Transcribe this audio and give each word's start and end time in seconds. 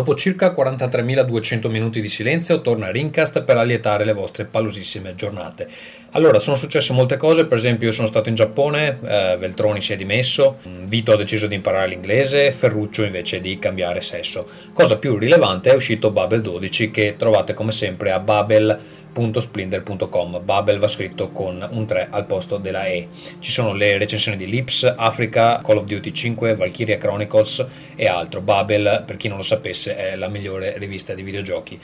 Dopo 0.00 0.14
circa 0.14 0.54
43.200 0.54 1.68
minuti 1.68 2.00
di 2.00 2.08
silenzio 2.08 2.62
torna 2.62 2.90
Rincast 2.90 3.42
per 3.42 3.58
allietare 3.58 4.06
le 4.06 4.14
vostre 4.14 4.46
palosissime 4.46 5.14
giornate. 5.14 5.68
Allora, 6.12 6.38
sono 6.38 6.56
successe 6.56 6.94
molte 6.94 7.18
cose, 7.18 7.44
per 7.44 7.58
esempio 7.58 7.88
io 7.88 7.92
sono 7.92 8.06
stato 8.06 8.30
in 8.30 8.34
Giappone, 8.34 8.98
eh, 9.02 9.36
Veltroni 9.38 9.82
si 9.82 9.92
è 9.92 9.96
dimesso, 9.96 10.56
Vito 10.84 11.12
ha 11.12 11.16
deciso 11.16 11.46
di 11.46 11.54
imparare 11.54 11.88
l'inglese, 11.88 12.50
Ferruccio 12.50 13.02
invece 13.02 13.40
di 13.40 13.58
cambiare 13.58 14.00
sesso. 14.00 14.48
Cosa 14.72 14.96
più 14.96 15.18
rilevante 15.18 15.70
è 15.70 15.74
uscito 15.74 16.10
Babel 16.10 16.40
12 16.40 16.90
che 16.90 17.16
trovate 17.18 17.52
come 17.52 17.70
sempre 17.70 18.10
a 18.10 18.20
Babel.com 18.20 18.99
www.splinter.com. 19.12 20.42
Babel 20.44 20.78
va 20.78 20.88
scritto 20.88 21.30
con 21.30 21.66
un 21.70 21.86
3 21.86 22.08
al 22.10 22.26
posto 22.26 22.56
della 22.56 22.84
E. 22.86 23.08
Ci 23.38 23.50
sono 23.50 23.72
le 23.72 23.98
recensioni 23.98 24.36
di 24.36 24.46
Lips, 24.46 24.94
Africa, 24.96 25.60
Call 25.64 25.78
of 25.78 25.84
Duty 25.84 26.12
5, 26.12 26.54
Valkyria 26.54 26.98
Chronicles 26.98 27.66
e 27.94 28.06
altro. 28.06 28.40
Babel, 28.40 29.02
per 29.06 29.16
chi 29.16 29.28
non 29.28 29.38
lo 29.38 29.42
sapesse, 29.42 29.96
è 29.96 30.16
la 30.16 30.28
migliore 30.28 30.78
rivista 30.78 31.14
di 31.14 31.22
videogiochi 31.22 31.80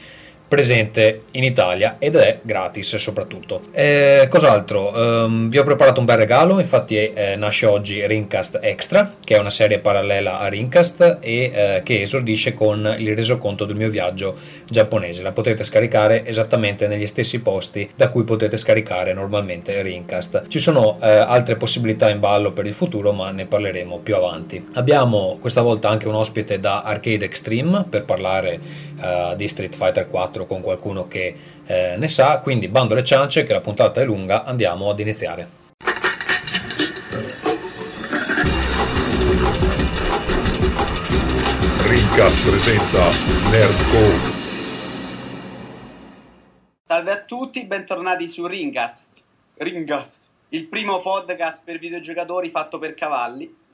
presente 0.48 1.20
in 1.32 1.45
Italia 1.45 1.96
ed 1.98 2.14
è 2.14 2.38
gratis 2.42 2.96
soprattutto. 2.96 3.62
Eh, 3.73 4.27
cos'altro? 4.30 4.92
Um, 4.95 5.48
vi 5.48 5.59
ho 5.59 5.64
preparato 5.64 6.00
un 6.00 6.06
bel 6.06 6.16
regalo, 6.16 6.60
infatti 6.60 6.96
eh, 6.96 7.34
nasce 7.36 7.66
oggi 7.66 8.06
Ringcast 8.06 8.60
Extra, 8.62 9.14
che 9.22 9.36
è 9.36 9.38
una 9.38 9.50
serie 9.50 9.78
parallela 9.80 10.38
a 10.38 10.46
Ringcast 10.48 11.19
e 11.20 11.50
eh, 11.52 11.80
che 11.84 12.02
esordisce 12.02 12.55
con 12.55 12.95
il 12.98 13.16
resoconto 13.16 13.64
del 13.64 13.77
mio 13.77 13.91
viaggio 13.91 14.36
giapponese. 14.69 15.22
La 15.22 15.32
potete 15.32 15.64
scaricare 15.64 16.24
esattamente 16.24 16.86
negli 16.86 17.06
stessi 17.06 17.41
posti 17.41 17.91
da 17.94 18.11
cui 18.11 18.22
potete 18.24 18.56
scaricare 18.56 19.12
normalmente 19.12 19.83
Ringcast. 19.83 20.47
Ci 20.48 20.61
sono 20.61 20.98
eh, 21.00 21.08
altre 21.08 21.56
possibilità 21.56 22.08
in 22.08 22.20
ballo 22.20 22.52
per 22.52 22.67
il 22.67 22.74
futuro, 22.74 23.12
ma 23.12 23.30
ne 23.30 23.47
parleremo 23.47 23.98
più 23.98 24.14
avanti. 24.14 24.64
Abbiamo 24.74 25.39
questa 25.41 25.62
volta 25.62 25.89
anche 25.89 26.06
un 26.06 26.14
ospite 26.14 26.61
da 26.61 26.83
Arcade 26.83 27.24
Extreme 27.24 27.84
per 27.89 28.05
parlare 28.05 28.61
eh, 29.00 29.34
di 29.36 29.48
Street 29.48 29.74
Fighter 29.74 30.08
4 30.08 30.36
4 30.37 30.47
con 30.47 30.61
qualcuno 30.61 31.09
che 31.09 31.34
eh, 31.65 31.95
ne 31.97 32.09
sa, 32.09 32.41
quindi 32.41 32.69
bando 32.69 32.95
le 32.95 33.03
ciance 33.03 33.45
che 33.45 33.53
la 33.53 33.61
puntata 33.61 34.03
è 34.03 34.05
lunga, 34.05 34.45
andiamo 34.45 34.91
ad 34.91 35.01
iniziare. 35.01 35.65
Rincast 41.87 42.48
presenta 42.48 43.09
Nerdcore. 43.51 44.34
Salve 46.83 47.11
a 47.11 47.23
tutti, 47.23 47.64
bentornati 47.64 48.29
su 48.29 48.47
Ringast. 48.47 49.23
Ringast, 49.55 50.31
il 50.51 50.67
primo 50.67 51.01
podcast 51.01 51.64
per 51.64 51.79
videogiocatori 51.79 52.51
fatto 52.51 52.79
per 52.79 52.95
cavalli. 52.95 53.64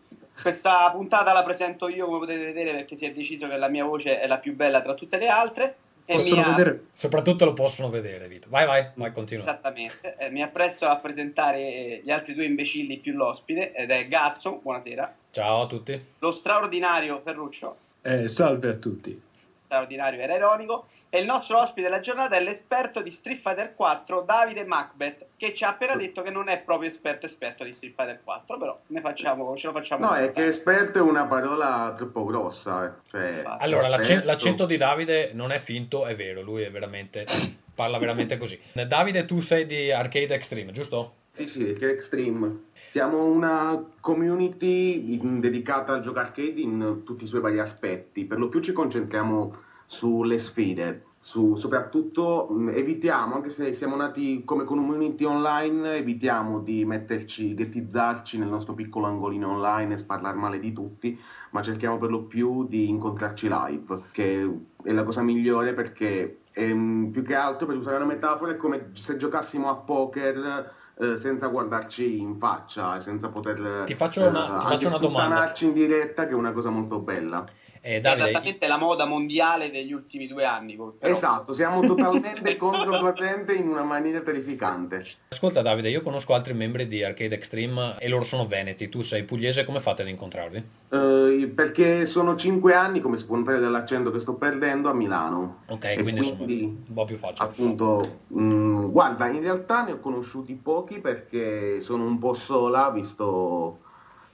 Questa 0.41 0.91
puntata 0.91 1.33
la 1.33 1.43
presento 1.43 1.89
io, 1.89 2.07
come 2.07 2.21
potete 2.21 2.45
vedere, 2.45 2.73
perché 2.73 2.97
si 2.97 3.05
è 3.05 3.13
deciso 3.13 3.49
che 3.49 3.57
la 3.57 3.69
mia 3.69 3.85
voce 3.85 4.19
è 4.19 4.27
la 4.27 4.39
più 4.39 4.55
bella 4.55 4.81
tra 4.81 4.95
tutte 4.95 5.19
le 5.19 5.29
altre. 5.29 5.77
Possono 6.05 6.41
mia... 6.41 6.51
vedere? 6.51 6.85
Soprattutto 6.93 7.45
lo 7.45 7.53
possono 7.53 7.91
vedere, 7.91 8.29
Vito. 8.29 8.49
Vai, 8.51 8.67
vai, 8.67 8.91
vai, 8.95 9.13
continua. 9.13 9.43
Esattamente. 9.43 10.17
Eh, 10.17 10.31
mi 10.31 10.43
appresso 10.43 10.87
a 10.87 10.97
presentare 10.97 12.01
gli 12.03 12.11
altri 12.11 12.35
due 12.35 12.45
imbecilli 12.45 12.99
più 12.99 13.15
l'ospite, 13.15 13.73
ed 13.73 13.91
è 13.91 14.09
Gazzo, 14.09 14.61
buonasera. 14.63 15.15
Ciao 15.31 15.63
a 15.63 15.67
tutti. 15.67 16.07
Lo 16.19 16.33
straordinario 16.33 17.21
Ferruccio. 17.25 17.77
Eh, 18.03 18.29
salve 18.29 18.69
a 18.69 18.75
tutti 18.75 19.31
straordinario 19.73 20.21
era 20.21 20.35
ironico. 20.35 20.85
E 21.09 21.21
il 21.21 21.25
nostro 21.25 21.59
ospite 21.59 21.89
della 21.89 22.01
giornata 22.01 22.37
è 22.37 22.43
l'esperto 22.43 23.01
di 23.01 23.11
Street 23.11 23.41
Fighter 23.41 23.75
4, 23.75 24.21
Davide 24.21 24.67
Macbeth, 24.67 25.27
che 25.43 25.53
ci 25.53 25.65
ha 25.65 25.71
appena 25.71 25.97
detto 25.97 26.23
che 26.23 26.31
non 26.31 26.47
è 26.47 26.63
proprio 26.63 26.89
esperto 26.89 27.27
esperto 27.27 27.65
di 27.65 27.73
Street 27.73 27.97
Fighter 27.97 28.21
4, 28.23 28.59
però 28.59 28.79
ne 28.87 29.01
facciamo, 29.01 29.57
ce 29.57 29.67
lo 29.67 29.73
facciamo. 29.73 30.07
No, 30.07 30.15
è 30.15 30.33
che 30.33 30.47
esperto 30.47 30.99
è 30.99 31.01
una 31.01 31.27
parola 31.27 31.93
troppo 31.97 32.25
grossa. 32.25 32.87
Eh. 32.87 32.93
Cioè, 33.11 33.43
allora, 33.59 34.01
esperto... 34.01 34.27
l'accento 34.27 34.67
di 34.67 34.77
Davide 34.77 35.33
non 35.35 35.51
è 35.51 35.59
finto, 35.59 36.07
è 36.07 36.15
vero, 36.15 36.43
lui 36.43 36.63
è 36.63 36.71
veramente... 36.71 37.27
parla 37.75 37.99
veramente 37.99 38.39
così. 38.39 38.57
Davide, 38.87 39.25
tu 39.25 39.41
sei 39.41 39.67
di 39.67 39.91
Arcade 39.91 40.33
Extreme, 40.33 40.71
giusto? 40.71 41.15
Sì, 41.31 41.49
sì, 41.49 41.71
Arcade 41.71 41.93
Extreme. 41.93 42.67
Siamo 42.81 43.25
una 43.25 43.85
community 43.99 45.19
dedicata 45.41 45.95
al 45.95 46.03
gioco 46.03 46.21
arcade 46.21 46.61
in 46.61 47.03
tutti 47.05 47.25
i 47.25 47.27
suoi 47.27 47.41
vari 47.41 47.59
aspetti. 47.59 48.27
Per 48.27 48.39
lo 48.39 48.47
più 48.47 48.61
ci 48.61 48.73
concentriamo 48.73 49.57
sulle 49.87 50.39
sfide. 50.39 51.07
Su, 51.25 51.55
soprattutto 51.55 52.49
evitiamo, 52.71 53.37
anche 53.37 53.49
se 53.49 53.73
siamo 53.73 53.95
nati 53.95 54.43
come 54.45 54.65
community 54.65 55.23
online, 55.23 55.95
evitiamo 55.95 56.59
di 56.59 56.85
metterci, 56.85 57.55
ghettizzarci 57.55 58.39
nel 58.39 58.49
nostro 58.49 58.75
piccolo 58.75 59.07
angolino 59.07 59.53
online 59.53 59.95
e 59.95 59.99
sparlare 59.99 60.37
male 60.37 60.59
di 60.59 60.73
tutti, 60.73 61.17
ma 61.51 61.63
cerchiamo 61.63 61.97
per 61.97 62.11
lo 62.11 62.25
più 62.25 62.67
di 62.67 62.89
incontrarci 62.89 63.49
live, 63.49 64.01
che 64.11 64.59
è 64.83 64.93
la 64.93 65.05
cosa 65.05 65.23
migliore 65.23 65.75
perché 65.75 66.41
ehm, 66.51 67.11
più 67.13 67.23
che 67.23 67.37
altro, 67.37 67.69
per 67.69 67.77
usare 67.77 67.99
una 67.99 68.07
metafora, 68.07 68.51
è 68.51 68.57
come 68.57 68.91
se 68.95 69.17
giocassimo 69.17 69.71
a 69.71 69.77
poker 69.77 70.73
eh, 70.99 71.17
senza 71.17 71.47
guardarci 71.47 72.21
in 72.21 72.37
faccia 72.37 72.97
e 72.97 73.01
senza 73.01 73.29
poter 73.29 73.85
ti 73.87 73.95
faccio 73.95 74.27
una, 74.27 74.57
eh, 74.57 74.59
ti 74.59 74.67
faccio 74.67 74.89
una 74.89 74.99
domanda. 74.99 75.53
in 75.61 75.73
diretta 75.73 76.27
che 76.27 76.33
è 76.33 76.35
una 76.35 76.53
cosa 76.53 76.71
molto 76.71 76.99
bella 76.99 77.47
eh, 77.85 77.99
Davide, 77.99 78.31
esattamente 78.31 78.69
la 78.69 78.79
moda 78.79 79.07
mondiale 79.07 79.71
degli 79.71 79.93
ultimi 79.93 80.29
due 80.29 80.45
anni. 80.45 80.77
Però. 80.77 80.95
Esatto, 81.01 81.53
siamo 81.53 81.83
totalmente 81.85 82.57
controcorrente 82.57 83.55
in 83.55 83.67
una 83.67 83.83
maniera 83.83 84.21
terrificante. 84.21 85.03
Ascolta 85.29 85.63
Davide, 85.63 85.91
io 85.91 86.01
conosco 86.01 86.33
altri 86.33 86.55
membri 86.55 86.87
di 86.87 87.03
Arcade 87.03 87.35
Extreme 87.35 87.97
e 87.99 88.09
loro 88.09 88.23
sono 88.23 88.47
veneti, 88.47 88.89
tu 88.89 89.03
sei 89.03 89.25
pugliese, 89.25 89.65
come 89.65 89.81
fate 89.81 90.03
ad 90.03 90.09
incontrarvi? 90.09 90.65
Uh, 90.91 91.53
perché 91.55 92.07
sono 92.07 92.37
cinque 92.37 92.75
anni, 92.75 93.01
come 93.01 93.17
notare 93.29 93.59
dall'accento 93.59 94.13
che 94.13 94.21
sto 94.21 94.35
perdendo, 94.35 94.89
a 94.89 94.95
Milano. 94.95 95.63
Ok, 95.69 96.01
quindi, 96.03 96.37
quindi 96.37 96.63
un 96.87 96.95
po' 96.95 97.05
più 97.05 97.17
facile. 97.17 97.49
Appunto, 97.49 98.01
mh, 98.29 98.43
mm, 98.43 98.91
guarda, 98.91 99.27
in 99.29 99.41
realtà 99.41 99.85
ne 99.85 99.93
ho 99.93 99.99
conosciuti 99.99 100.55
pochi 100.55 101.01
perché 101.01 101.81
sono 101.81 102.05
un 102.05 102.19
po' 102.19 102.33
sola, 102.33 102.91
visto 102.91 103.82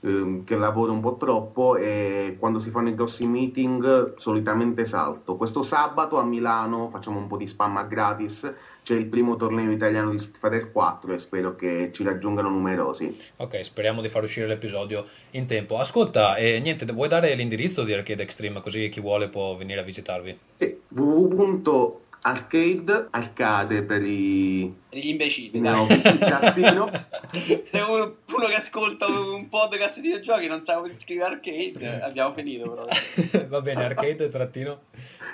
ehm, 0.00 0.44
che 0.44 0.56
lavoro 0.56 0.92
un 0.92 1.00
po' 1.00 1.16
troppo 1.16 1.76
e 1.76 2.36
quando 2.38 2.58
si 2.58 2.70
fanno 2.70 2.88
i 2.88 2.94
grossi 2.94 3.26
meeting 3.26 4.14
solitamente 4.14 4.84
salto. 4.84 5.36
Questo 5.36 5.62
sabato 5.62 6.18
a 6.18 6.24
Milano 6.24 6.90
facciamo 6.90 7.18
un 7.18 7.26
po' 7.26 7.36
di 7.36 7.46
spam 7.46 7.86
gratis, 7.88 8.52
c'è 8.82 8.94
il 8.94 9.06
primo 9.06 9.36
torneo 9.36 9.70
italiano 9.70 10.10
di 10.10 10.18
Street 10.18 10.38
Fighter 10.38 10.72
4 10.72 11.12
e 11.12 11.18
spero 11.18 11.54
che 11.54 11.90
ci 11.92 12.04
raggiungano 12.04 12.48
numerosi. 12.48 13.10
Ok, 13.36 13.64
speriamo 13.64 14.00
di 14.00 14.08
far 14.08 14.22
uscire 14.22 14.46
l'episodio 14.46 15.06
in 15.30 15.46
tempo. 15.46 15.78
Ascolta, 15.78 16.36
eh, 16.36 16.60
niente, 16.60 16.84
vuoi 16.92 17.08
dare 17.08 17.34
l'indirizzo 17.34 17.84
di 17.84 17.92
Arcade 17.92 18.22
Extreme 18.22 18.60
così 18.60 18.88
chi 18.88 19.00
vuole 19.00 19.28
può 19.28 19.56
venire 19.56 19.80
a 19.80 19.84
visitarvi? 19.84 20.38
Sì, 20.54 20.80
www 20.88 22.06
Arcade, 22.20 23.06
arcade 23.10 23.82
per 23.82 24.02
i... 24.02 24.74
Per 24.98 25.06
gli 25.06 25.10
imbecilli, 25.10 25.60
no, 25.60 25.86
cattino. 26.18 26.90
Se 27.64 27.78
uno, 27.78 28.16
uno, 28.26 28.46
che 28.48 28.54
ascolta 28.56 29.06
un 29.06 29.48
podcast 29.48 29.96
di 29.96 30.08
videogiochi 30.08 30.48
non 30.48 30.60
sa 30.62 30.74
come 30.74 30.88
si 30.88 30.96
scrive 30.96 31.22
arcade, 31.22 32.00
abbiamo 32.02 32.34
finito 32.34 32.68
però. 32.68 33.46
Va 33.46 33.60
bene, 33.60 33.84
arcade 33.84 34.28
trattino 34.28 34.80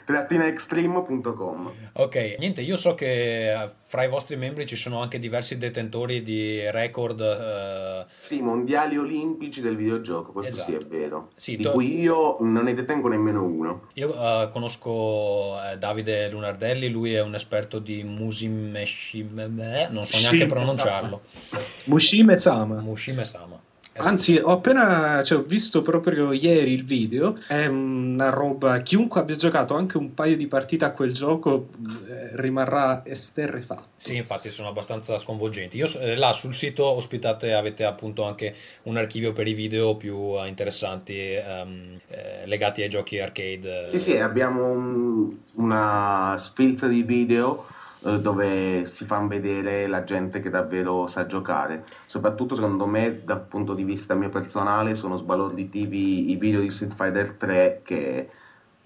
trattinaextreme.com 0.04 1.72
Ok, 1.94 2.36
niente, 2.38 2.60
io 2.60 2.76
so 2.76 2.94
che 2.94 3.52
eh, 3.52 3.70
fra 3.86 4.04
i 4.04 4.08
vostri 4.08 4.36
membri 4.36 4.66
ci 4.66 4.76
sono 4.76 5.00
anche 5.00 5.18
diversi 5.18 5.56
detentori 5.56 6.22
di 6.22 6.68
record. 6.70 7.20
Uh... 7.20 8.10
Sì, 8.16 8.42
mondiali 8.42 8.96
olimpici 8.96 9.60
del 9.60 9.76
videogioco, 9.76 10.32
questo 10.32 10.54
esatto. 10.54 10.70
sì 10.70 10.76
è 10.76 10.80
esatto. 10.80 10.96
vero. 10.96 11.30
Sì, 11.36 11.56
di 11.56 11.62
to... 11.62 11.70
cui 11.70 12.00
io 12.00 12.36
non 12.40 12.64
ne 12.64 12.74
detengo 12.74 13.08
nemmeno 13.08 13.44
uno. 13.44 13.82
Io 13.94 14.10
uh, 14.10 14.50
conosco 14.50 15.56
Davide 15.78 16.28
Lunardelli, 16.28 16.88
lui 16.88 17.14
è 17.14 17.22
un 17.22 17.34
esperto 17.34 17.78
di 17.78 18.02
Musimeshime, 19.54 19.88
non 19.90 20.06
so 20.06 20.18
neanche 20.18 20.46
pronunciarlo. 20.46 21.20
Mushime 21.84 22.36
Sama. 22.36 22.80
Mushime 22.80 23.24
Sama. 23.24 23.60
Esatto. 23.96 24.08
Anzi, 24.08 24.36
ho 24.38 24.50
appena 24.50 25.22
cioè, 25.22 25.38
ho 25.38 25.42
visto 25.42 25.80
proprio 25.80 26.32
ieri 26.32 26.72
il 26.72 26.84
video. 26.84 27.38
È 27.46 27.66
una 27.66 28.30
roba. 28.30 28.78
Chiunque 28.78 29.20
abbia 29.20 29.36
giocato 29.36 29.76
anche 29.76 29.96
un 29.96 30.14
paio 30.14 30.36
di 30.36 30.48
partite 30.48 30.84
a 30.84 30.90
quel 30.90 31.12
gioco 31.12 31.68
eh, 32.08 32.30
rimarrà 32.32 33.02
esterrefatto. 33.04 33.86
Sì, 33.94 34.16
infatti 34.16 34.50
sono 34.50 34.66
abbastanza 34.66 35.16
sconvolgenti. 35.16 35.76
Io 35.76 35.86
eh, 36.00 36.16
là 36.16 36.32
sul 36.32 36.54
sito 36.54 36.84
ospitate 36.86 37.54
avete 37.54 37.84
appunto 37.84 38.24
anche 38.24 38.56
un 38.84 38.96
archivio 38.96 39.32
per 39.32 39.46
i 39.46 39.54
video 39.54 39.94
più 39.94 40.40
eh, 40.40 40.48
interessanti 40.48 41.36
um, 41.46 41.96
eh, 42.08 42.46
legati 42.46 42.82
ai 42.82 42.88
giochi 42.88 43.20
arcade. 43.20 43.86
Sì, 43.86 44.00
sì, 44.00 44.18
abbiamo 44.18 44.72
un, 44.72 45.36
una 45.54 46.34
sfilza 46.36 46.88
di 46.88 47.04
video 47.04 47.64
eh, 48.04 48.20
dove 48.20 48.84
si 48.84 49.04
fa 49.06 49.18
vedere 49.26 49.86
la 49.86 50.04
gente 50.04 50.40
che 50.40 50.50
davvero 50.50 51.06
sa 51.06 51.26
giocare. 51.26 51.84
Soprattutto 52.06 52.54
secondo 52.54 52.86
me 52.86 53.22
dal 53.24 53.42
punto 53.42 53.72
di 53.72 53.84
vista 53.84 54.14
mio 54.14 54.28
personale 54.28 54.94
sono 54.94 55.16
sbalorditivi 55.16 56.30
i 56.30 56.36
video 56.36 56.60
di 56.60 56.70
Street 56.70 56.94
Fighter 56.94 57.32
3 57.32 57.80
che 57.82 58.28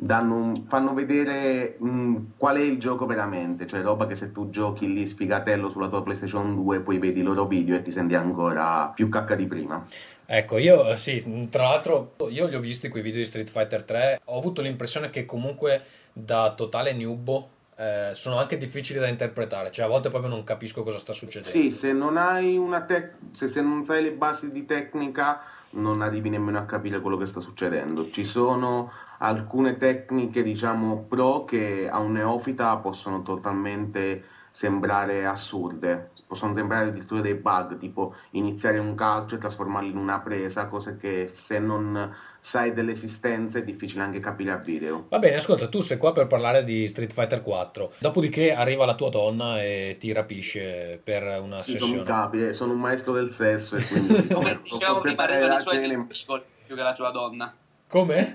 danno 0.01 0.65
fanno 0.69 0.95
vedere 0.95 1.75
mh, 1.81 2.35
qual 2.37 2.59
è 2.59 2.63
il 2.63 2.79
gioco 2.79 3.07
veramente, 3.07 3.67
cioè 3.67 3.83
roba 3.83 4.07
che 4.07 4.15
se 4.15 4.31
tu 4.31 4.49
giochi 4.51 4.93
lì 4.93 5.05
sfigatello 5.05 5.69
sulla 5.69 5.89
tua 5.89 6.03
PlayStation 6.03 6.55
2 6.55 6.83
poi 6.83 6.99
vedi 6.99 7.19
i 7.19 7.25
loro 7.25 7.47
video 7.47 7.75
e 7.75 7.83
ti 7.83 7.91
senti 7.91 8.15
ancora 8.15 8.93
più 8.95 9.09
cacca 9.09 9.35
di 9.35 9.49
prima. 9.49 9.85
Ecco, 10.25 10.59
io 10.59 10.89
eh, 10.91 10.97
sì, 10.97 11.49
tra 11.51 11.65
l'altro 11.65 12.15
io 12.29 12.47
li 12.47 12.55
ho 12.55 12.61
visti 12.61 12.89
quei 12.89 13.03
video 13.03 13.19
di 13.19 13.27
Street 13.27 13.51
Fighter 13.51 13.83
3, 13.83 14.21
ho 14.27 14.39
avuto 14.39 14.63
l'impressione 14.63 15.11
che 15.11 15.25
comunque 15.25 15.83
da 16.13 16.55
totale 16.55 16.93
newbo 16.93 17.57
eh, 17.81 18.11
sono 18.15 18.39
anche 18.39 18.57
difficili 18.57 18.99
da 18.99 19.07
interpretare, 19.07 19.71
cioè 19.71 19.85
a 19.85 19.89
volte 19.89 20.09
proprio 20.09 20.29
non 20.29 20.43
capisco 20.43 20.83
cosa 20.83 20.99
sta 20.99 21.13
succedendo. 21.13 21.49
Sì, 21.49 21.71
se 21.71 21.93
non 21.93 22.17
hai 22.17 22.57
una 22.57 22.83
tec- 22.83 23.15
se, 23.31 23.47
se 23.47 23.63
non 23.63 23.85
sai 23.85 24.03
le 24.03 24.11
basi 24.11 24.51
di 24.51 24.65
tecnica, 24.65 25.41
non 25.71 26.03
arrivi 26.03 26.29
nemmeno 26.29 26.59
a 26.59 26.65
capire 26.65 27.01
quello 27.01 27.17
che 27.17 27.27
sta 27.27 27.39
succedendo. 27.39 28.11
Ci 28.11 28.25
sono 28.25 28.91
alcune 29.19 29.77
tecniche, 29.77 30.43
diciamo, 30.43 31.05
pro 31.09 31.45
che 31.45 31.89
a 31.89 31.99
un 31.99 32.13
neofita 32.13 32.77
possono 32.79 33.23
totalmente 33.23 34.25
sembrare 34.59 35.25
assurde, 35.25 36.11
possono 36.27 36.53
sembrare 36.53 36.89
addirittura 36.89 37.21
dei 37.21 37.37
bug, 37.37 37.77
tipo 37.77 38.13
iniziare 38.31 38.81
un 38.81 38.97
calcio 38.97 39.37
e 39.37 39.39
trasformarlo 39.39 39.89
in 39.89 39.97
una 39.97 40.19
presa, 40.19 40.67
cose 40.67 40.97
che 40.97 41.29
se 41.29 41.61
non 41.61 42.13
sai 42.41 42.73
dell'esistenza 42.73 43.61
è 43.61 43.63
difficile 43.63 44.03
anche 44.03 44.19
capire 44.19 44.51
a 44.51 44.57
video. 44.57 45.07
Va 45.11 45.21
bene, 45.21 45.37
ascolta, 45.37 45.69
tu 45.69 45.81
sei 45.81 45.97
qua 45.97 46.11
per 46.11 46.27
parlare 46.27 46.65
di 46.65 46.89
Street 46.89 47.13
Fighter 47.13 47.41
4, 47.41 47.93
dopodiché 47.99 48.53
arriva 48.53 48.85
la 48.85 48.97
tua 48.97 49.11
donna 49.11 49.63
e 49.63 49.95
ti 49.97 50.11
rapisce 50.11 51.01
per 51.05 51.23
una 51.41 51.57
Sì, 51.57 51.77
sono 51.77 51.93
un 51.93 51.99
sessione. 51.99 52.03
capi, 52.03 52.53
sono 52.53 52.73
un 52.73 52.81
maestro 52.81 53.13
del 53.13 53.31
sesso 53.31 53.77
e 53.77 53.85
quindi 53.85 54.27
Come 54.27 54.51
devo 54.51 54.61
dicevamo 54.65 54.99
prima, 54.99 55.47
la 55.47 55.59
i 55.59 55.63
suoi 55.63 55.81
cena. 55.81 56.43
più 56.67 56.75
che 56.75 56.83
la 56.83 56.93
sua 56.93 57.13
donna. 57.13 57.55
Come? 57.89 58.35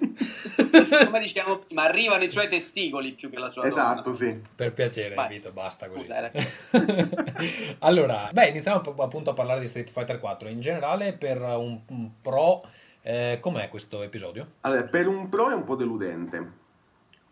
Come 1.06 1.20
dicevamo 1.20 1.60
prima, 1.60 1.84
arrivano 1.84 2.24
i 2.24 2.28
suoi 2.30 2.48
testicoli 2.50 3.12
più 3.14 3.30
che 3.30 3.38
la 3.38 3.50
sua 3.50 3.64
Esatto, 3.66 4.02
donna. 4.02 4.16
sì. 4.16 4.42
Per 4.56 4.74
piacere, 4.74 5.14
Vai. 5.14 5.30
Vito, 5.30 5.52
basta 5.52 5.88
così. 5.88 6.02
Scusa, 6.06 6.16
era- 6.16 6.32
allora, 7.80 8.30
beh, 8.34 8.48
iniziamo 8.48 8.78
app- 8.78 9.00
appunto 9.00 9.30
a 9.30 9.34
parlare 9.34 9.60
di 9.60 9.68
Street 9.68 9.92
Fighter 9.92 10.20
4. 10.20 10.50
In 10.50 10.60
generale, 10.60 11.14
per 11.14 11.40
un, 11.42 11.80
un 11.88 12.10
pro, 12.22 12.66
eh, 13.04 13.38
com'è 13.40 13.70
questo 13.70 14.02
episodio? 14.02 14.54
Allora, 14.62 14.84
per 14.86 15.08
un 15.08 15.30
pro 15.30 15.50
è 15.52 15.54
un 15.54 15.64
po' 15.64 15.76
deludente, 15.76 16.52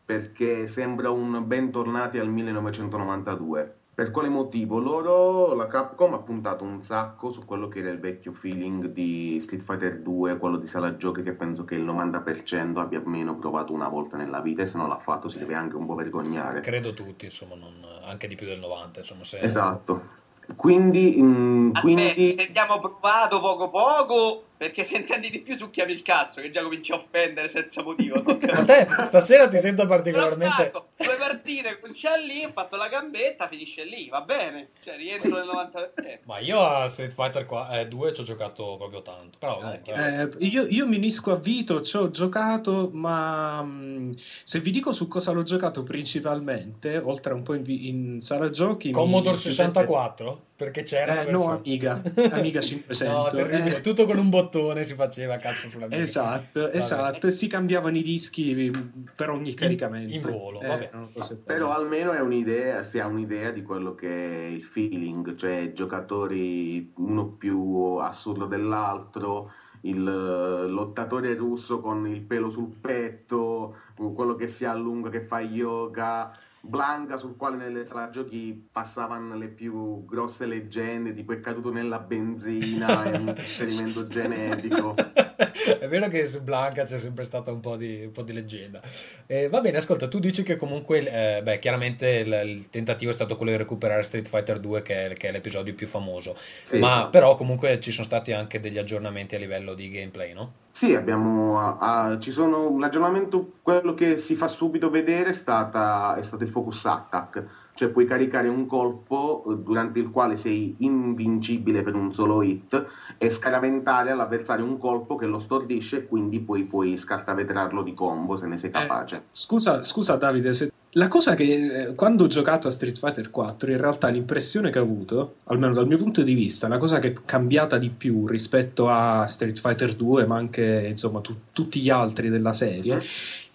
perché 0.06 0.68
sembra 0.68 1.10
un 1.10 1.44
bentornati 1.48 2.20
al 2.20 2.30
1992. 2.30 3.76
Per 3.94 4.10
quale 4.10 4.30
motivo? 4.30 4.80
Loro, 4.80 5.54
la 5.54 5.68
Capcom, 5.68 6.14
ha 6.14 6.20
puntato 6.20 6.64
un 6.64 6.82
sacco 6.82 7.30
su 7.30 7.46
quello 7.46 7.68
che 7.68 7.80
era 7.80 7.90
il 7.90 8.00
vecchio 8.00 8.32
feeling 8.32 8.86
di 8.88 9.38
Street 9.42 9.62
Fighter 9.62 10.00
2, 10.00 10.38
quello 10.38 10.58
di 10.58 10.66
sala 10.66 10.96
giochi 10.96 11.22
che 11.24 11.34
penso 11.34 11.66
che 11.66 11.76
il 11.76 11.84
90% 11.84 12.78
abbia 12.78 13.00
almeno 13.00 13.36
provato 13.36 13.74
una 13.74 13.90
volta 13.90 14.16
nella 14.16 14.40
vita 14.40 14.62
e 14.62 14.66
se 14.66 14.78
non 14.78 14.88
l'ha 14.88 14.98
fatto 14.98 15.28
si 15.28 15.40
deve 15.40 15.56
anche 15.56 15.76
un 15.76 15.86
po' 15.86 15.96
vergognare. 15.96 16.62
Credo 16.62 16.94
tutti, 16.94 17.26
insomma, 17.26 17.56
non- 17.56 17.86
anche 18.04 18.28
di 18.28 18.36
più 18.36 18.48
del 18.48 18.60
90, 18.60 19.00
insomma, 19.02 19.26
se... 19.26 19.40
Esatto. 19.40 20.20
Quindi, 20.56 21.18
mm, 21.22 21.72
Aspetta, 21.74 21.82
quindi 21.82 22.34
se 22.34 22.46
abbiamo 22.48 22.80
provato 22.80 23.40
poco 23.40 23.70
poco, 23.70 24.44
perché 24.62 24.84
se 24.84 24.98
intendi 24.98 25.32
di 25.32 25.42
più 25.42 25.56
succhiami 25.56 25.92
il 25.92 26.04
cazzo, 26.04 26.40
che 26.40 26.52
già 26.52 26.62
cominci 26.62 26.92
a 26.92 26.96
offendere 26.96 27.50
senza 27.50 27.82
motivo. 27.82 28.22
non 28.22 28.38
A 28.52 28.64
te 28.64 28.88
stasera 29.06 29.48
ti 29.48 29.58
sento 29.58 29.88
particolarmente... 29.88 30.70
fatto, 30.72 30.86
due 30.98 31.16
partite, 31.18 31.80
comincia 31.80 32.16
lì, 32.16 32.44
ho 32.44 32.50
fatto 32.50 32.76
la 32.78 32.88
gambetta, 32.88 33.48
finisce 33.48 33.84
lì, 33.86 34.08
va 34.08 34.22
bene. 34.22 34.70
Cioè, 34.84 34.98
rientro 34.98 35.30
Sì. 35.30 35.34
nel 35.36 35.46
90%. 35.46 36.20
Ma 36.26 36.38
io 36.38 36.60
a 36.62 36.88
Street 36.88 37.12
Fighter 37.12 37.46
qua- 37.46 37.80
eh, 37.80 37.88
2 37.88 38.14
ci 38.14 38.22
ho 38.22 38.24
giocato 38.24 38.76
proprio 38.78 39.02
tanto. 39.02 39.40
Però 39.40 39.58
comunque, 39.58 39.94
Eh, 39.96 40.22
Eh, 40.22 40.30
io, 40.46 40.68
io 40.68 40.86
mi 40.86 40.98
unisco 40.98 41.32
a 41.32 41.38
Vito, 41.38 41.82
ci 41.82 41.98
ho 41.98 42.12
giocato, 42.12 42.92
ma 42.94 43.64
mh, 43.64 44.14
se 44.44 44.60
vi 44.60 44.70
dico 44.70 44.94
su 44.94 45.08
cosa 45.08 45.32
l'ho 45.32 45.42
giocato 45.42 45.82
principalmente, 45.82 46.98
oltre 46.98 47.32
a 47.32 47.36
un 47.36 47.42
po' 47.42 47.56
in, 47.56 47.64
in 47.66 48.22
sala 48.22 48.52
giochi... 48.52 48.92
Commodore 48.92 49.36
mi- 49.38 49.42
64? 49.42 50.42
Perché 50.62 50.84
c'era 50.84 51.22
Eh, 51.26 51.32
no. 51.32 51.50
Amiga, 51.50 52.00
Amiga 52.32 52.62
500. 52.62 53.04
No, 53.18 53.30
terribile. 53.32 53.78
eh. 53.78 53.82
Tutto 53.82 54.06
con 54.06 54.20
un 54.20 54.30
bottone 54.30 54.84
si 54.84 54.94
faceva 54.94 55.38
cazzo 55.38 55.68
sulla 55.68 55.88
mia. 55.88 55.98
Esatto, 55.98 56.62
Vabbè. 56.62 56.78
esatto, 56.78 57.26
e 57.26 57.32
si 57.32 57.48
cambiavano 57.48 57.98
i 57.98 58.04
dischi 58.04 58.72
per 59.16 59.32
ogni 59.32 59.56
caricamento. 59.56 60.14
in 60.14 60.22
volo, 60.22 60.62
Eh, 60.62 60.68
vabbè. 60.68 60.90
cose 61.14 61.42
Però 61.44 61.74
almeno 61.74 62.12
è 62.12 62.22
un'idea, 62.22 62.84
si 62.84 63.00
ha 63.00 63.08
un'idea 63.08 63.50
di 63.50 63.64
quello 63.64 63.96
che 63.96 64.08
è 64.08 64.46
il 64.50 64.62
feeling, 64.62 65.34
cioè 65.34 65.72
giocatori 65.74 66.92
uno 66.98 67.30
più 67.32 67.96
assurdo 67.96 68.46
dell'altro, 68.46 69.52
il 69.82 70.08
eh, 70.08 70.68
lottatore 70.70 71.34
russo 71.34 71.80
con 71.80 72.06
il 72.06 72.22
pelo 72.22 72.52
sul 72.52 72.70
petto, 72.80 73.76
quello 74.14 74.36
che 74.36 74.46
si 74.46 74.64
allunga, 74.66 75.10
che 75.10 75.22
fa 75.22 75.42
yoga, 75.42 76.32
Blanca 76.64 77.18
sul 77.18 77.36
quale 77.36 77.58
nelle 77.58 77.84
sala 77.84 78.10
giochi 78.10 78.70
passavano 78.72 79.36
le 79.36 79.50
più 79.50 80.06
grosse 80.06 80.46
leggende, 80.46 81.14
tipo 81.14 81.34
è 81.34 81.40
caduto 81.40 81.72
nella 81.72 82.00
benzina, 82.00 83.04
è 83.04 83.18
un 83.18 83.34
esperimento 83.38 84.06
genetico. 84.08 84.94
È 85.80 85.88
vero 85.88 86.08
che 86.08 86.28
su 86.28 86.42
Blanca 86.42 86.84
c'è 86.84 87.00
sempre 87.00 87.24
stata 87.24 87.52
un 87.52 87.60
po' 87.60 87.76
di, 87.76 88.06
un 88.06 88.12
po' 88.12 88.22
di 88.22 88.34
leggenda. 88.34 88.82
Eh, 89.26 89.50
va 89.50 89.62
bene, 89.62 89.78
ascolta, 89.78 90.08
tu 90.08 90.20
dici 90.20 90.44
che 90.44 90.56
comunque, 90.56 91.38
eh, 91.38 91.42
beh, 91.42 91.60
chiaramente 91.60 92.08
il, 92.08 92.42
il 92.46 92.70
tentativo 92.70 93.12
è 93.12 93.14
stato 93.14 93.36
quello 93.36 93.52
di 93.52 93.58
recuperare 93.58 94.04
Street 94.04 94.28
Fighter 94.28 94.60
2, 94.60 94.82
che 94.82 95.08
è, 95.08 95.14
che 95.14 95.30
è 95.30 95.32
l'episodio 95.32 95.74
più 95.74 95.88
famoso. 95.88 96.36
Sì, 96.62 96.80
Ma 96.80 96.88
esatto. 96.88 97.10
però 97.10 97.36
comunque 97.36 97.80
ci 97.80 97.92
sono 97.92 98.06
stati 98.06 98.32
anche 98.34 98.60
degli 98.60 98.78
aggiornamenti 98.78 99.36
a 99.36 99.40
livello 99.40 99.74
di 99.74 99.90
gameplay, 99.90 100.34
no? 100.34 100.54
Sì, 100.72 100.96
abbiamo, 100.96 101.60
ah, 101.60 101.78
ah, 101.80 102.20
ci 102.20 102.32
sono, 102.32 102.80
l'aggiornamento, 102.80 103.50
quello 103.62 103.94
che 103.94 104.18
si 104.18 104.36
fa 104.36 104.48
subito 104.48 104.90
vedere 104.90 105.32
è, 105.32 105.34
stata, 105.34 106.16
è 106.16 106.22
stato 106.22 106.44
il 106.44 106.50
focus 106.50 106.86
attack, 106.86 107.46
cioè 107.82 107.90
puoi 107.90 108.06
caricare 108.06 108.48
un 108.48 108.68
colpo 108.68 109.44
eh, 109.50 109.56
durante 109.56 109.98
il 109.98 110.12
quale 110.12 110.38
sei 110.38 110.76
invincibile 110.80 111.82
per 111.82 111.96
un 111.96 112.14
solo 112.14 112.44
hit 112.44 112.86
e 113.18 113.32
scaraventare 113.32 114.12
all'avversario 114.12 114.64
un 114.64 114.78
colpo 114.78 115.16
che 115.16 115.26
lo 115.26 115.40
stordisce 115.40 115.98
e 115.98 116.06
quindi 116.06 116.42
poi 116.42 116.66
puoi 116.66 116.96
scartavetrarlo 116.96 117.82
di 117.82 117.96
combo 117.96 118.36
se 118.36 118.46
ne 118.46 118.58
sei 118.58 118.70
capace. 118.70 119.24
Scusa, 119.32 119.84
scusa 119.84 120.16
Davide, 120.16 120.54
se- 120.54 120.72
la 120.96 121.08
cosa 121.08 121.34
che 121.34 121.86
eh, 121.88 121.96
quando 121.96 122.26
ho 122.26 122.28
giocato 122.28 122.68
a 122.68 122.72
Street 122.72 123.00
Fighter 123.00 123.32
4, 123.32 123.72
in 123.72 123.78
realtà 123.78 124.10
l'impressione 124.10 124.70
che 124.70 124.78
ho 124.78 124.84
avuto, 124.84 125.38
almeno 125.46 125.74
dal 125.74 125.88
mio 125.88 125.98
punto 125.98 126.22
di 126.22 126.36
vista, 126.36 126.68
la 126.68 126.78
cosa 126.78 127.00
che 127.00 127.08
è 127.08 127.14
cambiata 127.26 127.80
di 127.80 127.90
più 127.90 128.28
rispetto 128.28 128.90
a 128.90 129.26
Street 129.26 129.60
Fighter 129.60 129.96
2, 129.96 130.28
ma 130.28 130.36
anche 130.36 130.86
insomma 130.88 131.20
tu- 131.22 131.36
tutti 131.52 131.80
gli 131.80 131.90
altri 131.90 132.30
della 132.30 132.54
serie, 132.54 133.02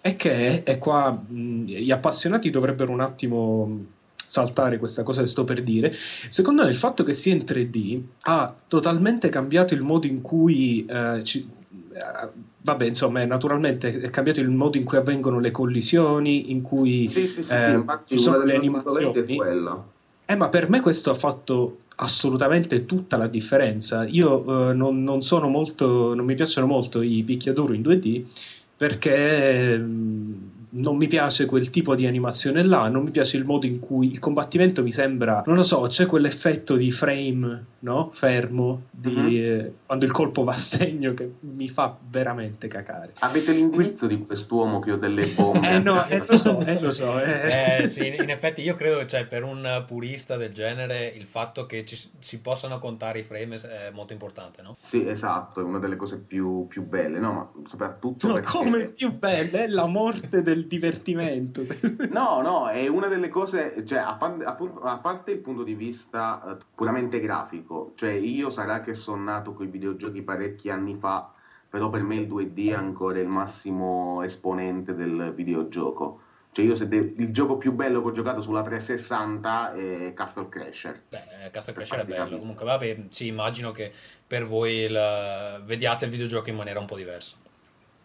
è 0.01 0.17
che, 0.17 0.63
e 0.65 0.79
qua 0.79 1.13
mh, 1.13 1.65
gli 1.65 1.91
appassionati 1.93 2.51
dovrebbero 2.51 2.91
un 2.91 3.01
attimo 3.01 3.95
saltare 4.27 4.79
questa 4.79 5.03
cosa 5.03 5.23
che 5.23 5.27
sto 5.29 5.45
per 5.45 5.63
dire, 5.63 5.95
secondo 6.29 6.65
me 6.65 6.69
il 6.71 6.77
fatto 6.77 7.03
che 7.05 7.13
sia 7.13 7.33
in 7.35 7.45
3D 7.45 8.01
ha 8.23 8.55
totalmente 8.69 9.29
cambiato 9.29 9.75
il 9.75 9.83
modo 9.83 10.07
in 10.07 10.21
cui 10.21 10.85
eh, 10.87 11.21
ci- 11.25 11.49
eh, 11.93 12.31
Vabbè, 12.67 12.85
insomma, 12.85 13.25
naturalmente 13.25 14.01
è 14.01 14.11
cambiato 14.11 14.41
il 14.41 14.51
modo 14.51 14.77
in 14.77 14.83
cui 14.85 14.97
avvengono 14.99 15.39
le 15.39 15.53
collisioni, 15.53 16.51
in 16.51 16.63
cui 16.63 17.07
Sì, 17.07 17.25
sì, 17.29 17.41
sì, 17.41 17.55
eh, 17.55 17.59
sì, 17.59 17.71
infatti 17.71 18.19
sono 18.19 18.43
le 18.43 18.59
virgolette 18.59 19.21
è 19.21 19.23
animazioni. 19.23 19.37
quella. 19.37 19.87
Eh, 20.25 20.35
ma 20.35 20.49
per 20.49 20.69
me 20.69 20.81
questo 20.81 21.11
ha 21.11 21.15
fatto 21.15 21.79
assolutamente 21.99 22.85
tutta 22.85 23.17
la 23.17 23.29
differenza. 23.29 24.05
Io 24.07 24.71
eh, 24.71 24.75
non, 24.75 25.05
non 25.05 25.23
sono 25.23 25.49
molto, 25.49 26.13
non 26.15 26.25
mi 26.25 26.35
piacciono 26.35 26.67
molto 26.67 27.03
i 27.03 27.23
picchiaduro 27.23 27.73
in 27.73 27.83
2D 27.83 28.25
perché 28.77 29.79
mm, 29.79 30.33
non 30.77 30.97
mi 30.97 31.07
piace 31.07 31.47
quel 31.47 31.71
tipo 31.71 31.95
di 31.95 32.07
animazione 32.07 32.65
là, 32.65 32.89
non 32.89 33.03
mi 33.05 33.11
piace 33.11 33.37
il 33.37 33.45
modo 33.45 33.67
in 33.67 33.79
cui 33.79 34.07
il 34.11 34.19
combattimento 34.19 34.83
mi 34.83 34.93
sembra, 34.93 35.43
non 35.47 35.57
lo 35.57 35.63
so, 35.63 35.81
c'è 35.83 36.07
quell'effetto 36.07 36.77
di 36.77 36.91
frame, 36.91 37.65
no? 37.81 38.11
Fermo, 38.13 38.83
di, 38.91 39.11
Mhm. 39.11 39.27
eh, 39.35 39.73
quando 39.87 40.05
il 40.05 40.13
colpo 40.13 40.45
va 40.45 40.55
a 40.55 40.59
segno 40.59 41.15
che 41.15 41.31
mi 41.41 41.69
fa 41.69 41.97
veramente 42.11 42.69
cacare. 42.69 43.15
Avete 43.21 43.53
l'indirizzo 43.53 44.07
di 44.07 44.25
quest'uomo 44.25 44.79
che 44.81 44.93
ho 44.93 44.97
delle 44.97 45.27
bombe? 45.37 45.69
Eh 45.71 45.79
no, 45.79 46.05
eh, 46.07 46.23
lo 46.27 46.37
so, 46.37 46.61
eh, 46.61 46.81
lo 46.81 46.91
so. 46.91 47.21
eh. 47.21 47.81
Eh, 47.83 47.89
sì, 47.89 48.07
in 48.07 48.15
in 48.27 48.31
effetti 48.31 48.63
io 48.63 48.75
credo 48.75 48.99
che 48.99 49.07
cioè, 49.07 49.27
per 49.27 49.45
un 49.45 49.85
purista 49.87 50.37
del 50.37 50.53
genere 50.53 51.13
il 51.17 51.27
fatto 51.27 51.65
che 51.67 51.85
ci, 51.85 51.97
si 52.19 52.41
possano 52.41 52.79
contare 52.79 53.21
i 53.21 53.23
frame 53.23 53.55
è 53.57 53.91
molto 53.93 54.13
importante, 54.13 54.63
no? 54.63 54.77
Sì, 54.81 55.07
esatto, 55.07 55.61
è 55.61 55.63
una 55.63 55.79
delle 55.79 55.97
cose 55.97 56.21
più, 56.21 56.67
più 56.67 56.85
belle, 56.87 57.19
no? 57.19 57.33
Ma 57.33 57.51
soprattutto 57.65 58.27
No, 58.27 58.35
perché... 58.35 58.49
come 58.51 58.87
più 58.89 59.13
bella 59.17 59.59
è 59.63 59.69
la 59.69 59.87
morte 59.87 60.43
del 60.43 60.66
divertimento. 60.67 61.65
No, 62.11 62.41
no, 62.43 62.69
è 62.69 62.87
una 62.89 63.07
delle 63.09 63.29
cose, 63.29 63.85
cioè, 63.87 63.99
a, 63.99 64.15
pan- 64.15 64.43
appunto- 64.45 64.81
a 64.81 64.99
parte 64.99 65.33
il 65.33 65.39
punto 65.39 65.63
di 65.63 65.75
vista 65.75 66.43
eh, 66.59 66.65
puramente 66.75 67.21
grafico, 67.21 67.93
cioè 67.95 68.13
io 68.13 68.51
sarà 68.51 68.81
che 68.81 68.95
sono 68.95 69.23
nato 69.23 69.53
con 69.55 69.67
i 69.67 69.71
videogiochi 69.71 70.23
parecchi 70.23 70.71
anni 70.71 70.95
fa, 70.95 71.33
però 71.69 71.89
per 71.89 72.03
me 72.03 72.17
il 72.17 72.29
2D 72.29 72.71
è 72.71 72.75
ancora 72.75 73.19
il 73.19 73.29
massimo 73.29 74.23
esponente 74.23 74.95
del 74.95 75.33
videogioco. 75.35 76.21
Cioè 76.53 76.65
io 76.65 76.75
se 76.75 76.89
de- 76.89 77.13
il 77.19 77.33
gioco 77.33 77.59
più 77.59 77.73
bello 77.75 78.01
che 78.01 78.09
ho 78.09 78.13
giocato 78.13 78.41
sulla 78.41 78.63
360 78.63 79.75
è 79.75 80.13
Castle 80.15 80.49
Crasher. 80.49 81.03
Beh, 81.11 81.45
eh, 81.45 81.51
Castle 81.51 81.75
Crasher 81.75 81.99
è 82.01 82.05
bello. 82.07 82.39
Comunque, 82.39 82.65
vabbè, 82.65 83.05
sì, 83.11 83.27
immagino 83.27 83.73
che 83.73 83.93
per 84.27 84.47
voi 84.47 84.73
il- 84.85 85.63
vediate 85.67 86.07
il 86.07 86.11
videogioco 86.11 86.49
in 86.49 86.57
maniera 86.57 86.81
un 86.81 86.87
po' 86.87 86.97
diversa. 86.97 87.37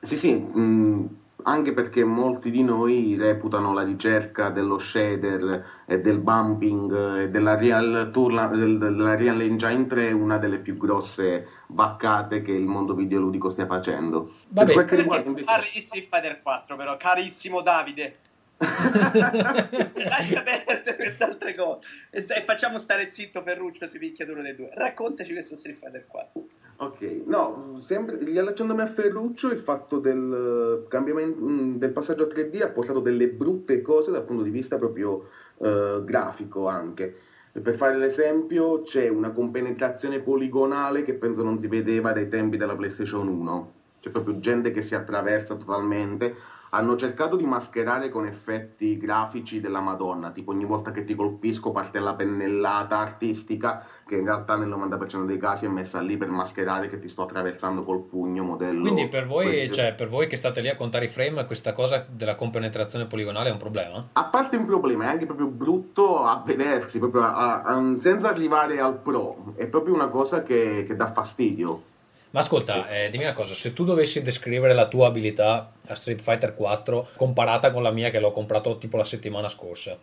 Sì, 0.02 0.16
sì, 0.18 0.34
mh, 0.34 1.10
anche 1.44 1.74
perché 1.74 2.04
molti 2.04 2.52
di 2.52 2.64
noi 2.64 3.16
reputano 3.20 3.74
la 3.74 3.84
ricerca 3.84 4.50
dello 4.50 4.78
shader 4.78 5.84
e 5.86 6.00
del 6.00 6.20
bumping 6.20 7.18
e 7.18 7.30
della 7.30 7.56
Real, 7.56 8.10
Tourla, 8.12 8.48
del, 8.48 8.78
della 8.78 9.16
Real 9.16 9.42
Engine 9.42 9.86
3 9.86 10.12
una 10.12 10.38
delle 10.38 10.60
più 10.60 10.78
grosse 10.78 11.48
vaccate 11.68 12.42
che 12.42 12.52
il 12.52 12.66
mondo 12.66 12.94
videoludico 12.94 13.50
stia 13.50 13.66
facendo. 13.66 14.34
Vabbè, 14.50 14.66
per 14.66 14.74
quel 14.74 14.86
che 14.86 14.96
Perché 14.96 14.96
riguarda 15.02 15.28
invece... 15.28 15.46
parli 15.46 15.70
di 15.74 15.82
Street 15.82 16.08
Fighter 16.10 16.42
4 16.42 16.76
però, 16.76 16.98
carissimo 16.98 17.62
Davide. 17.62 18.18
Lascia 18.62 20.44
perdere 20.44 20.96
queste 20.96 21.24
altre 21.24 21.56
cose 21.56 21.88
e, 22.12 22.22
facciamo 22.22 22.78
stare 22.78 23.10
zitto 23.10 23.42
Ferruccio 23.42 23.88
sui 23.88 24.00
picchiaduro 24.00 24.42
dei 24.42 24.56
due. 24.56 24.70
Raccontaci 24.74 25.34
questo 25.34 25.56
Street 25.56 25.78
Fighter 25.78 26.06
4. 26.06 26.51
Ok, 26.82 27.26
no, 27.28 27.76
sempre, 27.78 28.18
riallacciandomi 28.24 28.82
a 28.82 28.88
Ferruccio, 28.88 29.52
il 29.52 29.60
fatto 29.60 30.00
del, 30.00 30.82
eh, 30.84 30.88
cambiamento, 30.88 31.40
mm, 31.40 31.76
del 31.76 31.92
passaggio 31.92 32.24
a 32.24 32.28
3D 32.28 32.60
ha 32.64 32.72
portato 32.72 33.00
delle 33.00 33.30
brutte 33.30 33.84
cose 33.84 34.10
dal 34.10 34.26
punto 34.26 34.42
di 34.42 34.50
vista 34.50 34.78
proprio 34.78 35.24
eh, 35.60 36.02
grafico 36.04 36.68
anche. 36.68 37.14
Per 37.52 37.76
fare 37.76 37.98
l'esempio, 37.98 38.82
c'è 38.82 39.10
una 39.10 39.32
compenetrazione 39.32 40.22
poligonale 40.22 41.04
che 41.04 41.14
penso 41.14 41.44
non 41.44 41.60
si 41.60 41.68
vedeva 41.68 42.14
dai 42.14 42.28
tempi 42.28 42.58
della 42.58 42.74
PlayStation 42.74 43.28
1. 43.28 43.72
C'è 44.00 44.10
proprio 44.10 44.40
gente 44.40 44.72
che 44.72 44.82
si 44.82 44.96
attraversa 44.96 45.58
totalmente. 45.58 46.34
Hanno 46.74 46.96
cercato 46.96 47.36
di 47.36 47.46
mascherare 47.46 48.08
con 48.08 48.26
effetti 48.26 48.96
grafici 48.96 49.60
della 49.60 49.82
Madonna, 49.82 50.32
tipo 50.32 50.52
ogni 50.52 50.64
volta 50.64 50.92
che 50.92 51.04
ti 51.04 51.16
colpisco 51.16 51.72
parte 51.72 52.00
la 52.00 52.16
pennellata 52.16 52.98
artistica, 53.00 53.86
che 54.08 54.16
in 54.16 54.24
realtà 54.24 54.56
nel 54.56 54.70
90% 54.70 55.26
dei 55.26 55.38
casi 55.38 55.66
è 55.66 55.68
messa 55.68 56.00
lì 56.00 56.16
per 56.16 56.30
mascherare 56.30 56.88
che 56.88 56.98
ti 56.98 57.10
sto 57.10 57.24
attraversando 57.24 57.84
col 57.84 58.04
pugno 58.06 58.46
modello. 58.46 58.84
Quindi 58.84 59.10
per 59.10 59.28
voi, 59.28 59.70
cioè, 59.74 59.94
per 59.96 60.08
voi 60.08 60.28
che 60.28 60.38
state 60.38 60.62
lì 60.62 60.70
a 60.70 60.78
contare 60.78 61.06
i 61.06 61.10
frame, 61.10 61.46
questa 61.46 61.74
cosa 61.74 62.06
della 62.10 62.36
compenetrazione 62.36 63.06
poligonale 63.06 63.50
è 63.50 63.52
un 63.52 63.58
problema? 63.58 64.08
A 64.14 64.24
parte 64.24 64.56
un 64.56 64.64
problema, 64.64 65.04
è 65.04 65.08
anche 65.08 65.26
proprio 65.26 65.48
brutto 65.48 66.24
a 66.24 66.42
vedersi, 66.46 67.00
proprio 67.00 67.24
a- 67.24 67.64
a- 67.64 67.96
senza 67.98 68.30
arrivare 68.30 68.80
al 68.80 68.98
pro. 68.98 69.52
È 69.58 69.68
proprio 69.68 69.94
una 69.94 70.08
cosa 70.08 70.42
che, 70.42 70.86
che 70.88 70.96
dà 70.96 71.08
fastidio. 71.08 71.90
Ma 72.32 72.40
ascolta, 72.40 72.88
eh, 72.88 73.10
dimmi 73.10 73.26
una 73.26 73.36
cosa, 73.36 73.54
se 73.54 73.74
tu 73.74 73.84
dovessi 73.84 74.22
descrivere 74.22 74.74
la 74.74 74.88
tua 74.88 75.08
abilità 75.08 75.70
a 75.88 75.96
Street 75.96 76.22
Fighter 76.22 76.54
4 76.54 77.10
comparata 77.18 77.72
con 77.72 77.84
la 77.84 77.92
mia 77.92 78.10
che 78.10 78.22
l'ho 78.22 78.32
comprato 78.32 78.78
tipo 78.78 78.96
la 78.96 79.04
settimana 79.04 79.50
scorsa, 79.50 79.98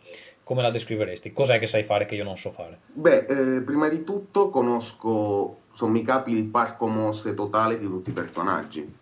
come 0.44 0.60
la 0.60 0.70
descriveresti? 0.70 1.32
Cos'è 1.32 1.58
che 1.58 1.66
sai 1.66 1.84
fare 1.84 2.04
che 2.04 2.16
io 2.16 2.24
non 2.24 2.36
so 2.36 2.52
fare? 2.52 2.80
Beh, 2.92 3.26
eh, 3.28 3.60
prima 3.62 3.88
di 3.88 4.04
tutto 4.04 4.50
conosco, 4.50 5.60
sommi 5.70 6.02
capi, 6.02 6.32
il 6.32 6.44
parco 6.44 6.86
mosse 6.86 7.32
totale 7.32 7.78
di 7.78 7.86
tutti 7.86 8.10
i 8.10 8.12
personaggi. 8.12 8.96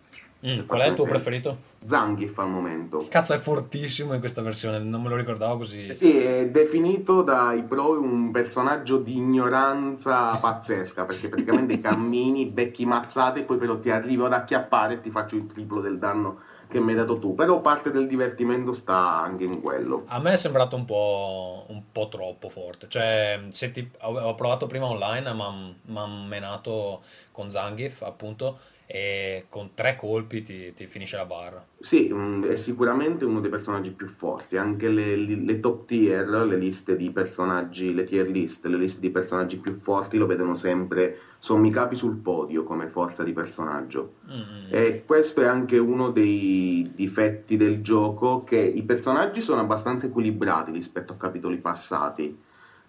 Mm, 0.45 0.59
qual 0.65 0.81
è 0.81 0.87
il 0.87 0.93
tuo 0.93 1.03
un 1.03 1.09
preferito? 1.09 1.57
Zangief 1.87 2.37
al 2.39 2.49
momento. 2.49 3.05
Cazzo, 3.07 3.33
è 3.33 3.39
fortissimo 3.39 4.13
in 4.13 4.19
questa 4.19 4.41
versione, 4.41 4.79
non 4.79 5.01
me 5.01 5.09
lo 5.09 5.15
ricordavo 5.15 5.57
così. 5.57 5.93
Sì, 5.93 6.17
è 6.17 6.49
definito 6.49 7.21
dai 7.21 7.63
pro 7.63 7.99
un 7.99 8.29
personaggio 8.31 8.97
di 8.97 9.15
ignoranza 9.15 10.35
pazzesca, 10.35 11.05
perché 11.05 11.29
praticamente 11.29 11.79
cammini, 11.81 12.47
becchi 12.47 12.85
mazzate 12.85 13.39
e 13.39 13.43
poi 13.43 13.57
però 13.57 13.79
ti 13.79 13.89
arrivo 13.89 14.25
ad 14.25 14.33
acchiappare 14.33 14.95
e 14.95 14.99
ti 14.99 15.09
faccio 15.09 15.37
il 15.37 15.45
triplo 15.45 15.79
del 15.79 15.97
danno 15.97 16.39
che 16.67 16.81
mi 16.81 16.91
hai 16.91 16.97
dato 16.97 17.17
tu. 17.17 17.33
Però 17.33 17.61
parte 17.61 17.91
del 17.91 18.07
divertimento 18.07 18.73
sta 18.73 19.21
anche 19.21 19.45
in 19.45 19.61
quello. 19.61 20.03
A 20.07 20.19
me 20.19 20.33
è 20.33 20.35
sembrato 20.35 20.75
un 20.75 20.83
po', 20.83 21.65
un 21.69 21.83
po' 21.91 22.09
troppo 22.09 22.49
forte. 22.49 22.87
Cioè, 22.89 23.45
se 23.49 23.71
ti- 23.71 23.89
ho, 24.01 24.19
ho 24.19 24.35
provato 24.35 24.67
prima 24.67 24.85
online, 24.87 25.31
ma 25.33 25.49
mi 25.51 25.97
ha 25.97 26.05
menato 26.27 27.01
con 27.31 27.49
Zangief, 27.49 28.01
appunto, 28.01 28.59
e 28.89 29.47
con 29.49 29.71
tre 29.73 29.97
colpi 29.97 30.41
ti, 30.41 30.71
ti 30.73 30.87
finisce 30.87 31.17
la 31.17 31.25
barra. 31.25 31.63
Sì, 31.77 32.09
mm, 32.11 32.45
è 32.45 32.55
sicuramente 32.55 33.25
uno 33.25 33.41
dei 33.41 33.49
personaggi 33.49 33.91
più 33.91 34.07
forti. 34.07 34.55
Anche 34.55 34.87
le, 34.87 35.17
le 35.17 35.59
top 35.59 35.85
tier, 35.85 36.25
le 36.29 36.55
liste 36.55 36.95
di 36.95 37.11
personaggi, 37.11 37.93
le 37.93 38.03
tier 38.03 38.29
list, 38.29 38.65
le 38.65 38.77
liste 38.77 39.01
di 39.01 39.09
personaggi 39.09 39.57
più 39.57 39.73
forti 39.73 40.17
lo 40.17 40.25
vedono 40.25 40.55
sempre 40.55 41.17
sommi 41.37 41.69
capi 41.69 41.97
sul 41.97 42.15
podio 42.15 42.63
come 42.63 42.87
forza 42.87 43.23
di 43.23 43.33
personaggio. 43.33 44.13
Mm. 44.31 44.71
E 44.71 45.03
questo 45.05 45.41
è 45.41 45.47
anche 45.47 45.77
uno 45.77 46.09
dei 46.11 46.89
difetti 46.95 47.57
del 47.57 47.81
gioco, 47.81 48.39
che 48.39 48.57
i 48.57 48.83
personaggi 48.83 49.41
sono 49.41 49.59
abbastanza 49.59 50.05
equilibrati 50.05 50.71
rispetto 50.71 51.11
a 51.11 51.17
capitoli 51.17 51.57
passati, 51.57 52.45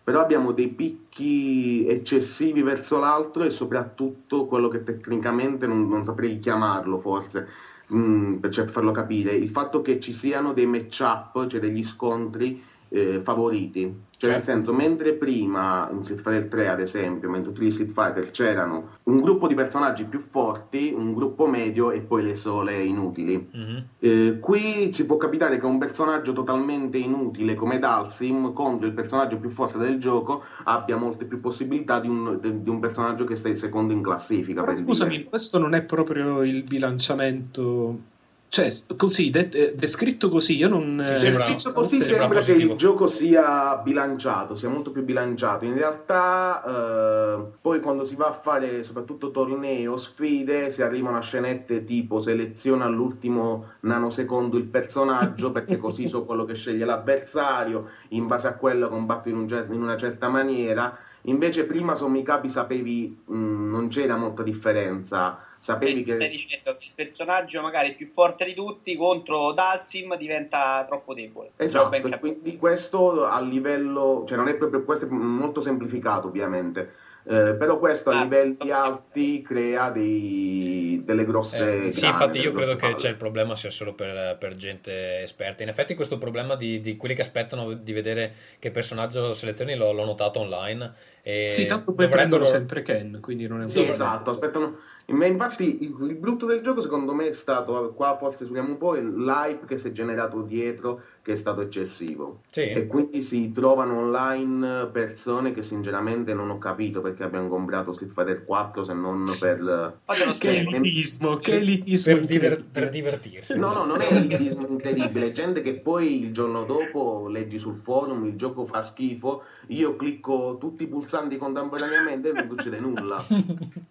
però 0.09 0.21
abbiamo 0.23 0.53
dei 0.53 0.71
picchi 0.71 1.85
eccessivi 1.87 2.63
verso 2.63 2.99
l'altro 2.99 3.45
e 3.45 3.51
soprattutto 3.51 4.47
quello 4.47 4.69
che 4.69 4.83
tecnicamente 4.83 5.67
non, 5.67 5.87
non 5.87 6.03
saprei 6.03 6.39
chiamarlo 6.39 6.97
forse, 6.97 7.47
mm, 7.93 8.37
per 8.37 8.51
cioè, 8.51 8.65
per 8.65 8.73
farlo 8.73 8.91
capire, 8.91 9.33
il 9.33 9.51
fatto 9.51 9.83
che 9.83 10.01
ci 10.01 10.13
siano 10.13 10.55
dei 10.55 10.65
match-up, 10.65 11.47
cioè 11.47 11.61
degli 11.61 11.85
scontri 11.85 12.59
eh, 12.89 13.21
favoriti. 13.21 14.07
Cioè, 14.19 14.31
nel 14.31 14.41
Certo. 14.41 14.53
senso, 14.57 14.73
mentre 14.75 15.13
prima 15.15 15.89
in 15.93 16.03
Street 16.03 16.21
Fighter 16.21 16.49
3, 16.49 16.69
ad 16.69 16.81
esempio, 16.81 17.31
mentre 17.31 17.53
tutti 17.53 17.65
gli 17.65 17.71
Street 17.71 17.93
Fighter 17.93 18.31
c'erano 18.33 18.89
un 19.05 19.21
gruppo 19.21 19.47
di 19.47 19.55
personaggi 19.55 20.07
più 20.07 20.19
forti, 20.19 20.93
un 20.93 21.15
gruppo 21.15 21.47
medio 21.47 21.93
e 21.93 22.01
poi 22.03 22.25
le 22.25 22.35
sole 22.35 22.83
inutili. 22.83 23.49
Mhm. 23.53 23.85
Eh, 24.01 24.39
qui 24.41 24.93
ci 24.93 25.07
può 25.07 25.17
capitare 25.19 25.57
che 25.59 25.67
un 25.67 25.79
personaggio 25.79 26.33
totalmente 26.33 26.99
inutile 26.99 27.55
come 27.55 27.79
Dalsim 27.79 28.53
contro 28.53 28.89
il 28.89 28.93
personaggio 28.93 29.39
più 29.39 29.49
forte 29.51 29.79
del 29.79 29.99
gioco 29.99 30.43
abbia 30.65 30.97
molte 30.97 31.25
più 31.27 31.39
possibilità 31.39 32.01
di 32.01 32.09
un, 32.09 32.39
di- 32.41 32.63
di 32.63 32.71
un 32.71 32.81
personaggio 32.81 33.23
che 33.25 33.37
sta 33.37 33.55
secondo 33.55 33.93
in 33.93 34.03
classifica. 34.03 34.63
Però 34.65 34.75
per 34.75 34.83
scusami, 34.85 35.17
dire. 35.19 35.29
questo 35.29 35.59
non 35.59 35.75
è 35.75 35.83
proprio 35.83 36.43
il 36.43 36.65
bilanciamento. 36.65 38.17
Cioè, 38.51 38.69
così, 38.97 39.29
de- 39.29 39.51
eh, 39.53 39.75
descritto 39.77 40.31
così, 40.31 40.57
io 40.57 40.69
non. 40.69 41.03
Sì, 41.05 41.13
eh, 41.13 41.17
sembra- 41.19 41.45
Descritto 41.45 41.73
così 41.73 42.01
sembra 42.01 42.23
sembra 42.23 42.41
che 42.41 42.53
il 42.53 42.75
gioco 42.77 43.07
sia 43.07 43.77
bilanciato, 43.77 44.55
sia 44.55 44.71
molto 44.71 44.91
più 44.91 45.05
bilanciato. 45.05 45.67
In 45.67 45.75
realtà, 45.75 46.65
eh, 46.67 47.45
poi 47.61 47.81
quando 47.81 48.05
si 48.05 48.17
va 48.17 48.29
a 48.29 48.33
fare 48.33 48.83
soprattutto 48.85 49.31
tornei 49.31 49.87
o 49.87 49.97
sfide, 49.99 50.71
si 50.71 50.81
arrivano 50.81 51.19
a 51.19 51.21
scenette 51.21 51.85
tipo 51.85 52.19
seleziona 52.19 52.87
all'ultimo 52.87 53.73
nanosecondo 53.81 54.57
il 54.57 54.65
personaggio 54.65 55.53
perché 55.53 55.77
così 55.77 56.09
so 56.09 56.25
quello 56.25 56.45
che 56.47 56.55
sceglie 56.55 56.87
l'avversario, 56.87 57.87
in 58.11 58.27
base 58.27 58.47
a 58.49 58.57
quello 58.57 58.89
combatto 58.89 59.29
in, 59.29 59.37
un 59.37 59.47
cer- 59.47 59.73
in 59.73 59.83
una 59.83 59.97
certa 59.99 60.31
maniera. 60.31 60.97
Invece 61.23 61.67
prima 61.67 61.95
sommi 61.97 62.23
capi 62.23 62.49
sapevi, 62.49 63.15
mh, 63.27 63.69
non 63.71 63.89
c'era 63.89 64.17
molta 64.17 64.43
differenza, 64.43 65.39
sapevi 65.59 65.93
Quindi 66.03 66.13
stai 66.13 66.29
che... 66.29 66.37
dicendo 66.37 66.77
che 66.77 66.85
il 66.87 66.93
personaggio 66.95 67.61
magari 67.63 67.95
più 67.95 68.07
forte 68.07 68.45
di 68.45 68.55
tutti 68.55 68.97
contro 68.97 69.53
Dalsim 69.53 70.17
diventa 70.17 70.85
troppo 70.87 71.15
debole. 71.15 71.51
Esatto, 71.57 71.95
e 71.95 72.19
quindi 72.19 72.57
questo 72.57 73.27
a 73.27 73.41
livello, 73.41 74.25
cioè 74.27 74.37
non 74.37 74.49
è 74.49 74.55
proprio 74.57 74.85
questo 74.85 75.07
è 75.07 75.09
molto 75.09 75.61
semplificato 75.61 76.29
ovviamente, 76.29 76.93
eh, 77.25 77.57
però 77.59 77.79
questo 77.79 78.11
a 78.11 78.19
Ah, 78.21 78.23
livelli 78.23 78.57
ok. 78.61 78.71
alti 78.71 79.43
crea 79.43 79.91
dei, 79.91 81.03
delle 81.05 81.25
grosse 81.25 81.87
Eh, 81.87 81.93
sì, 81.93 82.01
grane, 82.01 82.13
infatti 82.13 82.37
io 82.39 82.53
credo 82.53 82.55
grosse 82.55 82.75
che 82.77 82.79
palle. 82.79 82.99
cioè, 83.01 83.11
il 83.11 83.17
problema 83.17 83.57
sia 83.57 83.71
solo 83.71 83.95
per, 83.95 84.37
per 84.39 84.57
gente 84.57 85.23
esperta. 85.23 85.63
In 85.63 85.69
effetti 85.69 85.95
questo 85.95 86.19
problema 86.19 86.55
di, 86.55 86.81
di 86.81 86.97
quelli 86.97 87.15
che 87.15 87.23
aspettano 87.23 87.73
di 87.73 87.93
vedere 87.93 88.35
che 88.59 88.71
personaggio 88.71 89.33
selezioni 89.33 89.75
l'ho, 89.75 89.93
l'ho 89.93 90.05
notato 90.05 90.41
online. 90.41 90.93
E 91.23 91.51
Sì, 91.53 91.67
tanto 91.67 91.93
poi 91.93 92.07
dovrebbero- 92.07 92.17
prendono 92.17 92.45
sempre 92.45 92.83
Ken, 92.83 93.19
quindi 93.21 93.47
non 93.47 93.59
è 93.59 93.63
un 93.63 93.69
Sì, 93.69 93.85
problema. 93.85 93.95
esatto, 93.95 94.31
aspettano. 94.31 94.79
Ma 95.11 95.25
infatti 95.25 95.83
il, 95.85 95.97
il 96.07 96.17
brutto 96.17 96.45
del 96.45 96.61
gioco 96.61 96.83
secondo 96.83 97.15
me 97.15 97.29
è 97.29 97.33
stato, 97.33 97.95
qua 97.95 98.17
forse 98.19 98.45
suoniamo 98.45 98.71
un 98.73 98.77
po', 98.77 98.95
il- 98.95 99.15
l'hype 99.17 99.65
che 99.65 99.79
si 99.79 99.89
è 99.89 99.93
generato 99.93 100.43
dietro 100.43 101.01
che 101.23 101.33
è 101.33 101.35
stato 101.35 101.63
eccessivo. 101.63 102.43
E 102.55 102.75
Sì, 102.75 102.87
quindi 102.87 103.23
si 103.23 103.51
trovano 103.53 103.99
online 103.99 104.89
persone 104.93 105.53
che 105.53 105.63
sinceramente 105.63 106.35
non 106.35 106.51
ho 106.51 106.59
capito 106.59 107.01
perché 107.01 107.23
abbiano 107.23 107.49
comprato 107.49 107.91
Street 107.93 108.13
Fighter 108.13 108.45
4 108.45 108.83
se 108.83 108.93
non 108.93 109.35
per... 109.39 109.97
Che 110.39 110.57
elitismo, 110.59 111.37
che 111.37 111.55
elitismo. 111.57 112.15
per, 112.15 112.25
diver- 112.27 112.65
per 112.71 112.89
divertirsi. 112.91 113.59
No, 113.59 113.73
no, 113.73 113.87
non 113.87 114.01
è 114.03 114.13
elitismo 114.13 114.67
incredibile, 114.67 115.33
gente 115.33 115.63
che 115.63 115.79
poi 115.81 116.25
il 116.25 116.33
giorno 116.33 116.65
dopo 116.65 117.29
leggi 117.29 117.57
sul 117.59 117.75
forum, 117.75 118.25
il 118.25 118.37
gioco 118.37 118.63
fa 118.65 118.81
schifo, 118.83 119.43
io 119.69 119.97
clicco 119.97 120.57
tutti 120.61 120.85
i 120.85 120.87
pulsanti 120.87 121.37
contemporaneamente 121.39 122.29
e 122.29 122.33
non 122.33 122.47
succede 122.49 122.79
nulla. 122.79 123.25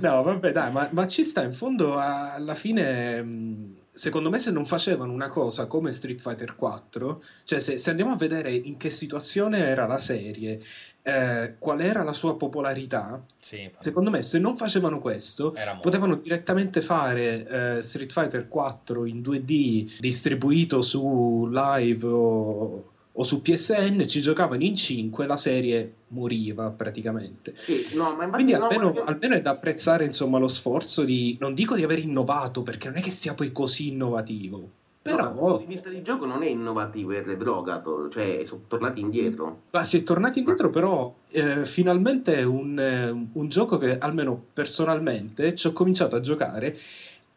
No, 0.00 0.22
vabbè, 0.22 0.35
dai, 0.52 0.72
ma, 0.72 0.88
ma 0.92 1.06
ci 1.06 1.24
sta 1.24 1.42
in 1.42 1.52
fondo 1.52 1.98
alla 1.98 2.54
fine. 2.54 3.22
mh, 3.22 3.74
Secondo 3.96 4.28
me, 4.28 4.38
se 4.38 4.50
non 4.50 4.66
facevano 4.66 5.10
una 5.10 5.28
cosa 5.28 5.66
come 5.66 5.90
Street 5.90 6.20
Fighter 6.20 6.54
4, 6.54 7.22
cioè 7.44 7.58
se, 7.58 7.78
se 7.78 7.88
andiamo 7.88 8.12
a 8.12 8.16
vedere 8.16 8.52
in 8.52 8.76
che 8.76 8.90
situazione 8.90 9.60
era 9.60 9.86
la 9.86 9.96
serie, 9.96 10.60
eh, 11.00 11.54
qual 11.58 11.80
era 11.80 12.02
la 12.02 12.12
sua 12.12 12.36
popolarità, 12.36 13.24
Sì, 13.40 13.70
secondo 13.80 14.10
me, 14.10 14.20
se 14.20 14.38
non 14.38 14.58
facevano 14.58 14.98
questo, 14.98 15.54
potevano 15.80 16.16
direttamente 16.16 16.82
fare 16.82 17.76
eh, 17.78 17.82
Street 17.82 18.12
Fighter 18.12 18.48
4 18.48 19.06
in 19.06 19.22
2D 19.22 19.98
distribuito 19.98 20.82
su 20.82 21.48
live 21.50 22.06
o, 22.06 22.90
o 23.18 23.22
su 23.24 23.40
PSN 23.40 24.06
ci 24.06 24.20
giocavano 24.20 24.62
in 24.62 24.74
5, 24.74 25.26
la 25.26 25.36
serie 25.36 25.92
moriva 26.08 26.70
praticamente. 26.70 27.52
Sì, 27.54 27.86
no, 27.94 28.14
ma 28.14 28.28
Quindi 28.28 28.52
no, 28.52 28.64
almeno, 28.64 28.92
guarda- 28.92 29.10
almeno 29.10 29.34
è 29.36 29.40
da 29.40 29.50
apprezzare 29.50 30.04
insomma, 30.04 30.38
lo 30.38 30.48
sforzo 30.48 31.02
di, 31.02 31.36
non 31.40 31.54
dico 31.54 31.74
di 31.74 31.82
aver 31.82 31.98
innovato, 31.98 32.62
perché 32.62 32.88
non 32.88 32.98
è 32.98 33.00
che 33.00 33.10
sia 33.10 33.34
poi 33.34 33.52
così 33.52 33.88
innovativo, 33.88 34.70
no, 35.02 35.16
dal 35.16 35.28
punto 35.28 35.44
però 35.44 35.58
di 35.58 35.64
vista 35.64 35.88
di 35.88 36.02
gioco 36.02 36.26
non 36.26 36.42
è 36.42 36.48
innovativo, 36.48 37.12
è 37.12 37.22
retrogato, 37.22 38.08
cioè 38.08 38.42
sono 38.44 38.62
tornati 38.66 39.00
indietro. 39.00 39.62
ma 39.70 39.84
si 39.84 39.96
è 39.98 40.02
tornati 40.02 40.40
indietro, 40.40 40.68
però 40.68 41.14
eh, 41.30 41.64
finalmente 41.64 42.36
è 42.36 42.42
un, 42.42 42.78
eh, 42.78 43.08
un 43.32 43.48
gioco 43.48 43.78
che 43.78 43.96
almeno 43.98 44.40
personalmente 44.52 45.54
ci 45.54 45.66
ho 45.68 45.72
cominciato 45.72 46.16
a 46.16 46.20
giocare. 46.20 46.76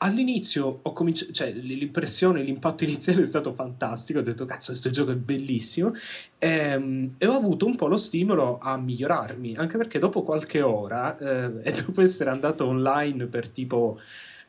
All'inizio 0.01 0.79
ho 0.82 0.94
cominciato, 0.94 1.34
cioè 1.34 1.51
l'impressione, 1.51 2.41
l'impatto 2.41 2.86
iniziale 2.86 3.22
è 3.22 3.25
stato 3.25 3.51
fantastico. 3.53 4.20
Ho 4.20 4.22
detto, 4.22 4.46
cazzo, 4.46 4.68
questo 4.68 4.89
gioco 4.89 5.12
è 5.12 5.15
bellissimo. 5.15 5.94
Ehm, 6.38 7.15
E, 7.18 7.27
ho 7.27 7.36
avuto 7.36 7.65
un 7.65 7.75
po' 7.75 7.88
lo 7.88 7.98
stimolo 7.98 8.60
a 8.62 8.77
migliorarmi, 8.77 9.56
anche 9.58 9.75
perché 9.77 10.00
dopo 10.00 10.24
qualche 10.24 10.62
ora, 10.62 11.18
eh, 11.18 11.51
e 11.63 11.72
dopo 11.86 12.01
essere 12.01 12.29
andato 12.29 12.65
online 12.65 13.25
per 13.25 13.50
tipo, 13.50 14.00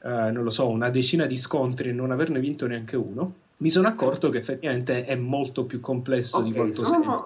eh, 0.04 0.08
non 0.30 0.44
lo 0.44 0.50
so, 0.50 0.68
una 0.68 0.88
decina 0.88 1.26
di 1.26 1.36
scontri 1.36 1.88
e 1.88 1.92
non 1.92 2.12
averne 2.12 2.38
vinto 2.38 2.68
neanche 2.68 2.94
uno, 2.94 3.34
mi 3.56 3.70
sono 3.70 3.88
accorto 3.88 4.30
che 4.30 4.38
effettivamente 4.38 5.04
è 5.04 5.16
molto 5.16 5.64
più 5.66 5.80
complesso 5.80 6.40
di 6.42 6.50
Ok, 6.50 6.54
quanto 6.56 6.84
sembra. 6.84 7.24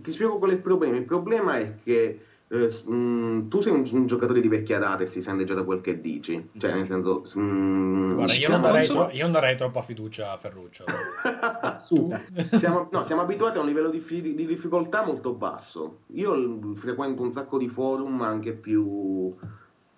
ti 0.00 0.10
spiego 0.10 0.38
qual 0.38 0.50
è 0.50 0.54
il 0.54 0.60
problema. 0.60 0.96
Il 0.96 1.04
problema 1.04 1.56
è 1.58 1.76
che 1.76 2.18
eh, 2.52 2.68
mh, 2.92 3.48
tu 3.48 3.60
sei 3.60 3.72
un, 3.72 3.82
un 3.92 4.06
giocatore 4.06 4.42
di 4.42 4.48
vecchia 4.48 4.78
data 4.78 5.02
e 5.02 5.06
si 5.06 5.22
sente 5.22 5.44
già 5.44 5.54
da 5.54 5.64
quel 5.64 5.80
che 5.80 6.00
dici. 6.00 6.50
Cioè, 6.58 6.74
nel 6.74 6.84
senso, 6.84 7.22
mh, 7.34 8.14
Guarda, 8.14 8.34
io 8.34 8.48
non, 8.50 8.60
darei 8.60 8.86
tro- 8.86 9.08
io 9.10 9.22
non 9.22 9.32
darei 9.32 9.56
troppa 9.56 9.82
fiducia 9.82 10.32
a 10.32 10.36
Ferruccio. 10.36 10.84
Siamo, 12.52 12.88
no, 12.92 13.02
siamo 13.04 13.22
abituati 13.22 13.56
a 13.56 13.60
un 13.62 13.66
livello 13.66 13.88
di, 13.88 14.00
fi- 14.00 14.20
di 14.34 14.44
difficoltà 14.46 15.04
molto 15.04 15.32
basso. 15.34 16.00
Io 16.14 16.60
frequento 16.74 17.22
un 17.22 17.32
sacco 17.32 17.56
di 17.56 17.68
forum 17.68 18.20
anche 18.20 18.52
più 18.54 19.34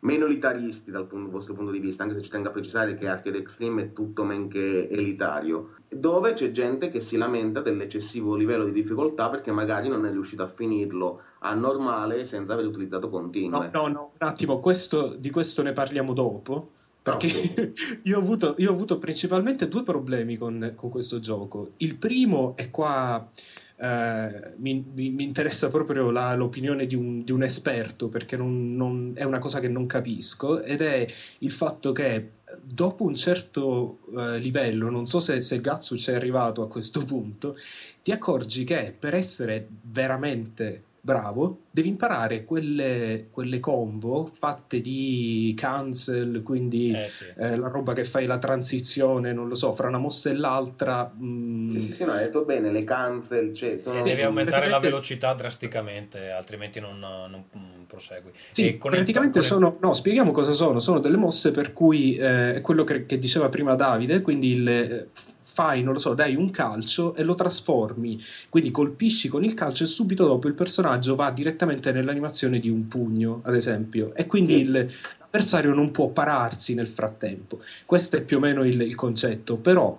meno 0.05 0.27
elitaristi 0.27 0.91
dal 0.91 1.07
punto- 1.07 1.31
vostro 1.31 1.55
punto 1.55 1.71
di 1.71 1.79
vista, 1.81 2.03
anche 2.03 2.15
se 2.15 2.23
ci 2.23 2.31
tengo 2.31 2.49
a 2.49 2.53
precisare 2.53 2.95
che 2.95 3.09
Arcade 3.09 3.39
Extreme 3.39 3.83
è 3.83 3.93
tutto 3.93 4.25
men 4.25 4.49
che 4.49 4.89
elitario, 4.89 5.71
dove 5.89 6.33
c'è 6.35 6.51
gente 6.51 6.91
che 6.91 7.01
si 7.01 7.17
lamenta 7.17 7.61
dell'eccessivo 7.61 8.35
livello 8.35 8.65
di 8.65 8.73
difficoltà 8.73 9.31
perché 9.31 9.51
magari 9.51 9.89
non 9.89 10.05
è 10.07 10.11
riuscito 10.11 10.43
a 10.43 10.47
finirlo 10.47 11.21
a 11.41 11.55
normale 11.55 12.25
senza 12.25 12.53
aver 12.53 12.67
utilizzato 12.67 13.09
continue. 13.09 13.71
No, 13.73 13.81
no, 13.83 13.89
no, 13.89 14.11
un 14.19 14.27
attimo, 14.29 14.61
questo- 14.61 15.15
di 15.19 15.31
questo 15.31 15.63
ne 15.63 15.73
parliamo 15.73 16.13
dopo. 16.13 16.71
Perché 17.03 17.27
Ah, 17.27 17.73
io, 18.05 18.17
ho 18.17 18.21
avuto, 18.21 18.55
io 18.59 18.71
ho 18.71 18.73
avuto 18.73 18.99
principalmente 18.99 19.69
due 19.69 19.83
problemi 19.83 20.39
con, 20.39 20.73
con 20.75 20.89
questo 20.89 21.19
gioco. 21.19 21.73
Il 21.79 21.97
primo 21.97 22.55
è 22.57 22.71
qua. 22.71 23.29
Eh, 23.77 24.53
mi, 24.59 24.85
mi- 24.95 25.11
mi 25.11 25.25
interessa 25.25 25.69
proprio 25.69 26.11
la- 26.11 26.35
l'opinione 26.35 26.87
di 26.87 26.95
un, 26.95 27.25
di 27.25 27.33
un 27.33 27.43
esperto 27.43 28.09
perché 28.09 28.37
non- 28.37 28.75
non- 28.77 29.13
è 29.15 29.25
una 29.25 29.39
cosa 29.39 29.61
che 29.61 29.69
non 29.69 29.87
capisco 29.87 30.63
ed 30.63 30.81
è 30.81 31.07
il 31.39 31.51
fatto 31.53 31.93
che 31.93 32.31
dopo 32.63 33.05
un 33.05 33.15
certo 33.17 33.99
eh, 34.17 34.39
livello, 34.39 34.91
non 34.91 35.07
so 35.07 35.19
se, 35.21 35.43
se 35.43 35.61
Gatsu 35.61 35.97
ci 35.97 36.11
è 36.11 36.15
arrivato 36.15 36.63
a 36.63 36.69
questo 36.69 37.05
punto, 37.05 37.57
ti 38.03 38.13
accorgi 38.13 38.65
che 38.65 38.95
per 38.97 39.15
essere 39.15 39.67
veramente 39.83 40.83
bravo 41.05 41.59
devi 41.71 41.89
imparare 41.89 42.45
quelle, 42.45 43.27
quelle 43.31 43.61
combo 43.61 44.25
fatte 44.33 44.81
di 44.81 45.53
cancel, 45.55 46.43
quindi 46.43 46.93
Eh 46.93 47.11
sì. 47.11 47.27
eh, 47.37 47.57
la 47.57 47.69
roba 47.69 47.93
che 47.93 48.07
fai 48.07 48.25
la 48.25 48.39
transizione, 48.39 49.35
non 49.35 49.47
lo 49.49 49.55
so, 49.55 49.75
fra 49.75 49.89
una 49.89 49.99
mossa 49.99 50.31
e 50.31 50.35
l'altra. 50.35 51.13
mm, 51.15 51.67
Sì, 51.67 51.79
sì, 51.79 51.93
sì, 51.93 52.05
no, 52.07 52.13
hai 52.13 52.25
detto 52.25 52.47
bene, 52.47 52.71
le 52.73 52.85
cancel, 52.85 53.53
cioè, 53.53 53.77
sono... 53.77 54.03
Devi 54.03 54.23
aumentare 54.23 54.71
la 54.71 54.79
velocità 54.79 55.35
drasticamente, 55.35 56.31
altrimenti 56.31 56.81
non, 56.81 56.99
non, 56.99 57.45
mm, 57.55 57.83
prosegui. 57.87 58.31
Sì, 58.47 58.69
E 58.69 58.75
praticamente 58.75 59.41
il- 59.41 59.45
sono, 59.45 59.77
no, 59.83 59.93
spieghiamo 59.93 60.33
cosa 60.33 60.53
sono, 60.53 60.79
sono 60.79 61.01
delle 61.01 61.19
mosse 61.19 61.51
per 61.51 61.75
cui 61.75 62.17
eh, 62.17 62.55
è 62.55 62.61
quello 62.63 62.83
che, 62.85 63.03
che 63.03 63.19
diceva 63.19 63.51
prima 63.51 63.75
Davide, 63.75 64.23
quindi 64.23 64.53
il, 64.53 64.69
eh, 64.69 65.09
fai, 65.55 65.85
non 65.85 65.93
lo 65.93 66.01
so, 66.01 66.15
dai 66.15 66.35
un 66.35 66.51
calcio 66.51 67.15
e 67.15 67.23
lo 67.23 67.37
trasformi, 67.37 68.21
quindi 68.49 68.73
colpisci 68.73 69.29
con 69.29 69.45
il 69.45 69.55
calcio 69.55 69.85
e 69.85 69.87
subito 69.87 70.27
dopo 70.27 70.49
il 70.49 70.55
personaggio 70.55 71.15
va 71.15 71.31
direttamente 71.31 71.93
nell'animazione 71.93 72.59
di 72.59 72.69
un 72.69 72.89
pugno, 72.89 73.41
ad 73.45 73.55
esempio, 73.55 74.13
e 74.17 74.27
quindi 74.27 74.55
Sì. 74.55 74.61
il- 74.63 74.91
l'avversario 75.21 75.73
non 75.73 75.93
può 75.93 76.09
pararsi 76.09 76.75
nel 76.75 76.89
frattempo. 76.89 77.61
Questo 77.87 78.17
è 78.17 78.23
più 78.23 78.39
o 78.39 78.41
meno 78.41 78.65
il, 78.65 78.81
il 78.81 78.97
concetto, 78.97 79.57
però 79.57 79.97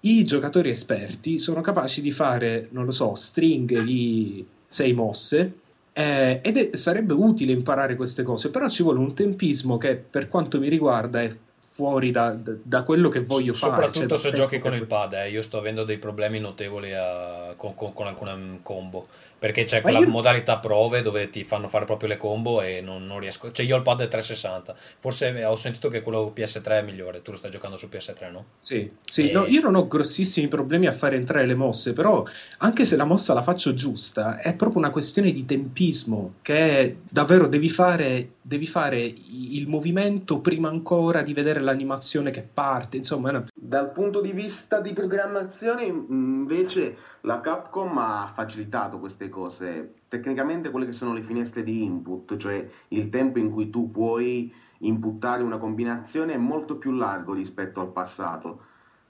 i 0.00 0.22
giocatori 0.24 0.70
esperti 0.70 1.40
sono 1.40 1.60
capaci 1.60 2.00
di 2.00 2.12
fare, 2.12 2.68
non 2.70 2.84
lo 2.84 2.92
so, 2.92 3.16
stringhe 3.16 3.82
di 3.82 4.46
sei 4.64 4.92
mosse 4.92 5.54
eh, 5.92 6.38
ed 6.44 6.56
è- 6.56 6.76
sarebbe 6.76 7.14
utile 7.14 7.50
imparare 7.52 7.96
queste 7.96 8.22
cose, 8.22 8.50
però 8.50 8.68
ci 8.68 8.84
vuole 8.84 9.00
un 9.00 9.12
tempismo 9.14 9.76
che 9.78 9.96
per 9.96 10.28
quanto 10.28 10.60
mi 10.60 10.68
riguarda 10.68 11.20
è 11.22 11.36
fuori 11.78 12.10
da, 12.10 12.36
da- 12.36 12.82
quello 12.82 13.08
che 13.08 13.20
voglio 13.20 13.54
fare. 13.54 13.74
Soprattutto 13.84 14.16
cioè, 14.16 14.30
se 14.30 14.32
giochi 14.32 14.58
con 14.58 14.74
il 14.74 14.84
pad, 14.84 15.12
eh. 15.12 15.30
io 15.30 15.42
sto 15.42 15.58
avendo 15.58 15.84
dei 15.84 15.98
problemi 15.98 16.40
notevoli 16.40 16.92
a- 16.92 17.54
con, 17.56 17.76
con- 17.76 17.92
con 17.92 18.08
alcune 18.08 18.34
mm, 18.34 18.54
combo. 18.62 19.06
Perché 19.38 19.64
c'è 19.64 19.80
quella 19.80 20.00
io- 20.00 20.08
modalità 20.08 20.58
prove 20.58 21.02
dove 21.02 21.30
ti 21.30 21.44
fanno 21.44 21.68
fare 21.68 21.84
proprio 21.84 22.08
le 22.08 22.16
combo 22.16 22.60
e 22.60 22.80
non, 22.80 23.04
non 23.04 23.20
riesco. 23.20 23.52
Cioè, 23.52 23.64
io 23.64 23.74
ho 23.74 23.78
il 23.78 23.84
pad 23.84 23.98
360. 24.08 24.74
Forse 24.98 25.44
ho 25.44 25.56
sentito 25.56 25.88
che 25.88 26.02
quello 26.02 26.32
PS3 26.34 26.80
è 26.80 26.82
migliore. 26.82 27.22
Tu 27.22 27.30
lo 27.30 27.36
stai 27.36 27.50
giocando 27.50 27.76
su 27.76 27.88
PS3, 27.88 28.30
no? 28.30 28.44
Sì, 28.56 28.90
sì, 29.04 29.28
E- 29.30 29.32
no, 29.32 29.46
io 29.46 29.60
non 29.60 29.74
ho 29.76 29.86
grossissimi 29.86 30.48
problemi 30.48 30.86
a 30.86 30.92
fare 30.92 31.16
entrare 31.16 31.46
le 31.46 31.54
mosse, 31.54 31.92
però 31.92 32.24
anche 32.58 32.84
se 32.84 32.96
la 32.96 33.04
mossa 33.04 33.32
la 33.34 33.42
faccio 33.42 33.74
giusta, 33.74 34.38
è 34.40 34.54
proprio 34.54 34.78
una 34.78 34.90
questione 34.90 35.30
di 35.32 35.44
tempismo, 35.44 36.34
che 36.42 36.80
è 36.80 36.94
davvero 37.08 37.46
devi 37.46 37.68
fare, 37.70 38.30
devi 38.42 38.66
fare 38.66 39.00
il 39.00 39.66
movimento 39.68 40.40
prima 40.40 40.68
ancora 40.68 41.22
di 41.22 41.32
vedere 41.32 41.60
l'animazione 41.60 42.30
che 42.30 42.42
parte, 42.42 42.96
insomma, 42.96 43.30
una- 43.30 43.46
Dal 43.54 43.92
punto 43.92 44.20
di 44.20 44.32
vista 44.32 44.80
di 44.80 44.92
programmazione, 44.92 45.84
invece, 45.84 46.96
la 47.22 47.40
Capcom 47.40 47.96
ha 47.98 48.30
facilitato 48.34 48.98
queste 48.98 49.27
cose. 49.28 49.94
Tecnicamente, 50.08 50.70
quelle 50.70 50.86
che 50.86 50.92
sono 50.92 51.12
le 51.12 51.22
finestre 51.22 51.62
di 51.62 51.84
input, 51.84 52.36
cioè 52.36 52.66
il 52.88 53.08
tempo 53.08 53.38
in 53.38 53.50
cui 53.50 53.70
tu 53.70 53.90
puoi 53.90 54.52
inputtare 54.80 55.42
una 55.42 55.58
combinazione, 55.58 56.34
è 56.34 56.38
molto 56.38 56.78
più 56.78 56.92
largo 56.92 57.32
rispetto 57.34 57.80
al 57.80 57.92
passato. 57.92 58.60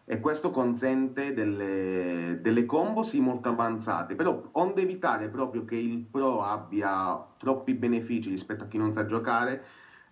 E 0.05 0.21
questo 0.21 0.51
consente 0.51 1.35
delle, 1.35 2.39
delle 2.41 2.65
combo 2.65 3.03
sì 3.03 3.21
molto 3.21 3.51
avanzate, 3.51 4.15
però 4.17 4.43
onde 4.53 4.81
evitare 4.83 5.29
proprio 5.29 5.65
che 5.65 5.77
il 5.77 5.99
pro 5.99 6.43
abbia 6.43 7.23
troppi 7.37 7.75
benefici 7.75 8.31
rispetto 8.31 8.65
a 8.65 8.69
chi 8.69 8.79
non 8.79 8.95
sa 8.95 9.05
giocare, 9.05 9.63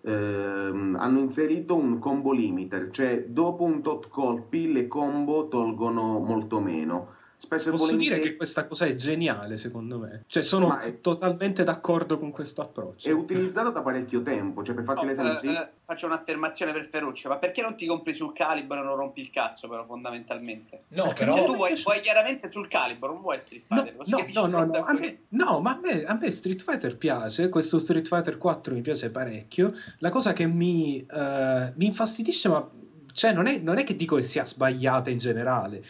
ehm, 0.02 0.96
hanno 0.98 1.20
inserito 1.20 1.76
un 1.76 1.98
combo 1.98 2.32
limiter, 2.32 2.90
cioè 2.90 3.24
dopo 3.26 3.64
un 3.64 3.82
tot 3.82 4.08
colpi 4.08 4.70
le 4.72 4.86
combo 4.86 5.48
tolgono 5.48 6.20
molto 6.20 6.60
meno. 6.60 7.08
Spesso 7.38 7.68
e 7.68 7.72
Posso 7.72 7.84
dire 7.88 7.96
volentieri 7.98 8.30
che 8.30 8.36
questa 8.36 8.66
cosa 8.66 8.86
è 8.86 8.94
geniale, 8.94 9.58
secondo 9.58 9.98
me. 9.98 10.24
Cioè, 10.26 10.42
sono 10.42 10.78
è- 10.78 11.00
totalmente 11.02 11.64
d'accordo 11.64 12.18
con 12.18 12.30
questo 12.30 12.62
approccio. 12.62 13.06
è 13.08 13.12
utilizzata 13.12 13.68
da 13.68 13.82
parecchio 13.82 14.22
tempo, 14.22 14.62
cioè 14.62 14.74
per 14.74 14.84
farti 14.84 15.02
No, 15.02 15.08
l'esempio, 15.10 15.34
eh, 15.34 15.36
sì, 15.36 15.48
eh, 15.48 15.68
faccio 15.84 16.06
un'affermazione 16.06 16.72
per 16.72 16.88
Ferruccio, 16.88 17.28
ma 17.28 17.36
perché 17.36 17.60
non 17.60 17.76
ti 17.76 17.86
compri 17.86 18.14
sul 18.14 18.32
calibro 18.32 18.80
e 18.80 18.82
non 18.82 18.96
rompi 18.96 19.20
il 19.20 19.30
cazzo, 19.30 19.68
però, 19.68 19.84
fondamentalmente? 19.84 20.84
No, 20.88 21.04
Perché 21.04 21.24
però. 21.24 21.44
Tu 21.44 21.56
vuoi, 21.56 21.80
vuoi 21.82 22.00
chiaramente 22.00 22.48
sul 22.48 22.68
calibro, 22.68 23.12
non 23.12 23.20
vuoi 23.20 23.38
Street 23.38 23.64
No, 23.68 23.82
Fighter, 23.82 23.94
no, 24.06 24.46
no, 24.46 24.64
no, 24.64 24.64
no, 24.64 24.92
me, 24.98 25.18
no, 25.28 25.60
ma 25.60 25.70
a 25.72 25.80
me, 25.82 26.04
a 26.04 26.14
me 26.18 26.30
Street 26.30 26.62
Fighter 26.62 26.96
piace, 26.96 27.50
questo 27.50 27.78
Street 27.78 28.06
Fighter 28.08 28.38
4 28.38 28.72
mi 28.72 28.80
piace 28.80 29.10
parecchio. 29.10 29.74
La 29.98 30.08
cosa 30.08 30.32
che 30.32 30.46
mi, 30.46 31.04
eh, 31.04 31.72
mi 31.74 31.84
infastidisce, 31.84 32.48
ma 32.48 32.66
cioè, 33.12 33.32
non, 33.32 33.46
è, 33.46 33.58
non 33.58 33.78
è 33.78 33.84
che 33.84 33.96
dico 33.96 34.16
che 34.16 34.22
sia 34.22 34.44
sbagliata 34.44 35.08
in 35.10 35.16
generale, 35.18 35.82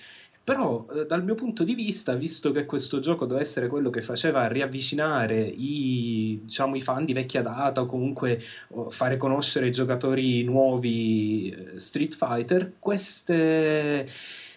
però 0.46 0.86
eh, 0.94 1.06
dal 1.06 1.24
mio 1.24 1.34
punto 1.34 1.64
di 1.64 1.74
vista, 1.74 2.14
visto 2.14 2.52
che 2.52 2.66
questo 2.66 3.00
gioco 3.00 3.26
deve 3.26 3.40
essere 3.40 3.66
quello 3.66 3.90
che 3.90 4.00
faceva 4.00 4.46
riavvicinare 4.46 5.40
i, 5.44 6.38
diciamo, 6.44 6.76
i 6.76 6.80
fan 6.80 7.04
di 7.04 7.12
vecchia 7.12 7.42
data 7.42 7.80
o 7.80 7.86
comunque 7.86 8.40
oh, 8.68 8.88
fare 8.92 9.16
conoscere 9.16 9.66
ai 9.66 9.72
giocatori 9.72 10.44
nuovi 10.44 11.48
eh, 11.50 11.78
Street 11.80 12.14
Fighter, 12.14 12.74
queste... 12.78 14.08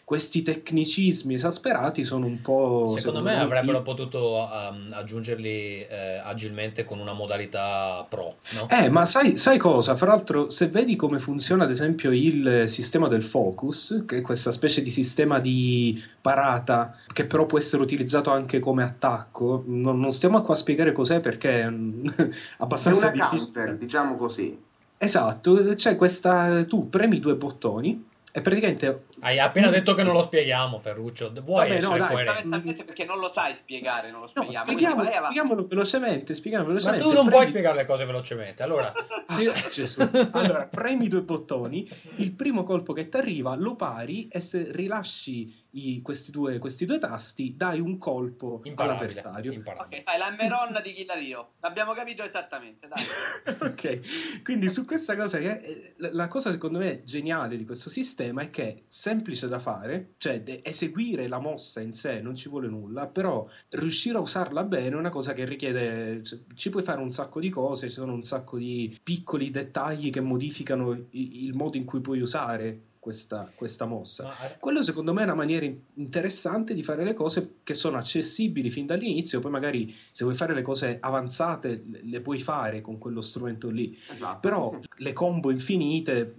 Questi 0.09 0.41
tecnicismi 0.41 1.35
esasperati 1.35 2.03
sono 2.03 2.25
un 2.25 2.41
po'. 2.41 2.95
Secondo 2.97 3.21
me 3.21 3.37
avrebbero 3.37 3.77
io- 3.77 3.83
potuto 3.83 4.49
um, 4.51 4.87
aggiungerli 4.89 5.85
eh, 5.87 6.19
agilmente 6.23 6.83
con 6.83 6.97
una 6.97 7.13
modalità 7.13 8.03
pro, 8.09 8.37
no? 8.55 8.67
Eh, 8.71 8.89
ma 8.89 9.05
sai, 9.05 9.37
sai 9.37 9.59
cosa? 9.59 9.95
Fra 9.95 10.07
l'altro, 10.07 10.49
se 10.49 10.69
vedi 10.69 10.95
come 10.95 11.19
funziona 11.19 11.65
ad 11.65 11.69
esempio 11.69 12.11
il 12.11 12.63
sistema 12.65 13.07
del 13.07 13.23
focus, 13.23 14.05
che 14.07 14.17
è 14.17 14.21
questa 14.21 14.49
specie 14.49 14.81
di 14.81 14.89
sistema 14.89 15.39
di 15.39 16.03
parata 16.19 16.95
che 17.13 17.25
però 17.25 17.45
può 17.45 17.59
essere 17.59 17.83
utilizzato 17.83 18.31
anche 18.31 18.57
come 18.57 18.81
attacco, 18.81 19.63
non, 19.67 19.99
non 19.99 20.11
stiamo 20.11 20.41
qua 20.41 20.55
a 20.55 20.57
spiegare 20.57 20.91
cos'è 20.91 21.19
perché 21.19 21.61
è 21.61 21.69
mm, 21.69 22.07
è 22.17 22.29
abbastanza 22.57 23.09
una 23.09 23.29
difficile. 23.29 23.51
counter, 23.51 23.77
diciamo 23.77 24.15
così. 24.15 24.59
Esatto, 24.97 25.75
c'è 25.75 25.95
questa. 25.95 26.63
Tu 26.63 26.89
premi 26.89 27.19
due 27.19 27.35
bottoni 27.35 28.07
è 28.31 28.41
praticamente... 28.41 29.05
Hai 29.21 29.39
appena 29.39 29.69
detto 29.69 29.93
che 29.95 30.03
non 30.03 30.13
lo 30.13 30.21
spieghiamo, 30.21 30.79
Ferruccio. 30.79 31.31
Vuoi 31.43 31.67
Vabbè, 31.67 31.81
no, 31.81 31.87
essere 31.95 31.99
dai, 31.99 32.07
coerente? 32.07 32.83
Perché 32.83 33.05
non 33.05 33.19
lo 33.19 33.29
sai 33.29 33.55
spiegare, 33.55 34.11
non 34.11 34.21
lo 34.21 34.25
No, 34.25 34.43
spieghiamo. 34.43 34.65
spieghiamo, 34.65 34.95
quindi 34.95 35.13
spieghiamolo 35.15 35.65
velocemente, 35.67 36.33
spieghiamolo 36.33 36.73
Ma 36.73 36.79
velocemente. 36.79 37.03
tu 37.09 37.13
non 37.13 37.23
puoi 37.27 37.39
Prendi- 37.41 37.49
spiegare 37.49 37.75
le 37.77 37.85
cose 37.85 38.05
velocemente. 38.05 38.63
Allora, 38.63 38.93
sì- 39.27 39.47
Ah. 39.99 40.29
Allora, 40.39 40.65
premi 40.67 41.07
due 41.07 41.21
bottoni, 41.21 41.89
il 42.17 42.31
primo 42.33 42.63
colpo 42.63 42.93
che 42.93 43.09
ti 43.09 43.17
arriva 43.17 43.55
lo 43.55 43.75
pari 43.75 44.27
e 44.27 44.39
se 44.39 44.67
rilasci 44.71 45.58
i- 45.71 46.01
questi, 46.01 46.31
due, 46.31 46.57
questi 46.57 46.85
due 46.85 46.97
tasti 46.99 47.55
dai 47.55 47.79
un 47.79 47.97
colpo 47.97 48.61
imparabile. 48.63 48.81
all'avversario. 48.83 49.51
imparabile. 49.51 49.97
Ok, 49.97 50.03
fai 50.03 50.17
la 50.17 50.29
Meron 50.37 50.79
di 50.83 50.93
Killer 50.93 51.17
Rio. 51.17 51.49
L'abbiamo 51.61 51.93
capito 51.93 52.23
esattamente, 52.23 52.87
dai. 52.87 53.03
ok, 53.71 54.41
quindi 54.43 54.69
su 54.69 54.85
questa 54.85 55.15
cosa, 55.15 55.37
che 55.39 55.59
è- 55.61 55.93
la 55.97 56.09
la 56.19 56.27
cosa 56.27 56.51
secondo 56.51 56.79
me 56.79 57.03
geniale 57.03 57.55
di 57.57 57.65
questo 57.65 57.89
sistema 57.89 58.41
è 58.41 58.47
che 58.47 58.63
è 58.67 58.75
semplice 58.87 59.47
da 59.47 59.59
fare, 59.59 60.13
cioè 60.17 60.41
de- 60.41 60.61
eseguire 60.63 61.27
la 61.27 61.39
mossa 61.39 61.79
in 61.81 61.93
sé 61.93 62.19
non 62.21 62.35
ci 62.35 62.49
vuole 62.49 62.67
nulla, 62.67 63.07
però 63.07 63.47
riuscire 63.69 64.17
a 64.17 64.21
usarla 64.21 64.63
bene 64.63 64.89
è 64.89 64.95
una 64.95 65.09
cosa 65.09 65.33
che 65.33 65.45
richiede, 65.45 66.23
cioè, 66.23 66.39
ci 66.55 66.69
puoi 66.69 66.83
fare 66.83 66.99
un 67.01 67.11
sacco 67.11 67.39
di 67.39 67.49
cose, 67.49 67.87
ci 67.87 67.93
sono 67.93 68.13
un 68.13 68.23
sacco 68.23 68.57
di 68.57 68.97
piccoli 69.01 69.49
dettagli 69.51 70.09
che 70.09 70.21
modificano 70.21 70.93
i- 71.11 71.45
il 71.45 71.55
modo 71.55 71.77
in 71.77 71.85
cui 71.85 72.01
puoi 72.01 72.19
usare 72.19 72.81
questa, 72.99 73.49
questa 73.55 73.85
mossa. 73.85 74.23
Ma, 74.23 74.39
eh, 74.45 74.57
Quello 74.59 74.83
secondo 74.83 75.13
me 75.13 75.21
è 75.21 75.23
una 75.23 75.33
maniera 75.33 75.65
in- 75.65 75.79
interessante 75.95 76.73
di 76.73 76.83
fare 76.83 77.03
le 77.03 77.13
cose 77.13 77.59
che 77.63 77.73
sono 77.73 77.97
accessibili 77.97 78.69
fin 78.69 78.85
dall'inizio, 78.85 79.39
poi 79.39 79.51
magari 79.51 79.95
se 80.11 80.25
vuoi 80.25 80.35
fare 80.35 80.53
le 80.53 80.61
cose 80.61 80.97
avanzate 80.99 81.83
le, 81.87 82.01
le 82.03 82.21
puoi 82.21 82.39
fare 82.39 82.81
con 82.81 82.97
quello 82.97 83.21
strumento 83.21 83.69
lì, 83.69 83.97
Esatto. 84.09 84.39
però 84.39 84.71
sì, 84.73 84.79
sì. 84.81 85.03
le 85.03 85.13
combo 85.13 85.49
infinite, 85.49 86.35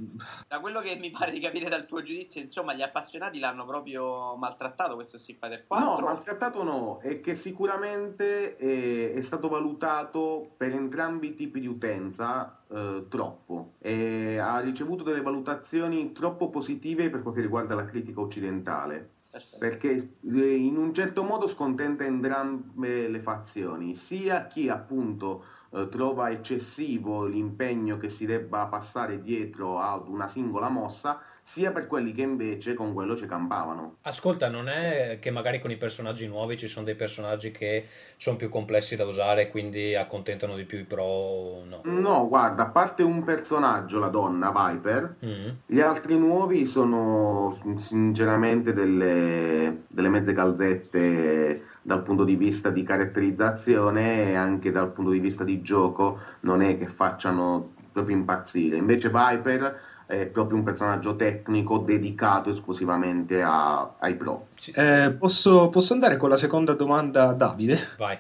Da 0.47 0.61
quello 0.61 0.81
che 0.81 0.97
mi 0.97 1.11
pare 1.11 1.33
di 1.33 1.41
capire 1.41 1.69
dal 1.69 1.87
tuo 1.87 2.03
giudizio, 2.03 2.41
insomma, 2.41 2.75
gli 2.75 2.83
appassionati 2.83 3.39
l'hanno 3.39 3.65
proprio 3.65 4.37
maltrattato 4.37 4.95
questo 4.95 5.17
Street 5.19 5.39
Fighter 5.41 5.67
4. 5.67 5.89
No, 5.89 6.01
maltrattato 6.01 6.63
no, 6.63 6.99
è 7.03 7.21
che 7.21 7.35
sicuramente 7.35 8.57
è, 8.57 9.15
è 9.15 9.21
stato 9.21 9.49
valutato 9.49 10.51
per 10.57 10.73
entrambi 10.75 11.29
i 11.29 11.35
tipi 11.35 11.61
di 11.61 11.67
utenza 11.67 12.60
eh, 12.73 13.07
troppo 13.09 13.75
e 13.79 14.39
ha 14.39 14.61
ricevuto 14.61 15.05
delle 15.05 15.23
valutazioni 15.23 16.13
troppo 16.13 16.51
positive 16.51 17.11
per 17.11 17.23
quel 17.23 17.35
che 17.35 17.41
riguarda 17.41 17.75
la 17.75 17.85
critica 17.85 18.21
occidentale. 18.21 19.19
Perfetto. 19.31 19.59
perché 19.59 20.17
eh, 20.25 20.55
in 20.57 20.77
un 20.77 20.93
certo 20.93 21.23
modo 21.23 21.47
scontenta 21.47 22.05
entrambe 22.05 23.09
le 23.09 23.21
fazioni, 23.21 23.95
sia 23.95 24.49
chi 24.49 24.69
appunto 24.69 25.45
eh, 25.71 25.89
trova 25.89 26.31
eccessivo 26.31 27.25
l'impegno 27.27 27.97
che 27.97 28.09
si 28.09 28.27
debba 28.27 28.67
passare 28.67 29.23
dietro 29.23 29.79
ad 29.79 30.09
una 30.09 30.27
singola 30.27 30.69
mossa, 30.69 31.21
sia 31.43 31.73
per 31.73 31.87
quelli 31.87 32.13
che 32.13 32.23
invece 32.23 32.75
con 32.75 32.93
quello 32.93 33.17
ci 33.17 33.27
campavano. 33.27 33.97
Ascolta, 34.03 34.49
non 34.49 34.69
è 34.69 35.19
che 35.21 35.31
magari 35.31 35.61
con 35.61 35.71
i 35.71 35.77
personaggi 35.77 36.27
nuovi 36.27 36.57
ci 36.57 36.69
sono 36.69 36.85
dei 36.85 36.95
personaggi 36.95 37.51
che 37.51 37.87
sono 38.17 38.37
più 38.37 38.49
complessi 38.49 38.97
da 38.97 39.05
usare, 39.05 39.49
quindi 39.51 39.95
accontentano 39.95 40.55
di 40.57 40.65
più 40.65 40.79
i 40.79 40.85
pro? 40.85 41.63
No. 41.65 41.81
No, 41.85 42.29
guarda, 42.29 42.65
a 42.65 42.71
parte 42.71 43.03
un 43.03 43.23
personaggio, 43.23 43.99
la 43.99 44.09
donna 44.09 44.53
Viper, 44.55 45.17
Mm. 45.25 45.49
gli 45.67 45.81
altri 45.81 46.19
nuovi 46.19 46.65
sono 46.67 47.55
sinceramente 47.77 48.73
delle, 48.73 49.83
delle 49.89 50.09
mezze 50.09 50.33
calzette 50.33 51.63
dal 51.83 52.03
punto 52.03 52.25
di 52.25 52.37
vista 52.37 52.71
di 52.71 52.83
caratterizzazione 52.83 54.31
e 54.31 54.35
anche 54.35 54.71
dal 54.71 54.93
punto 54.93 55.11
di 55.11 55.19
vista 55.19 55.45
di 55.45 55.63
gioco 55.63 56.19
non 56.41 56.63
è 56.63 56.77
che 56.77 56.87
facciano 56.87 57.73
proprio 57.93 58.17
impazzire. 58.17 58.77
Invece 58.77 59.09
Viper 59.09 59.81
è 60.11 60.27
proprio 60.27 60.57
un 60.59 60.65
personaggio 60.65 61.15
tecnico 61.17 61.79
dedicato 61.79 62.51
esclusivamente 62.51 63.41
a- 63.43 63.95
ai 63.99 64.17
pro. 64.17 64.49
Sì, 64.57 64.73
eh, 64.73 65.15
posso, 65.17 65.69
posso 65.69 65.93
andare 65.93 66.17
con 66.17 66.29
la 66.29 66.37
seconda 66.37 66.73
domanda 66.75 67.29
a 67.29 67.33
Davide? 67.33 67.79
vai. 67.97 68.19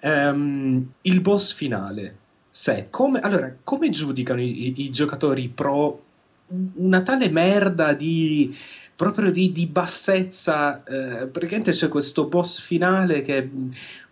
Ehm, 0.00 0.92
il 1.02 1.20
boss 1.20 1.52
finale, 1.54 2.16
se, 2.50 2.86
come, 2.90 3.20
allora, 3.20 3.54
come 3.62 3.88
giudicano 3.90 4.40
i, 4.40 4.68
i- 4.68 4.74
i 4.84 4.90
giocatori 4.90 5.48
pro 5.48 6.04
una 6.74 7.02
tale 7.02 7.28
merda 7.28 7.92
di 7.92 8.56
proprio 8.96 9.30
di, 9.30 9.50
di 9.52 9.66
bassezza? 9.66 10.82
Eh, 10.84 11.26
praticamente 11.28 11.72
c'è 11.72 11.88
questo 11.88 12.26
boss 12.26 12.60
finale 12.60 13.22
che 13.22 13.48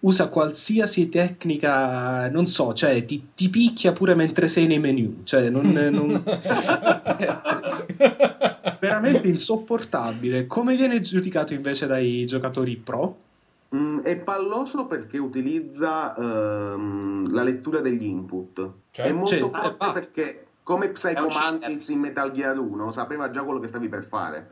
usa 0.01 0.29
qualsiasi 0.29 1.09
tecnica, 1.09 2.29
non 2.29 2.47
so, 2.47 2.73
cioè 2.73 3.05
ti, 3.05 3.31
ti 3.35 3.49
picchia 3.49 3.93
pure 3.93 4.15
mentre 4.15 4.47
sei 4.47 4.67
nei 4.67 4.79
menu, 4.79 5.23
cioè 5.25 5.51
non, 5.51 5.71
non- 5.71 6.23
veramente 8.79 9.29
insopportabile. 9.29 10.47
Come 10.47 10.77
viene 10.77 11.01
giudicato 11.01 11.55
invece 11.55 11.87
dai 11.87 12.25
giocatori 12.27 12.77
pro? 12.77 13.27
Mm, 13.75 14.01
è 14.01 14.17
palloso 14.19 14.87
perché 14.87 15.19
utilizza 15.19 16.15
ehm, 16.17 17.33
la 17.33 17.43
lettura 17.43 17.81
degli 17.81 18.05
input. 18.05 18.71
Cioè? 18.91 19.07
È 19.07 19.13
molto 19.13 19.37
Cioè, 19.37 19.51
forte 19.51 19.85
ah. 19.85 19.93
perché, 19.93 20.47
come 20.63 20.89
Psycho 20.91 21.19
È 21.19 21.21
un 21.21 21.29
cheater. 21.29 21.61
Mantis 21.61 21.89
in 21.89 22.01
Metal 22.01 22.31
Gear 22.31 22.59
1, 22.59 22.91
sapeva 22.91 23.31
già 23.31 23.43
quello 23.43 23.61
che 23.61 23.67
stavi 23.67 23.89
per 23.89 24.05
fare. 24.05 24.49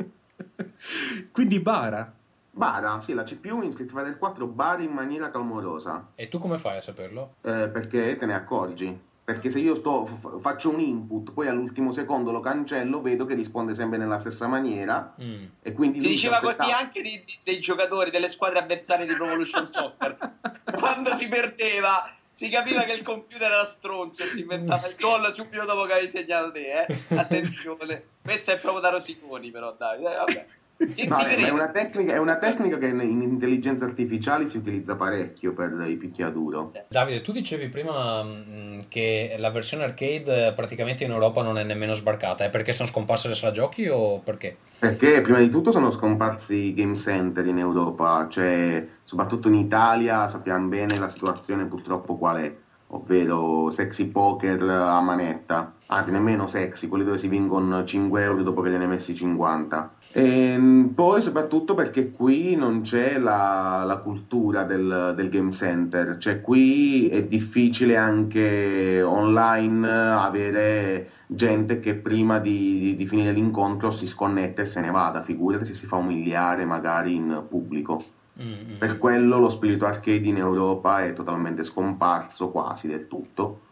Quindi 1.32 1.60
bara. 1.60 2.12
Bara, 2.60 3.00
sì, 3.00 3.12
la 3.12 3.22
CPU 3.22 3.60
in 3.60 3.70
Street 3.70 3.90
Fighter 3.90 4.16
4 4.16 4.46
bara 4.46 4.80
in 4.80 4.90
maniera 4.90 5.30
clamorosa, 5.30 6.08
E 6.14 6.28
tu 6.28 6.38
come 6.38 6.56
fai 6.56 6.78
a 6.78 6.80
saperlo? 6.80 7.34
eh, 7.42 7.68
perché 7.68 8.16
te 8.16 8.24
ne 8.24 8.32
accorgi. 8.34 8.98
Perché 9.26 9.50
se 9.50 9.58
io 9.58 9.74
sto, 9.74 10.04
f- 10.06 10.40
faccio 10.40 10.70
un 10.70 10.80
input, 10.80 11.32
poi 11.32 11.48
all'ultimo 11.48 11.90
secondo 11.90 12.30
lo 12.30 12.40
cancello, 12.40 13.00
vedo 13.02 13.26
che 13.26 13.34
risponde 13.34 13.74
sempre 13.74 13.98
nella 13.98 14.16
stessa 14.18 14.46
maniera 14.46 15.14
Mm. 15.20 15.44
e 15.60 15.72
quindi... 15.72 16.00
Si 16.00 16.06
diceva 16.06 16.36
aspettava- 16.36 16.62
così 16.62 16.70
anche 16.84 17.02
di- 17.02 17.22
di- 17.26 17.38
dei 17.42 17.58
giocatori 17.60 18.10
delle 18.10 18.28
squadre 18.30 18.60
avversarie 18.60 19.04
di 19.04 19.12
Pro 19.14 19.26
Evolution 19.26 19.66
Soccer. 19.68 20.16
Quando 20.78 21.12
si 21.14 21.28
perdeva, 21.28 22.08
si 22.32 22.48
capiva 22.48 22.84
che 22.84 22.92
il 22.92 23.02
computer 23.02 23.50
era 23.50 23.66
stronzo 23.66 24.22
e 24.22 24.28
si 24.28 24.40
inventava 24.42 24.86
il 24.86 24.94
gol 24.98 25.30
subito 25.32 25.64
dopo 25.66 25.84
che 25.84 25.92
avevi 25.92 26.08
segnato 26.08 26.52
te. 26.52 26.84
Eh? 26.86 26.98
Attenzione, 27.18 28.04
questa 28.22 28.52
è 28.52 28.58
proprio 28.60 28.80
da 28.80 28.90
rosiconi, 28.90 29.50
però, 29.50 29.74
dai. 29.76 29.98
Eh, 29.98 30.02
vabbè. 30.16 30.46
Eh, 30.78 31.08
ma 31.08 31.26
è 31.26 31.48
una, 31.48 31.70
tecnica, 31.70 32.12
è 32.12 32.18
una 32.18 32.36
tecnica 32.36 32.76
che 32.76 32.88
in 32.88 33.22
intelligenza 33.22 33.86
artificiale 33.86 34.46
si 34.46 34.58
utilizza 34.58 34.94
parecchio 34.94 35.54
per 35.54 35.72
i 35.86 35.96
picchiaduro. 35.96 36.72
Davide, 36.88 37.22
tu 37.22 37.32
dicevi 37.32 37.68
prima 37.68 38.22
mm, 38.22 38.80
che 38.88 39.36
la 39.38 39.50
versione 39.50 39.84
arcade 39.84 40.48
eh, 40.48 40.52
praticamente 40.52 41.04
in 41.04 41.12
Europa 41.12 41.42
non 41.42 41.58
è 41.58 41.64
nemmeno 41.64 41.94
sbarcata. 41.94 42.44
È 42.44 42.50
perché 42.50 42.74
sono 42.74 42.88
scomparse 42.88 43.28
le 43.28 43.34
sala 43.34 43.52
giochi 43.52 43.88
o 43.88 44.20
perché? 44.20 44.56
Perché 44.78 45.22
prima 45.22 45.38
di 45.38 45.48
tutto 45.48 45.70
sono 45.70 45.90
scomparsi 45.90 46.54
i 46.54 46.74
game 46.74 46.94
center 46.94 47.46
in 47.46 47.58
Europa, 47.58 48.26
cioè 48.28 48.86
soprattutto 49.02 49.48
in 49.48 49.54
Italia 49.54 50.28
sappiamo 50.28 50.68
bene 50.68 50.98
la 50.98 51.08
situazione 51.08 51.64
purtroppo 51.64 52.18
qual 52.18 52.36
è, 52.36 52.54
ovvero 52.88 53.70
sexy 53.70 54.10
poker 54.10 54.62
a 54.62 55.00
manetta, 55.00 55.72
anzi 55.86 56.10
nemmeno 56.10 56.46
sexy, 56.46 56.88
quelli 56.88 57.04
dove 57.04 57.16
si 57.16 57.28
vincono 57.28 57.82
5 57.82 58.22
euro 58.22 58.42
dopo 58.42 58.60
che 58.60 58.70
gliene 58.70 58.84
hai 58.84 58.90
messi 58.90 59.14
50. 59.14 59.94
E 60.18 60.90
poi 60.94 61.20
soprattutto 61.20 61.74
perché 61.74 62.10
qui 62.10 62.56
non 62.56 62.80
c'è 62.80 63.18
la, 63.18 63.82
la 63.84 63.98
cultura 63.98 64.64
del, 64.64 65.12
del 65.14 65.28
game 65.28 65.50
center, 65.50 66.16
cioè 66.16 66.40
qui 66.40 67.06
è 67.08 67.24
difficile 67.24 67.98
anche 67.98 69.02
online 69.02 69.86
avere 69.86 71.06
gente 71.26 71.80
che 71.80 71.96
prima 71.96 72.38
di, 72.38 72.94
di- 72.96 73.04
finire 73.04 73.32
l'incontro 73.32 73.90
si 73.90 74.06
sconnette 74.06 74.62
e 74.62 74.64
se 74.64 74.80
ne 74.80 74.90
vada, 74.90 75.20
figurati 75.20 75.66
se 75.66 75.74
si 75.74 75.84
fa 75.84 75.96
umiliare 75.96 76.64
magari 76.64 77.14
in 77.14 77.44
pubblico. 77.46 78.02
Mm, 78.42 78.72
mm. 78.72 78.76
Per 78.78 78.96
quello 78.96 79.38
lo 79.38 79.50
spirito 79.50 79.84
arcade 79.84 80.26
in 80.26 80.38
Europa 80.38 81.04
è 81.04 81.12
totalmente 81.12 81.62
scomparso 81.62 82.48
quasi 82.48 82.88
del 82.88 83.06
tutto. 83.06 83.65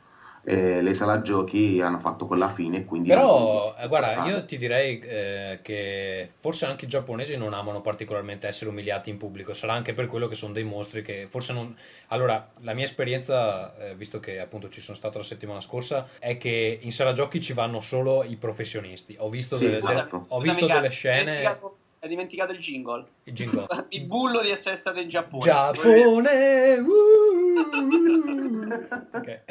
E 0.44 0.82
le 0.82 0.94
sala 0.94 1.22
giochi 1.22 1.80
hanno 1.80 1.98
fatto 1.98 2.26
quella 2.26 2.48
fine 2.48 2.84
quindi... 2.84 3.08
Però, 3.08 3.74
eh, 3.78 3.88
guarda, 3.88 4.26
io 4.26 4.44
ti 4.44 4.56
direi 4.56 4.98
eh, 4.98 5.60
che 5.62 6.28
forse 6.38 6.66
anche 6.66 6.84
i 6.84 6.88
giapponesi 6.88 7.36
non 7.36 7.54
amano 7.54 7.80
particolarmente 7.80 8.46
essere 8.46 8.70
umiliati 8.70 9.10
in 9.10 9.16
pubblico. 9.16 9.54
Sarà 9.54 9.72
anche 9.72 9.94
per 9.94 10.06
quello 10.06 10.28
che 10.28 10.34
sono 10.34 10.52
dei 10.52 10.64
mostri 10.64 11.02
che 11.02 11.26
forse 11.28 11.52
non. 11.52 11.74
Allora, 12.08 12.50
la 12.60 12.74
mia 12.74 12.84
esperienza, 12.84 13.74
eh, 13.78 13.94
visto 13.94 14.20
che 14.20 14.38
appunto 14.38 14.68
ci 14.68 14.80
sono 14.80 14.96
stato 14.96 15.18
la 15.18 15.24
settimana 15.24 15.60
scorsa, 15.60 16.06
è 16.18 16.36
che 16.36 16.78
in 16.80 16.92
sala 16.92 17.12
giochi 17.12 17.40
ci 17.40 17.54
vanno 17.54 17.80
solo 17.80 18.22
i 18.22 18.36
professionisti. 18.36 19.16
Ho 19.18 19.30
visto 19.30 19.54
Sì, 19.54 19.64
delle, 19.64 19.76
esatto. 19.76 20.26
ho 20.28 20.40
visto 20.40 20.66
delle 20.66 20.90
scene. 20.90 21.72
Hai 22.04 22.10
dimenticato, 22.10 22.52
il 22.52 22.58
jingle. 22.58 23.06
Il 23.22 23.32
jingle. 23.32 23.66
Il 23.88 24.04
bullo 24.04 24.42
di 24.42 24.50
essere 24.50 24.76
stato 24.76 25.00
in 25.00 25.08
Giappone. 25.08 25.42
Giappone! 25.42 26.76
uh! 26.76 28.63
Ok. 29.12 29.44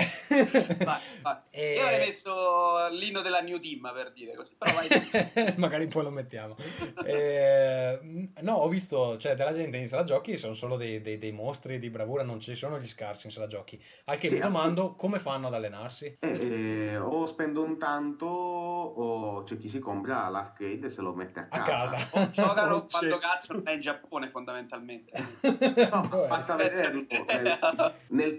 Vai, 0.84 0.99
vai. 1.21 1.38
E- 1.52 1.73
Io 1.76 1.82
avrei 1.84 1.99
messo 1.99 2.88
l'inno 2.89 3.21
della 3.21 3.39
New 3.41 3.60
Team 3.60 3.91
per 3.93 4.12
dire 4.12 4.34
così, 4.36 4.56
però 4.58 4.71
vai. 4.73 5.54
Magari 5.58 5.88
poi 5.88 6.04
lo 6.04 6.10
mettiamo. 6.10 6.56
Eh, 7.06 8.30
no, 8.41 8.54
ho 8.54 8.67
visto, 8.67 9.17
cioè, 9.17 9.36
della 9.36 9.54
gente 9.54 9.78
in 9.78 9.88
sala 9.88 10.04
giochi 10.04 10.38
sono 10.38 10.54
solo 10.54 10.76
dei, 10.78 11.02
dei- 11.02 11.17
dei 11.17 11.32
mostri 11.32 11.80
di 11.80 11.89
bravura, 11.89 12.23
non 12.23 12.39
ci 12.39 12.56
sono 12.56 12.80
gli 12.80 12.88
scarsi 12.88 13.28
in 13.28 13.32
sala 13.32 13.47
giochi. 13.47 13.82
Al 14.06 14.17
che 14.17 14.28
Sì, 14.28 14.36
mi 14.36 14.39
domando 14.41 14.95
come 14.95 15.19
fanno 15.19 15.47
ad 15.47 15.54
allenarsi. 15.54 16.17
Eh, 16.19 16.28
eh, 16.91 16.97
o 16.97 17.26
spendono 17.26 17.78
tanto 17.78 18.26
o 18.26 19.43
c'è 19.43 19.58
chi 19.58 19.69
si 19.69 19.80
compra 19.80 20.28
l'arcade 20.30 20.86
e 20.86 20.89
se 20.89 21.02
lo 21.02 21.13
mette 21.13 21.39
a 21.39 21.47
A 21.49 21.62
casa. 21.63 21.95
casa. 21.97 22.21
O 22.21 22.30
giocano 22.32 22.86
quando 22.89 23.15
cazzo 23.17 23.63
è 23.63 23.71
in 23.71 23.80
Giappone 23.80 24.30
fondamentalmente. 24.30 25.12
No, 25.93 26.08
basta 26.28 26.56
vederlo. 26.56 27.06
Nel, 27.28 27.93
nel 28.08 28.36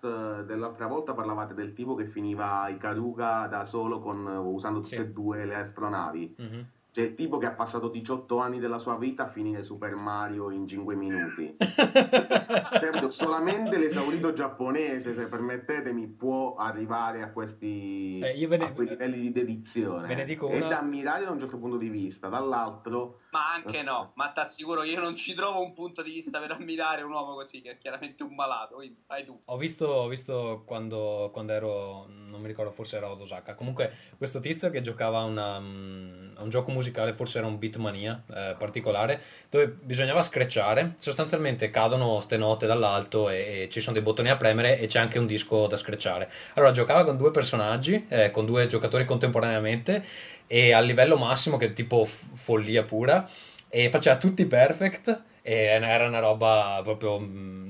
podcast 0.00 0.44
dell'altra 0.44 0.86
volta 0.86 1.14
parlavate 1.14 1.54
del 1.54 1.72
tipo 1.72 1.94
che 1.94 2.04
finiva 2.04 2.68
Ikaruga 2.68 3.46
da 3.46 3.64
solo 3.64 3.98
con, 4.00 4.26
usando 4.26 4.80
tutte 4.80 4.96
Sì. 4.96 5.02
e 5.02 5.08
due 5.10 5.44
le 5.44 5.54
astronavi. 5.56 6.34
Mhm. 6.38 6.66
C'è 6.96 7.02
il 7.02 7.12
tipo 7.12 7.36
che 7.36 7.44
ha 7.44 7.52
passato 7.52 7.90
18 7.90 8.38
anni 8.38 8.58
della 8.58 8.78
sua 8.78 8.96
vita 8.96 9.24
a 9.24 9.26
finire 9.26 9.62
Super 9.62 9.94
Mario 9.96 10.50
in 10.50 10.66
5 10.66 10.94
minuti. 10.94 11.54
Capito? 11.60 13.10
Solamente 13.10 13.76
l'esaurito 13.76 14.32
giapponese, 14.32 15.12
se 15.12 15.26
permettetemi, 15.26 16.08
può 16.08 16.54
arrivare 16.54 17.20
a 17.20 17.32
questi 17.32 18.20
Eh, 18.20 18.46
ne- 18.46 18.56
a 18.64 18.72
quei 18.72 18.88
livelli 18.88 19.20
di 19.20 19.30
dedizione. 19.30 20.06
ve 20.06 20.14
ne 20.14 20.24
dico 20.24 20.48
È 20.48 20.56
una- 20.56 20.68
da 20.68 20.78
ammirare 20.78 21.26
da 21.26 21.32
un 21.32 21.38
certo 21.38 21.58
punto 21.58 21.76
di 21.76 21.90
vista. 21.90 22.30
Dall'altro, 22.30 23.18
Ma 23.32 23.52
anche 23.52 23.82
no, 23.82 24.12
ma 24.14 24.28
ti 24.30 24.40
assicuro 24.40 24.82
io 24.82 24.98
non 24.98 25.16
ci 25.16 25.34
trovo 25.34 25.60
un 25.60 25.72
punto 25.74 26.00
di 26.02 26.12
vista 26.12 26.40
per 26.40 26.52
ammirare 26.52 27.02
un 27.02 27.12
uomo 27.12 27.34
così, 27.34 27.60
che 27.60 27.72
è 27.72 27.76
chiaramente 27.78 28.22
un 28.22 28.34
malato, 28.34 28.76
quindi 28.76 29.02
fai 29.06 29.22
tu. 29.26 29.38
Ho 29.44 29.58
visto, 29.58 29.84
ho 29.86 30.08
visto 30.08 30.62
quando, 30.64 31.28
quando 31.30 31.52
ero, 31.52 32.06
non 32.08 32.40
mi 32.40 32.46
ricordo, 32.46 32.70
forse 32.70 32.96
era 32.96 33.10
ad 33.10 33.20
Osaka. 33.20 33.54
Comunque, 33.54 33.92
questo 34.16 34.40
tizio 34.40 34.70
che 34.70 34.80
giocava 34.80 35.18
a, 35.18 35.24
una, 35.24 35.60
mm, 35.60 36.25
a 36.36 36.42
un 36.42 36.48
gioco 36.48 36.70
musicale, 36.70 37.12
forse 37.12 37.38
era 37.38 37.46
un 37.46 37.58
Beatmania 37.58 38.22
eh, 38.34 38.54
particolare, 38.58 39.20
dove 39.50 39.68
bisognava 39.68 40.22
screcciare. 40.22 40.94
Sostanzialmente 40.98 41.70
cadono 41.70 42.20
ste 42.20 42.36
note 42.36 42.66
dall'alto 42.66 43.28
e, 43.30 43.62
e 43.62 43.68
ci 43.70 43.80
sono 43.80 43.94
dei 43.94 44.02
bottoni 44.02 44.30
a 44.30 44.36
premere 44.36 44.78
e 44.78 44.86
c'è 44.86 44.98
anche 44.98 45.18
un 45.18 45.26
disco 45.26 45.66
da 45.66 45.76
screcciare. 45.76 46.28
Allora, 46.54 46.72
giocava 46.72 47.04
con 47.04 47.16
due 47.16 47.30
personaggi, 47.30 48.06
eh, 48.08 48.30
con 48.30 48.46
due 48.46 48.66
giocatori 48.66 49.04
contemporaneamente 49.04 50.04
e 50.46 50.72
al 50.72 50.86
livello 50.86 51.16
massimo, 51.16 51.56
che 51.56 51.66
è 51.66 51.72
tipo 51.72 52.04
f- 52.04 52.24
follia 52.34 52.82
pura, 52.84 53.28
e 53.68 53.90
faceva 53.90 54.16
tutti 54.16 54.46
perfect 54.46 55.20
e 55.42 55.52
era 55.52 56.06
una 56.06 56.18
roba 56.18 56.80
proprio 56.82 57.20
mm, 57.20 57.65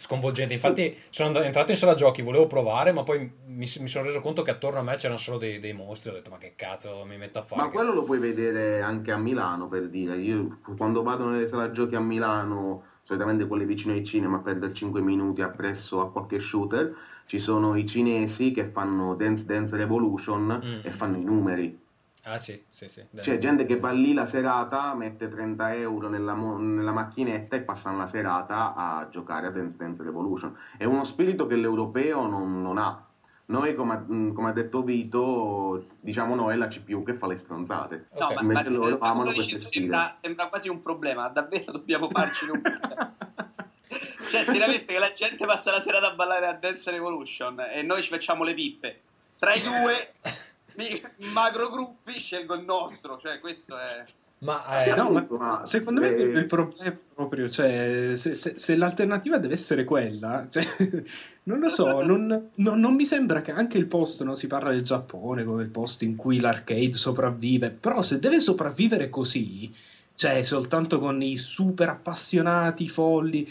sconvolgente. 0.00 0.54
Infatti, 0.54 0.96
sono 1.10 1.28
andato- 1.28 1.44
entrato 1.46 1.70
in 1.72 1.76
sala 1.76 1.94
giochi, 1.94 2.22
volevo 2.22 2.46
provare, 2.46 2.90
ma 2.92 3.02
poi 3.02 3.18
mi, 3.46 3.70
mi 3.78 3.88
sono 3.88 4.06
reso 4.06 4.20
conto 4.20 4.42
che 4.42 4.50
attorno 4.50 4.78
a 4.78 4.82
me 4.82 4.96
c'erano 4.96 5.18
solo 5.18 5.36
dei, 5.36 5.60
dei 5.60 5.74
mostri. 5.74 6.10
Ho 6.10 6.14
detto, 6.14 6.30
ma 6.30 6.38
che 6.38 6.54
cazzo 6.56 7.04
mi 7.06 7.18
metto 7.18 7.38
a 7.38 7.42
fare? 7.42 7.62
ma 7.62 7.68
quello 7.68 7.92
lo 7.92 8.02
puoi 8.04 8.18
vedere 8.18 8.80
anche 8.80 9.12
a 9.12 9.18
Milano 9.18 9.68
per 9.68 9.88
dire. 9.88 10.16
Io 10.16 10.58
quando 10.76 11.02
vado 11.02 11.28
nelle 11.28 11.46
sale 11.46 11.70
giochi 11.70 11.94
a 11.94 12.00
Milano, 12.00 12.82
solitamente 13.02 13.46
quelle 13.46 13.66
vicino 13.66 13.92
ai 13.92 14.04
cinema, 14.04 14.36
a 14.36 14.40
perdere 14.40 14.72
5 14.72 15.00
minuti 15.02 15.42
appresso 15.42 16.00
a 16.00 16.10
qualche 16.10 16.38
shooter, 16.40 16.90
ci 17.26 17.38
sono 17.38 17.76
i 17.76 17.84
cinesi 17.86 18.50
che 18.52 18.64
fanno 18.64 19.14
Dance 19.14 19.44
Dance 19.44 19.76
Revolution 19.76 20.60
Mm. 20.64 20.80
e 20.82 20.90
fanno 20.90 21.18
i 21.18 21.24
numeri. 21.24 21.78
Ah, 22.24 22.38
sì, 22.38 22.62
sì, 22.70 22.86
sì. 22.88 23.04
Dai. 23.10 23.22
C'è 23.24 23.38
gente 23.38 23.64
che 23.64 23.78
va 23.78 23.90
lì 23.92 24.12
la 24.12 24.26
serata, 24.26 24.94
mette 24.94 25.28
30 25.28 25.74
euro 25.74 26.08
nella, 26.08 26.34
mo- 26.34 26.58
nella 26.58 26.92
macchinetta 26.92 27.56
e 27.56 27.62
passano 27.62 27.96
la 27.96 28.06
serata 28.06 28.74
a 28.74 29.08
giocare 29.08 29.46
a 29.46 29.50
Dance 29.50 29.76
Dance 29.78 30.02
Revolution. 30.02 30.54
È 30.76 30.84
uno 30.84 31.04
spirito 31.04 31.46
che 31.46 31.56
l'europeo 31.56 32.26
non, 32.26 32.60
non 32.60 32.76
ha. 32.78 33.04
Noi, 33.46 33.74
come, 33.74 33.94
ha- 33.94 34.04
mh, 34.06 34.32
come 34.34 34.50
ha 34.50 34.52
detto 34.52 34.82
Vito, 34.82 35.86
diciamo 35.98 36.34
noi 36.34 36.52
è 36.52 36.56
la 36.56 36.66
CPU 36.68 37.02
che 37.02 37.14
fa 37.14 37.26
le 37.26 37.36
stronzate. 37.36 38.06
No, 38.18 38.26
Ok. 38.26 38.34
ma, 38.34 38.40
Invece 38.42 38.68
ma- 38.68 38.76
loro 38.76 38.98
ma 38.98 39.08
amano 39.08 39.32
queste 39.32 39.58
sfide. 39.58 39.80
sembra, 39.80 40.16
sembra 40.20 40.48
quasi 40.48 40.68
un 40.68 40.80
problema, 40.80 41.26
davvero 41.28 41.72
dobbiamo 41.72 42.08
farci 42.10 42.44
un 42.50 42.60
problema. 42.62 43.14
cioè, 44.30 44.44
seriamente 44.44 44.92
che 44.92 44.98
la 44.98 45.12
gente 45.12 45.44
passa 45.46 45.70
la 45.72 45.80
serata 45.80 46.12
a 46.12 46.14
ballare 46.14 46.46
a 46.46 46.52
Dance 46.52 46.88
Revolution 46.90 47.64
e 47.72 47.82
noi 47.82 48.02
ci 48.02 48.10
facciamo 48.10 48.44
le 48.44 48.54
pippe. 48.54 49.00
Tra 49.38 49.54
i 49.54 49.62
due 49.62 50.12
macro 51.32 51.70
gruppi 51.70 52.12
scelgo 52.18 52.54
il 52.54 52.64
nostro, 52.64 53.18
cioè 53.20 53.40
questo 53.40 53.78
è... 53.78 54.04
Ma 54.42 54.82
eh, 54.82 54.94
no, 54.94 55.10
ma 55.10 55.26
ma- 55.28 55.66
secondo 55.66 56.00
me 56.00 56.14
eh, 56.14 56.22
il 56.22 56.46
problema 56.46 56.84
è 56.84 56.92
proprio, 56.92 57.50
cioè, 57.50 58.12
se, 58.14 58.34
se- 58.34 58.54
se 58.56 58.74
l'alternativa 58.74 59.36
deve 59.36 59.52
essere 59.52 59.84
quella, 59.84 60.46
cioè, 60.48 60.64
non 61.44 61.58
lo 61.58 61.68
so, 61.68 62.00
non, 62.02 62.48
non- 62.54 62.80
non 62.80 62.94
mi 62.94 63.04
sembra 63.04 63.42
che 63.42 63.50
anche 63.52 63.76
il 63.76 63.84
posto, 63.86 64.24
no, 64.24 64.34
si 64.34 64.46
parla 64.46 64.70
del 64.70 64.80
Giappone 64.80 65.44
come 65.44 65.62
il 65.62 65.68
posto 65.68 66.04
in 66.04 66.16
cui 66.16 66.40
l'arcade 66.40 66.92
sopravvive, 66.92 67.68
però 67.68 68.00
se 68.00 68.18
deve 68.18 68.40
sopravvivere 68.40 69.10
così, 69.10 69.74
cioè 70.14 70.42
soltanto 70.42 70.98
con 70.98 71.20
i 71.20 71.36
super 71.36 71.90
appassionati, 71.90 72.88
folli, 72.88 73.46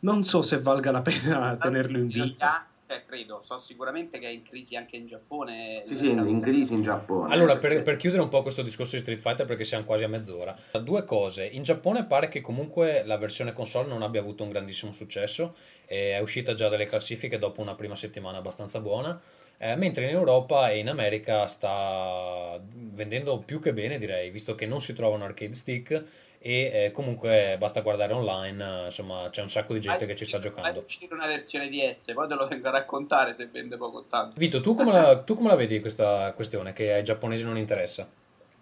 non 0.00 0.24
so 0.24 0.40
se 0.40 0.60
valga 0.60 0.92
la 0.92 1.02
pena 1.02 1.56
tenerlo 1.60 1.98
in 1.98 2.06
vita. 2.06 2.66
Cioè, 2.88 3.02
credo, 3.04 3.40
so 3.42 3.58
sicuramente 3.58 4.20
che 4.20 4.26
è 4.28 4.30
in 4.30 4.44
crisi 4.44 4.76
anche 4.76 4.94
in 4.94 5.08
Giappone. 5.08 5.80
Sì, 5.84 5.96
sì, 5.96 6.10
in, 6.12 6.24
in 6.24 6.40
crisi 6.40 6.74
in 6.74 6.82
Giappone. 6.82 7.34
Allora, 7.34 7.56
per, 7.56 7.82
per 7.82 7.96
chiudere 7.96 8.22
un 8.22 8.28
po' 8.28 8.42
questo 8.42 8.62
discorso 8.62 8.94
di 8.94 9.02
Street 9.02 9.18
Fighter, 9.18 9.44
perché 9.44 9.64
siamo 9.64 9.84
quasi 9.84 10.04
a 10.04 10.08
mezz'ora, 10.08 10.56
due 10.80 11.04
cose. 11.04 11.46
In 11.46 11.64
Giappone 11.64 12.06
pare 12.06 12.28
che 12.28 12.40
comunque 12.40 13.02
la 13.04 13.16
versione 13.16 13.52
console 13.52 13.88
non 13.88 14.02
abbia 14.02 14.20
avuto 14.20 14.44
un 14.44 14.50
grandissimo 14.50 14.92
successo, 14.92 15.56
e 15.84 16.12
è 16.12 16.20
uscita 16.20 16.54
già 16.54 16.68
dalle 16.68 16.84
classifiche 16.84 17.38
dopo 17.38 17.60
una 17.60 17.74
prima 17.74 17.96
settimana 17.96 18.38
abbastanza 18.38 18.78
buona, 18.78 19.20
eh, 19.58 19.74
mentre 19.74 20.04
in 20.08 20.14
Europa 20.14 20.70
e 20.70 20.78
in 20.78 20.88
America 20.88 21.48
sta 21.48 22.60
vendendo 22.62 23.38
più 23.38 23.58
che 23.58 23.72
bene, 23.72 23.98
direi, 23.98 24.30
visto 24.30 24.54
che 24.54 24.66
non 24.66 24.80
si 24.80 24.94
trova 24.94 25.16
un 25.16 25.22
arcade 25.22 25.54
stick 25.54 26.04
e 26.46 26.70
eh, 26.72 26.90
comunque 26.92 27.56
basta 27.58 27.80
guardare 27.80 28.12
online, 28.12 28.84
insomma, 28.84 29.28
c'è 29.30 29.42
un 29.42 29.50
sacco 29.50 29.72
di 29.72 29.80
gente 29.80 30.06
che 30.06 30.14
ci 30.14 30.24
sta 30.24 30.38
giocando. 30.38 30.84
uscire 30.86 31.12
una 31.12 31.26
versione 31.26 31.68
DS, 31.68 32.12
poi 32.12 32.28
te 32.28 32.34
lo 32.34 32.46
vengo 32.46 32.68
a 32.68 32.70
raccontare 32.70 33.34
se 33.34 33.48
vende 33.48 33.76
poco 33.76 33.98
o 33.98 34.04
tanto. 34.04 34.36
Vito, 34.38 34.60
tu 34.60 34.76
come 34.76 34.92
la, 34.92 35.22
tu 35.24 35.34
come 35.34 35.48
la 35.48 35.56
vedi 35.56 35.80
questa 35.80 36.32
questione 36.36 36.72
che 36.72 36.92
ai 36.92 37.02
giapponesi 37.02 37.42
non 37.42 37.56
interessa? 37.56 38.08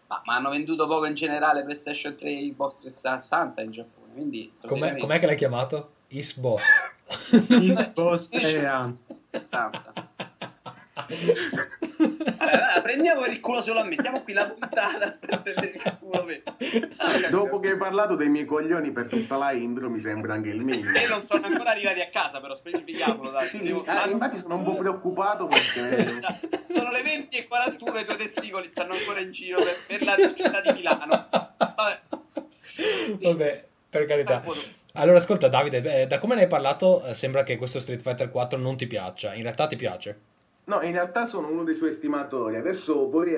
Ma, 0.07 0.23
ma 0.25 0.37
hanno 0.37 0.49
venduto 0.49 0.87
poco 0.87 1.05
in 1.05 1.13
generale 1.13 1.63
PlayStation 1.63 2.17
3 2.17 2.31
e 2.31 2.49
Xbox 2.53 2.81
360 2.81 3.61
in 3.61 3.71
Giappone, 3.71 4.13
quindi... 4.15 4.53
Com'è, 4.67 4.97
com'è 4.97 5.19
che 5.19 5.27
l'hai 5.27 5.37
chiamato? 5.37 5.91
Is 6.09 6.35
Boss. 6.37 6.65
Xbox 7.29 8.31
e 8.33 8.65
anzi. 8.65 9.15
60. 9.31 10.34
Allora, 12.39 12.81
prendiamo 12.83 13.21
per 13.23 13.31
il 13.31 13.41
culo 13.41 13.61
solo 13.61 13.81
a 13.81 13.85
me, 13.85 13.97
siamo 14.01 14.23
qui 14.23 14.33
la 14.33 14.47
puntata 14.49 15.17
per 15.19 15.43
prendere 15.43 15.73
il 15.73 15.97
culo 15.99 16.25
per... 16.25 16.43
Dopo 17.31 17.61
che 17.61 17.71
hai 17.71 17.77
parlato 17.77 18.15
dei 18.15 18.29
miei 18.29 18.45
coglioni 18.45 18.93
per 18.93 19.07
tutta 19.09 19.37
la 19.37 19.53
intro, 19.53 19.89
mi 19.91 20.01
sembra 20.01 20.35
anche 20.35 20.51
il 20.51 20.61
minimo. 20.63 20.91
E 20.91 21.07
non 21.09 21.25
sono 21.25 21.47
ancora 21.47 21.71
arrivati 21.71 22.01
a 22.01 22.09
casa, 22.09 22.41
però 22.41 22.55
specifichiamolo, 22.55 23.31
dai. 23.31 23.49
Sì, 23.49 23.63
Devo- 23.63 23.85
eh, 23.85 24.11
infatti 24.11 24.39
sono 24.39 24.57
un 24.57 24.65
po' 24.65 24.75
preoccupato 24.75 25.47
perché... 25.47 26.21
Sono 26.75 26.91
le 26.91 27.03
20 27.03 27.37
e 27.37 27.47
41 27.47 27.97
e 27.97 28.01
i 28.01 28.05
tuoi 28.05 28.17
testicoli 28.17 28.69
stanno 28.69 28.93
ancora 28.93 29.21
in 29.21 29.31
giro 29.31 29.59
per, 29.63 29.75
per 29.87 30.03
la 30.05 30.17
città 30.17 30.61
di 30.61 30.73
Milano. 30.73 31.29
Vabbè. 31.59 32.01
Vabbè, 33.21 33.65
per 33.89 34.07
carità. 34.07 34.37
Ecco, 34.43 34.55
Allora, 34.95 35.19
ascolta, 35.19 35.49
Davide, 35.49 35.81
beh, 35.81 36.07
da 36.07 36.19
come 36.19 36.35
ne 36.35 36.43
hai 36.43 36.49
parlato, 36.49 37.05
eh, 37.05 37.15
sembra 37.15 37.43
che 37.43 37.57
questo 37.57 37.79
Street 37.79 38.03
Fighter 38.03 38.29
4 38.29 38.59
non 38.59 38.77
ti 38.77 38.87
piaccia. 38.87 39.35
In 39.35 39.43
realtà 39.43 39.67
ti 39.67 39.77
piace. 39.77 40.19
No, 40.67 40.81
in 40.81 40.93
realtà 40.93 41.27
sono 41.27 41.51
uno 41.51 41.63
dei 41.63 41.75
suoi 41.75 41.91
estimatori. 41.91 42.57
Adesso 42.57 43.11
voi 43.11 43.27
vi 43.27 43.33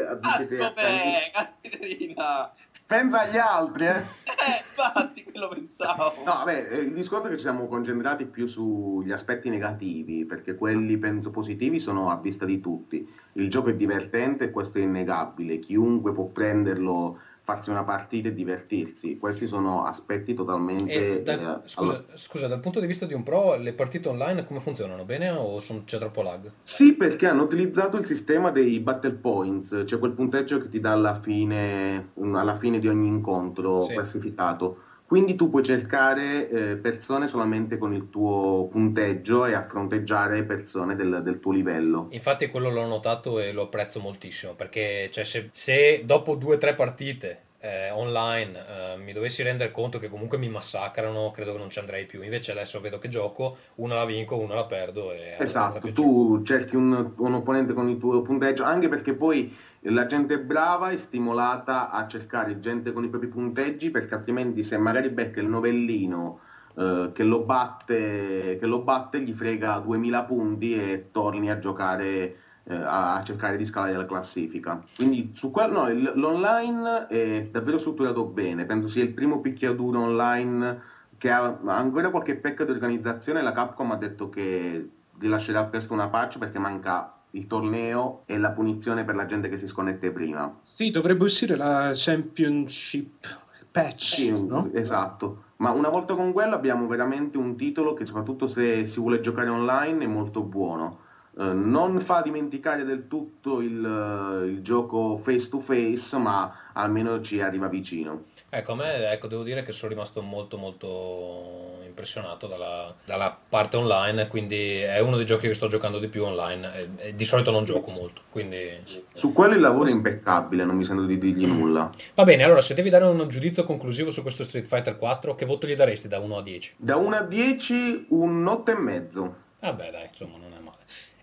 siete 0.45 0.57
Cazzo 0.57 0.65
accaniti- 0.65 1.11
beh, 1.11 1.31
caspiterina. 1.33 2.51
Pensa 2.87 3.23
agli 3.23 3.37
altri, 3.37 3.87
eh? 3.87 3.97
Eh, 3.97 4.59
infatti, 4.59 5.25
quello 5.25 5.49
pensavo. 5.49 6.13
No, 6.25 6.35
vabbè, 6.35 6.69
eh, 6.71 6.79
il 6.79 6.95
discorso 6.95 7.27
è 7.27 7.31
che 7.31 7.37
ci 7.37 7.43
siamo 7.43 7.67
concentrati 7.67 8.27
più 8.27 8.47
sugli 8.47 9.11
aspetti 9.11 9.51
negativi, 9.51 10.25
perché 10.25 10.55
quelli 10.55 10.97
penso 10.99 11.33
positivi 11.33 11.81
sono 11.81 12.11
a 12.11 12.21
vista 12.21 12.45
di 12.45 12.61
tutti. 12.61 13.05
Il 13.33 13.51
gioco 13.51 13.71
è 13.71 13.75
divertente 13.75 14.45
e 14.45 14.51
questo 14.53 14.79
è 14.79 14.83
innegabile. 14.83 15.59
Chiunque 15.59 16.13
può 16.13 16.27
prenderlo, 16.27 17.19
farsi 17.47 17.71
una 17.71 17.85
partita 17.85 18.27
e 18.27 18.35
divertirsi. 18.35 19.19
Questi 19.19 19.47
sono 19.47 19.85
aspetti 19.85 20.35
totalmente... 20.35 21.23
Dal- 21.23 21.63
eh, 21.65 21.69
scusa, 21.69 21.93
allora- 21.93 22.05
scusa, 22.17 22.49
dal 22.49 22.59
punto 22.59 22.81
di 22.81 22.89
vista 22.89 23.07
di 23.07 23.15
un 23.15 23.23
pro, 23.23 23.55
le 23.55 23.73
partite 23.73 24.09
online 24.09 24.45
come 24.45 24.59
funzionano? 24.59 25.05
Bene 25.05 25.31
o 25.31 25.61
son- 25.61 25.85
c'è 25.85 25.97
troppo 25.99 26.23
lag? 26.23 26.51
Sì, 26.63 26.95
perché 26.97 27.29
hanno 27.29 27.45
utilizzato 27.45 27.99
il 27.99 28.05
sistema 28.05 28.51
dei 28.51 28.81
battle 28.81 29.13
points, 29.13 29.85
cioè 29.87 30.01
quel 30.01 30.11
punteggio 30.11 30.59
che 30.59 30.69
ti 30.69 30.81
dà 30.81 30.91
alla 30.91 31.15
fine, 31.15 32.09
alla 32.21 32.57
fine 32.57 32.81
di 32.81 32.89
ogni 32.89 33.07
incontro 33.07 33.83
Sì. 33.83 33.93
classificato. 33.93 34.79
Quindi 35.07 35.37
tu 35.37 35.49
puoi 35.49 35.63
cercare 35.63 36.49
eh, 36.49 36.77
persone 36.77 37.29
solamente 37.29 37.79
con 37.79 37.95
il 37.95 38.11
tuo 38.11 38.67
punteggio 38.69 39.47
e 39.47 39.55
a 39.55 39.63
fronteggiare 39.63 40.45
persone 40.45 40.97
del, 40.97 41.21
del 41.23 41.39
tuo 41.39 41.53
livello. 41.53 42.09
Infatti 42.11 42.49
quello 42.49 42.71
l'ho 42.71 42.87
notato 42.87 43.39
e 43.39 43.53
lo 43.53 43.63
apprezzo 43.63 44.01
moltissimo, 44.01 44.55
perché 44.55 45.09
cioè, 45.13 45.23
se, 45.23 45.49
se 45.53 46.03
dopo 46.05 46.35
due 46.35 46.57
o 46.57 46.59
tre 46.59 46.75
partite 46.75 47.46
eh, 47.67 47.91
online 47.91 48.65
eh, 48.67 48.97
mi 48.97 49.13
dovessi 49.13 49.43
rendere 49.43 49.73
conto 49.73 49.99
che 49.99 50.09
comunque 50.09 50.39
mi 50.39 50.49
massacrano, 50.49 51.33
credo 51.33 51.53
che 51.53 51.59
non 51.59 51.71
ci 51.71 51.81
andrei 51.81 52.07
più. 52.07 52.23
Invece 52.23 52.53
adesso 52.53 52.81
vedo 52.81 52.99
che 52.99 53.09
gioco, 53.09 53.57
una 53.77 53.95
la 53.95 54.05
vinco, 54.05 54.37
una 54.37 54.55
la 54.55 54.67
perdo. 54.67 55.13
Esatto, 55.13 55.93
tu 55.93 56.43
cerchi 56.45 56.77
un, 56.77 57.13
un 57.17 57.35
opponente 57.35 57.73
con 57.73 57.89
il 57.89 57.99
tuo 57.99 58.23
punteggio, 58.23 58.63
anche 58.63 58.89
perché 58.89 59.15
poi 59.15 59.53
la 59.81 60.07
gente 60.07 60.39
brava 60.39 60.91
è 60.91 60.97
stimolata 60.97 61.91
a 61.91 62.07
cercare 62.07 62.61
gente 62.61 62.93
con 62.93 63.05
i 63.05 63.09
propri 63.09 63.29
punteggi, 63.29 63.91
perché 63.91 64.15
altrimenti 64.15 64.63
se 64.63 64.79
magari 64.79 65.11
becca 65.11 65.41
il 65.41 65.49
novellino 65.49 66.39
eh, 66.77 67.11
che, 67.13 67.23
lo 67.23 67.41
batte, 67.41 68.59
che 68.61 68.67
lo 68.67 68.83
batte, 68.83 69.21
gli 69.21 69.33
frega 69.33 69.79
2000 69.79 70.25
punti 70.25 70.77
e 70.77 71.09
torni 71.11 71.51
a 71.51 71.59
giocare, 71.59 72.37
eh, 72.69 72.75
a 72.75 73.23
cercare 73.25 73.57
di 73.57 73.65
scalare 73.65 73.97
la 73.97 74.05
classifica. 74.07 74.83
Quindi 74.97 75.31
su 75.35 75.51
quello, 75.51 75.83
no, 75.85 75.89
il- 75.91 76.13
l'online 76.17 77.07
è 77.07 77.49
davvero 77.51 77.79
strutturato 77.79 78.25
bene, 78.25 78.65
penso 78.67 78.89
sia 78.89 79.03
il 79.05 79.13
primo 79.13 79.41
picchiaduro 79.41 80.01
online 80.01 80.81
che 81.19 81.31
ha 81.31 81.59
ancora 81.67 82.11
qualche 82.11 82.37
pecca 82.37 82.65
di 82.65 82.73
organizzazione. 82.73 83.41
La 83.43 83.53
Capcom 83.53 83.91
ha 83.93 83.97
detto 83.97 84.29
che 84.29 84.89
rilascerà 85.19 85.65
presto 85.67 85.93
una 85.95 86.09
patch 86.09 86.39
perché 86.39 86.59
manca 86.59 87.13
il 87.31 87.47
torneo 87.47 88.23
e 88.27 88.39
la 88.39 88.51
punizione 88.53 89.05
per 89.05 89.15
la 89.15 89.27
gente 89.27 89.49
che 89.49 89.57
si 89.57 89.67
sconnette 89.67 90.11
prima. 90.11 90.59
Sì, 90.63 90.91
dovrebbe 90.91 91.25
uscire 91.25 91.57
la 91.57 91.91
Championship 91.95 93.39
patch, 93.71 94.03
Sì, 94.03 94.31
no? 94.47 94.69
esatto. 94.73 95.45
Ma 95.57 95.71
una 95.71 95.89
volta 95.89 96.15
con 96.15 96.33
quello 96.33 96.55
abbiamo 96.55 96.87
veramente 96.87 97.39
un 97.39 97.57
titolo 97.57 97.95
che, 97.95 98.05
soprattutto 98.07 98.47
se 98.47 98.85
si 98.87 99.01
vuole 99.01 99.21
giocare 99.21 99.49
online, 99.49 100.05
è 100.05 100.09
molto 100.09 100.43
buono. 100.43 100.99
Eh, 101.39 101.53
non 101.53 102.01
fa 102.01 102.23
dimenticare 102.23 102.85
del 102.85 103.09
tutto 103.09 103.61
il, 103.61 104.45
il 104.49 104.63
gioco 104.63 105.17
face 105.17 105.51
to 105.51 105.59
face, 105.59 106.17
ma 106.17 106.71
almeno 106.73 107.21
ci 107.21 107.41
arriva 107.41 107.69
vicino. 107.69 108.25
Ecco, 108.49 108.73
a 108.73 108.77
me 108.77 109.11
ecco, 109.11 109.27
devo 109.27 109.43
dire 109.43 109.63
che 109.63 109.73
sono 109.73 109.91
rimasto 109.91 110.23
molto 110.23 110.57
molto 110.57 111.77
impressionato 111.85 112.47
dalla, 112.47 112.95
dalla 113.05 113.37
parte 113.49 113.77
online, 113.77 114.29
quindi 114.29 114.77
è 114.79 114.99
uno 115.01 115.17
dei 115.17 115.27
giochi 115.27 115.47
che 115.47 115.55
sto 115.55 115.67
giocando 115.67 115.99
di 115.99 116.09
più 116.09 116.25
online. 116.25 116.75
E, 116.75 116.89
e 117.09 117.15
di 117.15 117.25
solito 117.25 117.51
non 117.51 117.65
gioco 117.65 117.91
molto, 118.01 118.23
quindi... 118.31 118.79
Su 119.13 119.33
quello 119.33 119.55
il 119.55 119.61
lavoro 119.61 119.89
è 119.89 119.93
impeccabile, 119.93 120.65
non 120.65 120.77
mi 120.77 120.85
sento 120.85 121.05
di 121.05 121.19
dirgli 121.19 121.47
nulla. 121.47 121.91
Va 122.15 122.25
bene, 122.25 122.45
allora 122.45 122.63
se 122.63 122.73
devi 122.73 122.89
dare 122.89 123.05
un 123.05 123.29
giudizio 123.29 123.65
conclusivo 123.65 124.11
su 124.11 124.23
questo 124.23 124.45
Street 124.45 124.67
Fighter 124.67 124.97
4, 124.97 125.35
che 125.35 125.45
voto 125.45 125.67
gli 125.67 125.75
daresti 125.75 126.09
da 126.09 126.19
1 126.19 126.37
a 126.37 126.43
10? 126.43 126.75
Da 126.79 126.97
1 126.97 127.17
a 127.17 127.23
10, 127.23 128.07
un 128.11 128.47
8 128.47 128.71
e 128.71 128.77
mezzo. 128.79 129.37
Vabbè 129.61 129.91
dai, 129.91 130.09
insomma. 130.09 130.46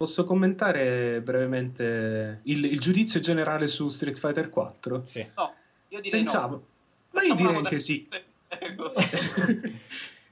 Posso 0.04 0.26
commentare 0.26 1.22
brevemente 1.22 2.42
il, 2.44 2.66
il 2.66 2.78
giudizio 2.78 3.22
generale 3.22 3.68
su 3.68 3.88
Street 3.88 4.20
Fighter 4.20 4.50
4? 4.50 5.06
Sì. 5.06 5.26
No, 5.34 5.54
io 5.88 6.02
direi 6.02 6.24
Pensavo, 6.24 6.56
no. 6.56 6.64
ma 7.12 7.22
io 7.22 7.30
Facciamo 7.30 7.50
direi 7.52 7.64
che 7.64 7.80
sì. 7.80 8.10
Ecco. 8.50 8.92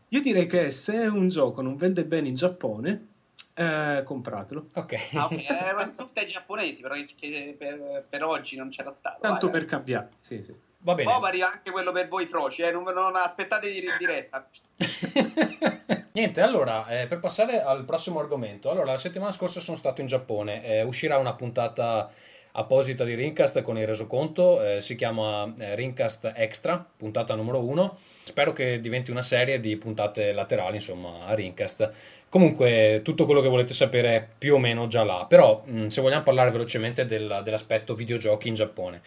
Io 0.10 0.19
direi 0.19 0.45
che 0.45 0.71
se 0.71 0.97
un 1.07 1.29
gioco 1.29 1.62
non 1.62 1.77
vende 1.77 2.03
bene 2.03 2.27
in 2.27 2.36
Giappone, 2.36 3.07
eh, 3.53 4.01
compratelo. 4.03 4.71
Ok. 4.73 4.93
Ah, 5.13 5.25
ok, 5.27 5.49
erano 5.49 5.84
insulti 5.84 6.19
ai 6.19 6.27
giapponesi, 6.27 6.81
però 6.81 6.95
che 7.15 7.55
per, 7.57 8.05
per 8.10 8.25
oggi 8.25 8.57
non 8.57 8.67
c'era 8.67 8.91
stato. 8.91 9.21
Tanto 9.21 9.49
vai, 9.49 9.57
per 9.57 9.69
cambiare. 9.69 10.10
Sì, 10.19 10.43
sì. 10.43 10.53
Va 10.84 10.96
bene. 10.96 11.12
Arriva 11.12 11.52
anche 11.52 11.72
quello 11.72 11.91
per 11.91 12.08
voi 12.08 12.26
froci, 12.26 12.62
eh, 12.63 12.72
non, 12.72 12.84
non 12.84 13.15
aspettatevi 13.15 13.78
in 13.78 13.86
diretta. 14.00 14.48
Niente, 16.13 16.41
allora, 16.41 16.88
eh, 16.88 17.08
per 17.08 17.20
passare 17.20 17.62
al 17.62 17.86
prossimo 17.86 18.20
argomento. 18.20 18.70
Allora, 18.70 18.91
la 18.91 18.98
settimana 18.98 19.32
scorsa 19.32 19.60
sono 19.60 19.78
stato 19.78 20.02
in 20.02 20.08
Giappone. 20.08 20.63
eh, 20.65 20.82
uscirà 20.84 21.17
una 21.17 21.34
puntata 21.36 22.12
apposita 22.54 23.06
di 23.06 23.13
Rincast 23.13 23.62
con 23.62 23.78
il 23.78 23.88
resoconto. 23.88 24.62
eh, 24.62 24.82
si 24.82 24.96
chiama 24.96 25.54
eh, 25.58 25.76
Rincast 25.76 26.34
Extra, 26.36 26.84
puntata 26.98 27.34
numero 27.36 27.63
1. 27.63 27.98
Spero 28.24 28.52
che 28.52 28.80
diventi 28.82 29.10
una 29.12 29.22
serie 29.22 29.60
di 29.62 29.78
puntate 29.78 30.34
laterali, 30.34 30.76
insomma, 30.76 31.26
a 31.26 31.34
Rincast. 31.34 31.91
Comunque, 32.28 33.02
tutto 33.04 33.26
quello 33.26 33.41
che 33.41 33.48
volete 33.50 33.74
sapere 33.74 34.15
è 34.15 34.28
più 34.38 34.56
o 34.56 34.58
meno 34.58 34.88
già 34.88 35.04
là. 35.04 35.26
Però, 35.28 35.62
mh, 35.65 35.88
se 35.88 36.02
vogliamo 36.02 36.24
parlare 36.24 36.52
velocemente 36.52 37.06
del- 37.06 37.41
dell'aspetto 37.44 37.94
videogiochi 37.96 38.48
in 38.50 38.56
Giappone. 38.56 39.02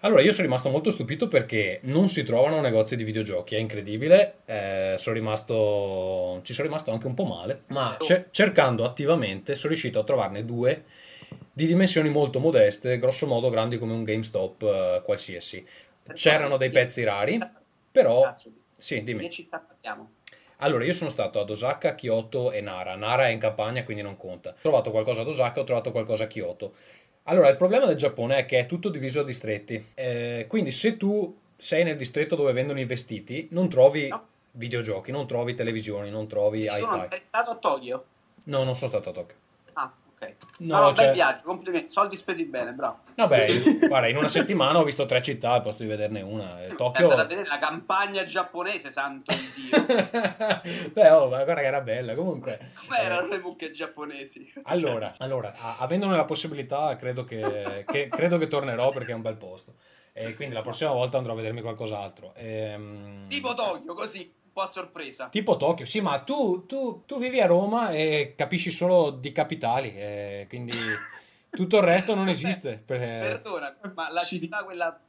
Allora, 0.00 0.20
io 0.20 0.30
sono 0.30 0.44
rimasto 0.44 0.70
molto 0.70 0.90
stupito 0.90 1.26
perché 1.26 1.80
non 1.82 2.08
si 2.08 2.22
trovano 2.22 2.60
negozi 2.60 2.94
di 2.94 3.02
videogiochi, 3.02 3.56
è 3.56 3.58
incredibile. 3.58 4.36
eh, 4.44 4.94
sono 4.96 5.16
rimasto, 5.16 6.40
ci 6.44 6.52
sono 6.52 6.68
rimasto 6.68 6.92
anche 6.92 7.08
un 7.08 7.14
po' 7.14 7.24
male, 7.24 7.62
ma 7.68 7.96
ce- 8.00 8.26
cercando 8.30 8.84
attivamente 8.84 9.56
sono 9.56 9.72
riuscito 9.72 9.98
a 9.98 10.04
trovarne 10.04 10.44
due 10.44 10.84
di 11.52 11.66
dimensioni 11.66 12.10
molto 12.10 12.38
modeste, 12.38 12.98
grosso 13.00 13.26
modo 13.26 13.50
grandi 13.50 13.78
come 13.78 13.92
un 13.92 14.04
GameStop 14.04 14.62
eh, 14.62 15.02
qualsiasi. 15.04 15.66
C'erano 16.12 16.56
dei 16.56 16.70
pezzi 16.70 17.02
rari, 17.02 17.38
però... 17.90 18.32
Sì, 18.80 18.98
di 18.98 19.02
dimmi. 19.02 19.24
che 19.24 19.30
città 19.30 19.58
parliamo? 19.58 20.12
Allora, 20.58 20.84
io 20.84 20.92
sono 20.92 21.10
stato 21.10 21.40
ad 21.40 21.50
Osaka, 21.50 21.94
Kyoto 21.94 22.52
e 22.52 22.60
Nara. 22.60 22.96
Nara 22.96 23.26
è 23.26 23.30
in 23.30 23.38
campagna, 23.38 23.84
quindi 23.84 24.02
non 24.02 24.16
conta. 24.16 24.50
Ho 24.50 24.60
trovato 24.60 24.90
qualcosa 24.90 25.20
ad 25.22 25.28
Osaka, 25.28 25.60
ho 25.60 25.64
trovato 25.64 25.90
qualcosa 25.92 26.24
a 26.24 26.26
Kyoto. 26.26 26.74
Allora, 27.28 27.48
il 27.48 27.56
problema 27.56 27.84
del 27.84 27.96
Giappone 27.96 28.38
è 28.38 28.46
che 28.46 28.58
è 28.58 28.66
tutto 28.66 28.88
diviso 28.88 29.20
a 29.20 29.24
distretti. 29.24 29.88
Eh, 29.94 30.46
quindi, 30.48 30.70
se 30.72 30.96
tu 30.96 31.36
sei 31.56 31.84
nel 31.84 31.96
distretto 31.96 32.36
dove 32.36 32.52
vendono 32.52 32.80
i 32.80 32.84
vestiti, 32.86 33.48
non 33.50 33.68
trovi 33.68 34.08
No. 34.08 34.26
videogiochi, 34.52 35.10
non 35.10 35.26
trovi 35.26 35.54
televisioni, 35.54 36.10
non 36.10 36.26
trovi 36.26 36.64
non 36.66 36.78
hi-fi. 36.78 37.06
sei 37.06 37.20
stato 37.20 37.50
a 37.50 37.56
Tokyo? 37.56 38.04
No, 38.46 38.62
non 38.64 38.74
sono 38.74 38.90
stato 38.90 39.10
a 39.10 39.12
Tokyo. 39.12 39.36
Ok. 40.20 40.34
No, 40.58 40.80
no, 40.80 40.92
cioè- 40.94 41.06
bel 41.06 41.14
viaggio, 41.14 41.42
complimenti, 41.44 41.90
soldi 41.90 42.16
spesi 42.16 42.44
bene, 42.46 42.72
bravo. 42.72 42.98
Vabbè, 43.14 43.46
guarda, 43.86 44.08
in 44.08 44.16
una 44.16 44.26
settimana 44.28 44.78
ho 44.80 44.84
visto 44.84 45.06
tre 45.06 45.22
città 45.22 45.52
al 45.52 45.62
posto 45.62 45.84
di 45.84 45.88
vederne 45.88 46.20
una. 46.22 46.64
Eh, 46.64 46.74
Tokyo... 46.74 47.10
a 47.10 47.24
vedere 47.24 47.46
la 47.46 47.58
campagna 47.58 48.24
giapponese, 48.24 48.90
santo 48.90 49.32
Dio. 49.54 49.86
Beh, 50.92 51.10
oh, 51.10 51.28
ma 51.28 51.44
guarda 51.44 51.54
che 51.54 51.66
era 51.66 51.80
bella. 51.80 52.14
Comunque... 52.14 52.72
Com'erano 52.74 53.26
eh, 53.26 53.36
le 53.36 53.38
mucche 53.40 53.70
giapponesi? 53.70 54.52
Allora, 54.64 55.14
allora, 55.18 55.54
avendone 55.78 56.16
la 56.16 56.24
possibilità, 56.24 56.96
credo 56.96 57.22
che, 57.24 57.84
che- 57.86 58.08
credo 58.08 58.38
che 58.38 58.48
tornerò 58.48 58.90
perché 58.90 59.12
è 59.12 59.14
un 59.14 59.22
bel 59.22 59.36
posto. 59.36 59.74
E 60.12 60.34
quindi 60.34 60.54
la 60.54 60.62
prossima 60.62 60.90
volta 60.90 61.16
andrò 61.16 61.32
a 61.32 61.36
vedermi 61.36 61.60
qualcos'altro. 61.60 62.32
Ehm, 62.34 63.28
Tipo 63.28 63.54
Tokyo, 63.54 63.94
così, 63.94 64.32
po' 64.58 64.64
a 64.64 64.70
sorpresa. 64.70 65.28
tipo 65.28 65.56
Tokyo, 65.56 65.84
sì, 65.84 66.00
ma 66.00 66.18
tu, 66.20 66.66
tu- 66.66 67.04
tu 67.06 67.18
vivi 67.18 67.40
a 67.40 67.46
Roma 67.46 67.90
e 67.92 68.34
capisci 68.36 68.70
solo 68.70 69.10
di 69.10 69.30
capitali, 69.32 69.92
eh, 69.96 70.46
quindi 70.48 70.72
tutto 71.50 71.76
il 71.76 71.82
resto 71.82 72.14
non 72.14 72.28
esiste. 72.28 72.82
per- 72.84 72.98
Perdona, 72.98 73.76
ma 73.94 74.10
la 74.10 74.22
Ci- 74.22 74.40
città 74.40 74.64
quella... 74.64 75.00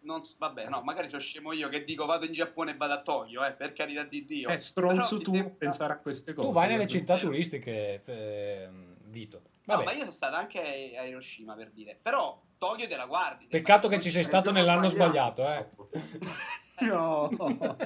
Non, 0.00 0.22
vabbè, 0.38 0.68
no, 0.68 0.80
magari 0.82 1.08
sono 1.08 1.20
scemo 1.20 1.52
io 1.52 1.68
che 1.68 1.84
dico 1.84 2.06
vado 2.06 2.24
in 2.24 2.32
Giappone 2.32 2.70
e 2.70 2.76
vado 2.76 2.92
a 2.94 3.02
Tokyo, 3.02 3.44
eh, 3.44 3.52
per 3.52 3.72
carità 3.72 4.04
di 4.04 4.24
Dio. 4.24 4.48
È 4.48 4.56
stronzo 4.56 5.16
Però 5.18 5.22
tu 5.22 5.34
sembra- 5.34 5.54
pensare 5.58 5.92
a 5.92 5.96
queste 5.98 6.32
cose. 6.34 6.46
tu 6.46 6.52
vai 6.54 6.68
nelle 6.68 6.86
città 6.86 7.18
turistiche, 7.18 8.00
ehm, 8.04 8.96
Vito. 9.08 9.42
No, 9.64 9.74
Vabbè. 9.76 9.84
ma 9.84 9.92
io 9.92 9.98
sono 10.00 10.10
stato 10.12 10.36
anche 10.36 10.94
a 10.96 11.02
Hiroshima 11.04 11.54
per 11.54 11.70
dire. 11.72 11.98
Però 12.00 12.40
Tokyo 12.58 12.86
te 12.86 12.96
la 12.96 13.06
guardi. 13.06 13.46
Peccato 13.50 13.88
che 13.88 14.00
ci 14.00 14.10
sei 14.10 14.22
stato 14.22 14.50
Eh, 14.50 14.52
nell'anno 14.52 14.88
sbagliato. 14.88 15.42
sbagliato, 15.42 15.90
eh. 15.92 15.98
No. 16.80 17.28
No, 17.38 17.76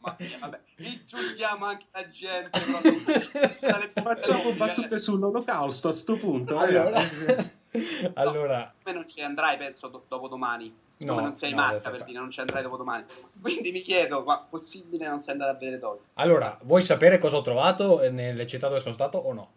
mamma 0.00 0.16
mia, 0.18 0.38
vabbè. 0.40 0.60
Insultiamo 0.78 1.66
anche 1.66 1.86
la 1.92 2.08
gente. 2.10 2.58
Facciamo 4.02 4.52
battute 4.52 4.98
sull'olocausto 4.98 5.88
a 5.88 5.92
sto 5.92 6.16
punto. 6.16 6.56
Allora, 6.58 6.84
ragazzi. 6.90 7.52
allora, 8.14 8.72
Come 8.82 8.94
non 8.96 9.08
ci 9.08 9.20
andrai, 9.22 9.56
penso, 9.56 9.88
do- 9.88 10.04
dopodomani. 10.08 10.72
Siccome 10.90 11.20
No, 11.20 11.26
non 11.26 11.36
sei 11.36 11.50
no, 11.50 11.56
matta, 11.56 11.90
per 11.90 12.00
fa- 12.00 12.04
dire, 12.04 12.18
non 12.18 12.30
ci 12.30 12.40
andrai 12.40 12.62
dopodomani. 12.62 13.04
Quindi 13.40 13.72
mi 13.72 13.82
chiedo, 13.82 14.22
ma 14.22 14.38
possibile 14.38 15.06
non 15.08 15.20
sei 15.20 15.32
andato 15.32 15.50
a 15.50 15.54
vedere 15.54 15.78
Tokyo? 15.78 16.04
allora, 16.14 16.58
vuoi 16.62 16.82
sapere 16.82 17.18
cosa 17.18 17.36
ho 17.36 17.42
trovato 17.42 18.08
nelle 18.10 18.46
città 18.46 18.68
dove 18.68 18.80
sono 18.80 18.94
stato 18.94 19.18
o 19.18 19.32
no? 19.32 19.52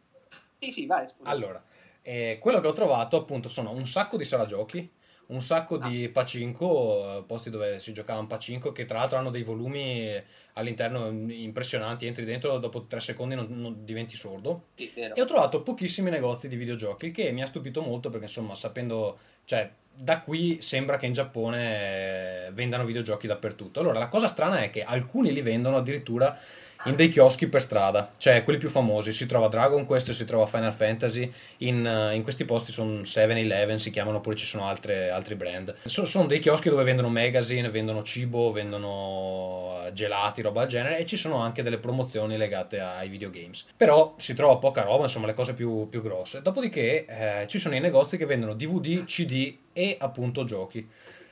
Sì, 0.56 0.72
sì, 0.72 0.86
vai, 0.86 1.08
scusa. 1.08 1.30
Allora, 1.30 1.64
eh, 2.02 2.38
quello 2.42 2.60
che 2.60 2.68
ho 2.68 2.74
trovato 2.74 3.18
appunto 3.18 3.50
sono 3.50 3.72
un 3.72 3.86
sacco 3.86 4.18
di 4.18 4.24
sala 4.24 4.46
giochi, 4.46 4.90
un 5.28 5.42
sacco 5.42 5.78
di 5.78 6.08
pacinco, 6.10 7.24
posti 7.28 7.50
dove 7.50 7.80
si 7.80 7.94
giocava 7.94 8.20
un 8.20 8.28
pacinco, 8.28 8.72
che 8.72 8.86
tra 8.86 9.00
l'altro 9.00 9.18
hanno 9.18 9.30
dei 9.30 9.44
volumi 9.44 10.10
all'interno 10.54 11.10
impressionanti, 11.10 12.06
entri 12.06 12.26
dentro, 12.26 12.58
dopo 12.58 12.86
tre 12.86 13.00
secondi 13.00 13.36
non, 13.36 13.48
non 13.50 13.76
diventi 13.84 14.16
sordo. 14.16 14.68
Sì. 14.76 14.92
E 14.94 15.22
ho 15.22 15.26
trovato 15.26 15.62
pochissimi 15.64 16.10
negozi 16.10 16.48
di 16.48 16.56
videogiochi, 16.56 17.12
che 17.12 17.32
mi 17.32 17.42
ha 17.42 17.46
stupito 17.46 17.82
molto 17.82 18.10
perché 18.10 18.26
insomma 18.26 18.56
sapendo, 18.56 19.18
cioè 19.46 19.70
da 19.94 20.22
qui 20.22 20.62
sembra 20.62 20.98
che 20.98 21.08
in 21.08 21.14
Giappone 21.14 22.52
vendano 22.54 22.86
videogiochi 22.86 23.28
dappertutto. 23.28 23.80
Allora 23.80 24.00
la 24.00 24.10
cosa 24.10 24.28
strana 24.28 24.60
è 24.60 24.70
che 24.70 24.84
alcuni 24.84 25.34
li 25.34 25.42
vendono 25.42 25.78
addirittura 25.78 26.40
in 26.86 26.96
dei 26.96 27.10
chioschi 27.10 27.48
per 27.48 27.62
strada, 27.62 28.12
cioè 28.18 28.44
quelli 28.44 28.60
più 28.60 28.70
famosi, 28.70 29.12
si 29.12 29.26
trova 29.26 29.48
Dragon 29.48 29.86
Quest, 29.86 30.12
si 30.12 30.26
trova 30.26 30.46
Final 30.46 30.74
Fantasy, 30.74 31.32
in, 31.58 31.86
eh, 31.86 32.16
in 32.16 32.24
questi 32.24 32.46
posti 32.46 32.72
sono 32.72 33.02
7-Eleven, 33.02 33.80
si 33.80 33.92
chiamano, 33.92 34.18
oppure 34.18 34.36
ci 34.36 34.46
sono 34.46 34.66
altre, 34.66 35.10
altri 35.10 35.36
brand. 35.36 35.76
So- 35.86 36.06
sono 36.06 36.28
dei 36.28 36.40
chioschi 36.40 36.70
dove 36.70 36.84
vendono 36.84 37.10
magazine, 37.10 37.70
vendono 37.70 38.04
cibo, 38.04 38.52
vendono 38.52 39.82
eh, 39.86 39.94
gelati, 39.94 40.42
roba 40.42 40.62
del 40.62 40.70
genere, 40.70 41.00
e 41.00 41.06
ci 41.06 41.18
sono 41.18 41.38
anche 41.38 41.64
delle 41.64 41.78
promozioni 41.78 42.38
legate 42.38 42.80
ai 42.80 43.10
videogames. 43.10 43.66
Però 43.76 44.16
si 44.18 44.34
trova 44.34 44.58
poca 44.58 44.84
roba, 44.84 45.04
insomma 45.04 45.28
le 45.28 45.34
cose 45.34 45.54
più, 45.54 45.90
più 45.90 46.02
grosse. 46.02 46.42
Dopodiché 46.42 47.06
eh, 47.06 47.48
ci 47.48 47.60
sono 47.60 47.76
i 47.76 47.80
negozi 47.80 48.18
che 48.18 48.26
vendono 48.26 48.54
DVD, 48.54 49.04
CD 49.06 49.56
e 49.74 49.98
appunto 50.00 50.44
giochi. 50.44 50.88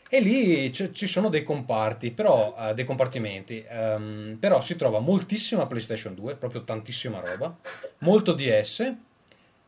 E 0.09 0.19
lì 0.19 0.69
c- 0.69 0.91
ci 0.91 1.07
sono 1.07 1.29
dei 1.29 1.43
comparti, 1.43 2.11
però, 2.11 2.55
eh, 2.59 2.73
dei 2.73 2.85
compartimenti, 2.85 3.65
ehm, 3.67 4.37
però 4.39 4.61
si 4.61 4.75
trova 4.75 4.99
moltissima 4.99 5.65
PlayStation 5.65 6.13
2, 6.13 6.35
proprio 6.35 6.63
tantissima 6.63 7.19
roba, 7.19 7.55
molto 7.99 8.33
DS 8.33 8.93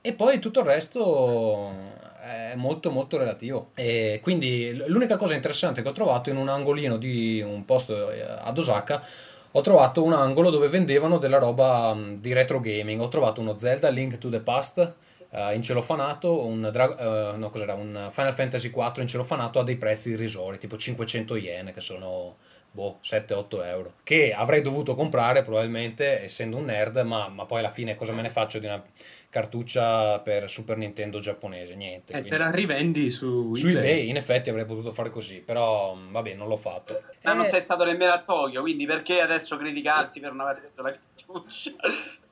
e 0.02 0.14
poi 0.14 0.40
tutto 0.40 0.60
il 0.60 0.66
resto 0.66 2.06
è 2.22 2.54
molto 2.56 2.92
molto 2.92 3.18
relativo. 3.18 3.72
E 3.74 4.20
quindi 4.22 4.74
l'unica 4.88 5.18
cosa 5.18 5.34
interessante 5.36 5.82
che 5.82 5.88
ho 5.90 5.94
trovato 5.94 6.30
in 6.30 6.38
un 6.38 6.50
angolino 6.50 6.98
di 6.98 7.42
un 7.42 7.66
posto 7.66 8.12
eh, 8.12 8.22
ad 8.22 8.58
Osaka 8.58 9.04
ho 9.52 9.62
trovato 9.62 10.04
un 10.04 10.14
angolo 10.14 10.50
dove 10.50 10.68
vendevano 10.68 11.18
della 11.18 11.40
roba 11.40 11.98
di 12.16 12.34
retro 12.34 12.60
gaming. 12.60 13.02
Ho 13.02 13.08
trovato 13.08 13.42
uno 13.42 13.58
Zelda 13.58 13.90
Link 13.90 14.18
to 14.18 14.30
the 14.30 14.40
Past 14.40 14.94
eh, 15.30 15.54
in 15.56 15.62
celofanato, 15.62 16.46
un, 16.46 16.70
Dra- 16.72 17.34
eh, 17.34 17.38
no, 17.38 17.50
cos'era, 17.50 17.74
un 17.74 18.10
Final 18.12 18.34
Fantasy 18.34 18.70
4 18.70 19.02
in 19.02 19.08
celofanato 19.08 19.60
a 19.60 19.64
dei 19.64 19.76
prezzi 19.78 20.12
irrisori, 20.12 20.58
tipo 20.58 20.78
500 20.78 21.36
yen, 21.36 21.72
che 21.74 21.82
sono 21.82 22.38
boh, 22.70 23.00
7-8 23.02 23.64
euro. 23.64 23.94
Che 24.04 24.34
avrei 24.34 24.62
dovuto 24.62 24.94
comprare 24.94 25.42
probabilmente, 25.42 26.24
essendo 26.24 26.58
un 26.58 26.66
nerd, 26.66 26.98
ma, 26.98 27.28
ma 27.28 27.46
poi 27.46 27.60
alla 27.60 27.72
fine 27.72 27.96
cosa 27.96 28.14
me 28.14 28.22
ne 28.22 28.30
faccio 28.30 28.60
di 28.60 28.66
una 28.68 28.84
cartuccia 29.30 30.20
per 30.20 30.50
Super 30.50 30.78
Nintendo 30.78 31.20
giapponese? 31.20 31.76
Niente. 31.76 32.12
E 32.14 32.20
quindi- 32.22 32.30
te 32.30 32.38
la 32.38 32.52
rivendi 32.52 33.10
su, 33.10 33.54
Su 33.56 33.68
eBay. 33.70 33.82
eBay 33.82 34.10
in 34.10 34.16
effetti 34.18 34.50
avrei 34.50 34.66
potuto 34.66 34.92
fare 34.92 35.10
così, 35.10 35.40
però 35.40 35.96
mh, 35.96 36.12
vabbè, 36.12 36.34
non 36.36 36.48
l'ho 36.48 36.58
fatto. 36.58 37.02
Ma 37.24 37.34
non 37.34 37.46
Eh, 37.46 37.50
sei 37.50 37.62
stato 37.62 37.84
nemmeno 37.84 38.12
a 38.12 38.22
Tokyo, 38.22 38.62
quindi 38.62 38.86
perché 38.86 39.22
adesso 39.22 39.58
criticarti 39.58 40.20
per 40.20 40.32
non 40.34 40.48
aver 40.48 40.62
detto 40.62 40.82
la 40.84 40.92
cartuccia? 40.92 41.72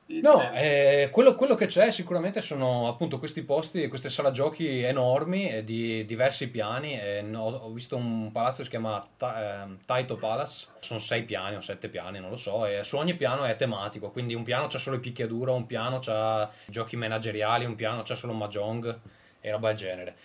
No, 0.08 0.52
eh, 0.52 1.08
quello, 1.10 1.34
quello 1.34 1.56
che 1.56 1.66
c'è 1.66 1.90
sicuramente 1.90 2.40
sono 2.40 2.86
appunto 2.86 3.18
questi 3.18 3.42
posti, 3.42 3.88
queste 3.88 4.08
sala 4.08 4.30
giochi 4.30 4.80
enormi 4.82 5.48
eh, 5.48 5.64
di 5.64 6.04
diversi 6.04 6.48
piani. 6.48 6.96
no- 7.22 7.42
ho 7.42 7.70
visto 7.72 7.96
un 7.96 8.30
palazzo 8.30 8.58
che 8.58 8.64
si 8.64 8.70
chiama 8.70 9.04
Ta- 9.16 9.62
ehm, 9.62 9.78
Taito 9.84 10.14
Palace, 10.14 10.68
sono 10.78 11.00
sei 11.00 11.24
piani 11.24 11.56
o 11.56 11.60
sette 11.60 11.88
piani, 11.88 12.20
non 12.20 12.30
lo 12.30 12.36
so, 12.36 12.66
e 12.66 12.84
su 12.84 12.96
ogni 12.96 13.14
piano 13.14 13.44
è 13.44 13.56
tematico, 13.56 14.10
quindi 14.10 14.34
un 14.34 14.44
piano 14.44 14.68
c'ha 14.68 14.78
solo 14.78 14.94
il 14.94 15.02
picchiaduro, 15.02 15.52
un 15.54 15.66
piano 15.66 15.98
c'ha 15.98 16.48
giochi 16.66 16.96
manageriali, 16.96 17.64
un 17.64 17.74
piano 17.74 18.02
c'ha 18.04 18.14
solo 18.14 18.32
Mahjong 18.32 18.98
e 19.40 19.50
roba 19.50 19.68
del 19.68 19.76
genere. 19.76 20.16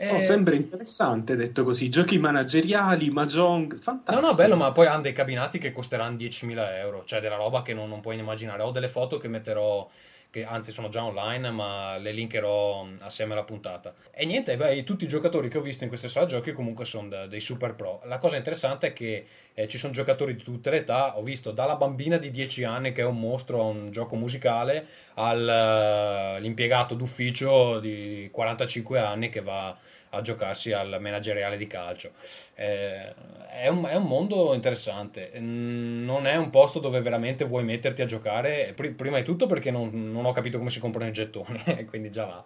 Oh, 0.00 0.16
Eh, 0.16 0.20
sembra 0.20 0.54
interessante 0.54 1.34
detto 1.34 1.64
così. 1.64 1.88
Giochi 1.88 2.18
manageriali, 2.18 3.10
mahjong, 3.10 3.74
No, 3.74 3.80
fantastico. 3.80 4.26
no, 4.26 4.34
bello, 4.34 4.54
ma 4.56 4.70
poi 4.72 4.86
hanno 4.86 5.02
dei 5.02 5.12
cabinati 5.12 5.58
che 5.58 5.72
costeranno 5.72 6.16
10.000 6.16 6.76
euro, 6.78 7.04
cioè 7.04 7.20
della 7.20 7.34
roba 7.36 7.62
che 7.62 7.74
non, 7.74 7.88
non 7.88 8.00
puoi 8.00 8.16
immaginare. 8.18 8.62
Ho 8.62 8.70
delle 8.70 8.88
foto 8.88 9.18
che 9.18 9.26
metterò, 9.28 9.88
che 10.30 10.44
anzi 10.44 10.72
sono 10.72 10.88
già 10.88 11.04
online, 11.04 11.50
ma 11.50 11.96
le 11.96 12.12
linkerò 12.12 12.84
mh, 12.84 12.96
assieme 13.00 13.32
alla 13.32 13.44
puntata. 13.44 13.94
E 14.12 14.26
niente, 14.26 14.56
beh, 14.56 14.84
tutti 14.84 15.04
i 15.04 15.08
giocatori 15.08 15.48
che 15.48 15.58
ho 15.58 15.62
visto 15.62 15.84
in 15.84 15.88
queste 15.88 16.08
sale 16.08 16.26
giochi 16.26 16.52
comunque 16.52 16.84
sono 16.84 17.26
dei 17.26 17.40
super 17.40 17.74
pro. 17.74 18.00
La 18.04 18.18
cosa 18.18 18.36
interessante 18.36 18.88
è 18.88 18.92
che 18.92 19.26
eh, 19.54 19.66
ci 19.68 19.78
sono 19.78 19.92
giocatori 19.92 20.36
di 20.36 20.42
tutte 20.42 20.70
le 20.70 20.78
età, 20.78 21.16
ho 21.16 21.22
visto 21.22 21.50
dalla 21.50 21.76
bambina 21.76 22.18
di 22.18 22.30
10 22.30 22.64
anni 22.64 22.92
che 22.92 23.02
è 23.02 23.04
un 23.04 23.18
mostro 23.18 23.60
a 23.60 23.64
un 23.64 23.90
gioco 23.90 24.16
musicale, 24.16 24.86
all'impiegato 25.14 26.94
d'ufficio 26.94 27.80
di 27.80 28.28
45 28.30 28.98
anni 28.98 29.30
che 29.30 29.40
va 29.40 29.74
a 30.10 30.20
giocarsi 30.20 30.72
al 30.72 30.98
manageriale 31.00 31.56
di 31.56 31.66
calcio. 31.66 32.10
Eh, 32.54 33.14
è, 33.50 33.68
un, 33.68 33.84
è 33.84 33.96
un 33.96 34.04
mondo 34.04 34.54
interessante, 34.54 35.32
Mm, 35.38 36.04
non 36.04 36.26
è 36.26 36.36
un 36.36 36.50
posto 36.50 36.78
dove 36.78 37.00
veramente 37.00 37.44
vuoi 37.44 37.64
metterti 37.64 38.02
a 38.02 38.06
giocare, 38.06 38.72
pri- 38.74 38.92
prima 38.92 39.18
di 39.18 39.24
tutto 39.24 39.46
perché 39.46 39.70
non, 39.70 39.90
non 40.10 40.24
ho 40.24 40.32
capito 40.32 40.58
come 40.58 40.70
si 40.70 40.80
comprano 40.80 41.08
i 41.08 41.12
gettoni, 41.12 41.62
quindi 41.86 42.10
già 42.10 42.24
va. 42.24 42.44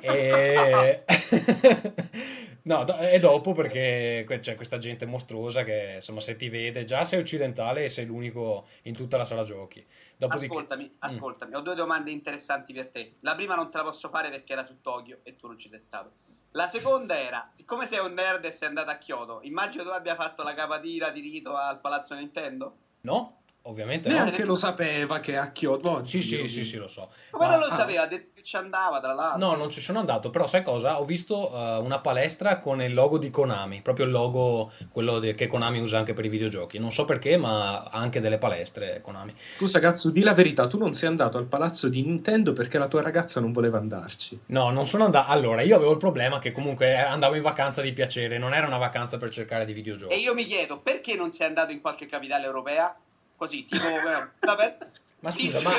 E... 0.00 1.04
no, 2.62 2.98
e 2.98 3.18
dopo 3.18 3.52
perché 3.52 4.24
c'è 4.40 4.54
questa 4.54 4.78
gente 4.78 5.06
mostruosa 5.06 5.64
che 5.64 5.94
insomma 5.96 6.20
se 6.20 6.36
ti 6.36 6.48
vede 6.48 6.84
già 6.84 7.04
sei 7.04 7.20
occidentale 7.20 7.84
e 7.84 7.88
sei 7.88 8.06
l'unico 8.06 8.66
in 8.82 8.94
tutta 8.94 9.16
la 9.16 9.24
sala 9.24 9.44
giochi. 9.44 9.84
Dopodiché... 10.16 10.46
Ascoltami, 10.46 10.96
ascoltami, 10.98 11.54
ho 11.54 11.60
due 11.60 11.74
domande 11.74 12.10
interessanti 12.10 12.72
per 12.72 12.88
te. 12.88 13.14
La 13.20 13.34
prima 13.34 13.54
non 13.54 13.70
te 13.70 13.78
la 13.78 13.84
posso 13.84 14.08
fare 14.08 14.30
perché 14.30 14.52
era 14.52 14.64
su 14.64 14.80
Tokyo 14.80 15.20
e 15.22 15.36
tu 15.36 15.46
non 15.46 15.58
ci 15.58 15.68
sei 15.68 15.80
stato. 15.80 16.12
La 16.58 16.66
seconda 16.66 17.16
era, 17.16 17.48
siccome 17.52 17.86
sei 17.86 18.00
un 18.00 18.14
nerd 18.14 18.44
e 18.44 18.50
sei 18.50 18.66
andato 18.66 18.90
a 18.90 18.96
Kyoto, 18.96 19.38
immagino 19.42 19.84
tu 19.84 19.90
abbia 19.90 20.16
fatto 20.16 20.42
la 20.42 20.54
capatina 20.54 21.10
di 21.10 21.20
rito 21.20 21.54
al 21.54 21.78
Palazzo 21.78 22.16
Nintendo? 22.16 22.76
No, 23.02 23.42
ovviamente 23.68 24.08
no. 24.08 24.14
Neanche 24.14 24.44
lo 24.44 24.54
sapeva 24.56 25.20
che 25.20 25.36
a 25.36 25.50
Kyoto 25.50 26.04
Sì, 26.04 26.22
sì, 26.22 26.46
sì, 26.48 26.64
sì, 26.64 26.76
lo 26.76 26.88
so. 26.88 27.10
Come 27.30 27.46
non 27.46 27.58
lo 27.58 27.66
Ah. 27.66 27.74
sapeva? 27.74 28.02
Ha 28.02 28.06
detto 28.06 28.30
che 28.34 28.42
ci 28.42 28.56
andava, 28.56 29.00
tra 29.00 29.12
l'altro. 29.14 29.38
No, 29.46 29.54
non 29.56 29.70
ci 29.70 29.80
sono 29.80 29.98
andato, 29.98 30.30
però 30.30 30.46
sai 30.46 30.62
cosa? 30.62 31.00
Ho 31.00 31.04
visto 31.04 31.52
eh, 31.54 31.76
una 31.78 31.98
palestra 32.00 32.58
con 32.58 32.80
il 32.82 32.94
logo 32.94 33.18
di 33.18 33.30
Konami, 33.30 33.80
proprio 33.82 34.06
il 34.06 34.12
logo, 34.12 34.70
quello 34.90 35.18
de- 35.18 35.34
che 35.34 35.46
Konami 35.46 35.80
usa 35.80 35.98
anche 35.98 36.12
per 36.14 36.24
i 36.24 36.28
videogiochi. 36.28 36.78
Non 36.78 36.92
so 36.92 37.04
perché, 37.04 37.36
ma 37.36 37.82
ha 37.84 37.88
anche 37.98 38.20
delle 38.20 38.38
palestre 38.38 39.00
Konami. 39.02 39.34
Scusa, 39.56 39.78
cazzo, 39.80 40.10
di 40.10 40.22
la 40.22 40.32
verità, 40.34 40.66
tu 40.66 40.78
non 40.78 40.92
sei 40.94 41.08
andato 41.08 41.36
al 41.38 41.46
palazzo 41.46 41.88
di 41.88 42.02
Nintendo 42.02 42.52
perché 42.52 42.78
la 42.78 42.88
tua 42.88 43.02
ragazza 43.02 43.40
non 43.40 43.52
voleva 43.52 43.78
andarci. 43.78 44.40
No, 44.46 44.70
non 44.70 44.86
sono 44.86 45.04
andato. 45.04 45.30
Allora, 45.30 45.62
io 45.62 45.76
avevo 45.76 45.92
il 45.92 45.98
problema 45.98 46.38
che 46.38 46.52
comunque 46.52 46.96
andavo 46.96 47.34
in 47.34 47.42
vacanza 47.42 47.82
di 47.82 47.92
piacere, 47.92 48.38
non 48.38 48.54
era 48.54 48.66
una 48.66 48.78
vacanza 48.78 49.18
per 49.18 49.30
cercare 49.30 49.64
di 49.64 49.72
videogiochi. 49.72 50.12
E 50.14 50.18
io 50.18 50.32
mi 50.34 50.44
chiedo, 50.44 50.78
perché 50.78 51.14
non 51.16 51.30
sei 51.30 51.46
andato 51.48 51.72
in 51.72 51.80
qualche 51.80 52.06
capitale 52.06 52.44
europea? 52.46 52.96
Così, 53.38 53.64
tipo 53.64 53.86
eh, 53.86 54.28
Budapest? 54.40 54.90
Ma 55.20 55.30
scusa, 55.32 55.68
ma, 55.68 55.72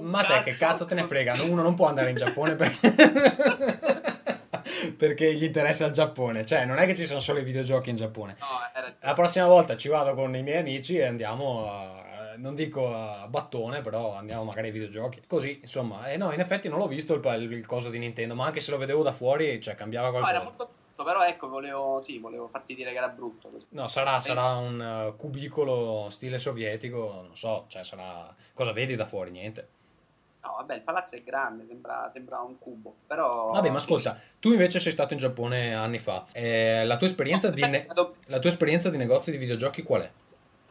ma 0.00 0.24
te 0.24 0.42
che 0.42 0.56
cazzo 0.56 0.86
te 0.86 0.94
ne 0.94 1.04
frega? 1.04 1.40
Uno 1.42 1.62
non 1.62 1.76
può 1.76 1.86
andare 1.86 2.10
in 2.10 2.16
Giappone 2.16 2.56
per- 2.56 2.72
perché 4.96 5.34
gli 5.34 5.44
interessa 5.44 5.86
il 5.86 5.92
Giappone. 5.92 6.44
Cioè, 6.44 6.64
non 6.64 6.78
è 6.78 6.86
che 6.86 6.96
ci 6.96 7.06
sono 7.06 7.20
solo 7.20 7.38
i 7.38 7.44
videogiochi 7.44 7.90
in 7.90 7.96
Giappone. 7.96 8.36
No. 8.40 8.46
La 9.00 9.12
prossima 9.12 9.46
volta 9.46 9.76
ci 9.76 9.86
vado 9.88 10.14
con 10.14 10.34
i 10.34 10.42
miei 10.42 10.58
amici 10.58 10.96
e 10.96 11.04
andiamo 11.04 11.70
a, 11.70 12.34
non 12.38 12.56
dico 12.56 12.92
a 12.92 13.26
battone, 13.28 13.82
però 13.82 14.16
andiamo 14.16 14.42
magari 14.44 14.66
ai 14.68 14.72
videogiochi. 14.72 15.22
Così, 15.28 15.58
insomma, 15.60 16.10
e 16.10 16.16
no, 16.16 16.32
in 16.32 16.40
effetti 16.40 16.68
non 16.68 16.78
l'ho 16.80 16.88
visto 16.88 17.14
il, 17.14 17.50
il 17.52 17.66
coso 17.66 17.88
di 17.88 17.98
Nintendo, 17.98 18.34
ma 18.34 18.46
anche 18.46 18.58
se 18.58 18.72
lo 18.72 18.78
vedevo 18.78 19.04
da 19.04 19.12
fuori, 19.12 19.60
cioè 19.60 19.76
cambiava 19.76 20.10
No, 20.10 20.16
era 20.28 20.40
qualcosa. 20.40 20.42
molto 20.44 20.70
brutto, 21.02 21.04
però 21.04 21.24
ecco, 21.24 21.48
volevo, 21.48 22.00
sì, 22.00 22.18
volevo 22.18 22.48
farti 22.48 22.74
dire 22.74 22.92
che 22.92 22.96
era 22.96 23.08
brutto. 23.08 23.50
No, 23.70 23.86
sarà, 23.86 24.20
sarà 24.20 24.56
un 24.56 24.80
uh, 25.08 25.16
cubicolo 25.16 26.08
stile 26.10 26.38
sovietico, 26.38 27.22
non 27.26 27.36
so, 27.36 27.66
cioè 27.68 27.84
sarà... 27.84 28.34
Cosa 28.54 28.72
vedi 28.72 28.94
da 28.94 29.06
fuori? 29.06 29.30
Niente. 29.30 29.68
No, 30.42 30.54
vabbè, 30.56 30.74
il 30.74 30.80
palazzo 30.80 31.14
è 31.14 31.22
grande, 31.22 31.64
sembra, 31.68 32.08
sembra 32.12 32.40
un 32.40 32.58
cubo, 32.58 32.94
però... 33.06 33.50
Vabbè, 33.52 33.70
ma 33.70 33.76
ascolta, 33.76 34.18
tu 34.40 34.50
invece 34.50 34.80
sei 34.80 34.92
stato 34.92 35.12
in 35.12 35.18
Giappone 35.18 35.74
anni 35.74 35.98
fa. 35.98 36.26
Eh, 36.32 36.84
la, 36.84 36.96
tua 36.96 37.06
esperienza 37.06 37.48
di 37.48 37.60
ne- 37.60 37.86
la 38.26 38.38
tua 38.38 38.50
esperienza 38.50 38.90
di 38.90 38.96
negozi 38.96 39.30
di 39.30 39.36
videogiochi 39.36 39.82
qual 39.82 40.02
è? 40.02 40.10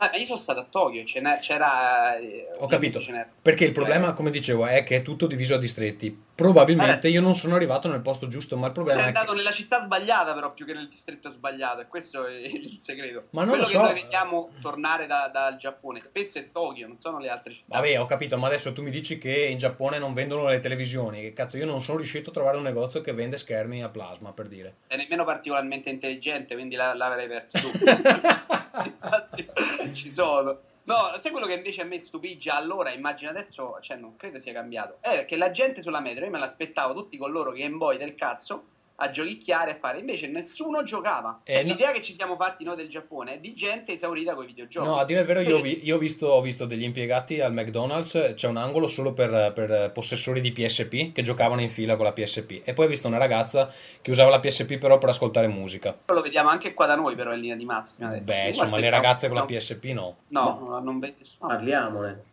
Ah, 0.04 0.10
ma 0.12 0.18
io 0.18 0.26
sono 0.26 0.40
stato 0.40 0.62
a 0.62 0.66
Tokyo, 0.68 1.04
c'era... 1.04 2.18
eh, 2.18 2.50
Ho 2.58 2.66
capito. 2.66 3.00
Perché 3.40 3.66
il 3.66 3.72
problema, 3.72 4.14
come 4.14 4.32
dicevo, 4.32 4.66
è 4.66 4.84
che 4.84 4.98
è 4.98 5.02
tutto 5.04 5.28
diviso 5.28 5.54
a 5.54 5.60
distretti. 5.60 6.22
Probabilmente 6.42 7.08
Eh. 7.08 7.12
io 7.12 7.22
non 7.22 7.36
sono 7.36 7.56
arrivato 7.56 7.88
nel 7.88 8.02
posto 8.02 8.28
giusto, 8.28 8.56
ma 8.58 8.68
il 8.68 8.74
Sei 8.74 8.84
problema 8.84 9.02
è 9.04 9.08
andato 9.08 9.32
che... 9.32 9.38
nella 9.38 9.52
città 9.52 9.80
sbagliata, 9.80 10.34
però, 10.34 10.54
più 10.54 10.66
che 10.66 10.74
nel 10.74 10.88
distretto 10.88 11.30
sbagliato, 11.30 11.82
e 11.82 11.88
questo 11.88 12.26
è 12.26 12.32
il 12.34 12.70
segreto. 12.80 13.28
Ma 13.32 13.42
non 13.44 13.50
Quello 13.58 13.64
lo 13.64 13.70
che 13.70 13.76
so. 13.76 13.82
noi 13.82 13.94
vediamo 14.02 14.50
tornare 14.62 15.08
da- 15.08 15.30
dal 15.32 15.56
Giappone 15.56 16.02
spesso 16.02 16.39
è 16.39 16.52
Tokyo, 16.52 16.88
non 16.88 16.98
sono 16.98 17.20
le 17.20 17.30
altre 17.30 17.54
città. 17.54 17.78
Vabbè, 17.78 18.00
ho 18.00 18.06
capito, 18.06 18.38
ma 18.38 18.48
adesso 18.48 18.74
tu 18.74 18.82
mi 18.82 18.89
dici 18.92 19.18
che 19.18 19.46
in 19.46 19.58
Giappone 19.58 20.00
non 20.00 20.14
vendono 20.14 20.48
le 20.48 20.60
televisioni. 20.60 21.22
Che 21.22 21.34
cazzo, 21.34 21.58
io 21.58 21.66
non 21.66 21.82
sono 21.82 21.98
riuscito 21.98 22.30
a 22.30 22.34
trovare 22.34 22.58
un 22.58 22.64
negozio 22.64 23.02
che 23.02 23.14
vende 23.14 23.38
schermi 23.38 23.84
a 23.84 23.89
plasma, 23.89 24.32
per 24.32 24.48
dire. 24.48 24.76
Sei 24.88 24.98
nemmeno 24.98 25.24
particolarmente 25.26 25.89
intelligente, 25.89 26.56
quindi 26.56 26.76
la- 26.76 26.94
l'avrei 26.96 27.28
perso 27.28 27.58
tu. 27.60 27.70
Infatti, 28.84 29.48
ci 29.94 30.10
sono. 30.10 30.60
No, 30.84 31.16
sai 31.20 31.32
quello 31.32 31.46
che 31.46 31.54
invece 31.54 31.82
a 31.82 31.86
me 31.86 32.00
stupì 32.00 32.38
già 32.38 32.56
allora, 32.56 32.92
immagino 32.92 33.30
adesso, 33.30 33.78
cioè 33.82 33.98
non 33.98 34.16
credo 34.16 34.40
sia 34.40 34.52
cambiato, 34.52 34.98
è 35.00 35.26
che 35.26 35.38
la 35.38 35.52
gente 35.52 35.82
sulla 35.82 36.00
metro, 36.00 36.26
io 36.26 36.32
me 36.32 36.40
l'aspettavo 36.40 36.94
tutti 36.94 37.18
con 37.18 37.32
loro 37.32 37.52
Game 37.52 37.78
Boy 37.78 37.98
del 37.98 38.16
cazzo 38.16 38.64
a 39.02 39.10
giochicchiare 39.10 39.72
e 39.72 39.76
fare, 39.76 39.99
invece 39.99 40.28
nessuno 40.28 40.84
giocava. 40.84 41.41
Eh, 41.43 41.64
no- 41.64 41.70
l'idea 41.70 41.91
che 41.91 42.02
ci 42.02 42.14
siamo 42.14 42.36
fatti 42.36 42.64
noi 42.64 42.76
del 42.76 42.88
Giappone 42.88 43.34
è 43.34 43.39
di 43.39 43.54
gente 43.54 43.93
esaurita 43.93 44.36
con 44.36 44.43
i 44.43 44.47
videogiochi. 44.47 44.88
No, 44.88 44.97
a 44.97 45.06
dire 45.06 45.22
il 45.22 45.26
vero, 45.26 45.41
io, 45.41 45.60
vi- 45.60 45.84
io 45.84 45.95
ho, 45.95 45.99
visto, 45.99 46.28
ho 46.28 46.41
visto 46.41 46.66
degli 46.66 46.84
impiegati 46.84 47.41
al 47.41 47.52
McDonald's, 47.52 48.34
c'è 48.36 48.47
un 48.47 48.58
angolo 48.58 48.86
solo 48.86 49.12
per, 49.14 49.52
per 49.54 49.91
possessori 49.91 50.39
di 50.39 50.52
PSP 50.52 51.12
che 51.14 51.22
giocavano 51.24 51.62
in 51.62 51.72
fila 51.72 51.95
con 51.95 52.06
la 52.06 52.14
PSP. 52.14 52.62
E 52.64 52.74
poi 52.74 52.86
ho 52.86 52.89
visto 52.89 53.08
una 53.08 53.18
ragazza 53.18 53.72
che 54.02 54.12
usava 54.12 54.30
la 54.30 54.39
PSP 54.39 54.78
però 54.78 54.99
per 54.99 55.10
ascoltare 55.10 55.47
musica. 55.47 55.97
Lo 56.06 56.22
vediamo 56.22 56.49
anche 56.49 56.74
qua 56.76 56.86
da 56.86 56.95
noi, 56.95 57.16
però, 57.16 57.34
in 57.34 57.39
linea 57.41 57.56
di 57.56 57.66
massima. 57.66 58.10
Adesso. 58.10 58.32
Beh, 58.32 58.47
insomma, 58.47 58.78
le 58.78 58.89
ragazze 58.89 59.28
con 59.30 59.38
la 59.38 59.45
PSP 59.45 59.86
no. 59.86 60.18
No, 60.28 60.60
no, 60.62 60.80
non 60.80 60.99
vedo 60.99 61.16
nessuno. 61.18 61.47
Parliamone. 61.47 62.24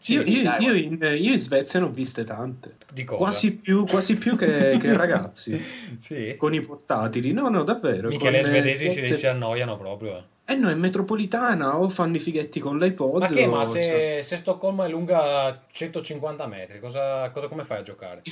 Sì, 0.00 0.12
io, 0.14 0.22
io- 0.22 0.56
io 0.58 0.74
in, 0.74 0.98
io 1.00 1.32
in 1.32 1.38
Svezia 1.38 1.80
ne 1.80 1.86
ho 1.86 1.90
viste 1.90 2.24
tante. 2.24 2.76
di 2.92 3.04
cosa? 3.04 3.18
Quasi 3.22 3.52
più, 3.56 3.84
quasi 3.86 4.14
più 4.14 4.36
che, 4.36 4.78
che 4.80 4.92
ragazzi 4.96 5.56
Sì. 5.98 6.34
con 6.36 6.54
i 6.54 6.60
portatili. 6.60 7.32
No, 7.32 7.48
no, 7.48 7.64
davvero. 7.64 8.08
Mica 8.08 8.30
le 8.30 8.38
eh, 8.38 8.42
svedesi 8.42 8.88
si, 8.90 9.14
si 9.14 9.26
annoiano 9.26 9.76
proprio. 9.76 10.24
eh. 10.46 10.54
No, 10.56 10.70
è 10.70 10.74
metropolitana 10.74 11.76
o 11.78 11.90
fanno 11.90 12.16
i 12.16 12.20
fighetti 12.20 12.58
con 12.58 12.78
l'iPod. 12.78 13.20
Ma 13.20 13.26
che, 13.28 13.44
o- 13.46 13.50
ma 13.50 13.64
se, 13.66 13.82
cioè- 13.82 14.18
se 14.22 14.36
Stoccolma 14.36 14.86
è 14.86 14.88
lunga 14.88 15.64
150 15.70 16.46
metri, 16.46 16.80
cosa, 16.80 17.28
cosa 17.30 17.48
come 17.48 17.64
fai 17.64 17.78
a 17.78 17.82
giocare? 17.82 18.22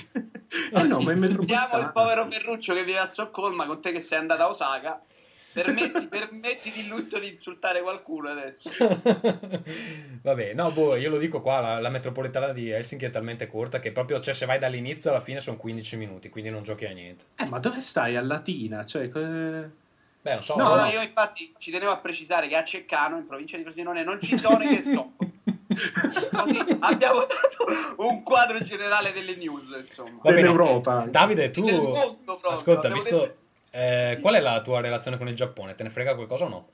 Eh 0.72 0.82
no, 0.86 1.00
ma 1.00 1.10
è 1.10 1.12
Sentiamo 1.12 1.12
il 1.12 1.18
metropolitana. 1.18 1.90
povero 1.90 2.26
Ferruccio 2.30 2.72
che 2.74 2.84
vive 2.84 2.98
a 2.98 3.06
Stoccolma 3.06 3.66
con 3.66 3.80
te 3.82 3.92
che 3.92 4.00
sei 4.00 4.18
andata 4.18 4.44
a 4.44 4.48
Osaka. 4.48 5.02
Permetti, 5.62 6.06
permettiti 6.06 6.80
il 6.80 6.86
lusso 6.86 7.18
di 7.18 7.28
insultare 7.28 7.80
qualcuno 7.80 8.28
adesso. 8.28 8.68
Vabbè, 10.22 10.52
no, 10.52 10.70
boh, 10.70 10.96
io 10.96 11.08
lo 11.08 11.16
dico 11.16 11.40
qua, 11.40 11.60
la, 11.60 11.80
la 11.80 11.88
metropolitana 11.88 12.52
di 12.52 12.68
Helsinki 12.68 13.06
è 13.06 13.10
talmente 13.10 13.46
corta 13.46 13.78
che 13.78 13.90
proprio, 13.90 14.20
cioè, 14.20 14.34
se 14.34 14.44
vai 14.44 14.58
dall'inizio 14.58 15.08
alla 15.08 15.20
fine 15.20 15.40
sono 15.40 15.56
15 15.56 15.96
minuti, 15.96 16.28
quindi 16.28 16.50
non 16.50 16.62
giochi 16.62 16.84
a 16.84 16.92
niente. 16.92 17.24
Eh, 17.36 17.46
ma 17.46 17.58
dove 17.58 17.80
stai? 17.80 18.16
A 18.16 18.22
Latina? 18.22 18.84
Cioè, 18.84 19.08
que- 19.08 19.70
Beh, 20.20 20.32
non 20.32 20.42
so. 20.42 20.56
No, 20.56 20.74
no, 20.74 20.84
io 20.86 21.00
infatti 21.00 21.54
ci 21.56 21.70
tenevo 21.70 21.92
a 21.92 21.98
precisare 21.98 22.48
che 22.48 22.56
a 22.56 22.64
Ceccano, 22.64 23.16
in 23.16 23.26
provincia 23.26 23.56
di 23.56 23.62
Frosinone, 23.62 24.04
non 24.04 24.20
ci 24.20 24.36
sono 24.36 24.62
i 24.62 24.68
che 24.76 24.82
stop. 24.82 25.24
Abbiamo 26.80 27.20
dato 27.20 28.02
un 28.02 28.22
quadro 28.22 28.60
generale 28.60 29.12
delle 29.12 29.36
news, 29.36 29.74
insomma. 29.78 30.18
Va 30.22 30.30
bene. 30.30 30.42
dell'Europa. 30.42 31.06
Davide, 31.08 31.50
tu... 31.50 31.62
Mondo 31.64 32.40
Ascolta, 32.42 32.88
visto... 32.88 33.18
detto- 33.18 33.44
eh, 33.70 34.18
qual 34.20 34.34
è 34.34 34.40
la 34.40 34.60
tua 34.62 34.80
relazione 34.80 35.18
con 35.18 35.28
il 35.28 35.34
Giappone? 35.34 35.74
Te 35.74 35.82
ne 35.82 35.90
frega 35.90 36.14
qualcosa 36.14 36.44
o 36.44 36.48
no? 36.48 36.68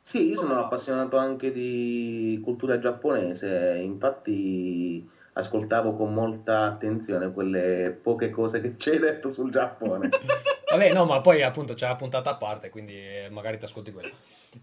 Sì, 0.00 0.28
io 0.28 0.36
sono 0.36 0.58
appassionato 0.58 1.16
anche 1.16 1.50
di 1.50 2.38
cultura 2.44 2.76
giapponese, 2.76 3.80
infatti 3.82 5.08
ascoltavo 5.32 5.94
con 5.94 6.12
molta 6.12 6.64
attenzione 6.64 7.32
quelle 7.32 7.98
poche 8.02 8.28
cose 8.28 8.60
che 8.60 8.76
ci 8.76 8.90
hai 8.90 8.98
detto 8.98 9.28
sul 9.28 9.50
Giappone. 9.50 10.10
Vabbè, 10.70 10.92
no, 10.92 11.04
ma 11.06 11.20
poi 11.20 11.42
appunto 11.42 11.72
c'è 11.74 11.86
la 11.86 11.94
puntata 11.96 12.30
a 12.30 12.36
parte, 12.36 12.68
quindi 12.68 12.94
eh, 12.94 13.28
magari 13.30 13.56
ti 13.56 13.64
ascolti 13.64 13.92
quello. 13.92 14.10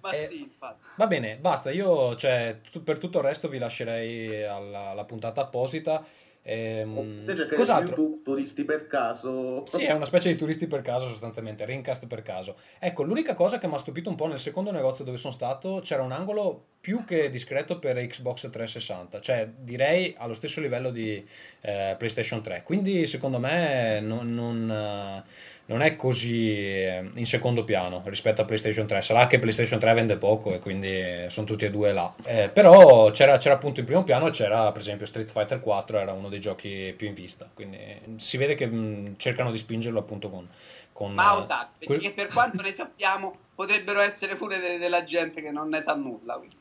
Ma 0.01 0.11
Eh, 0.11 0.25
sì, 0.25 0.41
infatti. 0.41 0.83
Va 0.95 1.07
bene, 1.07 1.37
basta. 1.37 1.71
Io, 1.71 2.15
cioè, 2.17 2.59
tu- 2.69 2.83
per 2.83 2.97
tutto 2.99 3.17
il 3.19 3.23
resto 3.23 3.47
vi 3.47 3.57
lascerei 3.57 4.43
alla, 4.43 4.89
alla 4.89 5.05
puntata 5.05 5.41
apposita. 5.41 6.03
Ehm, 6.43 7.23
su 7.25 7.55
cos'altro? 7.55 7.95
YouTube, 7.95 8.21
turisti 8.23 8.65
per 8.65 8.87
caso. 8.87 9.65
Sì, 9.67 9.83
è 9.83 9.93
una 9.93 10.05
specie 10.05 10.29
di 10.29 10.35
turisti 10.35 10.67
per 10.67 10.81
caso 10.81 11.05
sostanzialmente, 11.05 11.65
Rincast 11.65 12.07
per 12.07 12.23
caso. 12.23 12.55
Ecco, 12.79 13.03
l'unica 13.03 13.33
cosa 13.33 13.59
che 13.59 13.67
mi 13.67 13.75
ha 13.75 13.77
stupito 13.77 14.09
un 14.09 14.15
po' 14.15 14.27
nel 14.27 14.39
secondo 14.39 14.71
negozio 14.71 15.03
dove 15.03 15.17
sono 15.17 15.33
stato, 15.33 15.81
c'era 15.83 16.01
un 16.01 16.11
angolo 16.11 16.65
più 16.81 17.05
che 17.05 17.29
discreto 17.29 17.77
per 17.77 17.95
Xbox 18.07 18.49
360, 18.49 19.21
cioè 19.21 19.47
direi 19.55 20.15
allo 20.17 20.33
stesso 20.33 20.59
livello 20.59 20.89
di 20.89 21.23
eh, 21.61 21.95
PlayStation 21.95 22.41
3. 22.41 22.63
Quindi 22.63 23.05
secondo 23.05 23.37
me 23.37 23.99
non, 23.99 24.33
non, 24.33 24.71
eh, 24.71 25.23
non 25.67 25.83
è 25.83 25.95
così 25.95 26.49
eh, 26.49 27.07
in 27.13 27.27
secondo 27.27 27.63
piano 27.63 28.01
rispetto 28.05 28.41
a 28.41 28.45
PlayStation 28.45 28.87
3. 28.87 28.99
Sarà 29.03 29.27
che 29.27 29.37
PlayStation 29.37 29.79
3 29.79 29.93
vende 29.93 30.17
poco 30.17 30.55
e 30.55 30.59
quindi 30.59 31.25
sono 31.27 31.45
tutti 31.45 31.65
e 31.65 31.69
due 31.69 31.93
là. 31.93 32.11
Eh, 32.25 32.49
però 32.51 33.11
c'era, 33.11 33.37
c'era 33.37 33.53
appunto 33.53 33.79
in 33.79 33.85
primo 33.85 34.03
piano, 34.03 34.31
c'era 34.31 34.71
per 34.71 34.81
esempio 34.81 35.05
Street 35.05 35.29
Fighter 35.29 35.59
4, 35.59 35.99
era 35.99 36.13
uno 36.13 36.29
dei 36.29 36.39
giochi 36.39 36.95
più 36.97 37.05
in 37.05 37.13
vista. 37.13 37.47
Quindi 37.53 37.77
si 38.17 38.37
vede 38.37 38.55
che 38.55 38.65
mh, 38.65 39.17
cercano 39.17 39.51
di 39.51 39.57
spingerlo 39.59 39.99
appunto 39.99 40.31
con... 40.31 40.49
con 40.93 41.13
Mausak, 41.13 41.67
eh, 41.77 41.85
perché 41.85 42.09
per 42.11 42.29
quanto 42.29 42.63
ne 42.63 42.73
sappiamo 42.73 43.35
potrebbero 43.53 43.99
essere 43.99 44.35
pure 44.35 44.59
de- 44.59 44.79
della 44.79 45.03
gente 45.03 45.43
che 45.43 45.51
non 45.51 45.69
ne 45.69 45.83
sa 45.83 45.93
nulla. 45.93 46.37
quindi. 46.37 46.57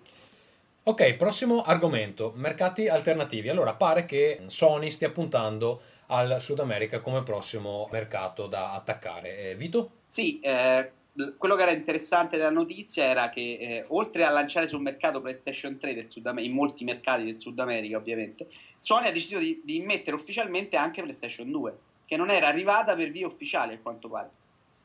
Ok, 0.82 1.12
prossimo 1.14 1.60
argomento, 1.60 2.32
mercati 2.36 2.88
alternativi. 2.88 3.50
Allora, 3.50 3.74
pare 3.74 4.06
che 4.06 4.40
Sony 4.46 4.90
stia 4.90 5.10
puntando 5.10 5.82
al 6.06 6.40
Sud 6.40 6.58
America 6.58 7.00
come 7.00 7.22
prossimo 7.22 7.86
mercato 7.92 8.46
da 8.46 8.72
attaccare. 8.72 9.50
Eh, 9.50 9.56
Vito? 9.56 9.90
Sì, 10.06 10.40
eh, 10.40 10.90
quello 11.36 11.54
che 11.54 11.62
era 11.62 11.70
interessante 11.72 12.38
della 12.38 12.50
notizia 12.50 13.04
era 13.04 13.28
che 13.28 13.58
eh, 13.60 13.84
oltre 13.88 14.24
a 14.24 14.30
lanciare 14.30 14.68
sul 14.68 14.80
mercato 14.80 15.20
PlayStation 15.20 15.76
3 15.76 15.92
del 15.92 16.08
Sud 16.08 16.26
Am- 16.26 16.38
in 16.38 16.52
molti 16.52 16.84
mercati 16.84 17.24
del 17.24 17.38
Sud 17.38 17.58
America 17.58 17.98
ovviamente, 17.98 18.48
Sony 18.78 19.08
ha 19.08 19.12
deciso 19.12 19.38
di, 19.38 19.60
di 19.62 19.76
immettere 19.76 20.16
ufficialmente 20.16 20.78
anche 20.78 21.02
PlayStation 21.02 21.50
2, 21.50 21.78
che 22.06 22.16
non 22.16 22.30
era 22.30 22.48
arrivata 22.48 22.96
per 22.96 23.10
vie 23.10 23.26
ufficiali 23.26 23.74
a 23.74 23.78
quanto 23.80 24.08
pare. 24.08 24.30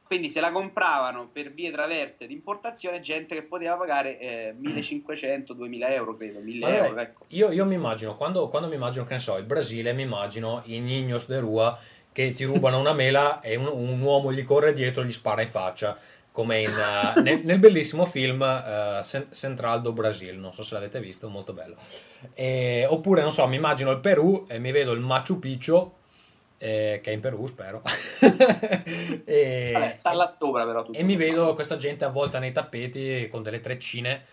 Quindi 0.05 0.29
se 0.29 0.39
la 0.39 0.51
compravano 0.51 1.29
per 1.31 1.51
vie 1.51 1.71
traverse 1.71 2.27
di 2.27 2.33
importazione 2.33 2.99
gente 2.99 3.33
che 3.33 3.43
poteva 3.43 3.75
pagare 3.75 4.19
eh, 4.19 4.55
1500-2000 4.61 5.89
euro, 5.91 6.15
credo, 6.15 6.39
1000 6.41 6.65
Allora, 6.65 6.85
euro, 6.85 6.99
ecco. 6.99 7.25
Io, 7.29 7.51
io 7.51 7.65
mi 7.65 7.73
immagino, 7.73 8.15
quando, 8.15 8.47
quando 8.47 8.67
mi 8.67 8.75
immagino, 8.75 9.05
che 9.05 9.13
ne 9.13 9.19
so, 9.19 9.35
il 9.37 9.45
Brasile, 9.45 9.93
mi 9.93 10.03
immagino 10.03 10.61
i 10.65 10.79
Niños 10.79 11.27
de 11.27 11.39
Rua 11.39 11.77
che 12.11 12.33
ti 12.33 12.43
rubano 12.43 12.79
una 12.79 12.93
mela 12.93 13.41
e 13.41 13.55
un, 13.55 13.65
un 13.65 13.99
uomo 13.99 14.31
gli 14.31 14.45
corre 14.45 14.73
dietro 14.73 15.01
e 15.01 15.05
gli 15.05 15.11
spara 15.11 15.41
in 15.41 15.49
faccia, 15.49 15.97
come 16.31 16.61
in, 16.61 16.69
eh, 16.69 17.21
nel, 17.21 17.41
nel 17.43 17.59
bellissimo 17.59 18.05
film 18.05 18.41
eh, 18.43 19.01
Cen- 19.03 19.27
Central 19.31 19.81
do 19.81 19.91
Brasil, 19.91 20.39
non 20.39 20.53
so 20.53 20.61
se 20.63 20.75
l'avete 20.75 20.99
visto, 20.99 21.29
molto 21.29 21.51
bello. 21.51 21.75
E- 22.33 22.85
oppure, 22.87 23.21
non 23.21 23.33
so, 23.33 23.47
mi 23.47 23.55
immagino 23.55 23.91
il 23.91 23.99
Perù 23.99 24.45
e 24.47 24.59
mi 24.59 24.71
vedo 24.71 24.91
il 24.91 24.99
Machu 25.01 25.39
Picchu, 25.39 25.91
eh, 26.57 26.99
che 27.03 27.11
è 27.11 27.13
in 27.13 27.19
Perù, 27.19 27.45
spero. 27.47 27.81
e, 29.25 29.69
Vabbè, 29.73 29.95
sta 29.95 30.13
là 30.13 30.27
sopra 30.27 30.65
però 30.65 30.83
tutto. 30.83 30.97
e 30.97 31.03
mi 31.03 31.15
vedo 31.15 31.53
questa 31.53 31.77
gente 31.77 32.05
avvolta 32.05 32.39
nei 32.39 32.51
tappeti 32.51 33.27
con 33.29 33.43
delle 33.43 33.59
treccine 33.59 34.25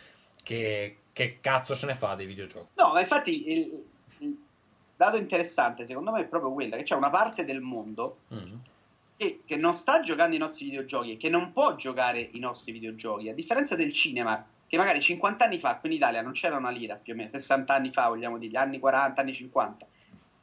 che, 0.43 0.99
che 1.13 1.39
cazzo 1.41 1.75
se 1.75 1.87
ne 1.87 1.95
fa 1.95 2.15
dei 2.15 2.27
videogiochi. 2.27 2.69
No, 2.75 2.93
ma 2.93 3.01
infatti 3.01 3.51
il, 3.53 3.85
il 4.19 4.37
dato 4.97 5.17
interessante 5.17 5.85
secondo 5.85 6.11
me 6.13 6.21
è 6.23 6.25
proprio 6.27 6.53
quello, 6.53 6.77
che 6.77 6.83
c'è 6.85 6.95
una 6.95 7.11
parte 7.11 7.45
del 7.45 7.61
mondo 7.61 8.19
Mm. 8.35 8.55
che, 9.17 9.41
che 9.45 9.57
non 9.57 9.75
sta 9.75 10.01
giocando 10.01 10.35
i 10.37 10.39
nostri 10.39 10.67
videogiochi 10.67 11.13
e 11.13 11.17
che 11.17 11.29
non 11.29 11.53
può 11.53 11.75
giocare 11.77 12.21
i 12.33 12.39
nostri 12.39 12.73
videogiochi, 12.73 13.29
a 13.29 13.35
differenza 13.35 13.77
del 13.77 13.93
cinema, 13.93 14.45
che 14.67 14.77
magari 14.77 15.01
50 15.01 15.45
anni 15.45 15.59
fa 15.59 15.77
qui 15.77 15.91
in 15.91 15.97
Italia 15.97 16.23
non 16.23 16.33
c'era 16.33 16.57
una 16.57 16.71
lira 16.71 16.95
più 16.97 17.13
o 17.13 17.17
meno, 17.17 17.29
60 17.29 17.75
anni 17.75 17.91
fa 17.93 18.09
vogliamo 18.09 18.39
dire, 18.39 18.57
anni 18.59 18.79
40, 18.79 19.21
anni 19.21 19.33
50. 19.33 19.87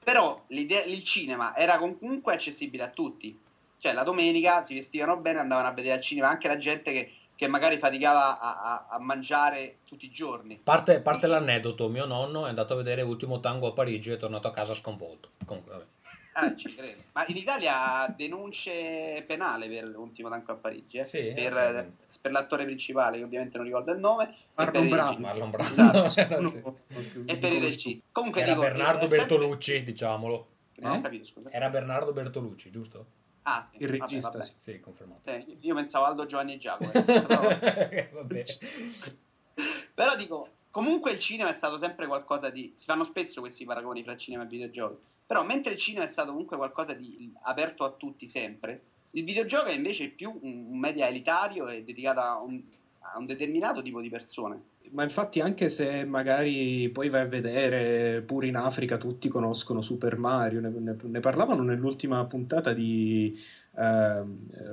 Però 0.10 0.44
il 0.48 1.04
cinema 1.04 1.56
era 1.56 1.78
comunque 1.78 2.34
accessibile 2.34 2.82
a 2.82 2.90
tutti. 2.90 3.40
Cioè 3.80 3.94
la 3.94 4.02
domenica 4.02 4.64
si 4.64 4.74
vestivano 4.74 5.18
bene, 5.18 5.38
andavano 5.38 5.68
a 5.68 5.72
vedere 5.72 5.94
al 5.94 6.02
cinema 6.02 6.30
anche 6.30 6.48
la 6.48 6.58
gente 6.58 6.92
che, 6.92 7.12
che 7.36 7.48
magari 7.48 7.78
faticava 7.78 8.40
a, 8.40 8.60
a- 8.60 8.88
a 8.90 9.00
mangiare 9.00 9.78
tutti 9.86 10.08
i 10.08 10.10
giorni. 10.10 10.60
Parte, 10.64 11.02
parte 11.02 11.28
l'aneddoto, 11.28 11.90
mio 11.90 12.06
nonno 12.08 12.48
è 12.48 12.50
andato 12.50 12.74
a 12.74 12.78
vedere 12.78 13.04
Ultimo 13.04 13.40
Tango 13.40 13.68
a 13.68 13.74
Parigi 13.74 14.10
e 14.10 14.16
è 14.16 14.18
tornato 14.18 14.48
a 14.48 14.52
casa 14.52 14.74
sconvolto. 14.74 15.30
Comunque, 15.46 15.74
vabbè. 15.74 15.86
Ah, 16.40 16.56
ci 16.56 16.74
credo. 16.76 17.02
Ma 17.14 17.26
in 17.28 17.36
Italia 17.38 18.14
denunce 18.16 19.24
penale 19.28 19.68
per 19.68 19.86
l'ultimo 19.86 20.30
tanco 20.30 20.52
a 20.52 20.56
Parigi, 20.56 20.98
eh? 21.00 21.06
Sì, 21.06 21.32
per, 21.36 21.54
ok. 21.54 22.20
per 22.22 22.32
l'attore 22.32 22.66
principale, 22.66 23.18
che 23.18 23.24
ovviamente 23.24 23.58
non 23.58 23.66
ricordo 23.66 23.92
il 23.92 24.00
nome, 24.00 24.30
e 24.30 24.34
Marlon 24.56 24.88
Brando. 24.90 25.22
Marlon 25.22 25.50
Brando. 25.50 25.72
Esatto. 25.72 26.14
Era, 26.20 26.38
Uno- 26.38 26.50
sì. 26.50 27.24
E 27.26 27.38
per 27.38 27.54
il 27.54 27.62
regista. 27.62 28.06
Comunque 28.12 28.42
Era 28.42 28.52
dico, 28.52 28.62
Bernardo 28.64 29.00
sempre- 29.08 29.18
Bertolucci, 29.18 29.84
diciamolo. 29.84 30.48
Non 30.76 30.92
ho 30.92 30.96
Eh? 30.96 31.02
capito, 31.02 31.24
scusa. 31.26 31.50
Era 31.52 31.70
Bernardo 31.70 32.14
Bertolucci, 32.14 32.72
giusto? 32.72 33.06
Ah, 33.44 33.64
sì. 33.66 33.78
Il 33.84 33.88
Vabbè, 33.88 34.00
regista, 34.00 34.30
vabbè. 34.32 34.44
sì. 34.44 34.54
Sì, 34.58 34.80
confermato. 34.80 35.30
Eh, 35.30 35.58
io 35.62 35.76
pensavo 35.76 36.06
Aldo 36.06 36.26
Giovanni 36.26 36.54
e 36.54 36.58
Giacomo. 36.58 36.92
eh. 36.94 37.02
Però- 37.04 38.12
Vabbè. 38.22 38.44
Però 39.94 40.16
dico, 40.16 40.50
comunque 40.72 41.12
il 41.12 41.20
cinema 41.20 41.50
è 41.50 41.54
stato 41.54 41.78
sempre 41.78 42.08
qualcosa 42.08 42.50
di... 42.50 42.72
Si 42.74 42.86
fanno 42.86 43.04
spesso 43.04 43.42
questi 43.42 43.66
paragoni 43.66 44.04
fra 44.04 44.18
cinema 44.18 44.44
e 44.44 44.48
videogiochi. 44.48 44.98
Però 45.26 45.44
mentre 45.44 45.74
il 45.74 45.80
cinema 45.80 46.06
è 46.06 46.08
stato 46.08 46.32
comunque 46.32 46.58
qualcosa 46.58 46.94
di 46.94 47.32
aperto 47.44 47.84
a 47.84 47.92
tutti 47.92 48.28
sempre, 48.28 48.82
il 49.12 49.24
videogioco 49.24 49.66
è 49.68 49.74
invece 49.74 50.10
più 50.10 50.38
un 50.42 50.78
media 50.78 51.08
elitario 51.08 51.68
e 51.68 51.84
dedicato 51.84 52.20
a 52.20 52.40
un, 52.42 52.62
a 53.00 53.18
un 53.18 53.26
determinato 53.26 53.82
tipo 53.82 54.02
di 54.02 54.10
persone. 54.10 54.62
Ma 54.92 55.04
infatti 55.04 55.40
anche 55.40 55.70
se 55.70 56.04
magari 56.04 56.90
poi 56.90 57.10
vai 57.10 57.22
a 57.22 57.26
vedere, 57.26 58.22
pure 58.22 58.48
in 58.48 58.56
Africa 58.56 58.98
tutti 58.98 59.30
conoscono 59.30 59.82
Super 59.82 60.18
Mario, 60.18 60.62
ne, 60.62 60.70
ne- 60.70 60.96
ne 61.00 61.20
parlavano 61.20 61.62
nell'ultima 61.62 62.26
puntata 62.26 62.74
di 62.74 63.40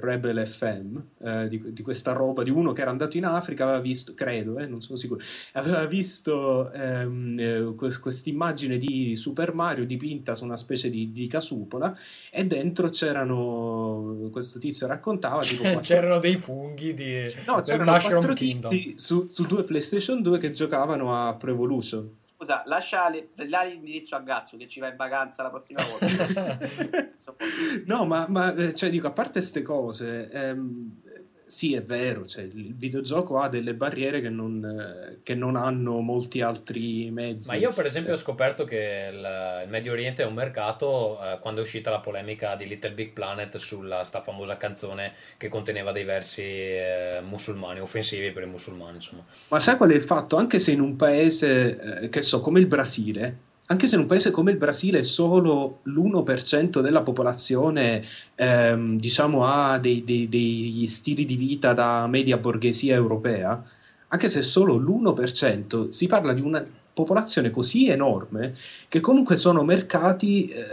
Rebel 0.01 0.47
FM, 0.47 0.99
eh, 1.22 1.49
di, 1.49 1.72
di 1.72 1.82
questa 1.82 2.12
roba, 2.12 2.42
di 2.42 2.51
uno 2.51 2.72
che 2.72 2.80
era 2.80 2.90
andato 2.90 3.16
in 3.16 3.24
Africa, 3.24 3.64
aveva 3.64 3.80
visto, 3.80 4.14
credo, 4.14 4.59
eh, 4.59 4.66
non 4.66 4.80
sono 4.80 4.99
sicuro, 4.99 5.20
aveva 5.53 5.84
visto 5.86 6.72
ehm, 6.72 7.38
eh, 7.38 7.74
quest- 7.76 8.01
quest'immagine 8.01 8.78
di 8.78 9.14
Super 9.16 9.55
Mario 9.55 9.86
dipinta 9.86 10.34
su 10.34 10.44
una 10.44 10.57
specie 10.57 10.90
di, 10.90 11.12
di 11.12 11.26
casupola 11.28 11.97
e 12.30 12.44
dentro 12.47 12.88
c'erano, 12.88 14.28
questo 14.32 14.59
tizio 14.59 14.86
raccontava, 14.86 15.42
tipo, 15.42 15.62
quattro- 15.62 15.82
C'erano 15.82 16.18
dei 16.18 16.36
funghi 16.36 16.94
di 16.94 17.34
No, 17.47 17.61
c'erano 17.61 17.99
quattro 17.99 18.34
tizi 18.70 18.94
su, 18.99 19.26
su 19.26 19.47
due 19.47 19.64
PlayStation 19.64 20.22
2 20.22 20.38
che 20.38 20.51
giocavano 20.51 21.14
a 21.14 21.34
Pro 21.34 21.51
Evolution. 21.53 22.11
Scusa, 22.37 22.62
lascia 22.66 23.09
le- 23.09 23.30
dai 23.34 23.70
l'indirizzo 23.70 24.14
a 24.14 24.20
Gazzo 24.20 24.59
che 24.59 24.68
ci 24.68 24.78
va 24.78 24.89
in 24.89 24.97
vacanza 24.97 25.43
la 25.43 25.49
prossima 25.49 25.82
volta. 25.82 26.59
No, 27.87 28.05
ma, 28.07 28.26
ma, 28.28 28.55
eh, 28.55 28.74
cioè, 28.74 28.91
dico, 28.91 29.07
a 29.09 29.12
parte 29.12 29.39
queste 29.41 29.62
cose, 29.62 30.28
ehm, 30.30 31.01
sì, 31.47 31.74
è 31.74 31.82
vero, 31.82 32.26
cioè, 32.26 32.42
il 32.42 32.74
videogioco 32.74 33.38
ha 33.38 33.49
delle 33.49 33.72
barriere 33.74 34.20
che 34.20 34.28
non, 34.28 34.64
eh, 34.64 35.18
che 35.22 35.36
non 35.36 35.55
hanno 35.55 36.01
molti 36.01 36.40
altri 36.40 37.09
mezzi. 37.12 37.51
Ma 37.51 37.57
io 37.57 37.72
per 37.72 37.86
esempio 37.86 38.14
ho 38.14 38.16
scoperto 38.16 38.64
che 38.64 39.11
il, 39.12 39.62
il 39.64 39.70
Medio 39.70 39.92
Oriente 39.92 40.24
è 40.24 40.26
un 40.26 40.34
mercato 40.34 41.16
eh, 41.22 41.38
quando 41.38 41.61
è 41.61 41.62
uscita 41.62 41.90
la 41.90 42.01
polemica 42.01 42.57
di 42.57 42.66
Little 42.66 42.92
Big 42.92 43.12
Planet 43.12 43.59
sulla 43.59 44.03
sta 44.03 44.22
famosa 44.22 44.57
canzone 44.57 45.12
che 45.36 45.49
conteneva 45.49 45.92
dei 45.92 46.03
versi 46.03 46.42
eh, 46.42 47.20
musulmani, 47.22 47.78
offensivi 47.78 48.32
per 48.32 48.42
i 48.42 48.47
musulmani, 48.47 48.97
insomma. 48.97 49.24
Ma 49.49 49.59
sai 49.61 49.76
qual 49.76 49.90
è 49.90 49.94
il 49.94 50.05
fatto? 50.05 50.36
Anche 50.36 50.59
se 50.59 50.72
in 50.72 50.80
un 50.80 50.97
paese, 50.97 52.01
eh, 52.01 52.09
che 52.09 52.22
so, 52.22 52.40
come 52.40 52.59
il 52.59 52.66
Brasile, 52.66 53.36
anche 53.66 53.86
se 53.86 53.96
in 53.96 54.02
un 54.02 54.06
paese 54.06 54.30
come 54.30 54.52
il 54.52 54.56
Brasile 54.58 55.02
solo 55.02 55.80
l'1% 55.84 56.80
della 56.80 57.02
popolazione 57.02 58.04
ehm, 58.34 58.98
diciamo 58.98 59.44
ha 59.44 59.78
dei, 59.78 60.04
dei, 60.04 60.28
degli 60.28 60.86
stili 60.86 61.24
di 61.24 61.36
vita 61.36 61.72
da 61.72 62.06
media 62.06 62.36
borghesia 62.36 62.94
europea, 62.94 63.60
anche 64.08 64.28
se 64.28 64.42
solo 64.42 64.76
l'1%, 64.76 65.88
si 65.88 66.06
parla 66.06 66.32
di 66.32 66.40
una 66.40 66.64
popolazione 66.92 67.50
così 67.50 67.88
enorme 67.88 68.54
che 68.88 69.00
comunque 69.00 69.36
sono 69.36 69.62
mercati 69.64 70.46
eh, 70.46 70.64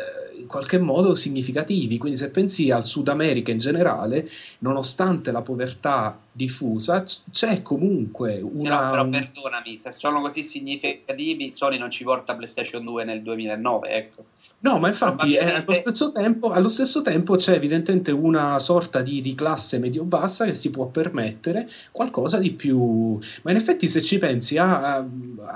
qualche 0.53 0.77
modo 0.77 1.15
significativi. 1.15 1.97
Quindi 1.97 2.17
se 2.17 2.29
pensi 2.29 2.69
al 2.69 2.85
Sud 2.85 3.07
America 3.07 3.49
in 3.49 3.57
generale, 3.57 4.29
nonostante 4.59 5.31
la 5.31 5.41
povertà 5.41 6.15
diffusa, 6.31 7.03
c'è 7.31 7.63
comunque 7.63 8.39
una... 8.39 8.91
però 8.91 9.03
un- 9.03 9.09
perdonami, 9.09 9.79
se 9.79 9.91
sono 9.91 10.21
così 10.21 10.43
significativi, 10.43 11.51
Sony 11.51 11.79
non 11.79 11.89
ci 11.89 12.03
porta 12.03 12.35
PlayStation 12.35 12.85
2 12.85 13.03
nel 13.03 13.23
2009, 13.23 13.89
ecco. 13.89 14.25
No, 14.59 14.77
ma 14.79 14.87
infatti 14.87 15.33
eh, 15.33 15.49
allo, 15.49 15.73
stesso 15.73 16.11
tempo, 16.11 16.51
allo 16.51 16.69
stesso 16.69 17.01
tempo 17.01 17.35
c'è 17.35 17.53
evidentemente 17.53 18.11
una 18.11 18.57
sorta 18.59 19.01
di, 19.01 19.19
di 19.21 19.35
classe 19.35 19.77
medio-bassa 19.77 20.45
che 20.45 20.53
si 20.53 20.69
può 20.69 20.85
permettere 20.85 21.69
qualcosa 21.91 22.37
di 22.37 22.51
più. 22.51 23.19
Ma 23.41 23.51
in 23.51 23.57
effetti, 23.57 23.89
se 23.89 24.01
ci 24.01 24.19
pensi, 24.19 24.57
ha, 24.57 24.97
ha 24.97 25.05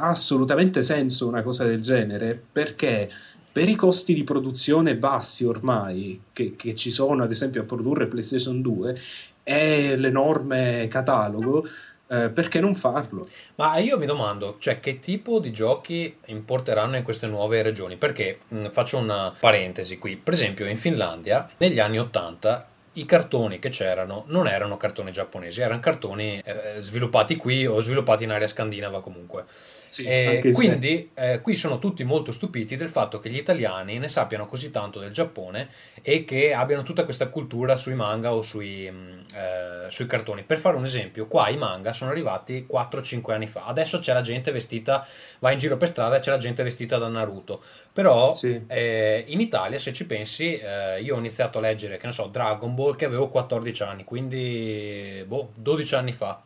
assolutamente 0.09 0.81
senso 0.83 1.25
una 1.25 1.41
cosa 1.41 1.63
del 1.63 1.81
genere 1.81 2.41
perché 2.51 3.09
per 3.57 3.69
i 3.69 3.73
costi 3.73 4.13
di 4.13 4.23
produzione 4.23 4.93
bassi 4.93 5.43
ormai 5.43 6.21
che, 6.31 6.53
che 6.55 6.75
ci 6.75 6.91
sono, 6.91 7.23
ad 7.23 7.31
esempio, 7.31 7.61
a 7.61 7.65
produrre 7.65 8.05
PlayStation 8.05 8.61
2 8.61 9.01
e 9.41 9.95
l'enorme 9.95 10.87
catalogo, 10.87 11.67
eh, 12.07 12.29
perché 12.29 12.59
non 12.59 12.75
farlo? 12.75 13.27
Ma 13.55 13.79
io 13.79 13.97
mi 13.97 14.05
domando, 14.05 14.57
cioè, 14.59 14.79
che 14.79 14.99
tipo 14.99 15.39
di 15.39 15.51
giochi 15.51 16.17
importeranno 16.25 16.97
in 16.97 17.03
queste 17.03 17.25
nuove 17.25 17.63
regioni? 17.63 17.95
Perché 17.95 18.41
mh, 18.47 18.67
faccio 18.67 18.97
una 18.99 19.33
parentesi 19.39 19.97
qui. 19.97 20.17
Per 20.17 20.35
esempio, 20.35 20.67
in 20.67 20.77
Finlandia, 20.77 21.49
negli 21.57 21.79
anni 21.79 21.97
80, 21.97 22.67
i 22.93 23.05
cartoni 23.05 23.57
che 23.57 23.69
c'erano 23.69 24.25
non 24.27 24.47
erano 24.47 24.77
cartoni 24.77 25.11
giapponesi, 25.11 25.61
erano 25.61 25.79
cartoni 25.79 26.39
eh, 26.45 26.75
sviluppati 26.77 27.35
qui 27.37 27.65
o 27.65 27.81
sviluppati 27.81 28.23
in 28.23 28.29
area 28.29 28.47
scandinava 28.47 29.01
comunque. 29.01 29.45
Sì, 29.87 30.03
E 30.03 30.39
se- 30.43 30.51
quindi 30.51 31.11
eh, 31.13 31.39
qui 31.41 31.55
sono 31.55 31.79
tutti 31.79 32.03
molto 32.03 32.31
stupiti 32.31 32.75
del 32.75 32.89
fatto 32.89 33.19
che 33.19 33.29
gli 33.29 33.37
italiani 33.37 33.97
ne 33.99 34.07
sappiano 34.09 34.45
così 34.45 34.69
tanto 34.71 34.99
del 34.99 35.11
Giappone 35.11 35.69
e 36.01 36.25
che 36.25 36.53
abbiano 36.53 36.83
tutta 36.83 37.03
questa 37.05 37.27
cultura 37.27 37.75
sui 37.75 37.95
manga 37.95 38.33
o 38.33 38.41
sui, 38.41 38.89
mh, 38.89 39.25
eh, 39.33 39.89
sui 39.91 40.05
cartoni. 40.05 40.43
Per 40.43 40.57
fare 40.57 40.75
un 40.77 40.85
esempio, 40.85 41.27
qua 41.27 41.49
i 41.49 41.57
manga 41.57 41.93
sono 41.93 42.11
arrivati 42.11 42.65
4-5 42.67 43.33
anni 43.33 43.47
fa. 43.47 43.65
Adesso 43.65 43.99
c'è 43.99 44.13
la 44.13 44.21
gente 44.21 44.51
vestita, 44.51 45.05
va 45.39 45.51
in 45.51 45.57
giro 45.59 45.77
per 45.77 45.87
strada 45.87 46.17
e 46.17 46.19
c'è 46.19 46.31
la 46.31 46.37
gente 46.37 46.63
vestita 46.63 46.97
da 46.97 47.07
Naruto. 47.07 47.61
Però 47.93 48.35
Sì. 48.35 48.61
eh, 48.67 49.23
in 49.27 49.39
Italia, 49.41 49.77
se 49.79 49.93
ci 49.93 50.05
pensi, 50.05 50.57
eh, 50.57 51.01
io 51.01 51.15
ho 51.15 51.19
iniziato 51.19 51.57
a 51.57 51.61
leggere, 51.61 51.97
che 51.97 52.05
ne 52.07 52.11
so, 52.11 52.27
Dragon 52.27 52.75
Ball 52.75 52.95
che 52.95 53.05
avevo 53.05 53.29
14 53.29 53.83
anni, 53.83 54.03
quindi 54.03 55.23
boh, 55.25 55.51
12 55.55 55.95
anni 55.95 56.11
fa. 56.11 56.41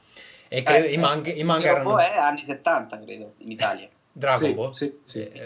E 0.54 0.64
che 0.64 0.76
Eh, 0.76 0.92
i 0.92 0.98
manga, 0.98 1.32
i 1.32 1.44
manga 1.44 1.64
il 1.64 1.72
erano... 1.72 1.98
è 1.98 2.18
anni 2.18 2.44
70, 2.44 3.00
credo, 3.00 3.34
in 3.38 3.52
Italia. 3.52 3.88
Dragon 4.14 4.50
Sì, 4.50 4.54
Ball? 4.54 4.72
sì, 4.72 5.00
sì. 5.06 5.20
Eh, 5.26 5.40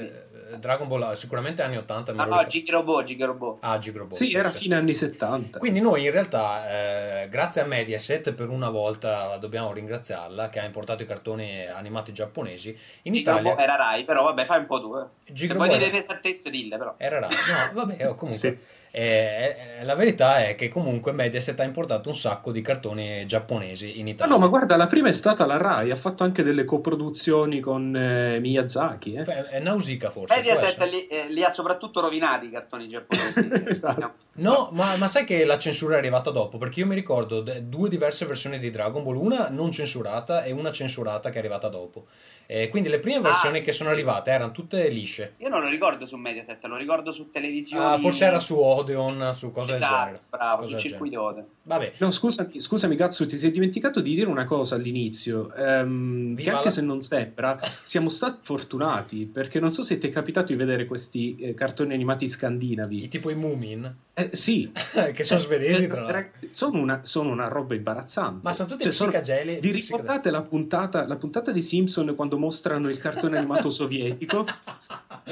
eh, 0.51 0.57
Dragon 0.57 0.87
Ball 0.87 1.11
sicuramente 1.13 1.61
anni 1.61 1.77
80. 1.77 2.13
me 2.13 2.25
No. 2.25 2.43
Gigrobot, 2.43 3.03
Gigrobot. 3.05 3.57
Ah, 3.61 3.77
Gigrobot. 3.77 4.15
Sì, 4.15 4.33
era 4.33 4.49
fine 4.49 4.73
anni 4.75 4.95
70. 4.95 5.59
Quindi 5.59 5.81
noi 5.81 6.05
in 6.05 6.11
realtà, 6.11 7.21
eh, 7.21 7.29
grazie 7.29 7.61
a 7.61 7.65
Mediaset, 7.65 8.33
per 8.33 8.49
una 8.49 8.69
volta 8.71 9.37
dobbiamo 9.37 9.71
ringraziarla, 9.71 10.49
che 10.49 10.59
ha 10.59 10.65
importato 10.65 11.03
i 11.03 11.05
cartoni 11.05 11.63
animati 11.67 12.11
giapponesi, 12.11 12.69
in 13.03 13.13
Gigrobot 13.13 13.41
Italia... 13.43 13.63
era 13.63 13.75
Rai, 13.75 14.03
però 14.03 14.23
vabbè, 14.23 14.43
fai 14.45 14.59
un 14.61 14.65
po' 14.65 14.81
tu. 14.81 14.95
Eh. 14.97 15.05
Se 15.25 15.33
Gigrobot 15.33 15.67
vuoi 15.67 15.77
dire 15.77 15.89
era- 15.91 15.97
inesattezze, 15.97 16.49
dille 16.49 16.77
però. 16.79 16.95
Era 16.97 17.19
raro. 17.19 17.35
No, 17.35 17.85
vabbè, 17.85 17.97
comunque. 18.15 18.27
Sì. 18.29 18.57
Eh, 18.97 19.83
la 19.83 19.93
verità 19.95 20.45
è 20.47 20.55
che 20.55 20.69
comunque 20.69 21.11
Mediaset 21.11 21.59
ha 21.59 21.63
importato 21.63 22.07
un 22.07 22.15
sacco 22.15 22.53
di 22.53 22.61
cartoni 22.61 23.25
giapponesi 23.25 23.99
in 23.99 24.07
Ah 24.07 24.11
Italia. 24.11 24.33
no, 24.33 24.39
ma 24.39 24.47
guarda, 24.47 24.77
la 24.77 24.87
prima 24.87 25.09
è 25.09 25.11
stata 25.11 25.45
la 25.45 25.57
Rai, 25.57 25.91
ha 25.91 25.97
fatto 25.97 26.23
anche 26.23 26.43
delle 26.43 26.63
coproduzioni 26.63 27.59
con 27.59 27.93
eh, 27.93 28.39
Miyazaki. 28.39 29.15
eh. 29.15 29.23
È 29.23 29.43
è 29.43 29.59
Nausicaa 29.59 30.09
forse. 30.09 30.35
Mediaset 30.35 30.81
li, 30.89 31.07
eh, 31.07 31.25
li 31.29 31.43
ha 31.43 31.49
soprattutto 31.49 31.99
rovinati 31.99 32.45
i 32.45 32.51
cartoni 32.51 32.87
giapponesi. 32.87 33.63
Esatto. 33.67 34.13
No, 34.35 34.69
ma, 34.71 34.95
ma 34.95 35.07
sai 35.07 35.25
che 35.25 35.43
la 35.43 35.57
censura 35.57 35.95
è 35.95 35.97
arrivata 35.97 36.29
dopo? 36.31 36.57
Perché 36.57 36.79
io 36.79 36.85
mi 36.85 36.95
ricordo 36.95 37.41
due 37.41 37.89
diverse 37.89 38.25
versioni 38.25 38.59
di 38.59 38.69
Dragon 38.71 39.03
Ball, 39.03 39.17
una 39.17 39.49
non 39.49 39.71
censurata 39.71 40.43
e 40.43 40.51
una 40.53 40.71
censurata 40.71 41.29
che 41.29 41.35
è 41.35 41.39
arrivata 41.39 41.67
dopo. 41.67 42.05
Eh, 42.47 42.69
quindi 42.69 42.89
le 42.89 42.99
prime 42.99 43.17
Ah, 43.17 43.21
versioni 43.21 43.61
che 43.61 43.71
sono 43.71 43.89
arrivate 43.89 44.29
erano 44.31 44.51
tutte 44.51 44.87
lisce. 44.89 45.33
Io 45.37 45.49
non 45.49 45.61
lo 45.61 45.69
ricordo 45.69 46.05
su 46.05 46.15
Mediaset, 46.17 46.63
lo 46.65 46.75
ricordo 46.77 47.11
su 47.11 47.29
televisione. 47.31 47.83
Ah, 47.95 47.97
forse 47.97 48.25
era 48.25 48.39
su 48.39 48.57
Odeon, 48.59 49.31
su 49.33 49.51
cose 49.51 49.73
del 49.73 49.81
Esatto, 49.81 50.03
genere. 50.05 50.21
bravo, 50.29 50.55
Cose 50.57 50.67
sul 50.69 50.77
del 50.77 50.85
circuito 50.89 51.21
Odeon. 51.21 51.45
Vabbè, 51.63 51.93
No, 51.97 52.11
scusami, 52.11 52.59
scusami, 52.59 52.95
Gatsu, 52.95 53.25
ti 53.25 53.37
sei 53.37 53.49
dimenticato 53.51 53.99
di 54.01 54.13
dire 54.13 54.29
una 54.29 54.45
cosa 54.45 54.75
all'inizio, 54.75 55.51
ehm, 55.55 56.35
che 56.35 56.49
anche 56.51 56.65
la- 56.65 56.69
se 56.69 56.81
non 56.81 57.01
sembra, 57.01 57.59
siamo 57.83 58.09
stati 58.09 58.39
fortunati, 58.43 59.25
perché 59.25 59.59
non 59.59 59.71
so 59.73 59.81
se 59.81 59.97
ti 59.97 60.07
è 60.07 60.11
capitato 60.11 60.51
di 60.51 60.57
vedere 60.57 60.85
questi 60.85 61.35
eh, 61.37 61.53
cartoni 61.55 61.93
animati 61.93 62.25
i 62.25 62.29
scandinavi. 62.29 63.07
tipo 63.07 63.29
i 63.31 63.35
Moomin, 63.35 63.95
Eh, 64.17 64.29
sì, 64.31 64.71
che 65.13 65.23
sono 65.25 65.39
svedesi 65.41 65.87
tra 65.87 66.07
Eh, 66.07 66.11
l'altro. 66.11 66.47
sono 66.51 66.79
una, 66.79 67.01
sono 67.03 67.31
una 67.31 67.49
roba 67.49 67.75
imbarazzante. 67.75 68.39
Ma 68.43 68.53
sono 68.53 68.69
tutti 68.69 68.83
Cioè, 68.83 68.91
psicageli. 68.91 69.59
Vi 69.59 69.71
ricordate 69.71 70.31
la 70.31 70.41
puntata, 70.41 71.05
la 71.05 71.17
puntata 71.17 71.51
di 71.51 71.61
Simpson 71.61 72.15
quando 72.15 72.37
mostrano 72.37 72.89
il 72.89 72.97
cartone 72.97 73.37
animato 73.37 73.69
sovietico? 73.71 74.45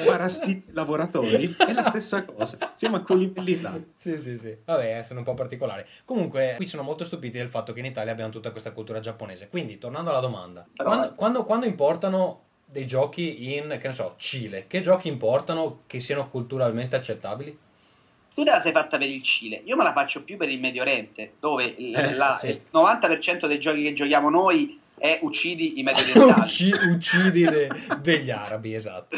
Parassiti 0.06 0.72
lavoratori? 0.74 1.56
È 1.58 1.72
la 1.72 1.84
stessa 1.86 2.26
cosa, 2.26 2.58
siamo 2.76 2.98
a 2.98 3.14
livelli 3.16 3.62
là. 3.62 3.80
Sì, 3.94 4.20
sì, 4.20 4.38
sì. 4.38 4.56
Vabbè, 4.66 5.02
sono 5.04 5.20
un 5.20 5.26
po' 5.26 5.34
particolari. 5.34 5.84
Comunque, 6.04 6.54
qui 6.58 6.66
sono 6.68 6.84
molto 6.84 7.04
stupiti 7.04 7.38
del 7.38 7.48
fatto 7.50 7.74
che 7.74 7.80
in 7.80 7.86
Italia 7.86 8.12
abbiamo 8.12 8.32
tutta 8.32 8.52
questa 8.52 8.72
cultura 8.72 9.00
giapponese. 9.00 9.48
Quindi, 9.50 9.78
tornando 9.78 10.10
alla 10.10 10.20
domanda, 10.20 10.66
Però- 10.76 10.90
quando, 10.90 11.14
quando- 11.16 11.44
quando 11.44 11.66
importano 11.68 12.42
dei 12.66 12.88
giochi 12.88 13.54
in, 13.56 13.78
che 13.80 13.88
ne 13.88 13.94
so, 13.94 14.16
Cile, 14.18 14.66
che 14.68 14.82
giochi 14.82 15.08
importano 15.08 15.84
che 15.86 16.00
siano 16.00 16.28
culturalmente 16.30 16.96
accettabili? 16.96 17.58
Tu 18.34 18.44
te 18.44 18.50
la 18.52 18.60
sei 18.60 18.72
fatta 18.72 18.98
per 18.98 19.10
il 19.10 19.22
Cile, 19.22 19.62
io 19.64 19.76
me 19.76 19.84
la 19.84 19.94
faccio 19.94 20.24
più 20.24 20.38
per 20.38 20.50
il 20.50 20.60
Medio 20.60 20.82
Oriente, 20.82 21.34
dove 21.40 21.66
il, 21.66 21.96
Eh, 21.96 22.16
la- 22.16 22.36
sì. 22.38 22.48
il 22.48 22.62
90% 22.72 23.46
dei 23.48 23.60
giochi 23.60 23.84
che 23.84 23.94
giochiamo 23.94 24.30
noi 24.30 24.80
è 24.98 25.20
uccidi 25.22 25.80
i 25.80 25.84
medio 25.84 26.04
orientali. 26.16 26.42
Ucci- 26.42 26.72
uccidi 26.72 27.44
de- 27.46 27.70
degli 28.00 28.32
arabi, 28.32 28.74
esatto. 28.74 29.16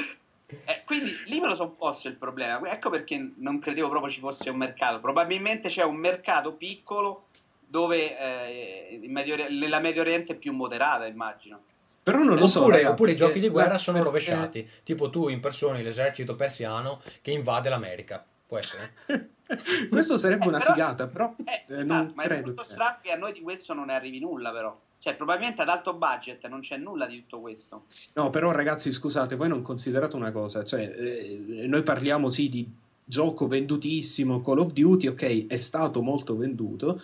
Eh, 0.48 0.82
quindi 0.86 1.12
lì 1.28 1.40
me 1.40 1.48
lo 1.48 1.56
sono 1.56 1.72
posto 1.72 2.08
il 2.08 2.16
problema. 2.16 2.70
Ecco 2.72 2.90
perché 2.90 3.32
non 3.38 3.60
credevo 3.60 3.90
proprio 3.90 4.12
ci 4.12 4.20
fosse 4.20 4.50
un 4.50 4.58
mercato. 4.58 5.00
Probabilmente 5.00 5.70
c'è 5.70 5.84
un 5.84 5.96
mercato 5.96 6.54
piccolo 6.54 7.26
dove 7.68 8.18
eh, 8.18 9.00
Medio 9.08 9.36
la 9.68 9.80
Medio 9.80 10.02
Oriente 10.02 10.34
è 10.34 10.36
più 10.38 10.54
moderata, 10.54 11.06
immagino. 11.08 11.62
Però 12.04 12.20
non 12.20 12.36
lo 12.38 12.48
so. 12.48 12.60
Oppure, 12.60 12.76
ragazzi, 12.78 12.92
oppure 12.94 13.12
i 13.12 13.16
giochi 13.16 13.40
di 13.40 13.50
guerra 13.50 13.78
sono 13.78 14.04
rovesciati. 14.04 14.68
Tipo 14.84 15.10
tu 15.10 15.28
impersoni 15.30 15.82
l'esercito 15.82 16.36
persiano 16.36 17.02
che 17.22 17.32
invade 17.32 17.70
l'America. 17.70 18.24
Può 18.48 18.58
essere? 18.58 18.92
Questo 19.90 20.18
sarebbe 20.18 20.46
Eh, 20.46 20.48
una 20.48 20.58
però- 20.60 20.74
figata, 20.74 21.08
però 21.08 21.36
Eh, 21.44 21.66
eh, 21.74 21.80
esatto, 21.80 22.04
non 22.04 22.12
ma 22.16 22.24
è 22.24 22.28
credo. 22.28 22.50
tutto 22.50 22.62
che- 22.64 22.68
strano 22.70 22.98
che 23.02 23.12
a 23.12 23.16
noi 23.18 23.34
di 23.34 23.42
questo 23.42 23.74
non 23.74 23.86
ne 23.86 23.94
arrivi 23.96 24.20
nulla, 24.20 24.52
però. 24.52 24.78
Cioè, 25.00 25.16
probabilmente 25.16 25.62
ad 25.62 25.70
alto 25.70 25.94
budget 25.96 26.48
non 26.48 26.62
c'è 26.62 26.78
nulla 26.78 27.06
di 27.06 27.20
tutto 27.22 27.40
questo. 27.40 27.86
No, 28.14 28.30
però 28.32 28.52
ragazzi, 28.52 28.92
scusate, 28.92 29.36
voi 29.36 29.50
non 29.50 29.62
considerate 29.62 30.16
una 30.16 30.32
cosa, 30.32 30.64
cioè 30.64 30.82
eh, 30.82 31.66
noi 31.68 31.84
parliamo 31.84 32.30
sì 32.30 32.50
di 32.50 32.68
gioco 33.04 33.48
vendutissimo, 33.48 34.42
Call 34.42 34.60
of 34.60 34.72
Duty, 34.74 35.08
ok, 35.08 35.46
è 35.48 35.56
stato 35.58 36.02
molto 36.02 36.36
venduto, 36.36 37.02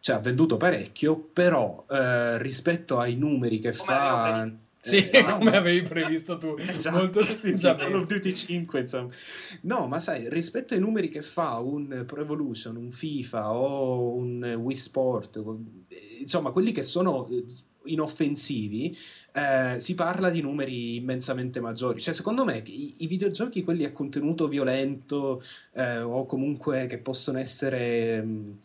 cioè 0.00 0.16
ha 0.16 0.18
venduto 0.20 0.56
parecchio, 0.56 1.16
però 1.16 1.84
eh, 1.90 2.38
rispetto 2.38 2.98
ai 2.98 3.16
numeri 3.16 3.60
che 3.60 3.76
Come 3.76 3.92
fa... 3.92 4.40
Sì, 4.84 5.08
eh, 5.10 5.22
no, 5.22 5.38
come 5.38 5.56
avevi 5.56 5.82
previsto 5.88 6.36
tu. 6.38 6.56
Esatto, 6.58 6.96
Molto 6.96 7.22
saggiamente. 7.22 7.76
Call 7.76 7.94
of 7.94 8.06
Duty 8.08 8.32
5, 8.34 8.80
insomma. 8.80 9.12
No, 9.62 9.86
ma 9.86 10.00
sai, 10.00 10.28
rispetto 10.28 10.74
ai 10.74 10.80
numeri 10.80 11.08
che 11.08 11.22
fa 11.22 11.58
un 11.58 12.02
Pro 12.04 12.20
Evolution, 12.20 12.74
un 12.76 12.90
FIFA 12.90 13.52
o 13.54 14.14
un 14.14 14.42
Wii 14.42 14.74
Sport, 14.74 15.40
insomma, 16.18 16.50
quelli 16.50 16.72
che 16.72 16.82
sono 16.82 17.28
eh, 17.28 17.44
inoffensivi, 17.84 18.96
eh, 19.32 19.78
si 19.78 19.94
parla 19.94 20.30
di 20.30 20.40
numeri 20.40 20.96
immensamente 20.96 21.60
maggiori. 21.60 22.00
Cioè, 22.00 22.12
secondo 22.12 22.44
me, 22.44 22.60
i, 22.66 23.04
i 23.04 23.06
videogiochi, 23.06 23.62
quelli 23.62 23.84
a 23.84 23.92
contenuto 23.92 24.48
violento 24.48 25.44
eh, 25.74 26.00
o 26.00 26.26
comunque 26.26 26.86
che 26.86 26.98
possono 26.98 27.38
essere... 27.38 28.20
mh, 28.20 28.58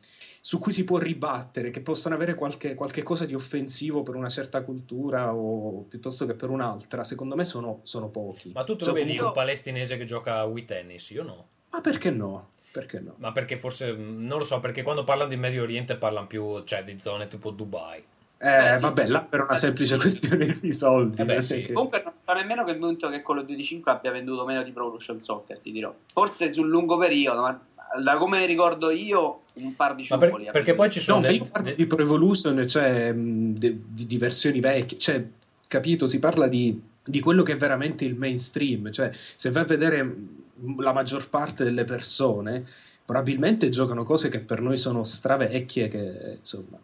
su 0.48 0.60
cui 0.60 0.72
si 0.72 0.86
può 0.86 0.98
ribattere, 0.98 1.72
che 1.72 1.82
possono 1.82 2.16
avere 2.16 2.34
qualche, 2.34 2.74
qualche 2.74 3.04
cosa 3.04 3.26
di 3.26 3.36
offensivo 3.36 4.02
per 4.02 4.16
una 4.16 4.30
certa 4.30 4.62
cultura 4.62 5.34
o 5.34 5.82
piuttosto 5.90 6.26
che 6.26 6.36
per 6.36 6.50
un'altra, 6.50 7.04
secondo 7.04 7.36
me 7.36 7.44
sono, 7.44 7.82
sono 7.84 8.08
pochi. 8.08 8.52
Ma 8.54 8.64
tu 8.64 8.78
te 8.78 8.86
lo 8.86 8.92
Cioè, 8.92 8.94
vedi 8.94 9.18
comunque- 9.18 9.28
un 9.28 9.34
palestinese 9.46 9.98
che 9.98 10.06
gioca 10.06 10.38
a 10.40 10.46
Wii 10.46 10.64
Tennis? 10.64 11.10
Io 11.10 11.24
no. 11.24 11.48
Ma 11.72 11.82
perché 11.82 12.12
no? 12.12 12.48
Perché 12.72 13.02
no? 13.02 13.16
Ma 13.18 13.34
perché 13.34 13.58
forse, 13.58 13.92
mh, 13.92 14.26
non 14.26 14.38
lo 14.38 14.46
so, 14.46 14.62
perché 14.62 14.84
quando 14.84 15.04
parlano 15.04 15.30
di 15.30 15.36
Medio 15.36 15.64
Oriente 15.64 15.98
parlano 15.98 16.28
più, 16.28 16.64
cioè, 16.64 16.82
di 16.82 16.98
zone 16.98 17.28
tipo 17.28 17.50
Dubai. 17.52 18.00
Eh, 18.00 18.46
Beh, 18.70 18.76
sì. 18.76 18.82
vabbè, 18.84 19.06
là 19.08 19.22
per 19.24 19.42
una 19.42 19.56
semplice 19.58 19.98
questione 20.00 20.46
di 20.62 20.72
soldi. 20.72 21.20
Eh 21.20 21.26
beh, 21.26 21.34
non 21.34 21.42
è 21.42 21.46
sì. 21.46 21.66
che- 21.66 21.74
Comunque 21.74 22.02
non 22.06 22.14
sto 22.22 22.34
nemmeno 22.34 22.64
convinto 22.64 23.10
che 23.10 23.22
Call 23.22 23.40
of 23.40 23.44
Duty 23.46 23.64
5 23.64 23.92
abbia 23.92 24.12
venduto 24.12 24.46
meno 24.46 24.64
di 24.64 24.72
Pro 24.72 24.84
Evolution 24.86 25.20
Soccer, 25.20 25.60
ti 25.60 25.74
dirò. 25.74 25.94
Forse 26.14 26.50
sul 26.54 26.70
lungo 26.70 26.96
periodo, 26.98 27.42
ma 27.42 27.60
da 28.02 28.18
come 28.18 28.46
ricordo 28.46 28.90
io, 28.92 29.42
un 29.56 29.76
par 29.76 29.96
di 29.96 30.06
Ma 30.10 30.18
per- 30.18 30.30
ciuffoli. 30.30 30.50
perché 30.52 30.74
poi 30.74 30.90
ci 30.90 31.00
No, 31.00 31.04
sono 31.06 31.20
ma 31.22 31.28
dei- 31.28 31.38
io 31.38 31.46
parlo 31.46 31.64
dei- 31.68 31.76
di 31.76 31.86
Pro 31.88 32.02
Evolution, 32.02 32.68
cioè 32.68 33.14
de- 33.16 33.78
di, 33.88 34.06
di 34.06 34.18
versioni 34.18 34.60
vecchie, 34.60 34.98
cioè, 34.98 35.24
capito? 35.68 36.06
Si 36.08 36.20
parla 36.20 36.48
di, 36.48 36.80
di 37.04 37.20
quello 37.20 37.44
che 37.44 37.54
è 37.54 37.58
veramente 37.58 38.06
il 38.06 38.16
mainstream, 38.16 38.92
cioè 38.92 39.10
se 39.36 39.52
vai 39.52 39.64
a 39.64 39.66
vedere 39.66 40.16
la 40.80 40.94
maggior 40.94 41.30
parte 41.30 41.64
delle 41.64 41.84
persone, 41.86 42.66
probabilmente 43.06 43.70
giocano 43.70 44.04
cose 44.04 44.28
che 44.30 44.40
per 44.40 44.60
noi 44.62 44.76
sono 44.78 45.04
stravecchie, 45.04 45.88
che 45.88 46.36
insomma... 46.38 46.78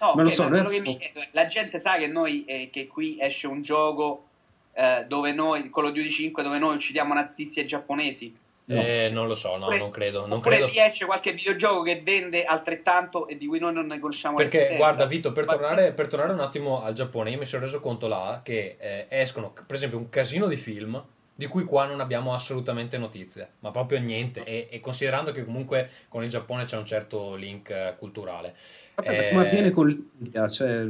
No, 0.00 0.12
Ma 0.14 0.22
lo 0.22 0.28
ok, 0.28 0.34
so, 0.34 0.42
ma 0.44 0.48
noi- 0.50 0.60
quello 0.64 0.74
che 0.76 0.80
mi 0.90 0.96
chiedo 0.98 1.18
è, 1.20 1.28
la 1.32 1.46
gente 1.48 1.78
sa 1.80 1.96
che 1.96 2.06
noi 2.06 2.44
eh, 2.44 2.68
che 2.72 2.86
qui 2.86 3.18
esce 3.20 3.48
un 3.48 3.62
gioco 3.62 4.26
eh, 4.74 5.04
dove 5.08 5.32
noi, 5.32 5.68
Call 5.70 5.86
of 5.86 5.90
Duty 5.92 6.08
5, 6.08 6.42
dove 6.44 6.58
noi 6.60 6.76
uccidiamo 6.76 7.12
nazisti 7.12 7.58
e 7.58 7.64
giapponesi. 7.64 8.32
Eh, 8.70 9.08
non 9.10 9.26
lo 9.26 9.34
so, 9.34 9.56
no, 9.56 9.64
Oppure- 9.64 9.78
non 9.78 9.90
credo. 9.90 10.26
Non 10.26 10.38
Oppure 10.38 10.56
credo. 10.56 10.70
lì 10.72 10.78
esce 10.78 11.06
qualche 11.06 11.32
videogioco 11.32 11.82
che 11.82 12.00
vende 12.04 12.44
altrettanto 12.44 13.26
e 13.26 13.36
di 13.36 13.46
cui 13.46 13.58
noi 13.58 13.72
non 13.72 13.86
ne 13.86 13.98
conosciamo 13.98 14.36
Perché 14.36 14.74
guarda 14.76 15.06
Vito, 15.06 15.32
per 15.32 15.46
Ma- 15.46 15.52
tornare, 15.52 15.92
per 15.92 16.06
tornare 16.06 16.32
un 16.32 16.40
attimo 16.40 16.82
al 16.82 16.92
Giappone, 16.92 17.30
io 17.30 17.38
mi 17.38 17.44
sono 17.46 17.62
reso 17.62 17.80
conto 17.80 18.08
là 18.08 18.40
che 18.44 18.76
eh, 18.78 19.06
escono 19.08 19.52
per 19.52 19.76
esempio 19.76 19.98
un 19.98 20.08
casino 20.10 20.46
di 20.46 20.56
film 20.56 21.02
di 21.34 21.46
cui 21.46 21.62
qua 21.62 21.84
non 21.86 22.00
abbiamo 22.00 22.34
assolutamente 22.34 22.98
notizie, 22.98 23.52
ma 23.60 23.70
proprio 23.70 24.00
niente. 24.00 24.42
E, 24.42 24.66
e 24.70 24.80
considerando 24.80 25.30
che 25.30 25.44
comunque 25.44 25.88
con 26.08 26.24
il 26.24 26.28
Giappone 26.28 26.64
c'è 26.64 26.76
un 26.76 26.84
certo 26.84 27.36
link 27.36 27.70
eh, 27.70 27.94
culturale. 27.96 28.54
Vabbè, 29.02 29.26
Eh, 29.26 29.28
Come 29.30 29.46
avviene 29.46 29.70
con 29.70 29.86
l'India, 29.88 30.48
cioè... 30.48 30.84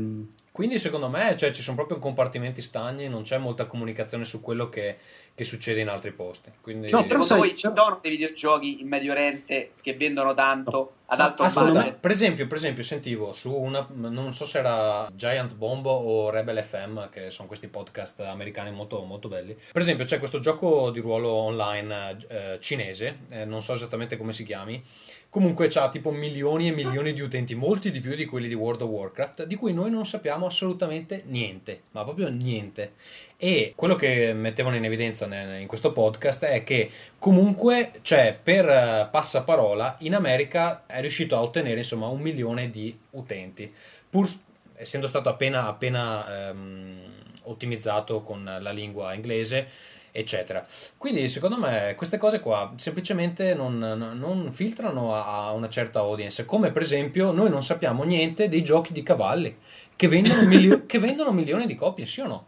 Quindi 0.51 0.81
secondo 0.81 1.09
me 1.09 1.37
cioè, 1.37 1.53
ci 1.53 1.63
sono 1.63 1.77
proprio 1.77 1.99
compartimenti 1.99 2.61
stagni, 2.61 3.07
non 3.09 3.23
c'è 3.23 3.39
molta 3.39 3.67
comunicazione 3.67 4.25
su 4.25 4.41
quello 4.41 4.69
che, 4.69 4.97
che 5.33 5.45
succede 5.45 5.81
in 5.81 5.89
altri 5.89 6.11
posti. 6.11 6.51
Quindi, 6.61 6.91
No, 6.91 7.03
però 7.03 7.23
Secondo 7.23 7.25
sai- 7.27 7.39
voi 7.39 7.55
ci 7.55 7.71
sono 7.73 7.99
dei 8.03 8.11
videogiochi 8.11 8.81
in 8.81 8.89
Medio 8.89 9.13
Oriente 9.13 9.75
che 9.81 9.95
vendono 9.95 10.35
tanto 10.35 10.95
ad 11.07 11.21
alto 11.21 11.45
budget? 11.75 11.95
per 12.01 12.11
esempio, 12.11 12.47
per 12.49 12.57
esempio, 12.57 12.83
sentivo 12.83 13.31
su 13.31 13.55
una, 13.55 13.87
non 13.89 14.33
so 14.33 14.45
se 14.45 14.59
era 14.59 15.09
Giant 15.15 15.55
Bomb 15.55 15.87
o 15.87 16.29
Rebel 16.31 16.61
FM, 16.61 17.09
che 17.09 17.31
sono 17.31 17.47
questi 17.47 17.69
podcast 17.69 18.19
americani 18.23 18.73
molto, 18.73 19.01
molto 19.05 19.29
belli. 19.29 19.55
Per 19.71 19.81
esempio, 19.81 20.07
c'è 20.07 20.19
questo 20.19 20.41
gioco 20.41 20.91
di 20.91 20.99
ruolo 20.99 21.31
online 21.31 22.17
eh, 22.29 22.59
cinese, 22.61 23.21
eh, 23.31 23.45
non 23.45 23.63
so 23.63 23.75
esattamente 23.75 24.17
come 24.17 24.33
si 24.33 24.43
chiami. 24.43 24.83
Comunque 25.31 25.68
c'ha 25.68 25.91
tipo 25.91 26.11
milioni 26.11 26.68
e 26.68 26.72
milioni 26.72 27.12
di 27.12 27.20
utenti, 27.20 27.55
molti 27.55 27.91
di 27.91 28.01
più 28.01 28.14
di 28.14 28.24
quelli 28.24 28.49
di 28.49 28.55
World 28.55 28.81
of 28.81 28.89
Warcraft, 28.89 29.45
di 29.45 29.57
cui 29.57 29.74
noi 29.74 29.91
non 29.91 30.07
sappiamo 30.07 30.47
assolutamente 30.47 31.24
niente, 31.26 31.83
ma 31.91 32.03
proprio 32.03 32.31
niente. 32.31 32.95
E 33.37 33.74
quello 33.76 33.95
che 33.95 34.33
mettevano 34.33 34.76
in 34.76 34.87
evidenza 34.87 35.26
in 35.26 35.66
questo 35.66 35.93
podcast 35.93 36.45
è 36.47 36.64
che 36.64 36.91
comunque, 37.18 37.93
cioè, 38.01 38.39
per 38.43 38.68
eh, 38.68 39.09
passaparola, 39.11 39.97
in 40.01 40.14
America 40.14 40.87
è 40.87 41.01
riuscito 41.01 41.37
a 41.37 41.43
ottenere 41.43 41.79
insomma 41.79 42.07
un 42.07 42.20
milione 42.20 42.70
di 42.70 42.99
utenti, 43.11 43.72
pur 44.09 44.29
essendo 44.74 45.07
stato 45.07 45.29
appena, 45.29 45.66
appena 45.66 46.49
ehm, 46.49 47.01
ottimizzato 47.43 48.22
con 48.22 48.45
la 48.45 48.70
lingua 48.70 49.12
inglese, 49.12 49.68
eccetera. 50.13 50.67
Quindi, 50.97 51.29
secondo 51.29 51.59
me, 51.59 51.95
queste 51.97 52.19
cose 52.19 52.41
qua 52.41 52.73
semplicemente 52.77 53.55
non, 53.55 53.79
non 53.79 54.51
filtrano 54.53 55.15
a 55.15 55.47
a 55.49 55.53
una 55.53 55.69
certa 55.69 56.01
audience, 56.01 56.45
come 56.45 56.71
per 56.73 56.83
esempio 56.83 57.33
noi 57.33 57.51
non 57.51 57.63
sappiamo 57.63 58.03
niente 58.05 58.49
dei 58.49 58.63
giochi 58.63 58.93
di 58.93 59.03
cavalli 59.03 59.55
che 59.97 60.09
vendono, 60.09 60.47
milio- 60.47 60.85
che 60.87 60.99
vendono 60.99 61.33
milioni 61.33 61.67
di 61.67 61.75
copie, 61.75 62.07
sì 62.07 62.21
o 62.21 62.27
no? 62.27 62.47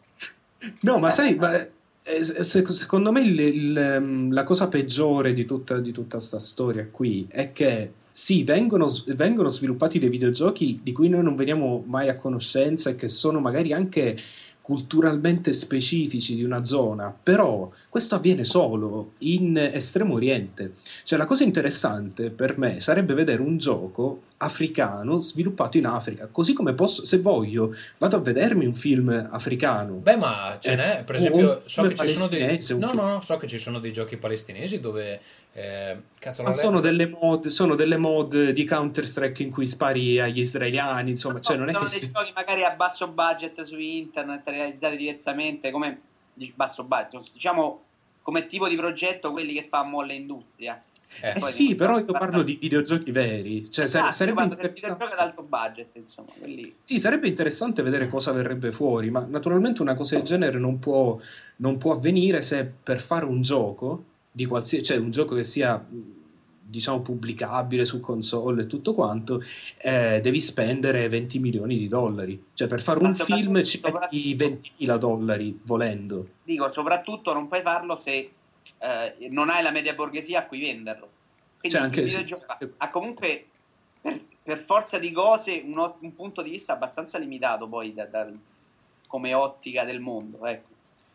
No, 0.81 0.99
ma 0.99 1.11
sai, 1.11 1.35
ma, 1.37 1.57
eh, 2.03 2.25
se- 2.25 2.65
secondo 2.67 3.13
me 3.13 3.21
il- 3.23 3.39
il, 3.41 3.77
ehm, 3.77 4.33
la 4.33 4.43
cosa 4.45 4.69
peggiore 4.69 5.33
di 5.33 5.45
tutta, 5.45 5.79
di 5.79 5.93
tutta 5.93 6.21
sta 6.21 6.39
storia 6.39 6.87
qui 6.91 7.27
è 7.31 7.53
che 7.53 7.93
sì, 8.11 8.43
vengono, 8.45 8.87
vengono 9.15 9.49
sviluppati 9.49 9.99
dei 9.99 10.09
videogiochi 10.09 10.81
di 10.83 10.93
cui 10.93 11.09
noi 11.09 11.23
non 11.23 11.37
veniamo 11.37 11.83
mai 11.87 12.09
a 12.09 12.15
conoscenza 12.19 12.91
e 12.91 12.97
che 12.97 13.09
sono 13.09 13.41
magari 13.41 13.73
anche 13.73 14.17
culturalmente 14.71 15.53
specifici 15.53 16.37
di 16.37 16.45
una 16.45 16.63
zona, 16.63 17.13
però 17.21 17.69
questo 17.89 18.15
avviene 18.15 18.45
solo 18.45 19.15
in 19.19 19.57
Estremo 19.57 20.15
Oriente. 20.15 20.75
Cioè 21.03 21.19
la 21.19 21.25
cosa 21.25 21.43
interessante 21.43 22.31
per 22.31 22.57
me 22.57 22.79
sarebbe 22.79 23.15
vedere 23.15 23.43
un 23.43 23.59
gioco 23.59 24.23
africano 24.37 25.19
sviluppato 25.19 25.77
in 25.77 25.87
Africa, 25.87 26.29
così 26.31 26.53
come 26.53 26.75
posso, 26.75 27.05
se 27.05 27.19
voglio, 27.19 27.75
vado 27.99 28.17
a 28.17 28.21
vedermi 28.21 28.65
un 28.65 28.77
film 28.77 29.29
africano. 29.29 29.95
Beh, 29.95 30.17
ma 30.17 30.57
ce 30.61 30.71
Eh, 30.71 30.77
n'è, 30.77 31.03
per 31.05 31.17
esempio, 31.17 31.63
so 31.67 31.83
che 31.89 31.97
ci 31.97 32.07
sono 32.07 32.29
dei... 32.29 32.59
no, 32.79 32.93
no, 32.93 33.21
so 33.23 33.37
che 33.39 33.49
ci 33.49 33.59
sono 33.59 33.81
dei 33.81 33.93
giochi 33.93 34.17
palestinesi 34.19 34.79
dove... 34.79 35.21
eh, 35.53 35.97
Ma 36.43 36.53
sono 36.53 36.81
delle 36.81 37.09
mod, 37.09 37.47
sono 37.47 37.75
delle 37.75 37.97
mod 37.97 38.51
di 38.51 38.65
Counter-Strike 38.65 39.43
in 39.43 39.51
cui 39.51 39.67
spari 39.67 40.21
agli 40.21 40.41
israeliani, 40.41 41.11
insomma, 41.11 41.41
cioè 41.41 41.57
non 41.57 41.69
è 41.69 41.73
sono 41.73 41.85
che 41.85 41.91
dei 41.91 42.01
si... 42.01 42.11
giochi 42.13 42.33
magari 42.35 42.65
a 42.65 42.71
basso 42.71 43.09
budget 43.09 43.63
su 43.63 43.79
internet 43.79 44.49
realizzati 44.49 44.97
diversamente 44.97 45.71
come 45.71 46.01
basso 46.55 46.85
budget 46.85 47.33
diciamo 47.33 47.83
come 48.23 48.47
tipo 48.47 48.69
di 48.69 48.77
progetto 48.77 49.33
quelli 49.33 49.55
che 49.55 49.67
fa 49.69 49.83
Molle 49.83 50.15
Industria. 50.15 50.81
Eh, 51.21 51.33
Eh 51.35 51.41
sì, 51.41 51.75
però 51.75 51.99
io 51.99 52.05
parlo 52.05 52.43
di 52.43 52.57
videogiochi 52.61 53.11
veri, 53.11 53.69
cioè 53.73 53.87
Esatto, 53.87 54.13
sarebbe 54.13 54.43
interessante... 54.43 54.81
videogioco 54.81 55.13
ad 55.13 55.19
alto 55.19 55.43
budget 55.43 55.97
insomma 55.97 56.29
quelli 56.39 56.73
Sì, 56.83 56.99
sarebbe 57.01 57.27
interessante 57.27 57.83
vedere 57.83 58.09
cosa 58.09 58.31
verrebbe 58.31 58.71
fuori, 58.71 59.11
ma 59.11 59.27
naturalmente 59.29 59.83
una 59.83 59.95
cosa 59.95 60.15
del 60.15 60.25
genere 60.25 60.61
non 60.61 60.79
può, 60.79 61.19
non 61.57 61.79
può 61.79 61.95
avvenire 61.95 62.41
se 62.43 62.65
per 62.65 63.01
fare 63.01 63.25
un 63.25 63.43
gioco, 63.43 64.05
di 64.41 64.47
qualsiasi, 64.47 64.85
cioè 64.85 64.97
un 64.97 65.11
gioco 65.11 65.35
che 65.35 65.45
sia 65.45 65.85
diciamo 66.63 67.01
pubblicabile 67.01 67.85
su 67.85 68.01
console 68.01 68.63
e 68.63 68.67
tutto 68.67 68.95
quanto, 68.95 69.43
eh, 69.79 70.21
devi 70.23 70.41
spendere 70.41 71.09
20 71.09 71.39
milioni 71.39 71.77
di 71.77 71.89
dollari. 71.89 72.43
Cioè 72.55 72.69
per 72.69 72.81
fare 72.81 73.01
Ma 73.01 73.09
un 73.09 73.15
film 73.15 73.63
ci 73.65 73.81
metti 73.83 74.35
20.000 74.37 74.97
dollari 74.97 75.59
volendo. 75.65 76.27
dico 76.43 76.71
soprattutto 76.71 77.33
non 77.35 77.49
puoi 77.49 77.61
farlo 77.63 77.97
se 77.97 78.31
eh, 78.79 79.29
non 79.31 79.51
hai 79.51 79.63
la 79.63 79.71
media 79.73 79.95
borghesia 79.95 80.41
a 80.41 80.47
cui 80.47 80.61
venderlo 80.61 81.09
quindi 81.59 81.77
Cioè, 81.77 81.87
anche- 81.87 82.01
il 82.01 82.09
sì, 82.09 82.17
videogioco 82.17 82.57
sì. 82.59 82.69
ha 82.79 82.91
comunque 82.91 83.47
per, 84.01 84.17
per 84.43 84.59
forza 84.59 84.99
di 84.99 85.13
cose 85.13 85.63
un, 85.65 85.93
un 86.01 86.15
punto 86.15 86.41
di 86.41 86.51
vista 86.51 86.73
abbastanza 86.73 87.19
limitato 87.19 87.67
poi 87.69 87.93
da- 87.93 88.07
da- 88.07 88.31
come 89.07 89.35
ottica 89.35 89.85
del 89.85 90.01
mondo 90.01 90.47
ecco 90.47 90.69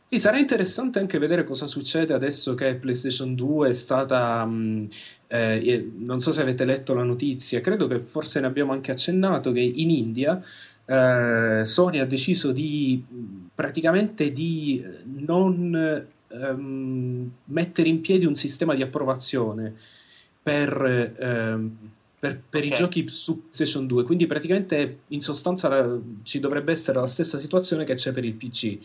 Sì, 0.07 0.19
sarà 0.19 0.37
interessante 0.37 0.99
anche 0.99 1.17
vedere 1.17 1.43
cosa 1.43 1.65
succede 1.65 2.13
adesso 2.13 2.53
che 2.53 2.75
PlayStation 2.75 3.33
2 3.33 3.69
è 3.69 3.71
stata, 3.71 4.45
mh, 4.45 4.87
eh, 5.27 5.61
eh, 5.67 5.91
non 5.95 6.19
so 6.19 6.31
se 6.31 6.41
avete 6.41 6.63
letto 6.63 6.93
la 6.93 7.01
notizia, 7.03 7.59
credo 7.59 7.87
che 7.87 7.99
forse 8.01 8.39
ne 8.39 8.45
abbiamo 8.45 8.71
anche 8.71 8.91
accennato, 8.91 9.51
che 9.51 9.61
in 9.61 9.89
India 9.89 10.39
eh, 10.85 11.61
Sony 11.65 11.97
ha 11.97 12.05
deciso 12.05 12.51
di 12.51 13.03
mh, 13.07 13.47
praticamente 13.55 14.31
di 14.31 14.79
eh, 14.85 15.01
non 15.05 16.05
ehm, 16.27 17.31
mettere 17.45 17.89
in 17.89 18.01
piedi 18.01 18.25
un 18.25 18.35
sistema 18.35 18.75
di 18.75 18.83
approvazione 18.83 19.73
per, 20.41 21.15
ehm, 21.19 21.77
per, 22.19 22.41
per 22.47 22.63
i 22.65 22.69
Ok. 22.69 22.75
giochi 22.75 23.07
su 23.09 23.39
PlayStation 23.41 23.87
2, 23.87 24.03
quindi 24.03 24.25
praticamente 24.27 24.99
in 25.07 25.21
sostanza 25.21 25.67
la- 25.67 25.99
ci 26.23 26.39
dovrebbe 26.39 26.71
essere 26.71 26.99
la 26.99 27.07
stessa 27.07 27.37
situazione 27.37 27.83
che 27.85 27.95
c'è 27.95 28.11
per 28.11 28.23
il 28.25 28.33
PC. 28.35 28.79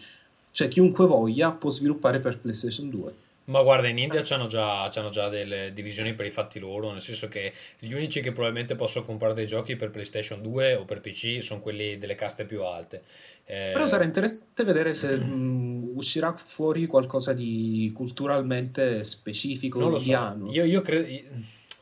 Cioè 0.53 0.69
chiunque 0.69 1.07
voglia 1.07 1.51
può 1.51 1.71
sviluppare 1.71 2.19
per 2.21 2.39
PlayStation 2.39 2.91
2. 2.91 3.13
Ma 3.51 3.63
guarda, 3.63 3.89
in 3.89 3.99
India 3.99 4.23
c'hanno 4.23 4.47
già, 4.47 4.89
c'hanno 4.93 5.09
già 5.09 5.29
delle 5.29 5.73
divisioni 5.73 6.15
per 6.15 6.25
i 6.25 6.31
fatti 6.31 6.61
loro, 6.61 6.93
nel 6.93 7.01
senso 7.01 7.27
che 7.27 7.53
gli 7.81 7.93
unici 7.93 8.21
che 8.21 8.31
probabilmente 8.31 8.77
possono 8.77 9.05
comprare 9.05 9.35
dei 9.35 9.49
giochi 9.49 9.75
per 9.75 9.91
PlayStation 9.91 10.41
2 10.41 10.75
o 10.77 10.85
per 10.85 11.01
PC 11.01 11.43
sono 11.43 11.61
quelli 11.61 11.99
delle 11.99 12.15
caste 12.15 12.45
più 12.45 12.63
alte. 12.63 13.03
Eh, 13.45 13.71
Però 13.73 13.87
sarà 13.87 14.05
interessante 14.05 14.63
vedere 14.63 14.95
se 14.95 15.17
mh, 15.19 15.91
uscirà 15.95 16.33
fuori 16.37 16.87
qualcosa 16.87 17.33
di 17.33 17.91
culturalmente 17.93 19.03
specifico, 19.03 19.81
non 19.81 19.91
lo 19.91 19.97
so, 19.99 20.05
indiano. 20.11 20.53
io, 20.53 20.65
io 20.65 20.81
credo... 20.83 21.07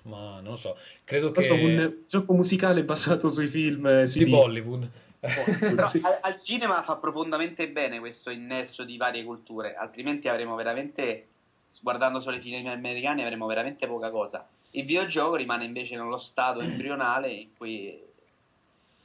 Ma 0.05 0.41
non 0.41 0.53
lo 0.53 0.57
so, 0.57 0.75
credo 1.05 1.33
Non 1.35 1.43
so, 1.43 1.55
che... 1.55 1.61
un 1.61 1.95
gioco 2.09 2.33
musicale 2.33 2.83
basato 2.83 3.29
sui 3.29 3.47
film 3.47 3.87
eh, 3.87 4.07
sui 4.07 4.21
Di 4.21 4.25
video. 4.25 4.41
Bollywood. 4.41 4.91
Però 5.21 5.87
Sì. 5.87 6.01
al, 6.03 6.19
al 6.21 6.41
cinema 6.41 6.83
fa 6.83 6.97
profondamente 6.97 7.69
bene 7.71 7.99
questo 7.99 8.31
innesso 8.31 8.85
di 8.85 8.97
varie 8.97 9.25
culture, 9.25 9.75
altrimenti 9.75 10.29
avremo 10.29 10.55
veramente, 10.55 11.27
guardando 11.83 12.21
solo 12.21 12.37
i 12.37 12.41
film 12.41 12.67
americani, 12.67 13.23
avremo 13.23 13.47
veramente 13.47 13.87
poca 13.87 14.11
cosa. 14.11 14.47
Il 14.71 14.85
videogioco 14.85 15.37
rimane 15.37 15.65
invece 15.65 15.97
nello 15.97 16.19
stato 16.19 16.61
embrionale 16.61 17.31
in 17.31 17.57
cui 17.57 18.01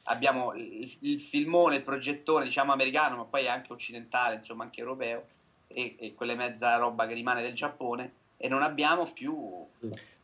abbiamo 0.03 0.53
il, 0.53 0.93
il 0.99 1.21
filmone, 1.21 1.77
il 1.77 1.83
progettore, 1.83 2.43
diciamo 2.43 2.73
americano, 2.73 3.15
ma 3.17 3.23
poi 3.23 3.47
anche 3.47 3.71
occidentale, 3.71 4.35
insomma 4.35 4.63
anche 4.63 4.81
europeo, 4.81 5.25
e, 5.67 5.95
e 5.97 6.13
quella 6.13 6.35
mezza 6.35 6.75
roba 6.75 7.07
che 7.07 7.13
rimane 7.13 7.41
del 7.41 7.53
Giappone, 7.53 8.13
e 8.37 8.47
non 8.47 8.61
abbiamo 8.61 9.11
più... 9.11 9.65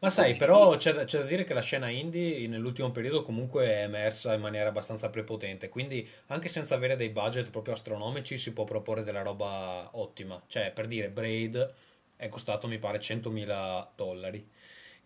Ma 0.01 0.10
sai, 0.10 0.36
però 0.36 0.78
c'è 0.78 0.93
da, 0.93 1.03
c'è 1.03 1.20
da 1.20 1.26
dire 1.26 1.43
che 1.43 1.53
la 1.53 1.62
scena 1.62 1.89
indie 1.89 2.47
nell'ultimo 2.47 2.91
periodo 2.91 3.22
comunque 3.22 3.66
è 3.66 3.84
emersa 3.84 4.34
in 4.34 4.41
maniera 4.41 4.70
abbastanza 4.70 5.10
prepotente, 5.10 5.70
quindi 5.70 6.07
anche 6.28 6.47
senza 6.47 6.76
avere 6.76 6.95
dei 6.95 7.10
budget 7.10 7.49
proprio 7.49 7.74
astronomici 7.74 8.38
si 8.38 8.53
può 8.53 8.64
proporre 8.64 9.03
della 9.03 9.22
roba 9.22 9.89
ottima. 9.93 10.41
Cioè, 10.47 10.72
per 10.72 10.88
dire, 10.88 11.10
Braid 11.10 11.76
è 12.16 12.28
costato 12.28 12.68
mi 12.68 12.80
pare 12.80 12.99
100.000 12.99 13.88
dollari, 13.95 14.45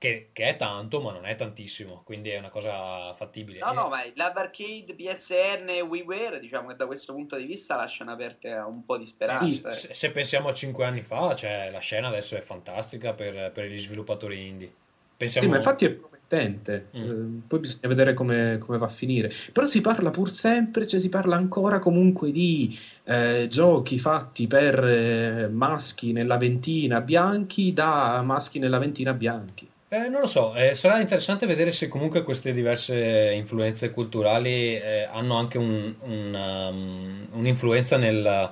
che, 0.04 0.32
che 0.34 0.44
è 0.50 0.56
tanto, 0.58 1.00
ma 1.00 1.14
non 1.14 1.26
è 1.26 1.34
tantissimo, 1.36 2.02
quindi 2.04 2.30
è 2.30 2.38
una 2.38 2.50
cosa 2.50 3.14
fattibile. 3.14 3.60
No, 3.60 3.72
E- 3.72 3.74
no, 3.74 3.88
ma 3.88 4.02
l'Arcade, 4.16 4.96
PSN 4.96 5.70
e 5.70 5.80
WiiWare, 5.80 6.40
diciamo 6.40 6.68
che 6.68 6.76
da 6.76 6.86
questo 6.88 7.14
punto 7.14 7.38
di 7.38 7.46
vista 7.46 7.78
lasciano 7.78 8.12
aperte 8.12 8.52
un 8.52 8.84
po' 8.84 8.98
di 8.98 9.06
speranza. 9.06 9.72
se, 9.72 9.94
se 9.94 10.12
pensiamo 10.12 10.50
a 10.50 10.54
5 10.54 10.84
anni 10.84 11.04
fa, 11.04 11.34
cioè, 11.36 11.70
la 11.72 11.80
scena 11.80 12.10
adesso 12.10 12.36
è 12.36 12.42
fantastica 12.42 13.14
per, 13.14 13.54
per 13.54 13.68
gli 13.68 13.80
sviluppatori 13.80 14.46
indie. 14.46 14.74
Pensiamo... 15.16 15.48
Sì, 15.48 15.52
ma 15.54 15.58
infatti 15.60 15.86
è 15.86 15.92
promettente. 15.92 16.90
Mm. 16.98 17.38
Eh, 17.38 17.42
poi 17.48 17.60
bisogna 17.60 17.88
vedere 17.88 18.14
come, 18.14 18.58
come 18.60 18.78
va 18.78 18.88
a 18.88 18.90
finire. 18.90 19.32
Però 19.54 19.66
si 19.66 19.80
parla 19.80 20.12
pur 20.12 20.30
sempre, 20.30 20.86
cioè 20.86 21.00
si 21.00 21.08
parla 21.08 21.38
ancora 21.38 21.80
comunque 21.80 22.34
di 22.34 22.78
eh, 23.06 23.48
giochi 23.50 23.98
fatti 23.98 24.48
per 24.48 24.84
eh, 24.84 25.48
maschi 25.48 26.12
nella 26.12 26.36
ventina 26.36 27.00
bianchi 27.00 27.72
da 27.72 28.22
maschi 28.22 28.60
nella 28.60 28.80
ventina 28.80 29.14
bianchi. 29.14 29.72
Eh, 29.94 30.08
non 30.10 30.22
lo 30.22 30.28
so, 30.28 30.56
eh, 30.56 30.74
sarà 30.74 31.00
interessante 31.00 31.46
vedere 31.46 31.72
se 31.72 31.88
comunque 31.88 32.24
queste 32.24 32.52
diverse 32.52 33.32
influenze 33.36 33.92
culturali 33.92 34.76
eh, 34.76 35.04
hanno 35.04 35.36
anche 35.38 35.60
un- 35.60 35.94
un, 36.02 36.34
um, 36.34 37.28
un'influenza 37.34 37.98
nel- 37.98 38.52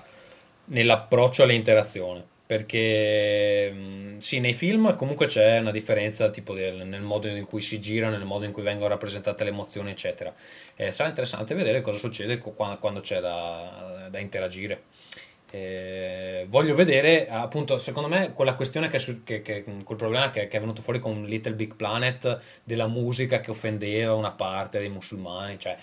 nell'approccio 0.66 1.42
all'interazione. 1.42 2.24
Perché 2.46 3.72
mm, 3.74 4.18
sì, 4.20 4.39
nei 4.39 4.54
film 4.54 4.96
comunque 4.96 5.26
c'è 5.26 5.58
una 5.60 5.72
differenza 5.72 6.30
tipo 6.30 6.54
del- 6.54 6.86
nel 6.86 7.02
modo 7.02 7.28
in 7.28 7.46
cui 7.46 7.62
si 7.62 7.80
gira, 7.80 8.10
nel 8.10 8.24
modo 8.26 8.46
in 8.46 8.52
cui 8.52 8.62
vengono 8.62 8.89
rappresentate 8.89 9.44
le 9.44 9.50
emozioni, 9.50 9.89
eccetera. 9.92 10.32
Eh, 10.76 10.92
sarà 10.92 11.10
interessante 11.10 11.56
vedere 11.56 11.82
cosa 11.82 11.98
succede 11.98 12.38
co- 12.38 12.52
qua- 12.52 12.78
quando 12.80 13.00
c'è 13.00 13.20
da, 13.20 14.08
da 14.12 14.20
interagire. 14.20 14.82
Eh, 15.54 16.45
voglio 16.47 16.76
vedere, 16.76 17.28
appunto, 17.30 17.78
secondo 17.78 18.08
me 18.08 18.32
quella 18.32 18.56
questione 18.56 18.88
che, 18.88 18.99
che- 19.26 19.41
che- 19.41 19.64
quel 19.84 19.97
problema 19.97 20.30
che, 20.30 20.47
che 20.47 20.58
è 20.58 20.60
venuto 20.62 20.82
fuori 20.82 20.99
con 20.99 21.26
Little 21.26 21.54
Big 21.56 21.76
Planet 21.76 22.39
della 22.64 22.88
musica 22.88 23.41
che 23.41 23.52
offendeva 23.52 24.14
una 24.14 24.32
parte 24.32 24.80
dei 24.80 24.88
musulmani, 24.89 25.60
cioè 25.60 25.78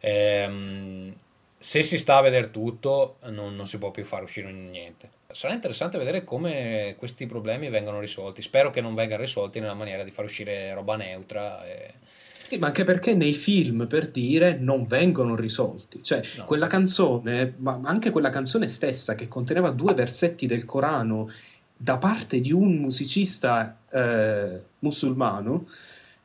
ehm, 0.00 1.14
se 1.58 1.82
si 1.82 1.98
sta 1.98 2.16
a 2.16 2.20
vedere 2.22 2.50
tutto 2.50 3.16
non, 3.26 3.54
non 3.54 3.66
si 3.66 3.78
può 3.78 3.90
più 3.90 4.04
fare 4.04 4.24
uscire 4.24 4.50
niente. 4.52 5.10
Sarà 5.30 5.52
interessante 5.54 5.98
vedere 5.98 6.24
come 6.24 6.94
questi 6.98 7.26
problemi 7.26 7.68
vengono 7.68 8.00
risolti. 8.00 8.40
Spero 8.42 8.70
che 8.70 8.80
non 8.80 8.94
vengano 8.94 9.20
risolti 9.22 9.60
nella 9.60 9.74
maniera 9.74 10.02
di 10.02 10.10
far 10.10 10.24
uscire 10.24 10.72
roba 10.74 10.96
neutra. 10.96 11.64
e- 11.66 12.08
Sì, 12.50 12.58
ma 12.58 12.66
anche 12.66 12.82
perché 12.82 13.14
nei 13.14 13.32
film, 13.32 13.86
per 13.86 14.08
dire, 14.08 14.58
non 14.58 14.84
vengono 14.84 15.36
risolti. 15.36 16.02
Cioè, 16.02 16.20
No. 16.38 16.46
quella 16.46 16.66
canzone, 16.66 17.54
ma 17.58 17.78
anche 17.84 18.10
quella 18.10 18.30
canzone 18.30 18.66
stessa 18.66 19.14
che 19.14 19.28
conteneva 19.28 19.70
due 19.70 19.94
versetti 19.94 20.46
del 20.46 20.64
Corano 20.64 21.30
da 21.76 21.96
parte 21.98 22.40
di 22.40 22.50
un 22.50 22.74
musicista 22.78 23.76
eh, 23.88 24.60
musulmano, 24.80 25.68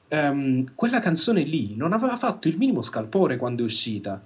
ehm, 0.08 0.72
quella 0.74 1.00
canzone 1.00 1.44
lì 1.44 1.76
non 1.76 1.94
aveva 1.94 2.18
fatto 2.18 2.48
il 2.48 2.58
minimo 2.58 2.82
scalpore 2.82 3.38
quando 3.38 3.62
è 3.62 3.66
uscita. 3.66 4.20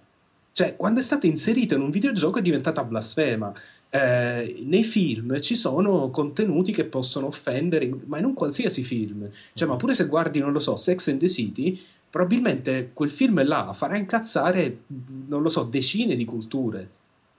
Cioè, 0.53 0.77
quando 0.77 1.01
è 1.01 1.03
stata 1.03 1.27
inserita 1.27 1.75
in 1.75 1.81
un 1.81 1.89
videogioco 1.89 2.39
è 2.39 2.41
diventata 2.41 2.81
blasfema. 2.85 3.53
Eh, 3.91 4.63
nei 4.65 4.83
film 4.83 5.39
ci 5.39 5.55
sono 5.55 6.11
contenuti 6.11 6.71
che 6.71 6.85
possono 6.85 7.25
offendere, 7.25 7.89
ma 8.05 8.19
in 8.19 8.25
un 8.25 8.33
qualsiasi 8.33 8.83
film. 8.83 9.29
Cioè, 9.53 9.67
ma 9.67 9.75
pure 9.77 9.95
se 9.95 10.05
guardi, 10.05 10.39
non 10.39 10.51
lo 10.51 10.59
so, 10.59 10.75
Sex 10.75 11.07
and 11.07 11.19
the 11.19 11.27
City, 11.27 11.81
probabilmente 12.09 12.91
quel 12.93 13.09
film 13.09 13.43
là 13.43 13.73
farà 13.73 13.97
incazzare, 13.97 14.81
non 15.27 15.41
lo 15.41 15.49
so, 15.49 15.63
decine 15.63 16.15
di 16.15 16.25
culture. 16.25 16.87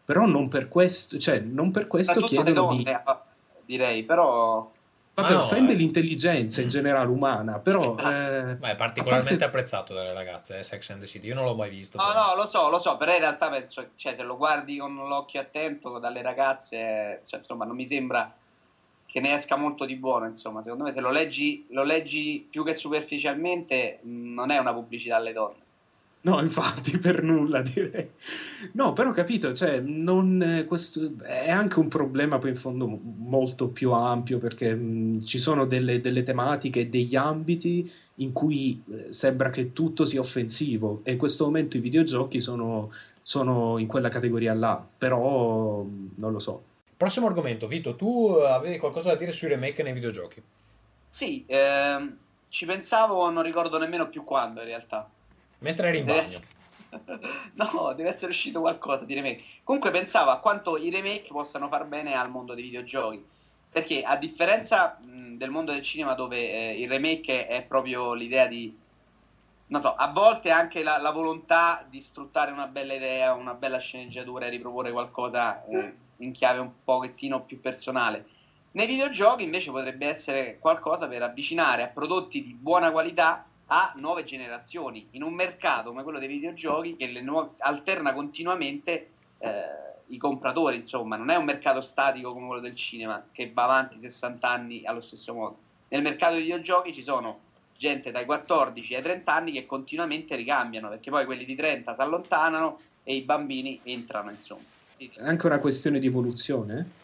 Però 0.04 0.26
non 0.26 0.48
per 0.48 0.68
questo, 0.68 1.18
cioè, 1.18 1.38
non 1.38 1.70
per 1.70 1.86
questo 1.86 2.20
chiedono 2.20 2.74
di... 2.74 2.82
donne, 2.82 3.00
ah, 3.04 3.24
direi, 3.64 4.02
però... 4.02 4.72
Vabbè, 5.20 5.34
no, 5.34 5.42
offende 5.42 5.72
eh. 5.72 5.76
l'intelligenza 5.76 6.60
in 6.60 6.68
generale 6.68 7.08
umana, 7.08 7.58
però... 7.58 7.92
Esatto. 7.92 8.08
eh, 8.08 8.56
Ma 8.58 8.70
è 8.70 8.74
particolarmente 8.74 9.30
parte- 9.30 9.44
apprezzato 9.44 9.94
dalle 9.94 10.12
ragazze, 10.12 10.58
eh, 10.58 10.62
Sex 10.62 10.90
and 10.90 11.00
the 11.00 11.06
City. 11.06 11.26
Io 11.26 11.34
non 11.34 11.44
l'ho 11.44 11.54
mai 11.54 11.70
visto. 11.70 11.98
No, 11.98 12.06
però. 12.06 12.26
no, 12.28 12.34
lo 12.36 12.46
so, 12.46 12.68
lo 12.68 12.78
so, 12.78 12.96
però 12.96 13.12
in 13.12 13.20
realtà 13.20 13.48
penso, 13.48 13.90
cioè, 13.96 14.14
se 14.14 14.22
lo 14.22 14.36
guardi 14.36 14.78
con 14.78 14.94
l'occhio 14.94 15.40
attento 15.40 15.98
dalle 15.98 16.22
ragazze, 16.22 17.22
cioè, 17.26 17.38
insomma, 17.38 17.64
non 17.64 17.76
mi 17.76 17.86
sembra 17.86 18.34
che 19.06 19.20
ne 19.20 19.34
esca 19.34 19.56
molto 19.56 19.84
di 19.84 19.96
buono, 19.96 20.26
insomma, 20.26 20.62
secondo 20.62 20.84
me 20.84 20.92
se 20.92 21.00
lo 21.00 21.10
leggi, 21.10 21.66
lo 21.70 21.82
leggi 21.82 22.46
più 22.48 22.64
che 22.64 22.74
superficialmente, 22.74 23.98
mh, 24.02 24.34
non 24.34 24.50
è 24.50 24.58
una 24.58 24.72
pubblicità 24.72 25.16
alle 25.16 25.32
donne. 25.32 25.68
No, 26.22 26.42
infatti, 26.42 26.98
per 26.98 27.22
nulla 27.22 27.62
direi. 27.62 28.10
No, 28.72 28.92
però 28.92 29.08
ho 29.08 29.12
capito, 29.12 29.54
cioè, 29.54 29.80
non, 29.80 30.42
eh, 30.42 30.64
questo 30.66 31.12
è 31.22 31.50
anche 31.50 31.78
un 31.78 31.88
problema 31.88 32.38
poi 32.38 32.50
in 32.50 32.56
fondo 32.56 32.86
molto 32.86 33.70
più 33.70 33.92
ampio 33.92 34.38
perché 34.38 34.74
mh, 34.74 35.22
ci 35.22 35.38
sono 35.38 35.64
delle, 35.64 36.02
delle 36.02 36.22
tematiche 36.22 36.80
e 36.80 36.86
degli 36.88 37.16
ambiti 37.16 37.90
in 38.16 38.32
cui 38.32 38.82
eh, 38.90 39.12
sembra 39.14 39.48
che 39.48 39.72
tutto 39.72 40.04
sia 40.04 40.20
offensivo 40.20 41.00
e 41.04 41.12
in 41.12 41.18
questo 41.18 41.46
momento 41.46 41.78
i 41.78 41.80
videogiochi 41.80 42.38
sono, 42.42 42.92
sono 43.22 43.78
in 43.78 43.86
quella 43.86 44.10
categoria 44.10 44.52
là, 44.52 44.84
però 44.98 45.80
mh, 45.80 46.10
non 46.16 46.32
lo 46.32 46.38
so. 46.38 46.62
Prossimo 46.98 47.28
argomento, 47.28 47.66
Vito, 47.66 47.94
tu 47.96 48.28
avevi 48.46 48.76
qualcosa 48.76 49.08
da 49.08 49.16
dire 49.16 49.32
sui 49.32 49.48
remake 49.48 49.82
nei 49.82 49.94
videogiochi? 49.94 50.42
Sì, 51.06 51.44
ehm, 51.46 52.14
ci 52.50 52.66
pensavo, 52.66 53.30
non 53.30 53.42
ricordo 53.42 53.78
nemmeno 53.78 54.10
più 54.10 54.22
quando 54.22 54.60
in 54.60 54.66
realtà. 54.66 55.08
Mentre 55.60 55.88
eri 55.88 55.98
in 55.98 56.04
Deve 56.06 56.18
bagno. 56.18 56.28
essere- 56.28 56.58
No, 57.54 57.92
deve 57.94 58.08
essere 58.10 58.30
uscito 58.30 58.60
qualcosa 58.60 59.04
di 59.04 59.14
remake. 59.14 59.42
Comunque 59.62 59.90
pensavo 59.90 60.30
a 60.30 60.38
quanto 60.40 60.76
i 60.76 60.90
remake 60.90 61.28
possano 61.28 61.68
far 61.68 61.86
bene 61.86 62.14
al 62.14 62.30
mondo 62.30 62.54
dei 62.54 62.64
videogiochi. 62.64 63.24
Perché 63.70 64.02
a 64.02 64.16
differenza 64.16 64.98
mh, 65.04 65.36
del 65.36 65.50
mondo 65.50 65.72
del 65.72 65.82
cinema 65.82 66.14
dove 66.14 66.36
eh, 66.38 66.80
il 66.80 66.88
remake 66.88 67.46
è 67.46 67.62
proprio 67.62 68.14
l'idea 68.14 68.46
di... 68.46 68.76
Non 69.66 69.80
so, 69.80 69.94
a 69.94 70.08
volte 70.08 70.50
anche 70.50 70.82
la, 70.82 70.98
la 70.98 71.12
volontà 71.12 71.86
di 71.88 72.00
sfruttare 72.00 72.50
una 72.50 72.66
bella 72.66 72.94
idea, 72.94 73.32
una 73.34 73.54
bella 73.54 73.78
sceneggiatura 73.78 74.46
e 74.46 74.50
riproporre 74.50 74.90
qualcosa 74.90 75.64
eh, 75.66 75.94
in 76.16 76.32
chiave 76.32 76.58
un 76.58 76.70
pochettino 76.82 77.42
più 77.42 77.60
personale. 77.60 78.26
Nei 78.72 78.86
videogiochi 78.86 79.44
invece 79.44 79.70
potrebbe 79.70 80.08
essere 80.08 80.58
qualcosa 80.58 81.06
per 81.06 81.22
avvicinare 81.22 81.84
a 81.84 81.86
prodotti 81.88 82.42
di 82.42 82.52
buona 82.54 82.90
qualità 82.90 83.44
a 83.72 83.92
nuove 83.96 84.24
generazioni, 84.24 85.06
in 85.12 85.22
un 85.22 85.32
mercato 85.32 85.90
come 85.90 86.02
quello 86.02 86.18
dei 86.18 86.28
videogiochi 86.28 86.96
che 86.96 87.20
nuove- 87.20 87.50
alterna 87.58 88.12
continuamente 88.12 89.10
eh, 89.38 89.62
i 90.08 90.16
compratori, 90.16 90.74
insomma, 90.74 91.16
non 91.16 91.30
è 91.30 91.36
un 91.36 91.44
mercato 91.44 91.80
statico 91.80 92.32
come 92.32 92.46
quello 92.46 92.62
del 92.62 92.74
cinema 92.74 93.24
che 93.30 93.50
va 93.52 93.64
avanti 93.64 93.98
60 93.98 94.48
anni 94.48 94.84
allo 94.84 95.00
stesso 95.00 95.32
modo. 95.34 95.58
Nel 95.88 96.02
mercato 96.02 96.34
dei 96.34 96.42
videogiochi 96.42 96.92
ci 96.92 97.02
sono 97.02 97.48
gente 97.76 98.10
dai 98.10 98.24
14 98.24 98.96
ai 98.96 99.02
30 99.02 99.32
anni 99.32 99.52
che 99.52 99.66
continuamente 99.66 100.34
ricambiano, 100.34 100.88
perché 100.88 101.10
poi 101.10 101.24
quelli 101.24 101.44
di 101.44 101.54
30 101.54 101.94
si 101.94 102.00
allontanano 102.00 102.78
e 103.04 103.14
i 103.14 103.22
bambini 103.22 103.80
entrano, 103.84 104.30
insomma. 104.30 104.62
È 104.96 105.08
anche 105.22 105.46
una 105.46 105.60
questione 105.60 106.00
di 106.00 106.08
evoluzione. 106.08 106.98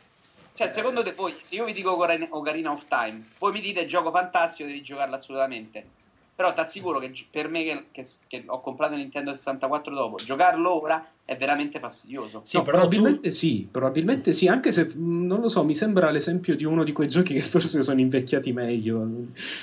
Cioè, 0.52 0.68
secondo 0.70 1.02
te 1.02 1.12
voi, 1.12 1.32
se 1.38 1.54
io 1.54 1.64
vi 1.64 1.72
dico 1.72 1.92
Ocarina 1.92 2.72
of 2.72 2.86
Time, 2.88 3.24
voi 3.38 3.52
mi 3.52 3.60
dite 3.60 3.86
gioco 3.86 4.10
fantastico, 4.10 4.68
devi 4.68 4.82
giocarlo 4.82 5.14
assolutamente. 5.14 6.04
Però 6.36 6.52
ti 6.52 6.60
assicuro 6.60 6.98
che 6.98 7.10
per 7.30 7.48
me 7.48 7.64
che, 7.64 7.84
che- 7.92 8.06
che 8.26 8.44
ho 8.46 8.60
comprato 8.60 8.92
il 8.92 8.98
Nintendo 9.00 9.30
64 9.34 9.94
dopo, 9.94 10.16
giocarlo 10.22 10.82
ora 10.82 11.04
è 11.24 11.34
veramente 11.34 11.78
fastidioso. 11.78 12.42
Sì, 12.44 12.58
No, 12.58 12.62
però 12.62 12.76
probabilmente 12.80 13.30
sì, 13.30 13.66
probabilmente 13.70 14.32
sì, 14.34 14.46
anche 14.46 14.70
se 14.70 14.92
non 14.94 15.40
lo 15.40 15.48
so, 15.48 15.64
mi 15.64 15.74
sembra 15.74 16.10
l'esempio 16.10 16.54
di 16.54 16.64
uno 16.64 16.84
di 16.84 16.92
quei 16.92 17.08
giochi 17.08 17.32
che 17.32 17.40
forse 17.42 17.80
sono 17.80 18.00
invecchiati 18.00 18.52
meglio. 18.52 19.08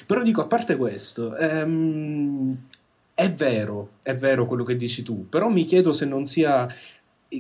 Però 0.08 0.24
dico, 0.24 0.42
a 0.42 0.48
parte 0.48 0.76
questo, 0.76 1.36
ehm, 1.36 2.58
è 3.14 3.32
vero, 3.32 3.90
è 4.02 4.16
vero 4.16 4.48
quello 4.48 4.64
che 4.64 4.76
dici 4.76 5.04
tu, 5.04 5.30
però 5.30 5.50
mi 5.50 5.66
chiedo 5.66 5.92
se 5.94 6.06
non 6.06 6.26
sia 6.26 6.68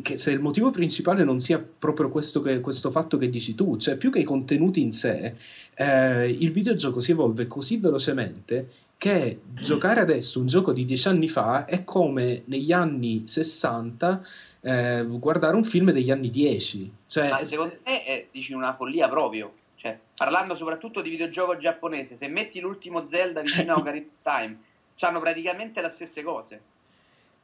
che 0.02 0.18
se 0.18 0.32
il 0.32 0.40
motivo 0.40 0.72
principale 0.72 1.24
non 1.24 1.38
sia 1.40 1.60
proprio 1.60 2.10
questo, 2.10 2.42
che- 2.42 2.62
questo 2.62 2.90
fatto 2.90 3.18
che 3.18 3.30
dici 3.30 3.54
tu, 3.54 3.78
cioè 3.78 3.96
più 3.96 4.10
che 4.10 4.18
i 4.20 4.24
contenuti 4.24 4.82
in 4.82 4.92
sé, 4.92 5.36
eh, 5.76 6.30
il 6.30 6.52
videogioco 6.52 7.00
si 7.00 7.12
evolve 7.12 7.46
così 7.46 7.78
velocemente 7.78 8.70
che 9.04 9.42
giocare 9.48 10.00
adesso 10.00 10.40
un 10.40 10.48
gioco 10.48 10.72
di 10.72 10.86
dieci 10.86 11.10
anni 11.10 11.28
fa 11.28 11.66
è 11.66 11.84
come 11.84 12.44
negli 12.46 12.72
anni 12.72 13.24
60 13.28 14.26
eh, 14.62 15.06
guardare 15.06 15.58
un 15.58 15.66
film 15.66 15.92
degli 15.92 16.10
anni 16.10 16.30
10. 16.30 16.94
Cioè, 17.08 17.28
Ma 17.28 17.42
secondo 17.42 17.80
me 17.84 18.02
è, 18.06 18.28
dici 18.32 18.54
una 18.54 18.72
follia 18.72 19.10
proprio. 19.10 19.56
Cioè, 19.76 20.00
parlando 20.16 20.56
soprattutto 20.56 21.02
di 21.02 21.10
videogioco 21.10 21.58
giapponese, 21.58 22.16
se 22.16 22.30
metti 22.30 22.62
l'ultimo 22.62 23.04
Zelda 23.04 23.42
vicino 23.42 23.74
a 23.74 23.76
Ocarina 23.80 24.06
of 24.06 24.14
Time, 24.24 24.58
hanno 25.02 25.20
praticamente 25.20 25.82
le 25.82 25.90
stesse 25.90 26.24
cose. 26.24 26.62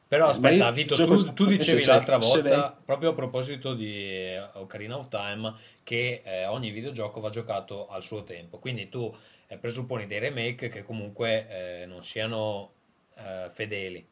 Però 0.08 0.28
aspetta, 0.28 0.70
Vito, 0.70 0.94
tu, 0.94 1.34
tu 1.34 1.44
dicevi 1.44 1.82
PS5, 1.82 1.86
l'altra 1.86 2.16
volta, 2.16 2.74
proprio 2.82 3.10
a 3.10 3.12
proposito 3.12 3.74
di 3.74 3.94
eh, 3.94 4.40
Ocarina 4.54 4.96
of 4.96 5.08
Time, 5.08 5.52
che 5.84 6.22
eh, 6.24 6.46
ogni 6.46 6.70
videogioco 6.70 7.20
va 7.20 7.28
giocato 7.28 7.86
al 7.86 8.02
suo 8.02 8.24
tempo. 8.24 8.56
Quindi 8.56 8.88
tu 8.88 9.14
eh, 9.50 9.58
presupponi 9.58 10.06
dei 10.06 10.20
remake 10.20 10.68
che 10.68 10.84
comunque 10.84 11.48
eh, 11.82 11.86
non 11.86 12.04
siano 12.04 12.70
eh, 13.16 13.50
fedeli. 13.52 14.06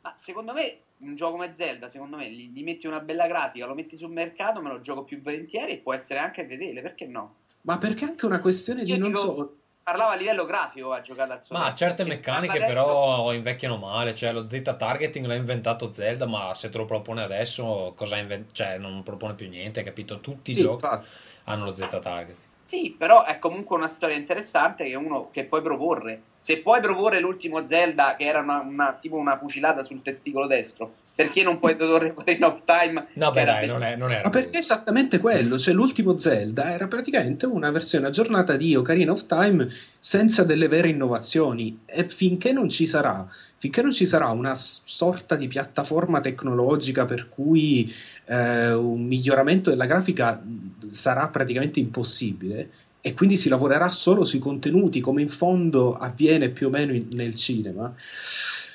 Ma 0.00 0.14
secondo 0.16 0.52
me 0.54 0.78
un 0.98 1.14
gioco 1.14 1.32
come 1.32 1.54
Zelda, 1.54 1.88
secondo 1.88 2.16
me, 2.16 2.30
gli, 2.30 2.50
gli 2.52 2.62
metti 2.62 2.86
una 2.86 3.00
bella 3.00 3.26
grafica, 3.26 3.66
lo 3.66 3.74
metti 3.74 3.96
sul 3.96 4.10
mercato, 4.10 4.62
me 4.62 4.70
lo 4.70 4.80
gioco 4.80 5.04
più 5.04 5.20
volentieri 5.20 5.72
e 5.72 5.78
può 5.78 5.92
essere 5.92 6.20
anche 6.20 6.46
fedele, 6.46 6.80
perché 6.80 7.06
no? 7.06 7.34
Ma 7.62 7.76
perché 7.76 8.04
anche 8.04 8.24
una 8.24 8.38
questione 8.40 8.82
di 8.84 8.90
Io 8.92 8.98
non 8.98 9.08
dico- 9.12 9.20
so. 9.20 9.56
Parlava 9.84 10.12
a 10.12 10.16
livello 10.16 10.44
grafico, 10.44 10.92
ha 10.92 11.00
giocato 11.00 11.32
al 11.32 11.42
suo 11.42 11.56
Ma 11.56 11.62
tempo. 11.64 11.76
certe 11.78 12.04
meccaniche 12.04 12.52
adesso- 12.56 12.66
però 12.68 13.32
invecchiano 13.32 13.76
male, 13.78 14.14
cioè 14.14 14.32
lo 14.32 14.46
Z-targeting 14.46 15.26
l'ha 15.26 15.34
inventato 15.34 15.90
Zelda, 15.90 16.24
ma 16.24 16.54
se 16.54 16.70
te 16.70 16.78
lo 16.78 16.84
propone 16.84 17.20
adesso 17.22 17.92
cosa 17.96 18.16
inven- 18.16 18.46
cioè 18.52 18.78
non 18.78 19.02
propone 19.02 19.34
più 19.34 19.48
niente, 19.48 19.82
capito? 19.82 20.20
Tutti 20.20 20.50
i 20.52 20.54
Sì, 20.54 20.60
giochi 20.60 20.84
infatti. 20.84 21.08
hanno 21.44 21.64
lo 21.64 21.74
Z-targeting. 21.74 22.36
Sì, 22.72 22.94
però 22.96 23.26
è 23.26 23.38
comunque 23.38 23.76
una 23.76 23.86
storia 23.86 24.16
interessante 24.16 24.86
che 24.86 24.94
uno 24.94 25.28
che 25.30 25.44
puoi 25.44 25.60
proporre. 25.60 26.22
Se 26.40 26.60
puoi 26.60 26.80
proporre 26.80 27.20
l'ultimo 27.20 27.66
Zelda, 27.66 28.16
che 28.16 28.24
era 28.24 28.40
una, 28.40 28.62
una- 28.62 28.96
tipo 28.98 29.16
una 29.16 29.36
fucilata 29.36 29.84
sul 29.84 30.00
testicolo 30.00 30.46
destro, 30.46 30.94
perché 31.14 31.42
non 31.42 31.58
puoi 31.58 31.76
proporre 31.76 32.14
Ocarina 32.16 32.46
of 32.46 32.64
Time? 32.64 33.08
No, 33.12 33.30
beh, 33.30 33.44
dai, 33.44 33.66
non, 33.66 33.82
è, 33.82 33.94
non 33.96 34.10
era 34.10 34.22
Ma 34.24 34.30
perché 34.30 34.56
è 34.56 34.60
esattamente 34.60 35.18
quello? 35.18 35.58
Cioè, 35.58 35.74
l'ultimo 35.74 36.16
Zelda 36.16 36.72
era 36.72 36.86
praticamente 36.86 37.44
una 37.44 37.70
versione 37.70 38.06
aggiornata 38.06 38.56
di 38.56 38.74
Ocarina 38.74 39.12
of 39.12 39.26
Time 39.26 39.68
senza 39.98 40.42
delle 40.42 40.66
vere 40.66 40.88
innovazioni. 40.88 41.82
E 41.84 42.06
finché 42.06 42.52
non 42.52 42.70
ci 42.70 42.86
sarà, 42.86 43.26
finché 43.58 43.82
non 43.82 43.92
ci 43.92 44.06
sarà 44.06 44.30
una 44.30 44.54
sorta 44.54 45.36
di 45.36 45.46
piattaforma 45.46 46.20
tecnologica 46.20 47.04
per 47.04 47.28
cui 47.28 47.94
eh, 48.32 48.72
un 48.72 49.04
miglioramento 49.04 49.70
della 49.70 49.86
grafica 49.86 50.34
mh, 50.34 50.88
sarà 50.88 51.28
praticamente 51.28 51.80
impossibile. 51.80 52.70
E 53.04 53.14
quindi 53.14 53.36
si 53.36 53.48
lavorerà 53.48 53.88
solo 53.90 54.24
sui 54.24 54.38
contenuti, 54.38 55.00
come 55.00 55.22
in 55.22 55.28
fondo 55.28 55.96
avviene 55.96 56.50
più 56.50 56.68
o 56.68 56.70
meno 56.70 56.92
in- 56.94 57.08
nel 57.12 57.34
cinema. 57.34 57.92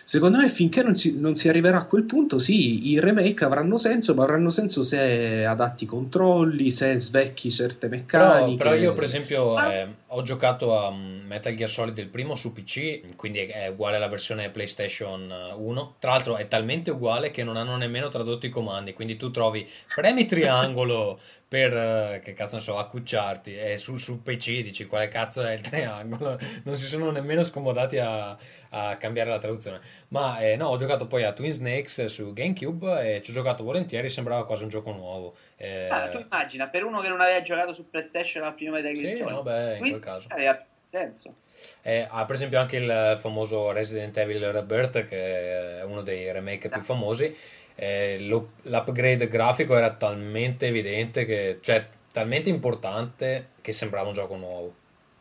Secondo 0.08 0.38
me, 0.38 0.48
finché 0.48 0.84
non 0.84 0.96
si, 0.96 1.20
non 1.20 1.36
si 1.36 1.50
arriverà 1.50 1.80
a 1.80 1.84
quel 1.84 2.04
punto, 2.04 2.40
sì, 2.40 2.92
i 2.94 2.98
remake 3.02 3.44
avranno 3.44 3.76
senso, 3.76 4.14
ma 4.14 4.24
avranno 4.24 4.50
senso 4.50 4.82
se 4.82 5.44
adatti 5.44 5.84
i 5.84 5.86
controlli, 5.86 6.72
se 6.72 6.98
svecchi 6.98 7.52
certe 7.52 7.90
Però, 7.90 8.00
meccaniche. 8.00 8.64
però 8.64 8.74
io 8.74 8.94
per 8.94 9.04
esempio 9.04 9.56
Ma- 9.56 9.78
eh, 9.78 9.86
ho 10.08 10.22
giocato 10.22 10.80
a 10.80 10.92
mm, 10.92 11.26
Metal 11.28 11.54
Gear 11.54 11.70
Solid 11.70 11.98
il 11.98 12.08
primo 12.08 12.38
su 12.38 12.54
PC, 12.54 13.18
quindi 13.18 13.40
è, 13.40 13.66
è 13.66 13.68
uguale 13.68 13.98
alla 13.98 14.08
versione 14.08 14.50
PlayStation 14.50 15.30
1. 15.58 15.96
Tra 16.00 16.12
l'altro 16.12 16.38
è 16.38 16.48
talmente 16.48 16.90
uguale 16.90 17.30
che 17.30 17.44
non 17.44 17.58
hanno 17.58 17.76
nemmeno 17.76 18.08
tradotto 18.08 18.46
i 18.46 18.50
comandi, 18.50 18.94
quindi 18.94 19.18
tu 19.18 19.30
trovi 19.30 19.68
premi 19.94 20.26
triangolo 20.26 21.20
per, 21.48 21.74
eh, 21.74 22.22
che 22.24 22.34
cazzo 22.34 22.56
ne 22.58 22.62
so, 22.62 22.78
accucciarti 22.78 23.58
e 23.58 23.78
sul, 23.78 24.00
sul 24.00 24.20
PC 24.20 24.62
dici 24.62 24.86
quale 24.86 25.08
cazzo 25.08 25.44
è 25.44 25.54
il 25.54 25.62
triangolo, 25.68 26.38
non 26.64 26.76
si 26.76 26.86
sono 26.86 27.10
nemmeno 27.12 27.42
scomodati 27.44 27.98
a, 28.00 28.38
a 28.70 28.98
cambiare 28.98 29.30
la 29.30 29.38
traduzione. 29.38 29.80
Ma 30.10 30.40
eh, 30.40 30.56
no, 30.58 30.68
ho 30.68 30.78
giocato 30.78 31.08
poi 31.08 31.24
a 31.24 31.32
Twin 31.32 31.52
Snakes 31.52 32.06
su 32.06 32.34
GameCube 32.34 33.16
e 33.16 33.22
ci 33.22 33.32
ho 33.32 33.34
giocato 33.34 33.64
volentieri, 33.64 34.10
sembrava 34.10 34.46
quasi 34.46 34.64
un 34.64 34.70
gioco 34.70 34.92
nuovo. 34.92 35.34
Eh, 35.56 35.88
Ah, 35.90 36.10
tu 36.10 36.20
immagina, 36.20 36.68
per 36.68 36.84
uno 36.84 37.00
che 37.00 37.08
non 37.08 37.22
aveva 37.22 37.42
giocato 37.42 37.72
su 37.74 37.90
PlayStation 37.90 38.54
primo 38.54 38.74
Metal 38.74 38.94
Gear 38.94 39.12
sì, 39.12 39.24
no, 39.24 39.42
beh, 39.44 39.74
in 39.74 39.80
quel 39.80 40.00
caso. 40.00 40.28
aveva 40.30 40.56
più 40.56 40.66
senso. 40.78 41.36
Eh, 41.82 42.06
ha 42.10 42.24
per 42.26 42.36
esempio 42.36 42.60
anche 42.60 42.78
il 42.78 43.18
famoso 43.20 43.72
Resident 43.72 44.16
Evil 44.18 44.52
Rebirth, 44.52 45.06
che 45.06 45.80
è 45.80 45.84
uno 45.84 46.02
dei 46.02 46.32
remake 46.32 46.58
più 46.60 46.68
Esatto. 46.70 46.84
famosi. 46.84 47.36
Eh, 47.80 48.18
lo- 48.22 48.54
l'upgrade 48.64 49.28
grafico 49.28 49.76
era 49.76 49.92
talmente 49.94 50.66
evidente, 50.66 51.26
che, 51.26 51.60
cioè 51.62 51.88
talmente 52.12 52.50
importante 52.50 53.50
che 53.62 53.72
sembrava 53.72 54.08
un 54.08 54.16
gioco 54.16 54.36
nuovo. 54.36 54.74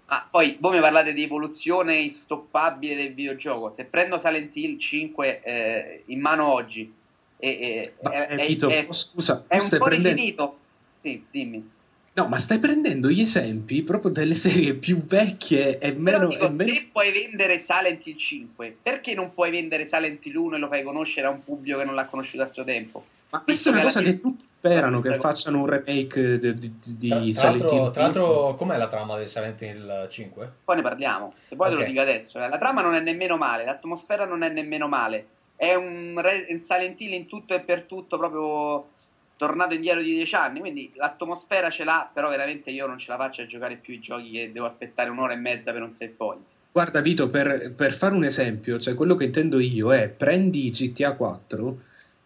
Ah, 0.06 0.26
poi 0.30 0.56
voi 0.58 0.76
mi 0.76 0.80
parlate 0.80 1.12
di 1.12 1.22
evoluzione 1.22 1.96
instoppabile 1.96 2.94
del 2.96 3.12
videogioco. 3.12 3.70
Se 3.70 3.84
prendo 3.84 4.16
Silent 4.16 4.56
Hill 4.56 4.78
5 4.78 5.42
eh, 5.42 6.02
in 6.06 6.20
mano 6.20 6.50
oggi, 6.50 6.90
e, 7.38 7.48
e- 7.48 7.92
Ma, 8.00 8.10
è, 8.12 8.20
eh, 8.20 8.36
è- 8.36 8.46
Vito, 8.46 8.68
è- 8.70 8.86
scusa, 8.90 9.44
è 9.48 9.58
un 9.58 9.68
po' 9.68 9.84
prendendo... 9.84 10.08
rifinito. 10.08 10.58
Sì, 11.02 11.24
dimmi. 11.30 11.70
No, 12.16 12.28
ma 12.28 12.38
stai 12.38 12.58
prendendo 12.58 13.10
gli 13.10 13.20
esempi 13.20 13.82
proprio 13.82 14.10
delle 14.10 14.34
serie 14.34 14.72
più 14.72 15.04
vecchie 15.04 15.78
e 15.78 15.92
Però 15.94 16.18
meno... 16.18 16.26
dico, 16.28 16.46
e 16.46 16.50
meno- 16.50 16.72
se 16.72 16.88
puoi 16.90 17.12
vendere 17.12 17.58
Silent 17.58 18.06
Hill 18.06 18.16
5, 18.16 18.76
perché 18.82 19.14
non 19.14 19.34
puoi 19.34 19.50
vendere 19.50 19.84
Silent 19.84 20.24
Hill 20.24 20.36
1 20.36 20.56
e 20.56 20.58
lo 20.58 20.68
fai 20.68 20.82
conoscere 20.82 21.26
a 21.26 21.30
un 21.30 21.44
pubblico 21.44 21.78
che 21.78 21.84
non 21.84 21.94
l'ha 21.94 22.06
conosciuto 22.06 22.42
a 22.42 22.48
suo 22.48 22.64
tempo? 22.64 23.04
Ma 23.28 23.40
questa 23.40 23.68
è 23.68 23.72
una 23.74 23.82
cosa 23.82 24.00
che 24.00 24.18
tutti 24.18 24.44
sperano 24.46 25.00
che 25.00 25.18
facciano 25.18 25.58
un 25.58 25.66
remake 25.66 26.38
di, 26.38 26.54
di, 26.54 26.72
di 26.96 27.08
Tra, 27.08 27.18
tra 27.18 27.32
Silent 27.32 27.60
l'altro, 27.60 27.76
Hill. 27.76 27.90
tra 27.92 28.02
l'altro, 28.02 28.54
com'è 28.54 28.76
la 28.78 28.86
trama 28.86 29.18
di 29.18 29.26
Silent 29.26 29.60
Hill 29.60 30.08
5? 30.08 30.52
Poi 30.64 30.76
ne 30.76 30.82
parliamo. 30.82 31.34
E 31.50 31.56
poi 31.56 31.68
te 31.68 31.74
Ok. 31.74 31.80
lo 31.80 31.86
dico 31.86 32.00
adesso. 32.00 32.42
eh. 32.42 32.48
La 32.48 32.56
trama 32.56 32.80
non 32.80 32.94
è 32.94 33.00
nemmeno 33.00 33.36
male, 33.36 33.66
l'atmosfera 33.66 34.24
non 34.24 34.42
è 34.42 34.48
nemmeno 34.48 34.88
male. 34.88 35.26
È 35.54 35.74
un, 35.74 36.18
re- 36.18 36.46
un 36.48 36.58
Silent 36.60 36.98
Hill 36.98 37.12
in 37.12 37.26
tutto 37.26 37.54
e 37.54 37.60
per 37.60 37.82
tutto 37.82 38.16
proprio 38.16 38.94
tornato 39.36 39.74
indietro 39.74 40.02
di 40.02 40.14
dieci 40.14 40.34
anni. 40.34 40.60
Quindi 40.60 40.92
l'atmosfera 40.94 41.70
ce 41.70 41.84
l'ha, 41.84 42.10
però 42.12 42.28
veramente 42.28 42.70
io 42.70 42.86
non 42.86 42.98
ce 42.98 43.10
la 43.10 43.16
faccio 43.16 43.42
a 43.42 43.46
giocare 43.46 43.76
più 43.76 43.94
i 43.94 44.00
giochi 44.00 44.30
che 44.30 44.52
devo 44.52 44.66
aspettare 44.66 45.10
un'ora 45.10 45.32
e 45.32 45.36
mezza 45.36 45.72
per 45.72 45.82
un 45.82 45.90
save 45.90 46.12
point. 46.12 46.44
Guarda 46.72 47.00
Vito, 47.00 47.30
per, 47.30 47.74
per 47.74 47.94
fare 47.94 48.14
un 48.14 48.24
esempio, 48.24 48.78
cioè 48.78 48.94
quello 48.94 49.14
che 49.14 49.24
intendo 49.24 49.58
io 49.58 49.94
è 49.94 50.08
prendi 50.10 50.68
GTA 50.68 51.14
4, 51.14 51.80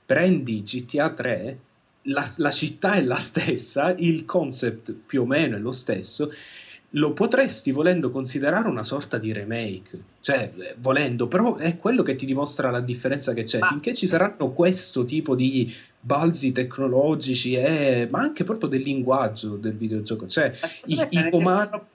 prendi 0.04 0.62
GTA 0.62 1.11
3, 1.11 1.58
la, 2.02 2.28
la 2.38 2.50
città 2.50 2.94
è 2.94 3.02
la 3.02 3.16
stessa, 3.16 3.94
il 3.96 4.24
concept 4.24 4.92
più 4.92 5.22
o 5.22 5.26
meno 5.26 5.54
è 5.54 5.61
lo 5.61 5.70
stesso, 5.70 6.32
lo 6.95 7.12
potresti 7.12 7.70
volendo 7.70 8.11
considerare 8.11 8.68
una 8.68 8.82
sorta 8.82 9.18
di 9.18 9.32
remake, 9.32 9.99
cioè 10.20 10.53
volendo, 10.78 11.28
però 11.28 11.57
è 11.57 11.76
quello 11.76 12.03
che 12.03 12.16
ti 12.16 12.26
dimostra 12.26 12.70
la 12.70 12.80
differenza 12.80 13.32
che 13.32 13.45
c'è. 13.45 13.61
Finché 13.61 13.95
ci 13.95 14.07
saranno 14.09 14.53
questo 14.53 15.05
tipo 15.05 15.36
di 15.36 15.72
balzi 16.01 16.51
tecnologici, 16.51 17.55
e, 17.55 18.09
ma 18.11 18.20
anche 18.20 18.43
proprio 18.43 18.68
del 18.68 18.80
linguaggio 18.80 19.57
del 19.57 19.76
videogioco, 19.76 20.26
cioè 20.26 20.53
i, 20.86 20.95
i 21.11 21.30
comandi... 21.30 21.68
pro- 21.68 21.86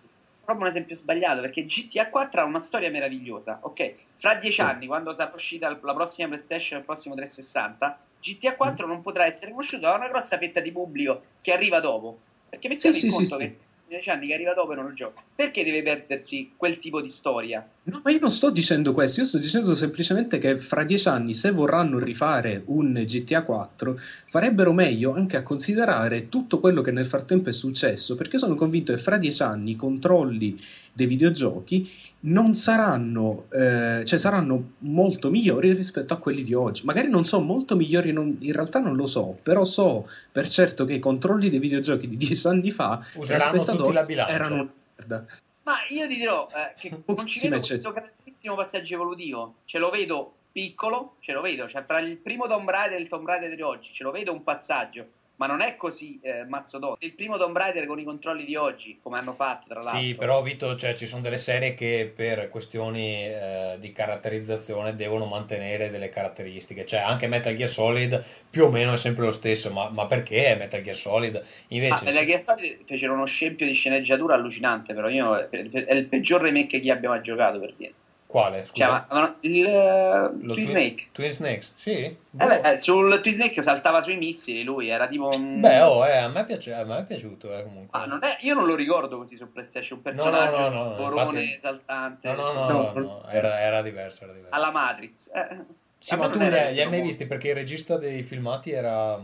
proprio 0.46 0.66
un 0.66 0.72
esempio 0.72 0.96
sbagliato 0.96 1.42
perché 1.42 1.66
GTA 1.66 2.10
4 2.10 2.42
ha 2.42 2.46
una 2.46 2.60
storia 2.60 2.90
meravigliosa. 2.90 3.60
Ok, 3.64 3.96
fra 4.16 4.36
dieci 4.36 4.56
Sì. 4.58 4.62
anni, 4.62 4.86
quando 4.86 5.12
sarà 5.12 5.32
uscita 5.34 5.68
la 5.70 5.94
prossima 5.94 6.28
PlayStation, 6.28 6.80
il 6.80 6.86
prossimo 6.86 7.16
360, 7.16 8.00
GTA 8.22 8.56
4 8.56 8.88
non 8.88 9.02
potrà 9.02 9.26
essere 9.26 9.52
conosciuto 9.52 9.82
da 9.82 9.96
una 9.96 10.08
grossa 10.08 10.38
fetta 10.38 10.62
di 10.62 10.72
pubblico 10.72 11.24
che 11.42 11.52
arriva 11.52 11.80
dopo. 11.80 12.20
Perché 12.50 12.70
mettiamo 12.70 12.96
Sì, 12.96 13.06
in 13.08 13.12
sì, 13.12 13.18
conto 13.18 13.38
che 13.38 13.58
dieci 13.88 14.10
anni 14.10 14.28
che 14.28 14.34
arriva 14.34 14.54
dopo 14.54 14.74
e 14.74 14.76
non 14.76 14.86
lo 14.86 14.94
gioca. 14.94 15.22
Perché 15.36 15.64
deve 15.64 15.84
perdersi 15.84 16.54
quel 16.56 16.80
tipo 16.80 17.02
di 17.02 17.10
storia? 17.10 17.68
No, 17.84 18.02
ma 18.04 18.12
io 18.12 18.20
non 18.20 18.32
sto 18.32 18.50
dicendo 18.50 18.94
questo, 18.94 19.22
io 19.22 19.26
sto 19.26 19.38
dicendo 19.38 19.76
semplicemente 19.76 20.40
che 20.40 20.58
fra 20.58 20.84
dieci 20.84 21.08
anni, 21.08 21.34
se 21.34 21.52
vorranno 21.52 22.00
rifare 22.00 22.64
un 22.66 22.94
GTA 23.06 23.44
4, 23.44 24.00
farebbero 24.26 24.74
meglio 24.74 25.14
anche 25.14 25.38
a 25.38 25.44
considerare 25.44 26.30
tutto 26.30 26.60
quello 26.60 26.82
che 26.82 26.92
nel 26.92 27.06
frattempo 27.06 27.50
è 27.50 27.54
successo, 27.54 28.16
perché 28.16 28.38
sono 28.38 28.56
convinto 28.56 28.94
che 28.94 29.00
fra 29.00 29.18
dieci 29.18 29.44
anni 29.44 29.72
i 29.72 29.76
controlli 29.76 30.60
dei 30.92 31.06
videogiochi 31.08 31.92
non 32.22 32.56
saranno, 32.56 33.46
eh, 33.52 34.04
cioè 34.06 34.18
saranno 34.18 34.72
molto 34.80 35.30
migliori 35.30 35.74
rispetto 35.74 36.14
a 36.14 36.18
quelli 36.18 36.42
di 36.42 36.54
oggi. 36.54 36.84
Magari 36.84 37.08
non 37.10 37.24
sono 37.26 37.44
molto 37.46 37.76
migliori, 37.76 38.12
non- 38.12 38.38
in 38.40 38.52
realtà 38.54 38.80
non 38.80 38.96
lo 38.96 39.06
so, 39.06 39.38
però 39.44 39.64
so 39.64 40.10
per 40.32 40.48
certo 40.50 40.86
che 40.86 40.94
i 40.94 41.00
controlli 41.00 41.50
dei 41.50 41.60
videogiochi 41.60 42.08
di 42.08 42.18
dieci 42.18 42.48
anni 42.48 42.72
fa 42.72 43.06
Useranno 43.14 43.64
tutti 43.64 43.92
la 43.94 44.04
bilancia. 44.04 44.34
erano 44.34 44.54
una 44.56 44.70
merda. 44.96 45.26
Ma 45.64 45.74
io 45.90 46.08
ti 46.08 46.16
dirò 46.16 46.48
eh, 46.52 46.74
che 46.80 46.90
non 47.06 47.26
ci 47.26 47.48
vedo 47.50 47.60
questo 47.66 47.92
grandissimo 47.92 48.56
passaggio 48.56 48.94
evolutivo. 48.96 49.56
Ce 49.66 49.78
lo 49.80 49.90
vedo 49.90 50.34
piccolo, 50.52 51.16
ce 51.20 51.32
lo 51.34 51.42
vedo. 51.42 51.68
Cioè, 51.68 51.84
fra 51.86 52.00
il 52.00 52.18
primo 52.18 52.48
Tomb 52.48 52.70
Raider 52.70 52.98
e 52.98 53.02
il 53.02 53.08
Tomb 53.08 53.28
Raider 53.28 53.54
di 53.56 53.62
oggi, 53.62 53.92
ce 53.92 54.04
lo 54.04 54.12
vedo 54.12 54.32
un 54.32 54.44
passaggio. 54.44 55.06
Ma 55.38 55.48
non 55.48 55.62
è 55.62 55.76
così 55.76 56.20
eh, 56.22 56.46
mastodontico. 56.46 57.06
Il 57.06 57.14
primo 57.14 57.38
Tomb 57.38 57.58
Raider 57.58 57.86
con 57.86 58.00
i 58.00 58.04
controlli 58.04 58.46
di 58.46 58.56
oggi, 58.56 59.00
come 59.02 59.18
hanno 59.20 59.34
fatto, 59.34 59.68
tra 59.68 59.82
l'altro. 59.82 60.00
Sì, 60.00 60.16
però 60.16 60.42
Vito, 60.42 60.76
cioè, 60.78 60.96
ci 60.96 61.06
sono 61.08 61.22
delle 61.22 61.38
serie 61.38 61.74
che 61.74 62.12
per 62.14 62.50
questioni 62.50 63.26
eh, 63.26 63.76
di 63.80 63.92
caratterizzazione 63.92 64.96
devono 64.96 65.26
mantenere 65.26 65.90
delle 65.90 66.10
caratteristiche. 66.10 66.86
Cioè, 66.86 67.00
anche 67.00 67.28
Metal 67.28 67.56
Gear 67.56 67.70
Solid 67.70 68.24
più 68.50 68.66
o 68.66 68.70
meno 68.70 68.94
è 68.94 68.98
sempre 68.98 69.26
lo 69.26 69.32
stesso, 69.32 69.72
ma, 69.72 69.90
ma 69.90 70.06
perché 70.06 70.46
è 70.46 70.56
Metal 70.56 70.82
Gear 70.82 70.96
Solid? 70.96 71.36
Ah, 71.36 71.44
Invece, 71.68 72.06
Metal 72.06 72.26
Gear 72.26 72.40
Solid 72.40 72.80
fecero 72.86 73.14
uno 73.14 73.26
scempio 73.26 73.66
di 73.66 73.74
sceneggiatura 73.74 74.36
allucinante, 74.36 74.94
però 74.94 75.10
io 75.10 75.50
è 75.50 75.58
il 75.58 76.08
peggior 76.08 76.42
remake 76.42 76.80
che 76.80 76.92
abbia 76.92 77.10
mai 77.10 77.22
giocato 77.22 77.60
per 77.60 77.74
dire. 77.74 77.94
Quale? 78.36 78.66
Cioè, 78.66 78.88
Scusa? 78.88 79.06
ma- 79.12 79.36
il 79.42 79.66
eh, 79.66 80.30
Lo 80.42 80.54
Twin 80.54 80.66
Snake. 80.66 81.06
Twin 81.14 81.32
Snakes, 81.32 81.72
sì. 81.78 81.92
Eh 81.92 82.18
beh, 82.34 82.72
eh, 82.74 82.78
sul 82.78 83.22
Twin 83.22 83.34
Snake 83.34 83.62
saltava 83.62 84.02
sui 84.02 84.18
missili, 84.18 84.64
lui 84.64 84.90
era 84.90 85.08
tipo 85.08 85.30
un... 85.34 85.62
Beh, 85.62 85.82
oh, 85.82 86.06
eh, 86.06 86.18
a 86.18 86.28
me 86.28 86.44
piace, 86.46 86.74
a 86.74 86.84
me 86.84 86.98
è 87.00 87.06
piaciuto 87.06 87.58
eh, 87.58 87.64
comunque. 87.64 87.98
Ah, 87.98 88.06
non 88.06 88.20
è- 88.22 88.38
io 88.42 88.54
non 88.54 88.66
lo 88.66 88.76
ricordo 88.76 89.18
così 89.18 89.38
su 89.38 89.50
PlayStation, 89.52 90.02
un 90.04 90.12
No, 90.14 90.24
no, 90.26 90.32
personaggio 90.32 90.70
no, 90.70 90.84
no, 90.84 90.94
sporone 90.94 91.40
infatti- 91.44 91.56
esaltante, 91.56 92.34
No, 92.34 92.52
no, 92.52 92.68
no, 92.68 92.92
No, 93.00 93.26
era, 93.30 93.60
era 93.62 93.82
diverso, 93.82 94.24
era 94.26 94.34
diverso. 94.34 94.54
alla 94.56 94.72
Matrix. 94.72 95.30
Eh, 95.34 95.58
Sì, 95.98 96.16
ma 96.18 96.30
tu 96.30 96.40
li 96.40 96.54
hai, 96.54 96.90
mai 96.90 97.02
visti? 97.02 97.26
Perché 97.26 97.50
il 97.50 97.56
regista 97.56 97.98
dei 97.98 98.22
filmati 98.22 98.72
era... 98.72 99.18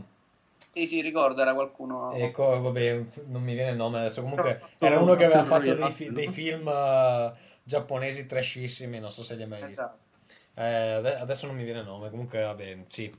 Sì, 0.73 0.87
sì, 0.87 1.01
ricordo, 1.01 1.41
era 1.41 1.53
qualcuno... 1.53 2.13
Ecco, 2.13 2.61
vabbè, 2.61 3.03
non 3.27 3.43
mi 3.43 3.53
viene 3.55 3.71
il 3.71 3.75
nome 3.75 3.99
adesso. 3.99 4.21
Comunque 4.21 4.57
era 4.77 4.99
uno 4.99 5.15
che 5.15 5.25
aveva 5.25 5.43
fatto 5.43 5.73
dei, 5.73 5.91
fi- 5.91 6.11
dei 6.13 6.29
film 6.29 6.65
eh, 6.69 7.31
giapponesi 7.63 8.25
trashissimi, 8.25 8.99
non 8.99 9.11
so 9.11 9.23
se 9.23 9.35
li 9.35 9.43
hai 9.43 9.47
mai 9.47 9.59
visti. 9.59 9.73
Esatto. 9.73 9.97
Eh, 10.55 10.63
ade- 10.63 11.15
adesso 11.15 11.45
non 11.47 11.55
mi 11.55 11.63
viene 11.63 11.79
il 11.79 11.85
nome, 11.85 12.09
comunque 12.09 12.41
vabbè, 12.41 12.77
sì. 12.87 13.13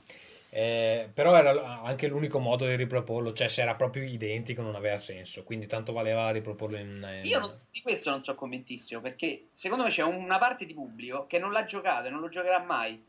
Eh, 0.49 1.09
però 1.11 1.35
era 1.35 1.81
anche 1.81 2.07
l'unico 2.07 2.37
modo 2.37 2.67
di 2.67 2.75
riproporlo, 2.75 3.33
cioè 3.33 3.47
se 3.47 3.63
era 3.63 3.73
proprio 3.73 4.03
identico 4.03 4.61
non 4.61 4.75
aveva 4.75 4.97
senso, 4.97 5.43
quindi 5.43 5.65
tanto 5.65 5.93
valeva 5.93 6.29
riproporlo 6.29 6.77
in... 6.77 6.87
in- 7.21 7.21
Io 7.23 7.39
non- 7.39 7.49
di 7.71 7.81
questo 7.81 8.11
non 8.11 8.21
sono 8.21 8.37
convintissimo, 8.37 9.01
perché 9.01 9.47
secondo 9.51 9.83
me 9.83 9.89
c'è 9.89 10.03
una 10.03 10.37
parte 10.37 10.67
di 10.67 10.75
pubblico 10.75 11.25
che 11.25 11.39
non 11.39 11.51
l'ha 11.51 11.65
giocato 11.65 12.07
e 12.07 12.11
non 12.11 12.19
lo 12.19 12.29
giocherà 12.29 12.59
mai, 12.59 13.03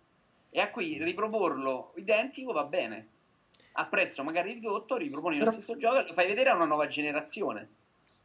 e 0.48 0.60
a 0.60 0.70
cui 0.70 0.96
riproporlo 1.02 1.92
identico 1.96 2.52
va 2.52 2.64
bene. 2.64 3.08
A 3.72 3.86
prezzo 3.86 4.22
magari 4.22 4.52
ridotto, 4.52 4.96
riproponi 4.96 5.38
lo 5.38 5.50
stesso 5.50 5.76
gioco 5.76 5.98
e 5.98 6.06
lo 6.06 6.14
fai 6.14 6.28
vedere 6.28 6.48
a 6.48 6.54
una 6.54 6.64
nuova 6.64 6.86
generazione. 6.86 7.68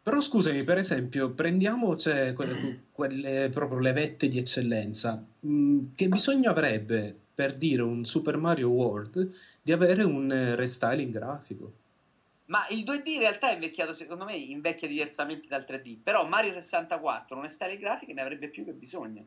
Però 0.02 0.22
scusami, 0.22 0.64
per 0.64 0.78
esempio, 0.78 1.32
prendiamo 1.32 1.96
cioè, 1.96 2.34
quelle, 2.34 2.86
quelle 2.92 3.50
proprio 3.50 3.80
le 3.80 3.92
vette 3.92 4.28
di 4.28 4.40
eccellenza. 4.40 5.24
Mm, 5.46 5.88
che 5.96 6.08
bisogno 6.08 6.50
avrebbe 6.50 7.16
per 7.34 7.56
dire 7.56 7.82
un 7.82 8.06
Super 8.06 8.38
Mario 8.38 8.70
World 8.70 9.30
di 9.62 9.72
avere 9.72 10.04
un 10.04 10.32
eh, 10.32 10.56
restyling 10.56 11.12
grafico? 11.12 11.74
Ma 12.46 12.66
il 12.70 12.84
2D 12.84 13.08
in 13.10 13.20
realtà 13.20 13.52
è 13.52 13.54
invecchiato, 13.54 13.94
secondo 13.94 14.26
me, 14.26 14.36
invecchia 14.36 14.88
diversamente 14.88 15.48
dal 15.48 15.66
3D. 15.68 15.98
Però 16.02 16.26
Mario 16.26 16.52
64, 16.54 17.38
una 17.38 17.48
style 17.50 17.78
grafica, 17.78 18.12
ne 18.14 18.22
avrebbe 18.22 18.50
più 18.50 18.66
che 18.66 18.72
bisogno. 18.72 19.24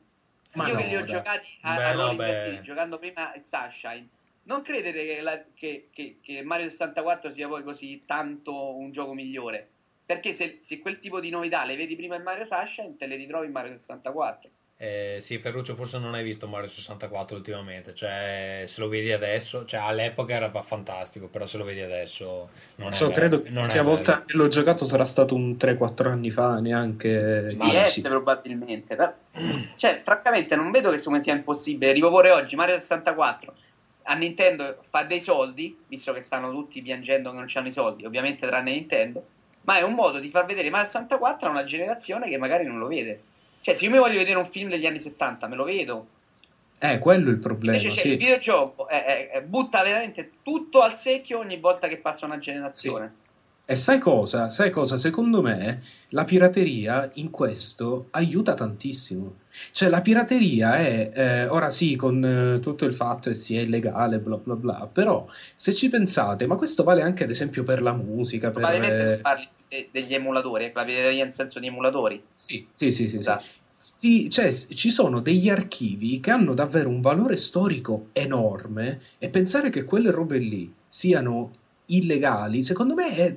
Ma 0.55 0.67
Io 0.67 0.75
no, 0.75 0.81
che 0.81 0.87
li 0.89 0.97
ho 0.97 1.01
dai. 1.01 1.09
giocati 1.09 1.47
a, 1.63 1.77
Beh, 1.77 1.85
a 1.85 1.93
no, 1.93 2.11
invertiti, 2.11 2.63
giocando 2.63 2.99
prima 2.99 3.33
il 3.35 3.43
Sunshine, 3.45 4.09
non 4.45 4.63
credere 4.63 5.05
che, 5.05 5.21
la- 5.21 5.45
che- 5.55 5.89
che- 5.93 6.17
che 6.21 6.43
Mario 6.43 6.69
64 6.69 7.31
sia 7.31 7.47
poi 7.47 7.63
così 7.63 8.03
tanto 8.05 8.77
un 8.77 8.91
gioco 8.91 9.15
migliore. 9.15 9.69
Perché 10.13 10.35
se, 10.35 10.59
se 10.61 10.79
quel 10.81 10.99
tipo 10.99 11.21
di 11.21 11.31
novità 11.31 11.65
le 11.65 11.77
vedi 11.77 11.97
prima 11.97 12.17
in 12.17 12.23
Mario 12.23 12.45
Sunshine, 12.45 12.97
te 12.97 13.07
le 13.07 13.17
ritrovi 13.17 13.47
in 13.47 13.53
Mario 13.53 13.73
64. 13.73 14.51
Eh, 14.77 15.19
sì, 15.21 15.39
Ferruccio, 15.39 15.77
forse 15.77 15.99
non 16.01 16.13
hai 16.15 16.25
visto 16.25 16.49
Mario 16.49 16.67
64 16.67 17.37
ultimamente, 17.37 17.95
cioè 17.95 18.65
se 18.67 18.81
lo 18.81 18.89
vedi 18.89 19.13
adesso, 19.13 19.65
cioè 19.65 19.79
all'epoca 19.81 20.35
era 20.35 20.51
fantastico, 20.63 21.29
però 21.29 21.47
se 21.47 21.57
lo 21.57 21.63
vedi 21.65 21.81
adesso 21.83 22.51
non 22.77 22.89
è 22.89 22.93
So, 22.93 23.05
bello, 23.07 23.17
credo 23.17 23.43
che 23.43 23.51
non 23.51 23.59
è 23.59 23.61
l'ultima 23.63 23.83
bello. 23.85 23.95
volta 23.95 24.25
che 24.27 24.37
l'ho 24.37 24.49
giocato 24.49 24.85
sarà 24.85 25.05
stato 25.05 25.37
un 25.37 25.57
3-4 25.57 26.09
anni 26.09 26.33
fa, 26.33 26.59
neanche 26.59 27.55
DS 27.55 27.71
10. 27.71 28.01
probabilmente. 28.03 28.97
però- 28.97 29.15
cioè, 29.77 30.01
francamente, 30.05 30.57
non 30.57 30.73
vedo 30.73 30.91
che 30.91 30.99
secondo 30.99 31.19
me 31.19 31.25
sia 31.25 31.35
impossibile 31.35 31.93
riproporre 31.93 32.33
oggi 32.33 32.57
Mario 32.57 32.75
64 32.75 33.55
a 34.05 34.15
Nintendo 34.15 34.79
fa 34.83 35.05
dei 35.05 35.21
soldi, 35.21 35.79
visto 35.87 36.13
che 36.13 36.23
stanno 36.23 36.51
tutti 36.51 36.83
piangendo 36.83 37.31
che 37.31 37.37
non 37.37 37.45
c'hanno 37.47 37.69
i 37.69 37.73
soldi, 37.73 38.05
ovviamente 38.05 38.49
tranne 38.49 38.73
Nintendo, 38.73 39.25
ma 39.63 39.79
è 39.79 39.83
un 39.83 39.95
modo 39.95 40.19
di 40.19 40.29
far 40.29 40.47
vedere 40.47 40.71
Mario 40.71 40.87
64 40.87 41.49
a 41.49 41.51
una 41.51 41.65
generazione 41.65 42.29
che 42.29 42.39
magari 42.39 42.65
non 42.65 42.79
lo 42.79 42.87
vede. 42.87 43.23
Cioè, 43.61 43.75
se 43.75 43.85
io 43.85 43.91
mi 43.91 43.99
voglio 43.99 44.19
vedere 44.19 44.39
un 44.39 44.47
film 44.47 44.69
degli 44.69 44.87
anni 44.87 44.99
70, 44.99 45.47
me 45.47 45.57
lo 45.57 45.65
vedo. 45.65 46.07
Eh, 46.79 46.99
quello 46.99 47.29
è 47.29 47.33
il 47.33 47.39
problema. 47.39 47.77
Invece 47.77 47.95
c'è 47.95 48.03
sì. 48.03 48.09
il 48.09 48.19
videogioco, 48.19 48.89
eh, 48.89 48.97
eh, 48.97 49.31
eh, 49.35 49.43
butta 49.43 49.83
veramente 49.83 50.33
tutto 50.43 50.81
al 50.81 50.97
secchio 50.97 51.39
ogni 51.39 51.59
volta 51.59 51.87
che 51.87 51.99
passa 51.99 52.27
una 52.27 52.39
generazione. 52.39 53.15
E 53.65 53.77
sai 53.77 53.99
cosa? 54.01 54.51
Sai 54.51 54.71
cosa? 54.71 54.97
Secondo 54.99 55.41
me 55.41 55.83
la 56.09 56.25
pirateria 56.25 57.09
in 57.15 57.31
questo 57.31 58.09
aiuta 58.11 58.55
tantissimo. 58.55 59.39
Cioè 59.71 59.89
la 59.89 60.03
pirateria 60.03 60.75
è, 60.77 61.11
eh, 61.15 61.47
ora 61.47 61.71
sì, 61.71 61.95
con 61.97 62.23
eh, 62.25 62.59
tutto 62.61 62.85
il 62.85 62.93
fatto 62.93 63.31
che 63.31 63.35
sia 63.37 63.61
illegale, 63.63 64.19
bla 64.19 64.37
bla 64.37 64.57
bla, 64.57 64.89
però 64.93 65.27
se 65.55 65.73
ci 65.73 65.89
pensate, 65.89 66.47
ma 66.47 66.57
questo 66.57 66.83
vale 66.83 67.03
anche 67.03 67.25
ad 67.25 67.31
esempio 67.31 67.63
per 67.63 67.83
la 67.83 67.93
musica, 67.93 68.51
per... 68.51 68.63
Probabilmente 68.63 69.15
eh, 69.15 69.19
parli 69.19 69.49
de- 69.69 69.89
degli 69.93 70.15
emulatori, 70.15 70.65
eh, 70.65 70.73
la 70.75 70.85
pirateria 70.85 71.25
in 71.25 71.31
senso 71.33 71.59
di 71.61 71.69
emulatori. 71.69 72.23
Sì, 72.33 72.67
sì, 72.71 72.91
sì, 72.91 73.05
sì, 73.05 73.09
sì. 73.09 73.17
Esatto. 73.19 73.45
Sì, 73.85 74.29
cioè, 74.31 74.51
s- 74.53 74.69
ci 74.75 74.91
sono 74.91 75.21
degli 75.21 75.49
archivi 75.49 76.21
che 76.21 76.31
hanno 76.31 76.55
davvero 76.55 76.89
un 76.89 77.01
valore 77.01 77.37
storico 77.37 78.09
enorme 78.13 79.01
e 79.19 79.29
pensare 79.31 79.71
che 79.71 79.85
quelle 79.85 80.11
robe 80.11 80.39
lì 80.39 80.73
siano 80.87 81.53
illegali, 81.87 82.63
secondo 82.63 82.95
me 82.95 83.15
è, 83.15 83.37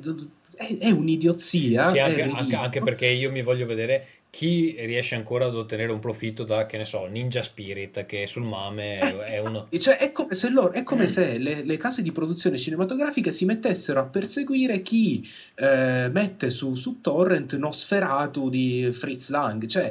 è- 0.56 0.78
è 0.78 0.90
un'idiozia. 0.92 1.86
Sì, 1.86 2.00
anche, 2.00 2.22
anche- 2.24 2.56
anche 2.56 2.82
perché 2.82 3.08
io 3.08 3.32
mi 3.32 3.42
voglio 3.42 3.66
vedere 3.66 4.08
chi 4.30 4.76
riesce 4.80 5.16
ancora 5.16 5.46
ad 5.46 5.56
ottenere 5.56 5.94
un 5.94 6.00
profitto 6.00 6.44
da, 6.44 6.66
che 6.66 6.78
ne 6.78 6.84
so, 6.84 7.06
Ninja 7.06 7.42
Spirit, 7.42 8.06
che 8.06 8.28
sul 8.28 8.44
MAME 8.44 9.00
Eh, 9.00 9.24
è 9.36 9.40
uno... 9.40 9.50
infatti, 9.50 9.80
cioè, 9.80 9.98
è 9.98 10.12
come 10.12 10.34
se, 10.34 10.50
loro- 10.50 10.74
è 10.74 10.84
come 10.84 11.08
se 11.08 11.38
le, 11.38 11.64
le 11.64 11.78
case 11.78 12.02
di 12.02 12.12
produzione 12.12 12.58
cinematografiche 12.58 13.32
si 13.32 13.46
mettessero 13.46 14.02
a 14.02 14.04
perseguire 14.04 14.82
chi 14.82 15.26
eh, 15.56 16.10
mette 16.12 16.50
su, 16.50 16.74
su 16.76 17.00
torrent 17.00 17.56
Nosferatu 17.56 18.50
di 18.50 18.90
Fritz 18.92 19.30
Lang. 19.30 19.66
Cioè, 19.68 19.90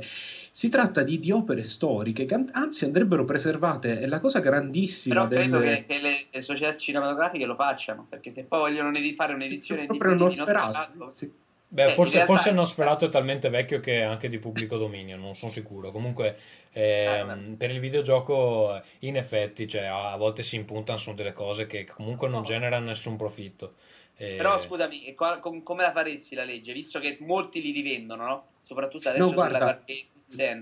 si 0.56 0.68
tratta 0.68 1.02
di, 1.02 1.18
di 1.18 1.32
opere 1.32 1.64
storiche 1.64 2.26
che 2.26 2.34
an- 2.34 2.48
anzi 2.52 2.84
andrebbero 2.84 3.24
preservate. 3.24 3.98
È 3.98 4.06
la 4.06 4.20
cosa 4.20 4.38
grandissima 4.38 5.26
Però 5.26 5.40
credo 5.42 5.58
del- 5.58 5.84
che, 5.84 5.98
che 5.98 6.26
le, 6.30 6.40
società 6.42 6.76
cinematografiche 6.76 7.44
lo 7.44 7.56
facciano, 7.56 8.06
perché 8.08 8.30
se 8.30 8.44
poi 8.44 8.60
vogliono 8.60 8.92
fare 9.16 9.34
un'edizione 9.34 9.84
di. 9.88 9.98
Nosferatu, 9.98 11.12
Sì. 11.16 11.28
Beh, 11.66 11.86
Eh, 11.86 11.88
forse, 11.94 12.12
realtà- 12.18 12.32
forse 12.32 12.48
il 12.50 12.54
Nosferatu 12.54 13.06
è 13.06 13.08
talmente 13.08 13.48
vecchio 13.48 13.80
che 13.80 13.98
è 13.98 14.02
anche 14.02 14.28
di 14.28 14.38
pubblico 14.38 14.76
dominio, 14.76 15.16
non 15.16 15.34
sono 15.34 15.50
sicuro. 15.50 15.90
Comunque, 15.90 16.38
ehm, 16.70 17.28
Ah, 17.30 17.34
beh. 17.34 17.56
per 17.56 17.70
il 17.72 17.80
videogioco, 17.80 18.80
in 19.00 19.16
effetti, 19.16 19.66
cioè, 19.66 19.86
a 19.86 20.14
volte 20.16 20.44
si 20.44 20.54
impuntano 20.54 20.98
su 20.98 21.14
delle 21.14 21.32
cose 21.32 21.66
che 21.66 21.84
comunque 21.84 22.28
non 22.28 22.42
No. 22.42 22.44
generano 22.46 22.86
nessun 22.86 23.16
profitto. 23.16 23.74
Eh, 24.16 24.36
Però 24.36 24.56
scusami, 24.60 25.12
com- 25.16 25.64
come 25.64 25.82
la 25.82 25.90
faresti 25.90 26.36
la 26.36 26.44
legge? 26.44 26.72
Visto 26.72 27.00
che 27.00 27.16
molti 27.22 27.60
li 27.60 27.72
rivendono, 27.72 28.24
no? 28.24 28.44
Soprattutto 28.60 29.08
adesso 29.08 29.24
No, 29.24 29.30
sulla 29.30 29.48
guarda, 29.48 29.58
cartella 29.66 29.98
Zen. 29.98 30.06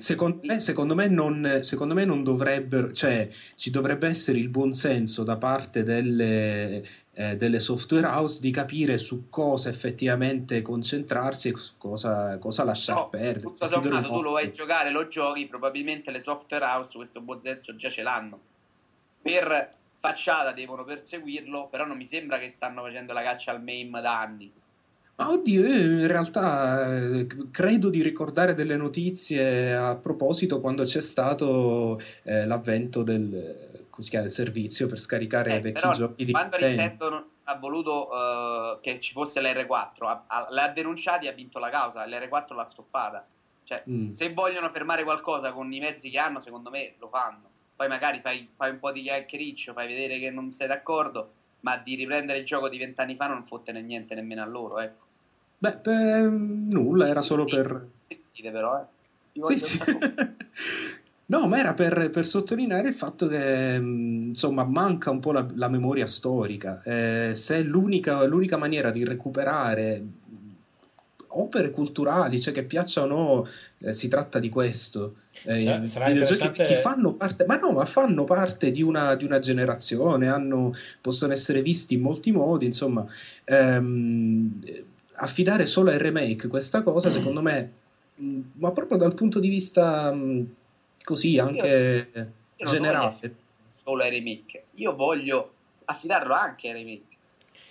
Secondo 0.00 0.40
me, 0.42 0.60
secondo 0.60 0.94
me 0.94 1.08
non, 1.08 1.58
secondo 1.62 1.94
me 1.94 2.04
non 2.04 2.22
dovrebbero, 2.22 2.92
cioè 2.92 3.28
ci 3.56 3.70
dovrebbe 3.70 4.08
essere 4.08 4.38
il 4.38 4.48
buonsenso 4.48 5.22
da 5.24 5.36
parte 5.36 5.82
delle, 5.82 6.82
eh, 7.14 7.36
delle 7.36 7.60
software 7.60 8.06
house 8.06 8.40
di 8.40 8.50
capire 8.50 8.98
su 8.98 9.28
cosa 9.28 9.68
effettivamente 9.68 10.62
concentrarsi 10.62 11.48
e 11.48 11.54
cosa, 11.78 12.38
cosa 12.38 12.64
lasciar 12.64 12.96
No, 12.96 13.08
perdere. 13.08 13.40
tutto 13.40 13.68
sommato 13.68 14.12
tu 14.12 14.22
lo 14.22 14.32
vai 14.32 14.46
a 14.46 14.50
giocare, 14.50 14.90
lo 14.90 15.06
giochi, 15.06 15.46
probabilmente 15.46 16.10
le 16.10 16.20
software 16.20 16.64
house 16.64 16.96
questo 16.96 17.20
buon 17.20 17.42
senso 17.42 17.74
già 17.74 17.90
ce 17.90 18.02
l'hanno. 18.02 18.40
Per 19.20 19.68
facciata 19.94 20.52
devono 20.52 20.84
perseguirlo, 20.84 21.68
però 21.68 21.84
non 21.84 21.96
mi 21.96 22.06
sembra 22.06 22.38
che 22.38 22.50
stanno 22.50 22.82
facendo 22.82 23.12
la 23.12 23.22
caccia 23.22 23.52
al 23.52 23.62
MAME 23.62 24.00
da 24.00 24.20
anni. 24.20 24.52
Ma 25.24 25.30
oddio, 25.32 25.66
io 25.66 26.00
in 26.00 26.06
realtà 26.06 26.96
eh, 26.96 27.26
credo 27.50 27.90
di 27.90 28.02
ricordare 28.02 28.54
delle 28.54 28.76
notizie 28.76 29.74
a 29.74 29.96
proposito 29.96 30.60
quando 30.60 30.84
c'è 30.84 31.00
stato 31.00 32.00
eh, 32.24 32.46
l'avvento 32.46 33.02
del, 33.02 33.80
chiama, 33.98 34.24
del 34.24 34.32
servizio 34.32 34.86
per 34.86 34.98
scaricare 34.98 35.56
Eh, 35.56 35.60
vecchi 35.60 35.90
giochi 35.92 36.24
di 36.24 36.32
quando 36.32 36.56
Nintendo. 36.58 37.08
Non- 37.10 37.26
ha 37.44 37.56
voluto 37.56 38.08
eh, 38.12 38.78
che 38.82 39.00
ci 39.00 39.12
fosse 39.12 39.40
l'R4, 39.40 40.04
ha- 40.06 40.24
ha- 40.28 40.46
l'ha 40.50 40.68
denunciati 40.68 41.26
e 41.26 41.28
ha 41.28 41.32
vinto 41.32 41.58
la 41.58 41.70
causa, 41.70 42.06
l'R4 42.06 42.54
l'ha 42.54 42.64
stoppata. 42.64 43.26
Cioè, 43.64 43.82
Mm. 43.90 44.06
se 44.06 44.32
vogliono 44.32 44.68
fermare 44.70 45.02
qualcosa 45.02 45.52
con 45.52 45.72
i 45.72 45.80
mezzi 45.80 46.08
che 46.08 46.18
hanno, 46.18 46.38
secondo 46.40 46.70
me 46.70 46.94
lo 46.98 47.08
fanno. 47.08 47.50
Poi 47.74 47.88
magari 47.88 48.20
fai, 48.22 48.48
fai 48.56 48.70
un 48.70 48.78
po' 48.78 48.92
di 48.92 49.02
chiacchiericcio, 49.02 49.72
fai 49.72 49.88
vedere 49.88 50.20
che 50.20 50.30
non 50.30 50.52
sei 50.52 50.68
d'accordo, 50.68 51.32
ma 51.60 51.76
di 51.76 51.96
riprendere 51.96 52.38
il 52.38 52.44
gioco 52.44 52.68
di 52.68 52.78
vent'anni 52.78 53.16
fa 53.16 53.26
non 53.26 53.42
fotte 53.42 53.72
niente 53.72 54.14
nemmeno 54.14 54.42
a 54.42 54.46
loro, 54.46 54.78
ecco. 54.78 55.04
Beh, 55.62 55.74
per- 55.74 56.28
nulla, 56.28 57.06
era 57.06 57.22
solo 57.22 57.44
per... 57.44 57.86
Vestite 58.08 58.50
però, 58.50 58.80
eh. 58.80 59.40
Sì, 59.44 59.58
sì. 59.60 59.78
No, 61.26 61.46
ma 61.46 61.58
era 61.60 61.72
per, 61.72 62.10
per 62.10 62.26
sottolineare 62.26 62.88
il 62.88 62.94
fatto 62.94 63.28
che 63.28 63.78
mh, 63.78 64.26
insomma 64.30 64.64
manca 64.64 65.10
un 65.10 65.20
po' 65.20 65.30
la, 65.30 65.46
la 65.54 65.68
memoria 65.68 66.06
storica. 66.08 66.82
Eh, 66.82 67.30
se 67.34 67.62
l'unica, 67.62 68.24
l'unica 68.24 68.56
maniera 68.56 68.90
di 68.90 69.04
recuperare 69.04 70.00
mh, 70.00 70.36
opere 71.28 71.70
culturali, 71.70 72.40
cioè 72.40 72.52
che 72.52 72.64
piacciono 72.64 73.14
o 73.14 73.34
no, 73.44 73.48
eh, 73.78 73.92
si 73.92 74.08
tratta 74.08 74.40
di 74.40 74.48
questo. 74.50 75.14
Eh, 75.44 75.58
Sarà- 75.60 75.86
sarà 75.86 76.10
interessante- 76.10 76.64
che 76.64 76.76
fanno 76.80 77.12
parte, 77.14 77.46
ma 77.46 77.56
no, 77.56 77.70
ma 77.70 77.84
fanno 77.86 78.24
parte 78.24 78.70
di 78.72 78.82
una, 78.82 79.14
di 79.14 79.24
una 79.24 79.38
generazione, 79.38 80.28
hanno- 80.28 80.74
possono 81.00 81.32
essere 81.32 81.62
visti 81.62 81.94
in 81.94 82.00
molti 82.00 82.32
modi, 82.32 82.66
insomma. 82.66 83.06
Ehm, 83.44 84.60
affidare 85.22 85.66
solo 85.66 85.90
ai 85.90 85.98
remake 85.98 86.48
questa 86.48 86.82
cosa, 86.82 87.10
secondo 87.10 87.40
me, 87.42 87.72
mh, 88.16 88.40
ma 88.54 88.72
proprio 88.72 88.96
dal 88.96 89.14
punto 89.14 89.38
di 89.40 89.48
vista 89.48 90.12
mh, 90.12 90.54
così 91.02 91.38
anche 91.38 92.10
Io 92.12 92.30
voglio 92.58 92.70
generale. 92.70 93.34
solo 93.60 94.02
ai 94.02 94.10
remake. 94.10 94.64
Io 94.74 94.94
voglio 94.94 95.52
affidarlo 95.86 96.34
anche 96.34 96.68
ai 96.68 96.74
remake. 96.74 97.16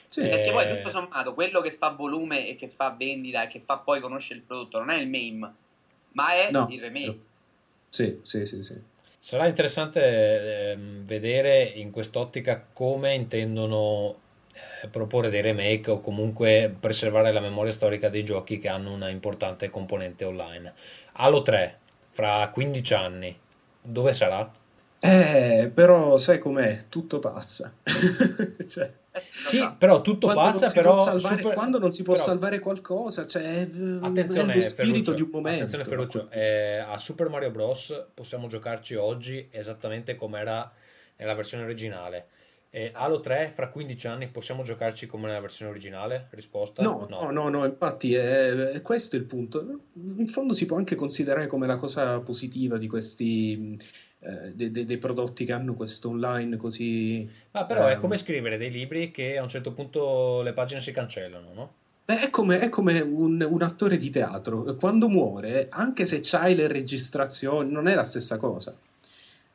Sì. 0.08 0.22
Eh, 0.22 0.30
Perché 0.30 0.52
poi 0.52 0.68
tutto 0.68 0.90
sommato 0.90 1.34
quello 1.34 1.62
che 1.62 1.72
fa 1.72 1.90
volume 1.90 2.48
e 2.48 2.56
che 2.56 2.68
fa 2.68 2.94
vendita 2.98 3.44
e 3.44 3.48
che 3.48 3.60
fa 3.60 3.78
poi 3.78 4.02
conoscere 4.02 4.40
il 4.40 4.46
prodotto 4.46 4.80
non 4.80 4.90
è 4.90 4.98
il 4.98 5.08
MAME, 5.08 5.54
ma 6.14 6.34
è 6.34 6.52
No, 6.52 6.68
il 6.70 6.82
remake. 6.82 7.20
Sì, 7.90 8.20
sì, 8.22 8.46
sì, 8.46 8.64
sì. 8.64 8.76
Sarà 9.20 9.46
interessante 9.48 10.72
ehm, 10.72 11.06
vedere 11.06 11.64
in 11.64 11.92
quest'ottica 11.92 12.66
come 12.74 13.14
intendono 13.14 14.10
eh, 14.12 14.31
proporre 14.90 15.30
dei 15.30 15.42
remake 15.42 15.92
o 15.92 16.00
comunque 16.02 16.74
preservare 16.80 17.32
la 17.32 17.40
memoria 17.40 17.72
storica 17.72 18.10
dei 18.10 18.24
giochi 18.24 18.58
che 18.60 18.68
hanno 18.70 18.92
una 18.94 19.10
importante 19.10 19.70
componente 19.70 20.26
online. 20.26 20.74
Halo 21.14 21.42
3, 21.42 21.80
fra 22.10 22.50
15 22.52 22.94
anni, 22.94 23.40
dove 23.82 24.14
sarà? 24.14 24.52
Eh, 25.04 25.72
però 25.74 26.18
sai 26.18 26.38
com'è? 26.40 26.84
Tutto 26.90 27.20
passa. 27.20 27.74
Cioè, 28.68 28.90
Sì, 29.44 29.70
però 29.78 30.00
tutto 30.02 30.28
passa, 30.34 30.72
però 30.72 31.04
salvare, 31.04 31.36
super- 31.42 31.54
quando 31.56 31.80
non 31.80 31.92
si 31.92 32.04
può 32.04 32.14
però- 32.14 32.26
salvare 32.26 32.60
qualcosa, 32.60 33.26
cioè, 33.26 33.68
Attenzione, 34.02 34.54
è 34.54 34.56
lo 34.56 34.62
spirito 34.62 34.76
Ferruccio, 35.12 35.14
di 35.14 35.22
un 35.22 35.30
momento. 35.32 35.56
attenzione 35.66 35.84
Ferruccio, 35.84 36.30
eh, 36.30 36.78
a 36.78 36.98
Super 36.98 37.28
Mario 37.28 37.52
Bros. 37.52 38.06
possiamo 38.14 38.48
giocarci 38.48 38.96
oggi 38.96 39.50
esattamente 39.52 40.16
come 40.16 40.40
era 40.40 40.72
nella 41.18 41.34
versione 41.34 41.64
originale. 41.66 42.28
E 42.74 42.92
Halo 42.94 43.20
3, 43.20 43.52
fra 43.54 43.68
15 43.68 44.08
anni, 44.08 44.28
possiamo 44.30 44.64
giocarci 44.64 45.06
come 45.06 45.28
nella 45.28 45.42
versione 45.42 45.72
originale? 45.72 46.28
Risposta? 46.30 46.82
No, 46.82 47.06
no, 47.10 47.30
no, 47.30 47.50
no, 47.50 47.66
infatti 47.66 48.14
è, 48.14 48.50
è 48.50 48.82
questo 48.82 49.18
il 49.18 49.26
punto. 49.26 49.80
In 49.94 50.28
fondo 50.28 50.54
si 50.54 50.66
può 50.66 50.78
anche 50.78 50.96
considerare 50.96 51.48
come 51.48 51.68
la 51.68 51.76
cosa 51.76 52.18
positiva 52.22 52.78
di 52.78 52.88
questi 52.88 53.78
eh, 54.20 54.54
de- 54.54 54.72
de- 54.72 54.86
dei 54.86 54.98
prodotti 54.98 55.44
che 55.44 55.52
hanno 55.52 55.74
questo 55.74 56.08
online 56.08 56.56
così. 56.56 57.30
Ma 57.52 57.66
però 57.66 57.88
è 57.88 57.96
ehm, 57.96 58.00
come 58.00 58.16
scrivere 58.16 58.56
dei 58.56 58.72
libri 58.72 59.12
che 59.12 59.38
a 59.38 59.44
un 59.44 59.50
certo 59.50 59.74
punto 59.74 60.42
le 60.42 60.54
pagine 60.54 60.80
si 60.80 60.94
cancellano, 60.94 61.52
no? 61.54 61.74
È 62.06 62.30
come, 62.30 62.60
è 62.60 62.70
come 62.70 63.02
un, 63.02 63.46
un 63.50 63.62
attore 63.64 63.98
di 63.98 64.10
teatro, 64.10 64.76
quando 64.76 65.10
muore, 65.10 65.68
anche 65.70 66.06
se 66.06 66.20
c'hai 66.22 66.56
le 66.56 66.68
registrazioni, 66.68 67.70
non 67.70 67.90
è 67.90 67.96
la 67.96 68.04
stessa 68.06 68.38
cosa. 68.38 68.74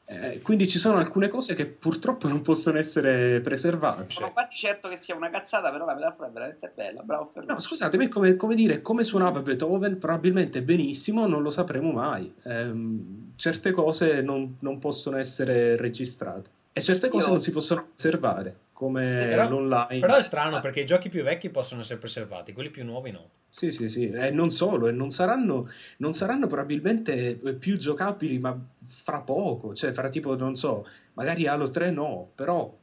Eh, 0.09 0.41
quindi 0.41 0.69
ci 0.69 0.79
sono 0.79 0.99
alcune 0.99 1.27
cose 1.29 1.55
che 1.55 1.67
purtroppo 1.67 2.29
non 2.29 2.41
possono 2.41 2.79
essere 2.79 3.41
preservate. 3.41 4.05
Sono 4.09 4.33
quasi 4.33 4.55
certo 4.55 4.89
che 4.89 4.97
sia 4.97 5.17
una 5.17 5.31
cazzata, 5.31 5.73
però 5.73 5.85
la 5.85 5.95
metafora 5.95 6.29
è 6.29 6.31
veramente 6.31 6.73
bella. 6.73 7.03
Bravo 7.03 7.27
Ferruccio. 7.27 7.53
No, 7.53 7.59
scusatemi, 7.59 8.05
è 8.05 8.09
come, 8.09 8.37
come 8.37 8.55
dire, 8.55 8.83
come 8.83 9.03
suonava 9.03 9.41
Beethoven, 9.41 9.99
probabilmente 9.99 10.63
benissimo, 10.63 11.27
non 11.27 11.43
lo 11.43 11.51
sapremo 11.51 11.91
mai. 11.91 12.33
Ehm, 12.45 13.33
certe 13.35 13.73
cose 13.73 14.23
non, 14.23 14.57
non 14.61 14.79
possono 14.79 15.17
essere 15.17 15.77
registrate 15.77 16.51
e 16.77 16.83
certe 16.83 17.09
cose 17.09 17.25
Io- 17.25 17.33
non 17.33 17.41
si 17.41 17.53
possono 17.53 17.87
conservare, 17.87 18.55
come 18.75 19.29
Però, 19.31 19.49
l'online. 19.49 19.99
però 19.99 20.17
è 20.17 20.21
strano 20.21 20.61
perché 20.61 20.81
i 20.81 20.85
giochi 20.85 21.09
più 21.09 21.23
vecchi 21.23 21.49
possono 21.49 21.81
essere 21.81 21.99
preservati, 21.99 22.53
quelli 22.53 22.69
più 22.69 22.85
nuovi 22.85 23.13
no. 23.13 23.31
Sì, 23.49 23.71
sì, 23.71 23.89
sì, 23.89 24.11
e 24.11 24.31
non 24.31 24.51
solo, 24.51 24.87
e 24.87 24.93
non 24.93 25.09
saranno, 25.09 25.71
non 25.99 26.13
saranno 26.13 26.47
probabilmente 26.47 27.35
più 27.59 27.79
giocabili, 27.79 28.39
ma 28.39 28.55
fra 28.89 29.21
poco, 29.21 29.75
cioè 29.75 29.93
fra 29.93 30.09
tipo, 30.09 30.37
non 30.37 30.57
so, 30.57 30.87
magari 31.15 31.47
Halo 31.47 31.71
3 31.71 31.91
no, 31.91 32.31
però 32.35 32.75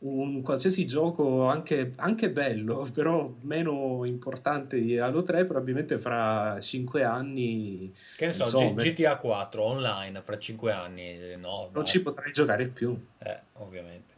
un 0.00 0.42
qualsiasi 0.42 0.86
gioco 0.86 1.46
anche, 1.48 1.92
anche 1.96 2.30
bello, 2.30 2.88
però 2.94 3.34
meno 3.40 4.04
importante 4.04 4.80
di 4.80 4.98
Halo 4.98 5.22
3, 5.24 5.44
probabilmente 5.44 5.98
fra 5.98 6.56
5 6.60 7.02
anni 7.02 7.92
Che 8.16 8.26
ne 8.26 8.32
so, 8.32 8.44
Insomma. 8.44 8.80
G- 8.80 8.92
GTA 8.92 9.16
4 9.16 9.62
online 9.62 10.22
fra 10.22 10.38
5 10.38 10.72
anni, 10.72 11.16
no, 11.36 11.62
non 11.62 11.68
basta. 11.72 11.90
ci 11.90 12.02
potrai 12.02 12.32
giocare 12.32 12.66
più. 12.66 12.96
Eh, 13.18 13.40
ovviamente. 13.54 14.14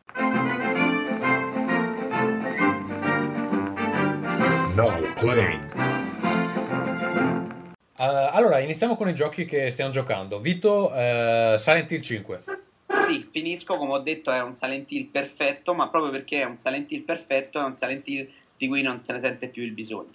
Now 4.76 5.02
playing. 5.18 5.99
Eh, 8.00 8.30
allora, 8.32 8.60
iniziamo 8.60 8.96
con 8.96 9.10
i 9.10 9.14
giochi 9.14 9.44
che 9.44 9.70
stiamo 9.70 9.90
giocando. 9.90 10.40
Vito, 10.40 10.90
eh, 10.94 11.56
Silent 11.58 11.92
Hill 11.92 12.00
5. 12.00 12.44
Sì, 13.04 13.28
finisco 13.30 13.76
come 13.76 13.92
ho 13.92 13.98
detto, 13.98 14.32
è 14.32 14.40
un 14.40 14.54
Silent 14.54 14.90
Hill 14.90 15.10
perfetto, 15.10 15.74
ma 15.74 15.88
proprio 15.88 16.10
perché 16.10 16.40
è 16.40 16.44
un 16.44 16.56
Silent 16.56 16.90
Hill 16.90 17.02
perfetto, 17.02 17.60
è 17.60 17.62
un 17.62 17.74
Silent 17.74 18.08
Hill 18.08 18.26
di 18.56 18.68
cui 18.68 18.80
non 18.80 18.98
se 18.98 19.12
ne 19.12 19.20
sente 19.20 19.48
più 19.48 19.62
il 19.62 19.74
bisogno. 19.74 20.14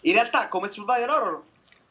In 0.00 0.12
realtà, 0.12 0.48
come 0.48 0.66
survival 0.66 1.08
horror, 1.08 1.42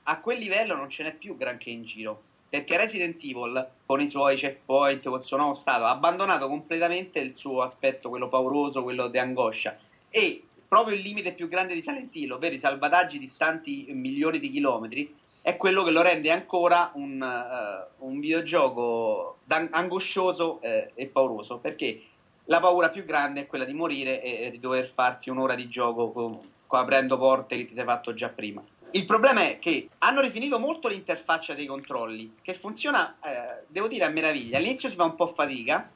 a 0.04 0.20
quel 0.20 0.40
livello 0.40 0.76
non 0.76 0.90
ce 0.90 1.04
n'è 1.04 1.14
più 1.14 1.38
granché 1.38 1.70
in 1.70 1.86
giro, 1.86 2.22
perché 2.50 2.76
Resident 2.76 3.24
Evil, 3.24 3.66
con 3.86 4.02
i 4.02 4.10
suoi 4.10 4.36
checkpoint, 4.36 5.08
col 5.08 5.24
suo 5.24 5.38
nuovo 5.38 5.54
stato, 5.54 5.86
ha 5.86 5.92
abbandonato 5.92 6.50
completamente 6.50 7.20
il 7.20 7.34
suo 7.34 7.62
aspetto, 7.62 8.10
quello 8.10 8.28
pauroso, 8.28 8.84
quello 8.84 9.08
di 9.08 9.20
angoscia, 9.20 9.78
e 10.10 10.44
proprio 10.68 10.98
il 10.98 11.02
limite 11.02 11.34
più 11.34 11.48
grande 11.48 11.76
di 11.76 11.82
Silent 11.82 12.14
ovvero 12.30 12.54
i 12.54 12.60
salvataggi 12.60 13.18
distanti 13.18 13.88
milioni 13.94 14.40
di 14.40 14.52
chilometri, 14.52 15.16
è 15.42 15.58
quello 15.58 15.84
che 15.84 15.92
lo 15.92 16.02
rende 16.02 16.32
ancora 16.32 16.92
un, 16.96 17.22
eh, 17.22 17.88
un 18.00 18.20
videogioco 18.20 19.38
angoscioso 19.72 20.60
eh, 20.62 20.92
e 20.94 21.08
pauroso 21.08 21.58
perché 21.58 22.04
la 22.46 22.60
paura 22.60 22.90
più 22.90 23.06
grande 23.06 23.42
è 23.42 23.48
quella 23.48 23.66
di 23.66 23.74
morire 23.74 24.22
e, 24.22 24.46
e 24.46 24.52
di 24.52 24.60
dover 24.60 24.88
farsi 24.88 25.30
un'ora 25.30 25.56
di 25.56 25.68
gioco 25.70 26.12
con, 26.12 26.40
con- 26.66 26.80
aprendo 26.80 27.18
porte 27.18 27.56
che 27.58 27.66
ti 27.66 27.74
sei 27.74 27.86
fatto 27.86 28.14
già 28.14 28.30
prima. 28.30 28.62
Il 28.92 29.06
problema 29.06 29.42
è 29.42 29.60
che 29.60 29.88
hanno 30.00 30.20
rifinito 30.20 30.58
molto 30.58 30.88
l'interfaccia 30.88 31.54
dei 31.54 31.68
controlli, 31.68 32.38
che 32.42 32.56
funziona, 32.56 33.18
eh, 33.24 33.64
devo 33.68 33.88
dire, 33.88 34.06
a 34.06 34.10
meraviglia. 34.10 34.58
All'inizio 34.58 34.90
si 34.90 34.96
fa 34.96 35.04
un 35.04 35.14
po' 35.14 35.28
fatica, 35.28 35.88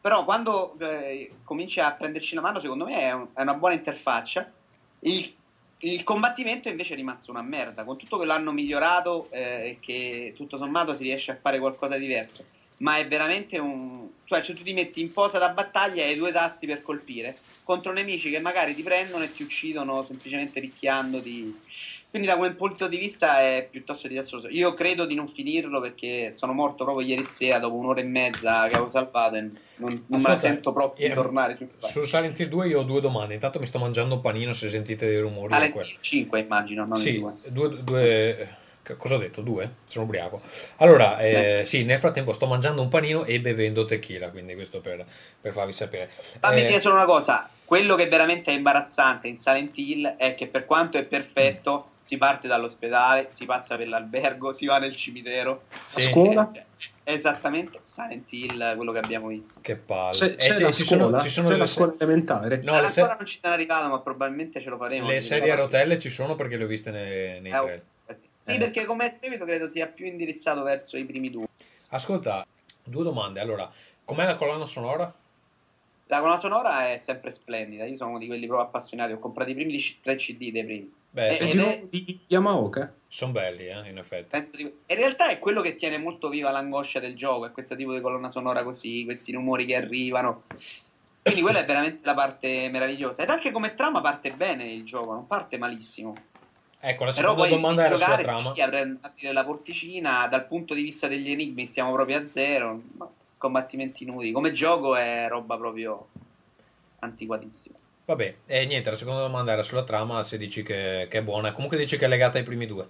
però 0.00 0.24
quando 0.24 0.76
eh, 0.78 1.32
cominci 1.42 1.80
a 1.80 1.92
prenderci 1.92 2.36
la 2.36 2.40
mano, 2.40 2.60
secondo 2.60 2.84
me 2.84 2.96
è, 3.00 3.12
un- 3.12 3.26
è 3.34 3.42
una 3.42 3.54
buona 3.54 3.74
interfaccia. 3.74 4.48
Il, 5.00 5.34
il 5.80 6.02
combattimento 6.02 6.68
invece 6.68 6.94
è 6.94 6.96
rimasto 6.96 7.30
una 7.30 7.42
merda, 7.42 7.84
con 7.84 7.96
tutto 7.96 8.18
che 8.18 8.24
l'hanno 8.24 8.52
migliorato 8.52 9.28
eh, 9.30 9.40
e 9.40 9.78
che 9.80 10.32
tutto 10.34 10.56
sommato 10.56 10.94
si 10.94 11.04
riesce 11.04 11.32
a 11.32 11.36
fare 11.36 11.58
qualcosa 11.58 11.96
di 11.96 12.06
diverso. 12.06 12.44
Ma 12.78 12.96
è 12.96 13.06
veramente 13.06 13.58
un... 13.58 14.08
Cioè, 14.24 14.42
cioè, 14.42 14.54
tu 14.54 14.62
ti 14.62 14.72
metti 14.72 15.00
in 15.00 15.12
posa 15.12 15.38
da 15.38 15.50
battaglia 15.50 16.02
e 16.02 16.08
hai 16.08 16.16
due 16.16 16.32
tasti 16.32 16.66
per 16.66 16.82
colpire 16.82 17.36
contro 17.68 17.92
nemici 17.92 18.30
che 18.30 18.40
magari 18.40 18.74
ti 18.74 18.82
prendono 18.82 19.24
e 19.24 19.30
ti 19.30 19.42
uccidono 19.42 20.00
semplicemente 20.00 20.58
picchiandoti. 20.58 21.60
Quindi 22.08 22.26
da 22.26 22.38
quel 22.38 22.54
punto 22.54 22.88
di 22.88 22.96
vista 22.96 23.42
è 23.42 23.68
piuttosto 23.70 24.08
disastroso. 24.08 24.48
Io 24.48 24.72
credo 24.72 25.04
di 25.04 25.14
non 25.14 25.28
finirlo 25.28 25.78
perché 25.78 26.32
sono 26.32 26.54
morto 26.54 26.84
proprio 26.84 27.06
ieri 27.06 27.26
sera 27.26 27.58
dopo 27.58 27.76
un'ora 27.76 28.00
e 28.00 28.04
mezza 28.04 28.66
che 28.68 28.74
avevo 28.74 28.88
salvato 28.88 29.34
e 29.34 29.50
non, 29.76 30.04
non 30.06 30.18
me 30.22 30.28
la 30.28 30.38
sento 30.38 30.72
proprio 30.72 31.04
eh, 31.04 31.08
di 31.10 31.14
tornare 31.14 31.54
sul 31.56 31.68
Su 31.80 32.04
Silent 32.04 32.38
Hill 32.38 32.48
2 32.48 32.68
io 32.68 32.80
ho 32.80 32.84
due 32.84 33.02
domande. 33.02 33.34
Intanto 33.34 33.58
mi 33.58 33.66
sto 33.66 33.78
mangiando 33.78 34.14
un 34.14 34.22
panino 34.22 34.54
se 34.54 34.70
sentite 34.70 35.04
dei 35.04 35.18
rumori. 35.18 35.52
Silent. 35.52 35.74
Hill 35.74 35.96
5 35.98 36.40
immagino, 36.40 36.86
non 36.86 36.96
Sì, 36.96 37.16
il 37.16 37.20
2. 37.20 37.32
due, 37.48 37.82
due- 37.82 38.48
Cosa 38.96 39.14
ho 39.16 39.18
detto? 39.18 39.40
Due? 39.42 39.70
Sono 39.84 40.04
ubriaco. 40.04 40.40
Allora, 40.76 41.18
eh, 41.18 41.62
sì, 41.64 41.84
nel 41.84 41.98
frattempo 41.98 42.32
sto 42.32 42.46
mangiando 42.46 42.80
un 42.82 42.88
panino 42.88 43.24
e 43.24 43.40
bevendo 43.40 43.84
tequila, 43.84 44.30
quindi 44.30 44.54
questo 44.54 44.80
per, 44.80 45.04
per 45.40 45.52
farvi 45.52 45.72
sapere. 45.72 46.08
Fammi 46.08 46.60
Eh, 46.62 46.66
dire 46.66 46.80
solo 46.80 46.94
una 46.94 47.04
cosa, 47.04 47.48
quello 47.64 47.94
che 47.94 48.06
veramente 48.08 48.50
è 48.50 48.54
imbarazzante 48.54 49.28
in 49.28 49.38
Silent 49.38 49.76
Hill 49.78 50.06
è 50.16 50.34
che 50.34 50.46
per 50.46 50.64
quanto 50.64 50.96
è 50.98 51.06
perfetto, 51.06 51.90
si 52.02 52.16
parte 52.16 52.48
dall'ospedale, 52.48 53.26
si 53.30 53.44
passa 53.44 53.76
per 53.76 53.88
l'albergo, 53.88 54.52
si 54.52 54.66
va 54.66 54.78
nel 54.78 54.96
cimitero. 54.96 55.64
sì, 55.86 56.00
A 56.00 56.02
scuola? 56.04 56.52
È 57.02 57.12
esattamente 57.12 57.80
Silent 57.82 58.30
Hill 58.32 58.76
quello 58.76 58.92
che 58.92 58.98
abbiamo 58.98 59.28
visto. 59.28 59.60
Che 59.60 59.76
palle. 59.76 60.16
C'è, 60.16 60.24
Eh, 60.26 60.36
c'è 60.36 60.56
ci- 60.56 60.62
la 60.62 60.72
ci 60.72 60.84
scuola, 60.84 61.02
sono, 61.04 61.20
ci 61.20 61.28
sono 61.28 61.46
c'è 61.46 61.52
delle 61.52 61.64
la 61.64 61.68
se- 61.68 61.74
scuola 61.74 61.94
elementare. 61.98 62.60
No, 62.62 62.76
Eh, 62.76 62.80
le, 62.82 62.88
se- 62.88 63.00
ancora 63.00 63.16
non 63.18 63.26
ci 63.26 63.38
sono 63.38 63.52
arrivato, 63.54 63.88
ma 63.88 63.98
probabilmente 64.00 64.60
ce 64.60 64.68
lo 64.70 64.76
faremo. 64.76 65.06
le 65.08 65.20
serie 65.20 65.50
a 65.52 65.56
rotelle 65.56 65.98
ci 65.98 66.10
sono 66.10 66.34
perché 66.34 66.56
le 66.56 66.64
ho 66.64 66.66
viste 66.66 66.90
nei, 66.90 67.40
nei 67.40 67.50
Eh, 67.52 67.56
trailer. 67.56 67.82
Sì. 68.14 68.22
Sì, 68.36 68.54
Eh. 68.54 68.58
perché 68.58 68.84
come 68.84 69.10
seguito 69.14 69.44
credo 69.44 69.68
sia 69.68 69.86
più 69.86 70.06
indirizzato 70.06 70.62
verso 70.62 70.96
i 70.96 71.04
primi 71.04 71.30
due. 71.30 71.46
Ascolta, 71.88 72.46
due 72.84 73.02
domande. 73.04 73.40
Allora, 73.40 73.70
com'è 74.04 74.24
la 74.24 74.34
colonna 74.34 74.66
sonora? 74.66 75.12
La 76.10 76.20
colonna 76.20 76.38
sonora 76.38 76.90
è 76.92 76.96
sempre 76.96 77.30
splendida. 77.30 77.84
Io 77.84 77.94
sono 77.94 78.10
uno 78.10 78.18
di 78.18 78.26
quelli 78.26 78.46
proprio 78.46 78.66
appassionati. 78.66 79.12
Ho 79.12 79.18
comprato 79.18 79.50
i 79.50 79.54
primi 79.54 79.72
di- 79.72 79.96
tre 80.02 80.16
CD 80.16 80.50
dei 80.50 80.64
primi. 80.64 80.92
Beh, 81.10 81.28
Eh, 81.28 81.36
sono 81.50 81.68
è- 81.68 81.82
di 81.88 82.18
Yamaoka? 82.28 82.92
belli, 83.30 83.66
eh, 83.66 83.88
in 83.88 83.98
effetti. 83.98 84.26
Penso 84.30 84.56
di- 84.56 84.64
e 84.86 84.94
in 84.94 85.00
realtà 85.00 85.28
è 85.28 85.38
quello 85.38 85.60
che 85.60 85.76
tiene 85.76 85.98
molto 85.98 86.28
viva 86.28 86.50
l'angoscia 86.50 87.00
del 87.00 87.14
gioco. 87.16 87.46
È 87.46 87.50
questo 87.50 87.76
tipo 87.76 87.92
di 87.92 88.00
colonna 88.00 88.28
sonora 88.30 88.62
così, 88.62 89.04
questi 89.04 89.32
rumori 89.32 89.64
che 89.66 89.74
arrivano. 89.76 90.44
Quindi 91.22 91.42
quella 91.42 91.58
è 91.60 91.64
veramente 91.66 92.00
la 92.04 92.14
parte 92.14 92.70
meravigliosa. 92.70 93.22
Ed 93.22 93.28
anche 93.30 93.50
come 93.50 93.74
trama 93.74 94.00
parte 94.00 94.30
bene 94.32 94.64
il 94.64 94.84
gioco, 94.84 95.12
non 95.12 95.26
parte 95.26 95.58
malissimo. 95.58 96.14
Ecco, 96.80 97.04
la 97.04 97.12
Però 97.12 97.30
seconda 97.30 97.48
domanda 97.48 97.84
era 97.84 97.96
sulla 97.96 98.18
trama. 98.18 98.54
sì, 98.54 98.60
aprire 98.60 99.32
la 99.32 99.44
porticina, 99.44 100.28
dal 100.28 100.46
punto 100.46 100.74
di 100.74 100.82
vista 100.82 101.08
degli 101.08 101.30
enigmi 101.30 101.66
siamo 101.66 101.92
proprio 101.92 102.18
a 102.18 102.26
zero, 102.26 102.80
combattimenti 103.36 104.04
inutili. 104.04 104.30
Come 104.32 104.52
gioco 104.52 104.94
è 104.94 105.26
roba 105.28 105.56
proprio 105.56 106.08
antiquatissima. 107.00 107.74
Vabbè, 108.04 108.36
e 108.46 108.64
niente, 108.66 108.90
la 108.90 108.96
seconda 108.96 109.20
domanda 109.20 109.52
era 109.52 109.62
sulla 109.62 109.84
trama, 109.84 110.22
se 110.22 110.38
dici 110.38 110.62
che, 110.62 111.08
che 111.10 111.18
è 111.18 111.22
buona. 111.22 111.52
Comunque 111.52 111.76
dici 111.76 111.98
che 111.98 112.06
è 112.06 112.08
legata 112.08 112.38
ai 112.38 112.44
primi 112.44 112.66
due. 112.66 112.88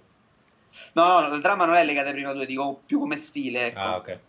No, 0.93 1.19
no, 1.21 1.27
la 1.27 1.39
trama 1.39 1.65
non 1.65 1.75
è 1.75 1.83
legata 1.83 2.07
ai 2.09 2.13
primi 2.13 2.31
due, 2.31 2.45
dico 2.45 2.81
più 2.85 2.99
come 2.99 3.17
stile. 3.17 3.67
Ecco. 3.67 3.79
Ah, 3.79 3.95
ok. 3.97 4.19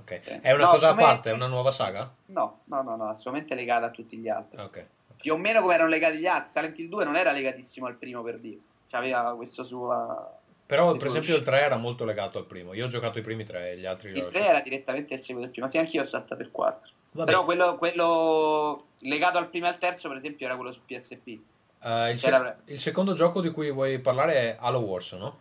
ok. 0.00 0.20
Sì. 0.24 0.30
È 0.40 0.52
una 0.52 0.64
No, 0.64 0.70
cosa 0.70 0.88
a 0.88 0.94
parte? 0.94 1.30
È 1.30 1.32
una 1.34 1.46
nuova 1.46 1.70
saga? 1.70 2.10
No, 2.26 2.60
no, 2.64 2.82
no, 2.82 2.96
no, 2.96 3.08
assolutamente 3.08 3.54
legata 3.54 3.86
a 3.86 3.90
tutti 3.90 4.16
gli 4.16 4.28
altri. 4.28 4.60
Ok. 4.60 4.86
Più 5.16 5.34
o 5.34 5.36
meno 5.36 5.60
come 5.60 5.74
erano 5.74 5.90
legati 5.90 6.16
gli 6.16 6.26
altri. 6.26 6.50
Silent 6.50 6.78
Hill 6.78 6.88
2 6.88 7.04
non 7.04 7.16
era 7.16 7.30
legatissimo 7.32 7.86
al 7.86 7.96
primo 7.96 8.22
per 8.22 8.38
dire. 8.38 8.58
Aveva 8.92 9.34
questo 9.36 9.62
suo, 9.62 10.38
Però, 10.66 10.92
per 10.96 11.06
esempio, 11.06 11.36
il 11.36 11.42
3 11.42 11.60
era 11.60 11.76
molto 11.76 12.04
legato 12.04 12.38
al 12.38 12.46
primo. 12.46 12.74
Io 12.74 12.84
ho 12.86 12.88
giocato 12.88 13.18
i 13.18 13.22
primi 13.22 13.44
tre 13.44 13.72
e 13.72 13.78
gli 13.78 13.86
altri 13.86 14.08
Il 14.08 14.14
3 14.14 14.24
lasciati. 14.24 14.44
era 14.46 14.60
direttamente 14.60 15.14
il 15.14 15.20
seguito 15.20 15.44
del 15.46 15.50
primo, 15.50 15.68
sì, 15.68 15.78
anch'io 15.78 16.02
ho 16.02 16.06
saltato 16.06 16.36
per 16.36 16.50
4. 16.50 16.90
Vabbè. 17.12 17.30
Però 17.30 17.44
quello, 17.44 17.76
quello 17.76 18.84
legato 18.98 19.38
al 19.38 19.48
primo 19.48 19.66
e 19.66 19.70
al 19.70 19.78
terzo, 19.78 20.08
per 20.08 20.16
esempio, 20.16 20.46
era 20.46 20.56
quello 20.56 20.72
su 20.72 20.80
PSP. 20.84 21.38
Eh, 21.82 22.10
il, 22.12 22.18
se- 22.18 22.54
il 22.66 22.78
secondo 22.78 23.14
gioco 23.14 23.40
di 23.40 23.50
cui 23.50 23.70
vuoi 23.72 23.98
parlare 24.00 24.34
è 24.34 24.56
Halo 24.60 24.80
Wars, 24.80 25.12
no? 25.12 25.38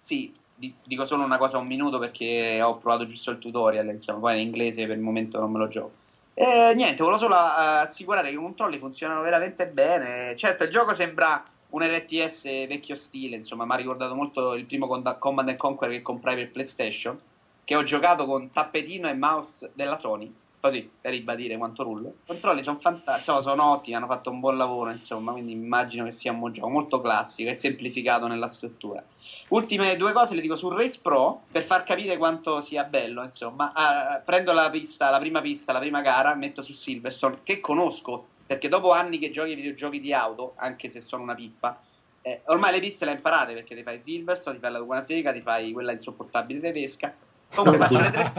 Sì, 0.00 0.32
di- 0.54 0.74
dico 0.84 1.04
solo 1.04 1.24
una 1.24 1.38
cosa 1.38 1.58
un 1.58 1.66
minuto 1.66 1.98
perché 1.98 2.62
ho 2.62 2.76
provato 2.78 3.06
giusto 3.06 3.30
il 3.30 3.38
tutorial, 3.38 3.86
insomma, 3.88 4.20
poi 4.20 4.34
in 4.40 4.46
inglese 4.46 4.86
per 4.86 4.96
il 4.96 5.02
momento 5.02 5.38
non 5.40 5.50
me 5.50 5.58
lo 5.58 5.68
gioco. 5.68 5.92
E 6.34 6.72
niente, 6.74 7.02
volevo 7.02 7.18
solo 7.18 7.34
eh, 7.34 7.38
assicurare 7.82 8.28
che 8.28 8.34
i 8.34 8.38
controlli 8.38 8.78
funzionano 8.78 9.22
veramente 9.22 9.66
bene. 9.68 10.36
Certo, 10.36 10.64
il 10.64 10.70
gioco 10.70 10.94
sembra 10.94 11.42
un 11.70 11.82
RTS 11.82 12.44
vecchio 12.66 12.94
stile, 12.94 13.36
insomma, 13.36 13.64
mi 13.64 13.72
ha 13.72 13.76
ricordato 13.76 14.14
molto 14.14 14.54
il 14.54 14.64
primo 14.64 14.86
Command 14.86 15.48
and 15.48 15.56
Conquer 15.56 15.90
che 15.90 16.00
comprai 16.02 16.34
per 16.36 16.50
PlayStation, 16.50 17.18
che 17.64 17.74
ho 17.74 17.82
giocato 17.82 18.26
con 18.26 18.50
tappetino 18.52 19.08
e 19.08 19.14
mouse 19.14 19.70
della 19.74 19.96
Sony, 19.96 20.32
così 20.60 20.88
per 21.00 21.10
ribadire 21.10 21.56
quanto 21.56 21.82
rullo. 21.82 22.08
I 22.08 22.26
controlli 22.28 22.62
sono 22.62 22.78
fantastici, 22.78 23.24
sono, 23.24 23.40
sono 23.40 23.70
ottimi, 23.72 23.96
hanno 23.96 24.06
fatto 24.06 24.30
un 24.30 24.40
buon 24.40 24.56
lavoro, 24.56 24.90
insomma, 24.90 25.32
quindi 25.32 25.52
immagino 25.52 26.04
che 26.04 26.12
sia 26.12 26.32
un 26.32 26.52
gioco 26.52 26.68
molto 26.68 27.00
classico 27.00 27.50
e 27.50 27.54
semplificato 27.56 28.26
nella 28.28 28.48
struttura. 28.48 29.02
Ultime 29.48 29.96
due 29.96 30.12
cose 30.12 30.34
le 30.34 30.40
dico 30.40 30.56
sul 30.56 30.74
Race 30.74 31.00
Pro 31.02 31.42
per 31.50 31.62
far 31.64 31.82
capire 31.82 32.16
quanto 32.16 32.60
sia 32.60 32.84
bello. 32.84 33.22
Insomma, 33.22 33.70
Ah, 33.74 34.22
prendo 34.24 34.52
la 34.52 34.70
pista, 34.70 35.10
la 35.10 35.18
prima 35.18 35.40
pista, 35.40 35.72
la 35.72 35.80
prima 35.80 36.00
gara, 36.00 36.34
metto 36.34 36.62
su 36.62 36.72
Silverstone 36.72 37.40
che 37.42 37.60
conosco 37.60 38.28
perché 38.46 38.68
dopo 38.68 38.92
anni 38.92 39.18
che 39.18 39.30
giochi 39.30 39.50
ai 39.50 39.56
videogiochi 39.56 40.00
di 40.00 40.12
auto, 40.12 40.54
anche 40.56 40.88
se 40.88 41.00
sono 41.00 41.22
una 41.22 41.34
pippa, 41.34 41.80
eh, 42.22 42.42
ormai 42.46 42.72
le 42.72 42.80
piste 42.80 43.04
le 43.04 43.12
hai 43.12 43.16
imparate 43.18 43.54
perché 43.54 43.74
ti 43.74 43.82
fai 43.82 44.00
Silverstone, 44.00 44.56
ti 44.56 44.62
fai 44.62 44.72
la 44.72 44.80
buona 44.80 45.02
sega, 45.02 45.32
ti 45.32 45.40
fai 45.40 45.72
quella 45.72 45.92
insopportabile 45.92 46.60
tedesca. 46.60 47.14
Comunque 47.54 47.86
faccio 47.86 48.00
le 48.00 48.10
tre 48.10 48.32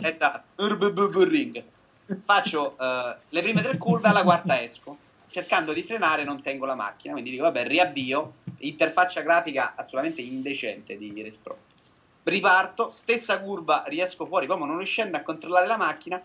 Esatto, 0.14 0.62
Nürburgring. 0.62 1.62
Faccio 2.24 2.76
eh, 2.78 3.16
le 3.28 3.42
prime 3.42 3.62
tre 3.62 3.76
curve, 3.76 4.08
alla 4.08 4.22
quarta 4.22 4.62
esco. 4.62 4.96
Cercando 5.28 5.74
di 5.74 5.82
frenare, 5.82 6.24
non 6.24 6.40
tengo 6.40 6.64
la 6.64 6.74
macchina. 6.74 7.12
Quindi 7.12 7.30
dico, 7.30 7.42
vabbè, 7.42 7.66
riavvio. 7.66 8.32
Interfaccia 8.60 9.20
grafica 9.20 9.74
assolutamente 9.76 10.22
indecente 10.22 10.96
di 10.96 11.22
Race 11.22 11.38
Pro. 11.42 11.58
Riparto, 12.22 12.88
stessa 12.88 13.40
curva, 13.40 13.84
riesco 13.86 14.26
fuori, 14.26 14.46
proprio 14.46 14.66
non 14.66 14.78
riuscendo 14.78 15.16
a 15.16 15.20
controllare 15.20 15.66
la 15.66 15.76
macchina. 15.76 16.20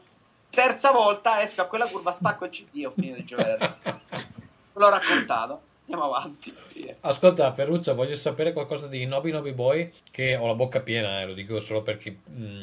Terza 0.53 0.91
volta 0.91 1.41
esco 1.41 1.61
a 1.61 1.65
quella 1.65 1.87
curva, 1.87 2.13
spacco 2.13 2.45
il 2.45 2.51
CD 2.51 2.81
e 2.81 2.85
ho 2.85 2.91
finito 2.91 3.15
di 3.15 3.25
giocare. 3.25 3.57
L'ho 4.73 4.89
raccontato. 4.89 5.61
Andiamo 5.81 6.13
avanti. 6.13 6.55
Via. 6.73 6.95
Ascolta, 7.01 7.51
Ferruccia, 7.53 7.93
voglio 7.93 8.13
sapere 8.13 8.53
qualcosa 8.53 8.85
di 8.85 9.03
Nobi 9.07 9.31
Nobi 9.31 9.51
Boy, 9.51 9.91
che 10.11 10.35
ho 10.35 10.45
la 10.45 10.53
bocca 10.53 10.81
piena, 10.81 11.19
eh, 11.21 11.25
lo 11.25 11.33
dico 11.33 11.59
solo 11.59 11.81
per 11.81 11.97
chi 11.97 12.15
mm, 12.29 12.61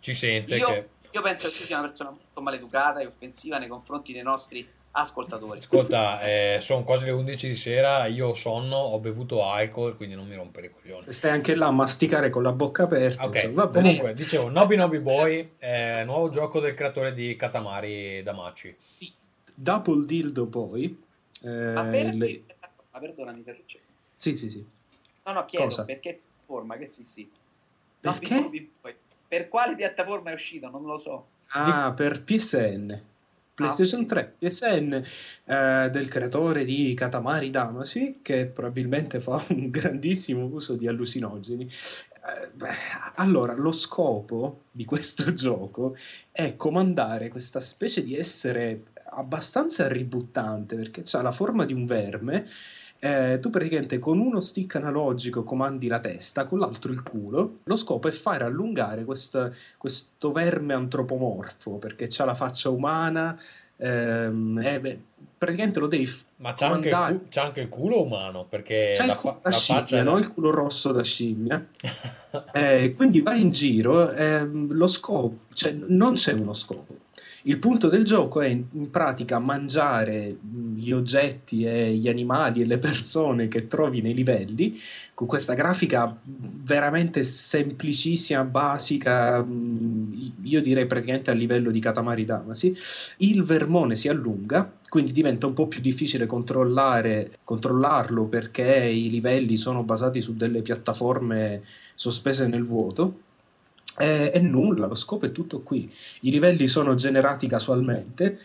ci 0.00 0.14
sente. 0.14 0.56
Io, 0.56 0.66
che- 0.66 0.88
io 1.10 1.20
penso 1.20 1.48
che 1.48 1.54
tu 1.56 1.64
sia 1.64 1.76
una 1.76 1.88
persona 1.88 2.08
molto 2.08 2.40
maleducata 2.40 3.00
e 3.00 3.06
offensiva 3.06 3.58
nei 3.58 3.68
confronti 3.68 4.14
dei 4.14 4.22
nostri 4.22 4.66
ascoltatori. 5.00 5.58
Ascolta, 5.58 6.20
eh, 6.22 6.58
sono 6.60 6.82
quasi 6.82 7.04
le 7.04 7.10
11 7.12 7.48
di 7.48 7.54
sera, 7.54 8.06
io 8.06 8.28
ho 8.28 8.34
sonno, 8.34 8.76
ho 8.76 8.98
bevuto 8.98 9.44
alcol, 9.44 9.96
quindi 9.96 10.14
non 10.14 10.26
mi 10.26 10.34
rompere 10.34 10.66
i 10.66 10.70
coglioni. 10.70 11.04
Stai 11.12 11.30
anche 11.30 11.54
là 11.54 11.66
a 11.66 11.70
masticare 11.70 12.30
con 12.30 12.42
la 12.42 12.52
bocca 12.52 12.84
aperta. 12.84 13.24
Ok, 13.24 13.34
insomma, 13.34 13.64
va 13.64 13.70
bene. 13.70 13.84
comunque, 13.84 14.14
dicevo, 14.14 14.48
Nobi 14.48 14.76
Nobi 14.76 14.98
Boy 15.00 15.38
il 15.60 16.02
nuovo 16.04 16.28
gioco 16.30 16.60
del 16.60 16.74
creatore 16.74 17.12
di 17.12 17.36
Katamari 17.36 18.22
Damacy. 18.22 18.68
Sì. 18.70 19.12
Double 19.54 20.04
Dildo 20.06 20.46
poi. 20.46 21.02
eh, 21.42 21.48
Ma 21.48 21.84
per 21.84 22.14
le-? 22.14 22.42
Perdonami 22.98 23.42
Ferruccio. 23.42 23.78
Sì, 24.14 24.34
sì, 24.34 24.48
sì. 24.48 24.64
No, 25.24 25.32
no, 25.32 25.44
chiedo 25.44 25.64
Cosa? 25.66 25.84
perché 25.84 26.18
forma, 26.46 26.76
che 26.78 26.86
sì 26.86 27.02
sì. 27.02 27.30
Perché? 28.00 28.40
vi- 28.40 28.48
vi- 28.48 28.70
poi. 28.80 28.94
Per 29.28 29.48
quale 29.48 29.74
piattaforma 29.74 30.30
è 30.30 30.34
uscito? 30.34 30.70
Non 30.70 30.84
lo 30.84 30.96
so. 30.96 31.26
Ah, 31.48 31.92
per 31.94 32.22
PSN. 32.22 33.02
PlayStation 33.56 34.04
Ah, 34.04 34.04
ok. 34.04 34.06
3, 34.06 34.36
PSN 34.38 34.92
eh, 35.44 35.88
del 35.90 36.08
creatore 36.08 36.64
di 36.64 36.94
Katamari 36.94 37.50
Damacy, 37.50 38.20
che 38.22 38.46
probabilmente 38.46 39.20
fa 39.20 39.44
un 39.48 39.70
grandissimo 39.70 40.44
uso 40.46 40.76
di 40.76 40.86
allucinogeni. 40.86 41.64
Eh, 41.64 42.50
beh, 42.52 42.68
allora, 43.16 43.54
lo 43.54 43.72
scopo 43.72 44.66
di 44.70 44.84
questo 44.84 45.32
gioco 45.34 45.96
è 46.30 46.56
comandare 46.56 47.28
questa 47.28 47.60
specie 47.60 48.02
di 48.02 48.14
essere 48.16 48.92
abbastanza 49.10 49.88
ributtante, 49.88 50.76
perché 50.76 51.02
ha 51.12 51.22
la 51.22 51.32
forma 51.32 51.64
di 51.64 51.72
un 51.72 51.86
verme. 51.86 52.46
Eh, 52.98 53.38
tu 53.40 53.50
praticamente 53.50 53.98
con 53.98 54.18
uno 54.18 54.40
stick 54.40 54.76
analogico 54.76 55.42
comandi 55.42 55.86
la 55.86 56.00
testa, 56.00 56.44
con 56.44 56.58
l'altro 56.58 56.92
il 56.92 57.02
culo. 57.02 57.58
Lo 57.64 57.76
scopo 57.76 58.08
è 58.08 58.10
fare 58.10 58.44
allungare 58.44 59.04
questo, 59.04 59.54
questo 59.76 60.32
verme 60.32 60.74
antropomorfo 60.74 61.72
perché 61.72 62.08
ha 62.16 62.24
la 62.24 62.34
faccia 62.34 62.70
umana. 62.70 63.38
ehm, 63.78 64.58
e 64.64 64.80
beh, 64.80 65.00
praticamente 65.36 65.78
lo 65.80 65.86
devi 65.86 66.10
Ma 66.36 66.54
c'ha 66.54 66.68
anche, 66.68 66.88
cu- 66.88 67.28
c'ha 67.28 67.42
anche 67.44 67.60
il 67.60 67.68
culo 67.68 68.02
umano, 68.02 68.46
perché 68.48 68.94
C'è 68.96 69.06
la, 69.06 69.12
il 69.22 69.38
la 69.42 69.50
scimmia, 69.50 69.82
faccia... 69.82 70.02
no? 70.02 70.18
il 70.18 70.32
culo 70.32 70.50
rosso 70.50 70.92
da 70.92 71.02
scimmia. 71.02 71.64
Eh, 72.52 72.92
quindi 72.94 73.22
vai 73.22 73.40
in 73.40 73.50
giro, 73.50 74.12
ehm, 74.12 74.72
lo 74.72 74.86
scopo, 74.88 75.38
cioè 75.54 75.72
non 75.72 76.14
c'è 76.14 76.32
uno 76.32 76.52
scopo. 76.52 76.94
Il 77.48 77.60
punto 77.60 77.88
del 77.88 78.04
gioco 78.04 78.40
è 78.40 78.48
in, 78.48 78.90
pratica 78.90 79.38
mangiare 79.38 80.36
gli 80.74 80.90
oggetti 80.90 81.62
e 81.62 81.94
gli 81.94 82.08
animali 82.08 82.60
e 82.60 82.66
le 82.66 82.78
persone 82.78 83.46
che 83.46 83.68
trovi 83.68 84.00
nei 84.00 84.14
livelli 84.14 84.76
con 85.14 85.28
questa 85.28 85.54
grafica 85.54 86.18
veramente 86.24 87.22
semplicissima, 87.22 88.42
basica, 88.42 89.46
io 90.42 90.60
direi 90.60 90.86
praticamente 90.86 91.30
a 91.30 91.34
livello 91.34 91.70
di 91.70 91.78
Katamari 91.78 92.24
Damacy. 92.24 92.74
Il 93.18 93.44
vermone 93.44 93.94
si 93.94 94.08
allunga, 94.08 94.68
quindi 94.88 95.12
diventa 95.12 95.46
un 95.46 95.52
po' 95.52 95.68
più 95.68 95.80
difficile 95.80 96.26
controllarlo 96.26 98.24
perché 98.24 98.90
i 98.92 99.08
livelli 99.08 99.56
sono 99.56 99.84
basati 99.84 100.20
su 100.20 100.34
delle 100.34 100.62
piattaforme 100.62 101.62
sospese 101.94 102.48
nel 102.48 102.64
vuoto. 102.64 103.20
E, 103.98 104.30
e 104.34 104.40
nulla, 104.40 104.86
lo 104.86 104.94
scopo 104.94 105.26
è 105.26 105.32
tutto 105.32 105.62
qui. 105.62 105.92
I 106.20 106.30
livelli 106.30 106.66
sono 106.68 106.94
generati 106.94 107.46
casualmente. 107.48 108.38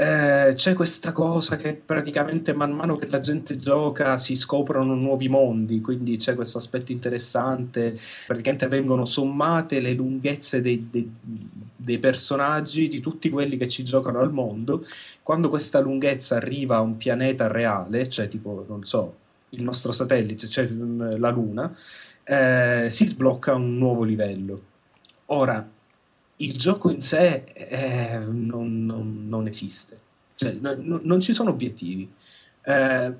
eh, 0.00 0.52
c'è 0.54 0.74
questa 0.74 1.10
cosa 1.12 1.56
che 1.56 1.74
praticamente 1.74 2.52
man 2.52 2.70
mano 2.72 2.94
che 2.96 3.08
la 3.08 3.18
gente 3.20 3.56
gioca 3.56 4.16
si 4.16 4.36
scoprono 4.36 4.94
nuovi 4.94 5.28
mondi, 5.28 5.80
quindi 5.80 6.16
c'è 6.16 6.34
questo 6.34 6.58
aspetto 6.58 6.92
interessante. 6.92 7.98
Praticamente 8.26 8.68
vengono 8.68 9.04
sommate 9.04 9.80
le 9.80 9.92
lunghezze 9.94 10.60
dei, 10.60 10.88
dei- 10.88 11.18
dei 11.74 11.98
personaggi 11.98 12.86
di 12.88 13.00
tutti 13.00 13.28
quelli 13.30 13.56
che 13.56 13.66
ci 13.68 13.82
giocano 13.84 14.20
al 14.20 14.32
mondo. 14.32 14.84
Quando 15.22 15.48
questa 15.48 15.80
lunghezza 15.80 16.36
arriva 16.36 16.76
a 16.76 16.80
un 16.80 16.96
pianeta 16.96 17.46
reale, 17.48 18.08
cioè 18.08 18.28
tipo, 18.28 18.64
non 18.68 18.84
so, 18.84 19.22
il 19.50 19.62
nostro 19.64 19.92
satellite, 19.92 20.48
cioè 20.48 20.68
mm, 20.70 21.16
la 21.18 21.30
Luna, 21.30 21.74
eh, 22.24 22.86
si 22.90 23.06
sblocca 23.06 23.54
un 23.54 23.76
nuovo 23.78 24.04
livello. 24.04 24.67
Ora, 25.30 25.68
il 26.36 26.56
gioco 26.56 26.90
in 26.90 27.00
sé 27.00 27.44
eh, 27.52 28.18
non, 28.18 28.86
non- 28.86 29.26
non 29.28 29.46
esiste, 29.46 29.98
cioè, 30.34 30.52
no- 30.52 30.76
no- 30.78 31.00
non 31.02 31.20
ci 31.20 31.32
sono 31.32 31.50
obiettivi. 31.50 32.10
Eh, 32.62 33.12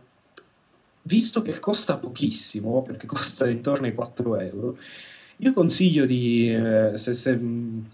visto 1.03 1.43
che 1.43 1.59
costa 1.59 1.97
pochissimo, 1.97 2.83
perché 2.83 3.07
costa 3.07 3.49
intorno 3.49 3.87
ai 3.87 3.95
4 3.95 4.39
euro, 4.39 4.77
io 5.41 5.53
consiglio 5.53 6.05
di, 6.05 6.53
eh, 6.53 6.97
se, 6.97 7.15
se, 7.15 7.39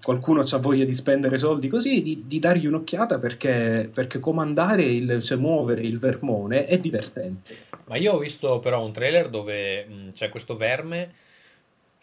qualcuno 0.03 0.41
ha 0.41 0.59
voglia 0.59 0.85
di 0.85 0.95
spendere 0.95 1.37
soldi 1.39 1.69
così, 1.69 2.01
di, 2.01 2.25
di 2.27 2.39
dargli 2.39 2.67
un'occhiata 2.67 3.19
perché, 3.19 3.91
perché 3.93 4.19
comandare, 4.19 4.85
il, 4.85 5.23
cioè 5.23 5.37
muovere 5.39 5.83
il 5.83 5.99
vermone 5.99 6.65
è 6.67 6.79
divertente. 6.79 7.55
Ma 7.87 7.97
io 7.97 8.15
ho 8.15 8.19
visto 8.19 8.61
però 8.61 8.85
un 8.85 8.93
trailer 8.93 9.29
dove 9.29 9.85
mh, 9.85 10.13
c'è 10.13 10.29
questo 10.31 10.57
verme 10.57 11.13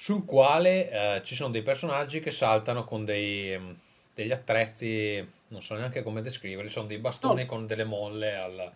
sul 0.02 0.26
quale 0.26 1.18
eh, 1.18 1.24
ci 1.24 1.36
sono 1.36 1.52
dei 1.52 1.62
personaggi 1.62 2.22
che 2.22 2.32
saltano 2.32 2.84
con 2.86 3.06
dei, 3.06 3.56
mh, 3.56 3.76
degli 4.16 4.32
attrezzi, 4.32 5.24
non 5.50 5.62
so 5.62 5.76
neanche 5.76 6.02
come 6.02 6.24
descriverli, 6.24 6.70
sono 6.72 6.88
dei 6.88 6.98
bastoni 6.98 7.42
No. 7.42 7.48
con 7.48 7.68
delle 7.68 7.84
molle 7.84 8.36
al- 8.36 8.74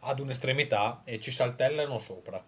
ad 0.00 0.18
un'estremità 0.18 1.02
e 1.04 1.20
ci 1.20 1.30
saltellano 1.30 1.98
sopra. 1.98 2.44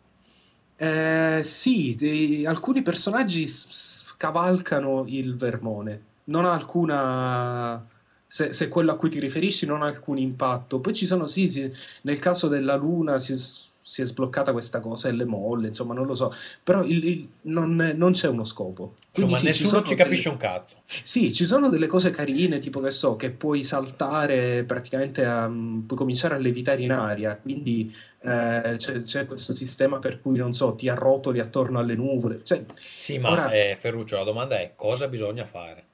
Eh, 0.78 1.40
sì, 1.42 1.94
dei- 1.94 2.44
alcuni 2.44 2.82
personaggi 2.82 3.46
scavalcano 3.46 5.04
il 5.06 5.34
vermone, 5.36 6.04
non 6.24 6.44
ha 6.44 6.52
alcuna, 6.52 7.86
se, 8.26 8.52
se 8.52 8.68
quello 8.68 8.92
a 8.92 8.96
cui 8.96 9.08
ti 9.08 9.18
riferisci 9.18 9.64
non 9.64 9.82
ha 9.82 9.86
alcun 9.86 10.18
impatto. 10.18 10.80
Poi 10.80 10.92
ci 10.92 11.06
sono, 11.06 11.26
sì, 11.26 11.48
sì, 11.48 11.72
nel 12.02 12.18
caso 12.18 12.48
della 12.48 12.74
Luna 12.76 13.18
si, 13.18 13.34
si 13.88 14.00
è 14.00 14.04
sbloccata 14.04 14.50
questa 14.50 14.80
cosa 14.80 15.08
e 15.08 15.12
le 15.12 15.24
molle, 15.24 15.68
insomma, 15.68 15.94
non 15.94 16.06
lo 16.06 16.16
so. 16.16 16.34
Però 16.64 16.82
il- 16.82 17.04
il- 17.04 17.28
non, 17.42 17.76
non 17.94 18.10
c'è 18.12 18.26
uno 18.26 18.44
scopo. 18.44 18.94
Quindi 19.12 19.32
Insomma, 19.32 19.36
sì, 19.36 19.40
ci 19.42 19.46
nessuno 19.46 19.68
sono 19.68 19.82
ci 19.84 19.94
capisce 19.94 20.22
delle- 20.24 20.34
un 20.34 20.40
cazzo. 20.40 20.76
Sì, 21.04 21.32
ci 21.32 21.44
sono 21.44 21.68
delle 21.68 21.86
cose 21.86 22.10
carine, 22.10 22.58
tipo 22.58 22.80
che 22.80 22.90
so, 22.90 23.14
che 23.14 23.30
puoi 23.30 23.62
saltare 23.62 24.64
praticamente 24.64 25.24
a, 25.24 25.46
puoi 25.46 25.96
cominciare 25.98 26.34
a 26.34 26.38
levitare 26.38 26.82
in 26.82 26.90
aria, 26.90 27.36
quindi 27.36 27.94
eh, 28.22 28.74
c'è, 28.76 29.02
c'è 29.02 29.24
questo 29.24 29.54
sistema 29.54 30.00
per 30.00 30.20
cui, 30.20 30.36
non 30.36 30.52
so, 30.52 30.74
ti 30.74 30.88
arrotoli 30.88 31.38
attorno 31.38 31.78
alle 31.78 31.94
nuvole, 31.94 32.40
cioè, 32.42 32.64
Sì, 32.96 33.18
ma 33.18 33.30
Ora- 33.30 33.50
eh, 33.50 33.76
Ferruccio, 33.78 34.16
la 34.16 34.24
domanda 34.24 34.58
è 34.58 34.72
cosa 34.74 35.06
bisogna 35.06 35.44
fare? 35.44 35.84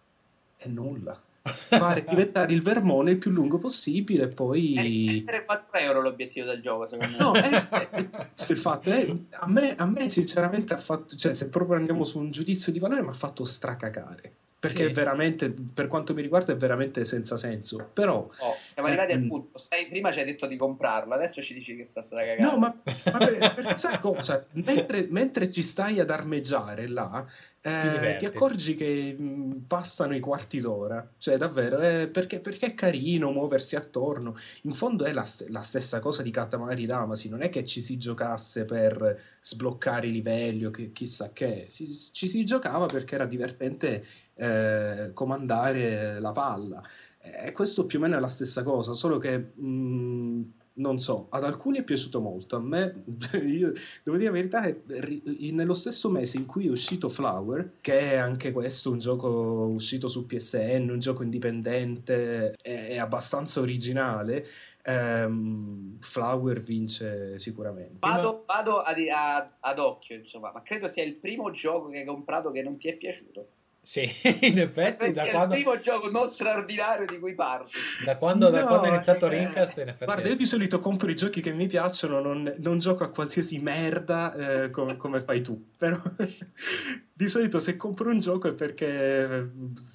è 0.57 0.67
nulla. 0.69 1.21
Fare 1.69 2.05
diventare 2.09 2.53
il 2.53 2.63
vermone 2.63 3.11
il 3.13 3.19
più 3.19 3.31
lungo 3.31 3.59
possibile 3.59 4.25
e 4.25 4.27
È 4.27 4.29
poi... 4.35 4.73
spendere 4.77 5.45
4 5.45 5.79
euro 5.79 6.01
l'obiettivo 6.01 6.47
del 6.47 6.61
gioco, 6.63 6.87
secondo 6.87 7.17
me. 7.17 7.19
No, 7.19 7.33
è, 7.35 7.69
è- 7.69 7.89
è 7.91 8.55
fatto. 8.55 8.91
a, 8.91 9.49
me, 9.49 9.75
a 9.77 9.87
me 9.87 10.09
sinceramente 10.09 10.75
ha 10.75 10.79
fatto, 10.79 11.17
cioè 11.17 11.35
se 11.35 11.49
proprio 11.49 11.77
andiamo 11.77 12.05
su 12.05 12.19
un 12.19 12.31
giudizio 12.31 12.71
di 12.71 12.79
valore, 12.79 13.03
mi 13.03 13.09
ha 13.09 13.13
fatto 13.15 13.45
stracacare. 13.45 14.33
Perché 14.63 14.85
Sì. 14.85 14.91
è 14.91 14.93
veramente, 14.93 15.53
per 15.75 15.89
quanto 15.89 16.15
mi 16.15 16.23
riguarda, 16.23 16.53
è 16.53 16.57
veramente 16.57 17.05
senza 17.05 17.37
senso. 17.37 17.91
Però, 17.93 18.29
Oh, 18.39 18.55
siamo 18.73 18.87
arrivati 18.87 19.11
Eh, 19.11 19.15
al 19.17 19.27
punto. 19.27 19.59
Stai- 19.59 19.89
prima 19.89 20.13
ci 20.13 20.21
hai 20.21 20.25
detto 20.25 20.47
di 20.47 20.57
comprarlo, 20.57 21.13
adesso 21.15 21.43
ci 21.43 21.53
dici 21.53 21.75
che 21.75 21.85
sta 21.85 22.01
strada 22.03 22.25
cagata. 22.27 22.53
no, 22.53 22.59
ma, 22.59 22.73
ma 23.11 23.19
per- 23.19 23.55
perché 23.55 23.77
sai 23.77 23.99
cosa? 23.99 24.47
Mentre, 24.53 25.09
mentre 25.11 25.51
ci 25.51 25.63
stai 25.63 25.99
ad 25.99 26.11
armeggiare 26.11 26.87
là, 26.87 27.27
eh, 27.65 28.17
Ti 28.17 28.17
ti 28.17 28.25
accorgi 28.27 28.75
che 28.75 29.15
mh, 29.17 29.67
passano 29.67 30.15
i 30.17 30.21
quarti 30.21 30.61
d'ora. 30.61 31.15
Cioè, 31.17 31.37
davvero, 31.37 31.79
eh, 31.81 32.09
perché, 32.09 32.41
perché 32.41 32.67
è 32.67 32.75
carino 32.75 33.31
muoversi 33.31 33.77
attorno. 33.77 34.35
In 34.63 34.73
fondo 34.73 35.05
è 35.05 35.13
la, 35.13 35.25
la 35.49 35.61
stessa 35.63 36.01
cosa 36.01 36.23
di 36.23 36.31
Katamari 36.33 36.87
Damacy. 36.87 37.29
Non 37.29 37.43
è 37.43 37.51
che 37.51 37.65
ci 37.65 37.81
si 37.81 37.97
giocasse 37.99 38.65
per 38.65 39.21
sbloccare 39.41 40.09
i 40.09 40.13
livelli 40.13 40.65
o 40.65 40.71
che, 40.71 40.93
chissà 40.93 41.33
che. 41.33 41.67
Si- 41.69 41.95
ci 42.13 42.29
si 42.29 42.45
giocava 42.45 42.87
perché 42.87 43.15
era 43.15 43.27
divertente 43.27 44.05
eh, 44.35 45.11
comandare 45.15 46.19
la 46.21 46.33
palla. 46.33 46.83
E 47.21 47.53
questo 47.53 47.87
più 47.87 47.99
o 47.99 48.03
meno 48.03 48.17
è 48.17 48.21
la 48.21 48.29
stessa 48.29 48.63
cosa, 48.65 48.93
solo 48.95 49.19
che 49.19 49.39
mh, 49.39 50.53
non 50.75 50.99
so, 50.99 51.27
ad 51.31 51.45
alcuni 51.45 51.79
è 51.79 51.83
piaciuto 51.83 52.21
molto, 52.21 52.57
a 52.57 52.61
me, 52.61 53.05
io 53.45 53.73
devo 54.03 54.17
dire 54.17 54.31
la 54.31 54.37
verità, 54.37 54.63
è 54.63 54.77
ri- 54.87 55.51
nello 55.53 55.75
stesso 55.75 56.11
mese 56.11 56.39
in 56.39 56.47
cui 56.47 56.67
è 56.67 56.71
uscito 56.71 57.09
Flower, 57.09 57.75
che 57.81 58.13
è 58.13 58.17
anche 58.17 58.53
questo 58.53 58.91
un 58.91 58.99
gioco 58.99 59.29
uscito 59.73 60.09
su 60.09 60.27
PSN, 60.27 60.89
un 60.91 60.99
gioco 60.99 61.23
indipendente, 61.23 62.53
è, 62.53 62.89
è 62.89 62.99
abbastanza 62.99 63.61
originale, 63.61 64.47
ehm, 64.85 65.99
Flower 66.01 66.61
vince 66.63 67.39
sicuramente. 67.39 67.99
Vado, 68.01 68.45
vado 68.47 68.79
ad, 68.81 68.99
a- 69.09 69.57
ad 69.61 69.79
occhio, 69.79 70.17
insomma, 70.17 70.53
ma 70.53 70.63
credo 70.63 70.87
sia 70.87 71.05
il 71.05 71.17
primo 71.17 71.51
gioco 71.51 71.89
che 71.89 71.99
hai 71.99 72.05
comprato 72.05 72.51
che 72.51 72.63
non 72.63 72.79
ti 72.79 72.89
è 72.89 72.97
piaciuto. 72.97 73.49
Sì, 73.85 74.03
in 74.47 74.61
effetti, 74.61 75.13
Credo 75.13 75.13
da 75.13 75.29
quando, 75.31 75.57
il 75.57 75.63
primo 75.63 75.79
gioco 75.81 76.09
non 76.09 76.29
straordinario 76.29 77.05
di 77.05 77.19
cui 77.19 77.35
parli. 77.35 77.69
da 78.05 78.17
quando, 78.17 78.49
da 78.49 78.61
No, 78.61 78.67
quando 78.69 78.87
è 78.87 78.89
iniziato 78.91 79.27
eh, 79.27 79.39
Rincast, 79.39 79.77
in 79.79 79.89
effetti... 79.89 80.05
Guarda, 80.05 80.29
io 80.29 80.37
di 80.37 80.47
solito 80.47 80.79
compro 80.79 81.11
i 81.11 81.17
giochi 81.17 81.41
che 81.41 81.53
mi 81.53 81.67
piacciono, 81.67 82.21
non, 82.21 82.55
non 82.59 82.79
gioco 82.79 83.03
a 83.03 83.11
qualsiasi 83.11 83.59
merda 83.59 84.35
eh, 84.35 84.71
come, 84.71 84.97
come 84.97 85.21
fai 85.21 85.43
tu. 85.43 85.71
Però 85.77 86.01
di 87.13 87.29
solito 87.29 87.59
se 87.59 87.77
compro 87.77 88.11
un 88.11 88.21
gioco 88.21 88.47
è 88.49 88.55
perché 88.55 88.87
eh, 88.87 89.47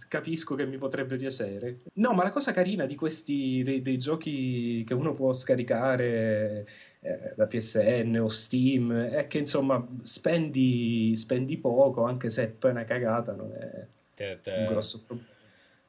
capisco 0.09 0.55
che 0.55 0.65
mi 0.65 0.77
potrebbe 0.77 1.15
piacere. 1.15 1.77
No, 1.93 2.11
ma 2.11 2.23
la 2.23 2.31
cosa 2.31 2.51
carina 2.51 2.85
di 2.85 2.95
questi 2.95 3.63
dei, 3.63 3.81
dei 3.81 3.97
giochi 3.97 4.83
che 4.85 4.93
uno 4.93 5.13
può 5.13 5.31
scaricare 5.31 6.67
eh, 6.99 7.33
da 7.35 7.47
PSN 7.47 8.17
o 8.17 8.27
Steam 8.27 8.93
è 8.93 9.27
che 9.27 9.39
insomma 9.39 9.85
spendi, 10.03 11.15
spendi 11.15 11.57
poco, 11.57 12.03
anche 12.05 12.29
se 12.29 12.43
è 12.43 12.47
poi 12.49 12.71
una 12.71 12.85
cagata, 12.85 13.33
non 13.33 13.51
è 13.53 13.87
te- 14.13 14.39
te- 14.41 14.51
un 14.53 14.65
grosso 14.65 15.03
problema. 15.03 15.29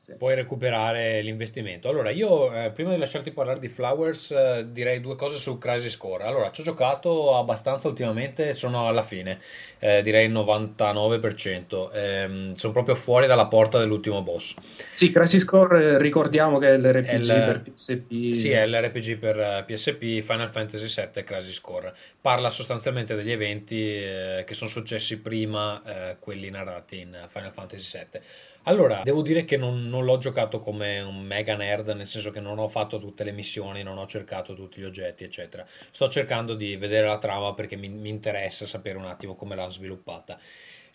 Sì. 0.08 0.14
puoi 0.16 0.34
recuperare 0.34 1.20
l'investimento. 1.20 1.86
Allora, 1.90 2.08
io 2.08 2.50
eh, 2.54 2.70
prima 2.70 2.90
di 2.92 2.96
lasciarti 2.96 3.30
parlare 3.30 3.58
di 3.60 3.68
Flowers, 3.68 4.30
eh, 4.30 4.66
direi 4.70 5.02
due 5.02 5.16
cose 5.16 5.36
su 5.36 5.58
Crisis 5.58 5.98
Core. 5.98 6.24
Allora, 6.24 6.50
ci 6.50 6.62
ho 6.62 6.64
giocato 6.64 7.36
abbastanza 7.36 7.88
ultimamente, 7.88 8.54
sono 8.54 8.88
alla 8.88 9.02
fine, 9.02 9.38
eh, 9.78 10.00
direi 10.00 10.24
il 10.24 10.32
99%. 10.32 11.90
Ehm, 11.92 12.52
sono 12.52 12.72
proprio 12.72 12.94
fuori 12.94 13.26
dalla 13.26 13.48
porta 13.48 13.78
dell'ultimo 13.78 14.22
boss. 14.22 14.54
Sì, 14.94 15.10
Crisis 15.12 15.44
Core 15.44 15.84
eh, 15.84 15.98
ricordiamo 15.98 16.56
che 16.58 16.68
è 16.68 16.78
l'RPG 16.78 17.06
È 17.06 17.14
il- 17.14 17.26
per 17.26 17.62
PSP. 17.70 18.32
Sì, 18.32 18.48
è 18.50 18.66
l'RPG 18.66 19.18
per 19.18 19.38
eh, 19.38 19.64
PSP, 19.66 20.20
Final 20.22 20.48
Fantasy 20.50 20.86
VII 21.12 21.22
Crisis 21.22 21.60
Core. 21.60 21.92
Parla 22.18 22.48
sostanzialmente 22.48 23.14
degli 23.14 23.30
eventi 23.30 23.92
eh, 23.94 24.44
che 24.46 24.54
sono 24.54 24.70
successi 24.70 25.18
prima, 25.18 25.82
eh, 25.84 26.16
quelli 26.18 26.48
narrati 26.48 27.00
in 27.00 27.14
Final 27.28 27.52
Fantasy 27.52 27.98
VII. 28.10 28.20
Allora, 28.64 29.00
devo 29.02 29.22
dire 29.22 29.44
che 29.46 29.56
non, 29.56 29.88
non 29.88 30.04
l'ho 30.04 30.18
giocato 30.18 30.60
come 30.60 31.00
un 31.00 31.22
mega 31.22 31.54
nerd, 31.56 31.88
nel 31.88 32.06
senso 32.06 32.30
che 32.30 32.40
non 32.40 32.58
ho 32.58 32.68
fatto 32.68 32.98
tutte 32.98 33.24
le 33.24 33.32
missioni, 33.32 33.82
non 33.82 33.96
ho 33.96 34.06
cercato 34.06 34.52
tutti 34.54 34.80
gli 34.80 34.84
oggetti, 34.84 35.24
eccetera. 35.24 35.66
Sto 35.90 36.08
cercando 36.08 36.54
di 36.54 36.76
vedere 36.76 37.06
la 37.06 37.18
trama 37.18 37.54
perché 37.54 37.76
mi, 37.76 37.88
mi 37.88 38.10
interessa 38.10 38.66
sapere 38.66 38.98
un 38.98 39.06
attimo 39.06 39.36
come 39.36 39.54
l'hanno 39.54 39.70
sviluppata. 39.70 40.38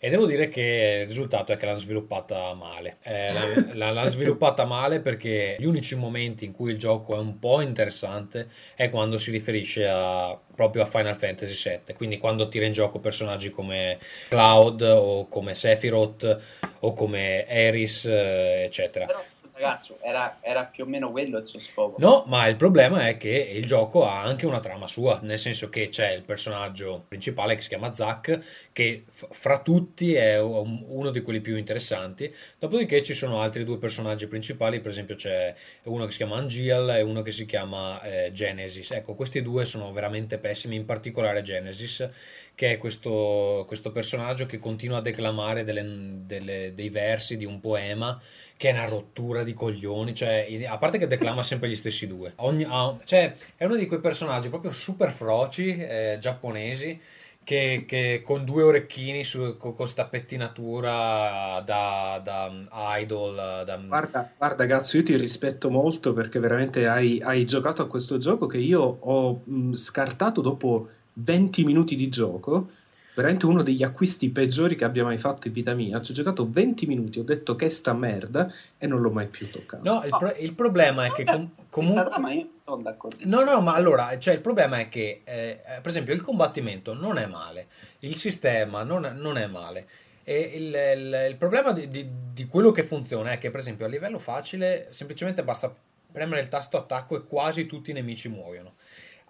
E 0.04 0.10
devo 0.10 0.26
dire 0.26 0.48
che 0.50 0.98
il 1.00 1.06
risultato 1.08 1.52
è 1.52 1.56
che 1.56 1.64
l'hanno 1.64 1.78
sviluppata 1.78 2.52
male. 2.52 2.98
Eh, 3.02 3.32
la- 3.72 3.90
la- 3.90 4.06
sviluppata 4.06 4.66
male 4.66 5.00
perché 5.00 5.56
gli 5.58 5.64
unici 5.64 5.94
momenti 5.94 6.44
in 6.44 6.52
cui 6.52 6.72
il 6.72 6.78
gioco 6.78 7.14
è 7.14 7.18
un 7.18 7.38
po' 7.38 7.62
interessante 7.62 8.48
è 8.74 8.90
quando 8.90 9.16
si 9.16 9.30
riferisce 9.30 9.88
a, 9.88 10.38
proprio 10.54 10.82
a 10.82 10.84
Final 10.84 11.16
Fantasy 11.16 11.70
VII. 11.86 11.94
Quindi 11.94 12.18
quando 12.18 12.48
tira 12.48 12.66
in 12.66 12.72
gioco 12.72 12.98
personaggi 12.98 13.48
come 13.48 13.98
Cloud 14.28 14.82
o 14.82 15.26
come 15.28 15.54
Sephiroth 15.54 16.38
o 16.80 16.92
come 16.92 17.46
Eris, 17.46 18.04
eh, 18.04 18.64
eccetera. 18.64 19.06
Però 19.06 19.22
scusa, 19.54 19.64
cazzo, 19.70 19.98
era, 20.02 20.38
era 20.40 20.64
più 20.64 20.84
o 20.84 20.86
meno 20.86 21.10
quello 21.10 21.38
il 21.38 21.46
suo 21.46 21.60
scopo. 21.60 21.96
No, 21.98 22.24
ma 22.26 22.46
il 22.48 22.56
problema 22.56 23.08
è 23.08 23.16
che 23.16 23.30
il 23.54 23.64
gioco 23.66 24.04
ha 24.04 24.22
anche 24.22 24.46
una 24.46 24.60
trama 24.60 24.86
sua, 24.86 25.20
nel 25.22 25.38
senso 25.38 25.68
che 25.68 25.88
c'è 25.88 26.12
il 26.12 26.22
personaggio 26.22 27.04
principale 27.08 27.54
che 27.54 27.62
si 27.62 27.68
chiama 27.68 27.92
Zack, 27.92 28.40
che 28.72 29.04
f- 29.08 29.28
fra 29.30 29.60
tutti 29.60 30.14
è 30.14 30.40
un- 30.40 30.84
uno 30.88 31.10
di 31.10 31.20
quelli 31.20 31.40
più 31.40 31.56
interessanti. 31.56 32.32
Dopodiché 32.58 33.02
ci 33.02 33.14
sono 33.14 33.40
altri 33.40 33.64
due 33.64 33.78
personaggi 33.78 34.26
principali, 34.26 34.80
per 34.80 34.90
esempio 34.90 35.14
c'è 35.14 35.54
uno 35.84 36.04
che 36.06 36.10
si 36.10 36.16
chiama 36.18 36.36
Angeal 36.36 36.90
e 36.90 37.02
uno 37.02 37.22
che 37.22 37.30
si 37.30 37.46
chiama 37.46 38.02
eh, 38.02 38.32
Genesis. 38.32 38.90
Ecco, 38.90 39.14
questi 39.14 39.42
due 39.42 39.64
sono 39.64 39.92
veramente 39.92 40.38
pessimi, 40.38 40.74
in 40.76 40.84
particolare 40.84 41.42
Genesis, 41.42 42.08
che 42.56 42.72
è 42.72 42.78
questo, 42.78 43.64
questo 43.66 43.90
personaggio 43.90 44.46
che 44.46 44.58
continua 44.58 44.98
a 44.98 45.00
declamare 45.00 45.64
delle- 45.64 46.22
delle- 46.24 46.72
dei 46.74 46.88
versi 46.88 47.36
di 47.36 47.44
un 47.44 47.60
poema 47.60 48.20
che 48.56 48.70
è 48.70 48.72
una 48.72 48.86
rottura 48.86 49.42
di 49.42 49.52
coglioni, 49.52 50.14
cioè, 50.14 50.46
a 50.66 50.78
parte 50.78 50.98
che 50.98 51.06
declama 51.06 51.42
sempre 51.44 51.68
gli 51.68 51.76
stessi 51.76 52.06
due. 52.06 52.32
Ogni- 52.36 52.66
ha- 52.68 52.96
cioè, 53.04 53.34
è 53.56 53.64
uno 53.64 53.76
di 53.76 53.86
quei 53.86 54.00
personaggi 54.00 54.48
proprio 54.48 54.72
super 54.72 55.10
froci, 55.10 55.76
eh, 55.76 56.16
giapponesi, 56.20 57.00
che, 57.44 57.84
che 57.86 58.22
con 58.24 58.44
due 58.44 58.62
orecchini 58.62 59.22
su, 59.22 59.56
con 59.58 59.74
questa 59.74 60.06
pettinatura 60.06 61.60
da, 61.64 62.20
da 62.22 62.98
idol, 62.98 63.64
da, 63.64 63.76
Guarda, 63.76 64.32
guarda, 64.36 64.66
cazzo, 64.66 64.96
io 64.96 65.02
ti 65.02 65.14
rispetto 65.16 65.70
molto 65.70 66.12
perché 66.14 66.38
veramente 66.38 66.86
hai, 66.86 67.20
hai 67.22 67.44
giocato 67.44 67.82
a 67.82 67.86
questo 67.86 68.18
gioco 68.18 68.46
che 68.46 68.58
io 68.58 68.80
ho 68.80 69.42
mh, 69.44 69.74
scartato 69.74 70.40
dopo 70.40 70.88
20 71.12 71.64
minuti 71.64 71.96
di 71.96 72.08
gioco. 72.08 72.70
Veramente 73.14 73.46
uno 73.46 73.62
degli 73.62 73.82
acquisti 73.84 74.28
peggiori 74.30 74.74
che 74.74 74.84
abbia 74.84 75.04
mai 75.04 75.18
fatto 75.18 75.46
in 75.46 75.52
vita 75.52 75.72
mia. 75.72 76.02
Ci 76.02 76.10
ho 76.10 76.14
giocato 76.14 76.48
20 76.50 76.86
minuti, 76.86 77.20
ho 77.20 77.22
detto 77.22 77.54
che 77.54 77.70
sta 77.70 77.92
merda 77.92 78.52
e 78.76 78.86
non 78.88 79.00
l'ho 79.00 79.10
mai 79.10 79.28
più 79.28 79.48
toccato. 79.48 79.88
No, 79.88 80.02
il, 80.02 80.10
pro- 80.10 80.34
il 80.36 80.52
problema 80.54 81.04
è 81.04 81.12
che 81.12 81.22
com- 81.24 81.48
Questa 81.54 81.64
comunque... 81.68 82.04
trama 82.04 82.32
io 82.32 82.48
sono 82.60 82.82
d'accordo. 82.82 83.16
No, 83.20 83.44
no, 83.44 83.60
ma 83.60 83.74
allora, 83.74 84.18
cioè 84.18 84.34
il 84.34 84.40
problema 84.40 84.78
è 84.78 84.88
che, 84.88 85.20
eh, 85.22 85.60
eh, 85.64 85.80
per 85.80 85.86
esempio, 85.88 86.12
il 86.12 86.22
combattimento 86.22 86.92
non 86.92 87.18
è 87.18 87.26
male, 87.26 87.68
il 88.00 88.16
sistema 88.16 88.82
non 88.82 89.04
è, 89.04 89.12
non 89.12 89.38
è 89.38 89.46
male. 89.46 89.86
E 90.24 90.38
il, 90.54 90.74
il- 90.74 91.26
il 91.30 91.36
problema 91.36 91.70
di, 91.72 91.86
di- 91.86 92.08
di 92.32 92.46
quello 92.46 92.72
che 92.72 92.82
funziona 92.82 93.30
è 93.30 93.38
che, 93.38 93.50
per 93.50 93.60
esempio, 93.60 93.86
a 93.86 93.88
livello 93.88 94.18
facile, 94.18 94.88
semplicemente 94.90 95.44
basta 95.44 95.72
premere 96.10 96.40
il 96.40 96.48
tasto 96.48 96.76
attacco 96.76 97.16
e 97.16 97.22
quasi 97.24 97.66
tutti 97.66 97.90
i 97.90 97.94
nemici 97.94 98.28
muoiono. 98.28 98.74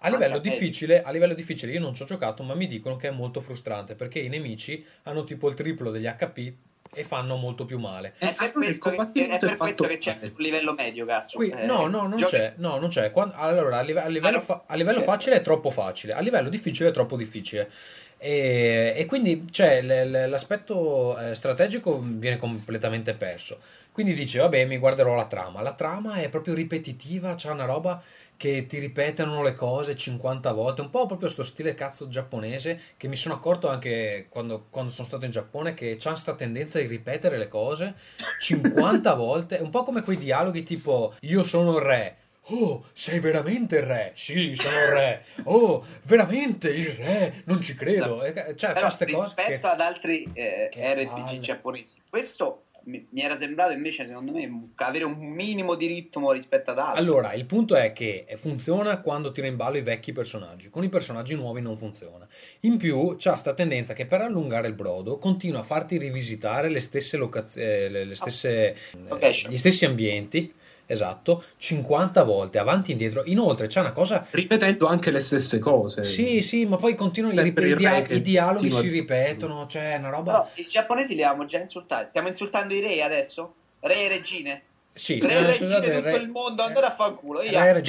A 0.05 0.09
livello, 0.09 0.39
difficile, 0.39 1.01
a 1.01 1.11
livello 1.11 1.33
difficile, 1.33 1.71
io 1.71 1.79
non 1.79 1.93
ci 1.93 2.03
ho 2.03 2.05
giocato, 2.05 2.43
ma 2.43 2.53
mi 2.55 2.67
dicono 2.67 2.95
che 2.95 3.07
è 3.07 3.11
molto 3.11 3.41
frustrante 3.41 3.95
perché 3.95 4.19
i 4.19 4.29
nemici 4.29 4.85
hanno 5.03 5.23
tipo 5.23 5.47
il 5.49 5.55
triplo 5.55 5.91
degli 5.91 6.05
HP 6.05 6.53
e 6.93 7.03
fanno 7.03 7.35
molto 7.35 7.65
più 7.65 7.79
male. 7.79 8.13
È 8.19 8.33
per 8.33 8.35
allora 8.37 8.67
il 8.67 8.77
questo, 8.79 9.11
che, 9.11 9.27
è 9.27 9.39
per 9.39 9.49
è 9.53 9.57
questo 9.57 9.85
che 9.87 9.97
c'è 9.97 10.17
sul 10.29 10.43
livello 10.43 10.73
medio, 10.73 11.05
cazzo. 11.05 11.37
Qui, 11.37 11.49
Eh, 11.49 11.65
no, 11.65 11.87
no, 11.87 12.07
non 12.07 12.17
giochi- 12.17 12.35
c'è, 12.35 12.53
no, 12.57 12.77
non 12.77 12.89
c'è. 12.89 13.09
Quan- 13.11 13.31
allora, 13.35 13.79
a 13.79 13.81
live- 13.81 14.01
a 14.01 14.07
livello, 14.07 14.39
fa- 14.39 14.63
a 14.67 14.75
livello 14.75 15.01
facile 15.01 15.37
è 15.37 15.41
troppo 15.41 15.71
facile, 15.71 16.13
a 16.13 16.19
livello 16.21 16.49
difficile 16.49 16.89
è 16.89 16.91
troppo 16.93 17.17
difficile. 17.17 17.69
E, 18.17 18.93
e 18.95 19.05
quindi 19.05 19.45
cioè, 19.51 19.81
l- 19.81 20.09
l- 20.09 20.29
l'aspetto 20.29 21.17
eh, 21.19 21.35
strategico 21.35 21.99
viene 22.01 22.37
completamente 22.37 23.13
perso. 23.13 23.59
Quindi 23.91 24.13
dice, 24.13 24.39
vabbè, 24.39 24.65
mi 24.65 24.77
guarderò 24.77 25.15
la 25.15 25.25
trama. 25.25 25.61
La 25.61 25.73
trama 25.73 26.15
è 26.15 26.29
proprio 26.29 26.53
ripetitiva, 26.53 27.35
c'è 27.35 27.49
una 27.49 27.65
roba 27.65 28.01
che 28.37 28.65
ti 28.65 28.79
ripetono 28.79 29.41
le 29.43 29.53
cose 29.53 29.95
50 29.95 30.51
volte, 30.51 30.81
un 30.81 30.89
po' 30.89 31.05
proprio 31.05 31.29
sto 31.29 31.43
stile 31.43 31.73
cazzo 31.73 32.07
giapponese 32.07 32.79
che 32.97 33.07
mi 33.07 33.15
sono 33.15 33.35
accorto 33.35 33.69
anche 33.69 34.27
quando, 34.29 34.65
quando 34.69 34.91
sono 34.91 35.07
stato 35.07 35.25
in 35.25 35.31
Giappone 35.31 35.73
che 35.73 35.97
c'ha 35.99 36.09
questa 36.09 36.35
tendenza 36.35 36.79
di 36.79 36.87
ripetere 36.87 37.37
le 37.37 37.47
cose 37.47 37.95
50 38.41 39.13
volte, 39.15 39.57
un 39.57 39.69
po' 39.69 39.83
come 39.83 40.01
quei 40.01 40.17
dialoghi 40.17 40.63
tipo 40.63 41.13
io 41.21 41.43
sono 41.43 41.77
il 41.77 41.83
re. 41.83 42.17
Oh, 42.49 42.85
sei 42.93 43.19
veramente 43.19 43.77
il 43.77 43.83
re? 43.83 44.11
Sì, 44.13 44.53
sono 44.53 44.75
il 44.75 44.87
re. 44.89 45.25
Oh, 45.45 45.83
veramente 46.03 46.69
il 46.69 46.89
re? 46.89 47.41
Non 47.45 47.59
ci 47.59 47.73
credo. 47.73 48.21
E, 48.21 48.33
Cioè, 48.33 48.53
c'ha 48.55 48.73
Però 48.73 48.85
queste 48.85 49.05
cose 49.07 49.23
rispetto 49.23 49.67
che... 49.67 49.73
ad 49.73 49.81
altri 49.81 50.29
eh, 50.33 50.69
RPG 50.71 51.39
giapponesi, 51.39 51.99
questo 52.07 52.64
mi, 52.85 53.05
mi 53.09 53.21
era 53.21 53.37
sembrato 53.37 53.73
invece, 53.73 54.05
secondo 54.05 54.31
me, 54.31 54.69
avere 54.75 55.05
un 55.05 55.17
minimo 55.17 55.75
di 55.75 55.87
ritmo 55.87 56.31
rispetto 56.31 56.71
ad 56.71 56.79
altri. 56.79 57.01
Allora, 57.01 57.33
il 57.33 57.45
punto 57.45 57.75
è 57.75 57.93
che 57.93 58.25
funziona 58.37 58.99
quando 59.01 59.31
tira 59.31 59.47
in 59.47 59.55
ballo 59.55 59.77
i 59.77 59.81
vecchi 59.81 60.11
personaggi, 60.11 60.69
con 60.69 60.83
i 60.83 60.89
personaggi 60.89 61.35
nuovi 61.35 61.61
non 61.61 61.77
funziona. 61.77 62.27
In 62.61 62.77
più, 62.77 63.15
c'ha 63.17 63.35
sta 63.35 63.53
tendenza 63.53 63.93
che 63.93 64.05
per 64.05 64.21
allungare 64.21 64.67
il 64.67 64.73
brodo 64.73 65.17
continua 65.17 65.59
a 65.59 65.63
farti 65.63 65.97
rivisitare 65.97 66.69
le 66.69 66.79
stesse 66.79 67.17
locazioni, 67.17 67.89
le, 67.89 68.03
le 68.05 68.15
stesse, 68.15 68.69
eh, 68.71 68.77
Location. 69.07 69.51
gli 69.51 69.57
stessi 69.57 69.85
ambienti, 69.85 70.53
esatto, 70.85 71.43
50 71.57 72.23
volte, 72.23 72.57
avanti 72.57 72.89
e 72.89 72.93
indietro. 72.93 73.23
Inoltre 73.25 73.67
c'è 73.67 73.79
una 73.79 73.91
cosa... 73.91 74.25
Ripetendo 74.31 74.87
anche 74.87 75.11
le 75.11 75.19
stesse 75.19 75.59
cose. 75.59 76.03
Sì, 76.03 76.41
sì, 76.41 76.65
ma 76.65 76.77
poi 76.77 76.95
continuano 76.95 77.39
i, 77.41 77.47
i 77.47 77.75
dia- 77.75 78.05
i 78.07 78.21
dialoghi 78.21 78.69
si 78.71 78.87
ripetono, 78.89 79.67
cioè 79.67 79.93
è 79.93 79.97
una 79.97 80.09
roba... 80.09 80.31
Però 80.31 80.49
i 80.55 80.67
giapponesi 80.67 81.15
li 81.15 81.23
avevamo 81.23 81.45
già 81.47 81.59
insultati. 81.59 82.09
Stiamo 82.09 82.27
insultando 82.27 82.73
i 82.73 82.79
re 82.81 83.01
adesso? 83.01 83.53
Re 83.81 84.05
e 84.05 84.07
regine? 84.07 84.61
Sì, 84.97 85.19
re 85.19 85.33
e 85.33 85.41
regine 85.45 85.79
tutto 85.81 85.99
re- 86.01 86.15
il 86.15 86.29
mondo, 86.29 86.63
andate 86.63 86.85
a 86.85 86.89
fanculo. 86.89 87.41
Re 87.41 87.73
Reg- 87.73 87.85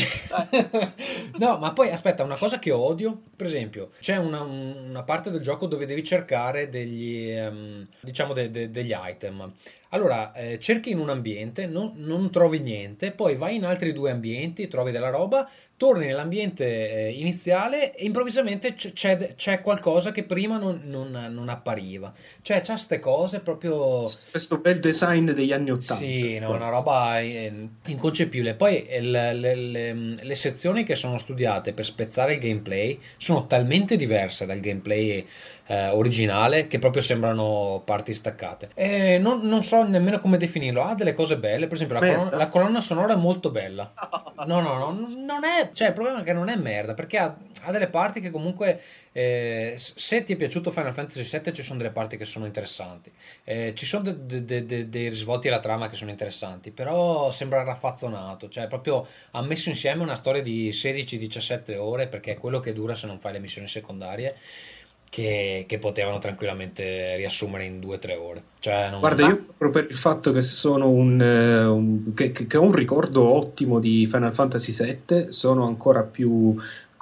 no, 1.38 1.56
ma 1.58 1.72
poi 1.72 1.90
aspetta, 1.90 2.24
una 2.24 2.34
cosa 2.34 2.58
che 2.58 2.72
odio, 2.72 3.20
per 3.36 3.46
esempio, 3.46 3.90
c'è 4.00 4.16
una, 4.16 4.40
una 4.40 5.02
parte 5.04 5.30
del 5.30 5.40
gioco 5.40 5.66
dove 5.66 5.86
devi 5.86 6.02
cercare 6.02 6.68
degli, 6.68 7.30
ehm, 7.30 7.86
diciamo, 8.00 8.32
de- 8.32 8.50
de- 8.50 8.70
degli 8.72 8.92
item. 9.08 9.52
Allora, 9.96 10.32
eh, 10.34 10.58
cerchi 10.60 10.90
in 10.90 10.98
un 10.98 11.08
ambiente, 11.08 11.66
non, 11.66 11.92
non 11.96 12.30
trovi 12.30 12.58
niente, 12.60 13.12
poi 13.12 13.34
vai 13.34 13.56
in 13.56 13.64
altri 13.64 13.92
due 13.94 14.10
ambienti, 14.10 14.68
trovi 14.68 14.92
della 14.92 15.08
roba, 15.08 15.48
torni 15.78 16.06
nell'ambiente 16.06 16.64
eh, 16.90 17.10
iniziale 17.12 17.94
e 17.94 18.04
improvvisamente 18.04 18.74
c'è, 18.74 19.34
c'è 19.34 19.60
qualcosa 19.60 20.10
che 20.12 20.22
prima 20.22 20.56
non, 20.58 20.82
non- 20.84 21.28
non 21.30 21.48
appariva. 21.48 22.12
Cioè, 22.42 22.60
c'ha 22.62 22.76
ste 22.76 22.98
cose 22.98 23.40
proprio... 23.40 24.04
Questo 24.30 24.58
bel 24.58 24.80
design 24.80 25.30
degli 25.30 25.52
anni 25.52 25.70
Ottanta. 25.70 25.94
Sì, 25.96 26.38
no, 26.38 26.54
una 26.54 26.68
roba 26.68 27.20
eh, 27.20 27.68
inconcepibile. 27.86 28.54
Poi 28.54 28.86
eh, 28.86 29.00
le, 29.00 29.34
le- 29.34 29.54
le- 29.54 29.94
le 30.22 30.34
sezioni 30.34 30.84
che 30.84 30.94
sono 30.94 31.18
studiate 31.18 31.72
per 31.72 31.84
spezzare 31.84 32.34
il 32.34 32.40
gameplay 32.40 32.98
sono 33.16 33.46
talmente 33.46 33.96
diverse 33.96 34.46
dal 34.46 34.60
gameplay 34.60 35.26
eh, 35.66 35.88
originale 35.88 36.66
che 36.66 36.78
proprio 36.78 37.02
sembrano 37.02 37.82
parti 37.84 38.14
staccate. 38.14 38.70
E 38.74 39.18
non, 39.18 39.40
non 39.42 39.62
so 39.62 39.82
nemmeno 39.86 40.18
come 40.18 40.36
definirlo. 40.36 40.82
Ha 40.82 40.94
delle 40.94 41.12
cose 41.12 41.36
belle, 41.38 41.66
per 41.66 41.74
esempio 41.76 41.98
la, 41.98 42.06
colonna, 42.14 42.36
la 42.36 42.48
colonna 42.48 42.80
sonora 42.80 43.12
è 43.14 43.16
molto 43.16 43.50
bella. 43.50 43.92
No, 44.46 44.60
no, 44.60 44.76
no, 44.76 44.90
non 44.92 45.44
è... 45.44 45.70
Cioè, 45.72 45.88
il 45.88 45.92
problema 45.94 46.20
è 46.20 46.22
che 46.22 46.34
non 46.34 46.48
è 46.50 46.56
merda, 46.56 46.92
perché 46.92 47.16
ha, 47.16 47.34
ha 47.62 47.72
delle 47.72 47.88
parti 47.88 48.20
che 48.20 48.30
comunque... 48.30 48.80
eh, 49.10 49.74
se 49.78 50.22
ti 50.24 50.34
è 50.34 50.36
piaciuto 50.36 50.70
Final 50.70 50.92
Fantasy 50.92 51.40
VII 51.40 51.52
ci 51.54 51.62
sono 51.62 51.78
delle 51.78 51.90
parti 51.90 52.18
che 52.18 52.26
sono 52.26 52.44
interessanti. 52.44 53.10
Eh, 53.44 53.72
ci 53.74 53.86
sono 53.86 54.04
de- 54.04 54.26
de- 54.26 54.44
de- 54.44 54.66
de- 54.66 54.88
dei 54.90 55.08
risvolti 55.08 55.48
alla 55.48 55.58
trama 55.58 55.88
che 55.88 55.96
sono 55.96 56.10
interessanti, 56.10 56.70
però 56.70 57.30
sembra 57.30 57.62
raffazzonato, 57.64 58.50
cioè 58.50 58.68
proprio 58.68 59.06
ha 59.30 59.42
messo 59.42 59.70
insieme 59.70 60.02
una 60.02 60.14
storia 60.16 60.42
di 60.42 60.68
16-17 60.70 61.76
ore, 61.78 62.06
perché 62.06 62.32
è 62.32 62.36
quello 62.38 62.60
che 62.60 62.74
dura 62.74 62.94
se 62.94 63.06
non 63.06 63.18
fai 63.18 63.32
le 63.32 63.38
missioni 63.40 63.66
secondarie, 63.68 64.36
che, 65.16 65.64
che 65.66 65.78
potevano 65.78 66.18
tranquillamente 66.18 67.16
riassumere 67.16 67.64
in 67.64 67.80
2-3 67.80 68.18
ore. 68.18 68.42
Cioè, 68.58 68.90
non- 68.90 69.00
Guarda, 69.00 69.26
io 69.26 69.46
proprio 69.56 69.70
per 69.84 69.90
il 69.90 69.96
fatto 69.96 70.30
che 70.30 70.42
sono 70.42 70.90
un, 70.90 71.18
eh, 71.22 71.64
un- 71.64 72.12
che, 72.12 72.32
che- 72.32 72.46
che 72.46 72.56
ho 72.58 72.62
un 72.62 72.74
ricordo 72.74 73.24
ottimo 73.32 73.78
di 73.80 74.06
Final 74.06 74.34
Fantasy 74.34 74.74
VII, 75.08 75.32
sono 75.32 75.64
ancora 75.66 76.02
più 76.02 76.54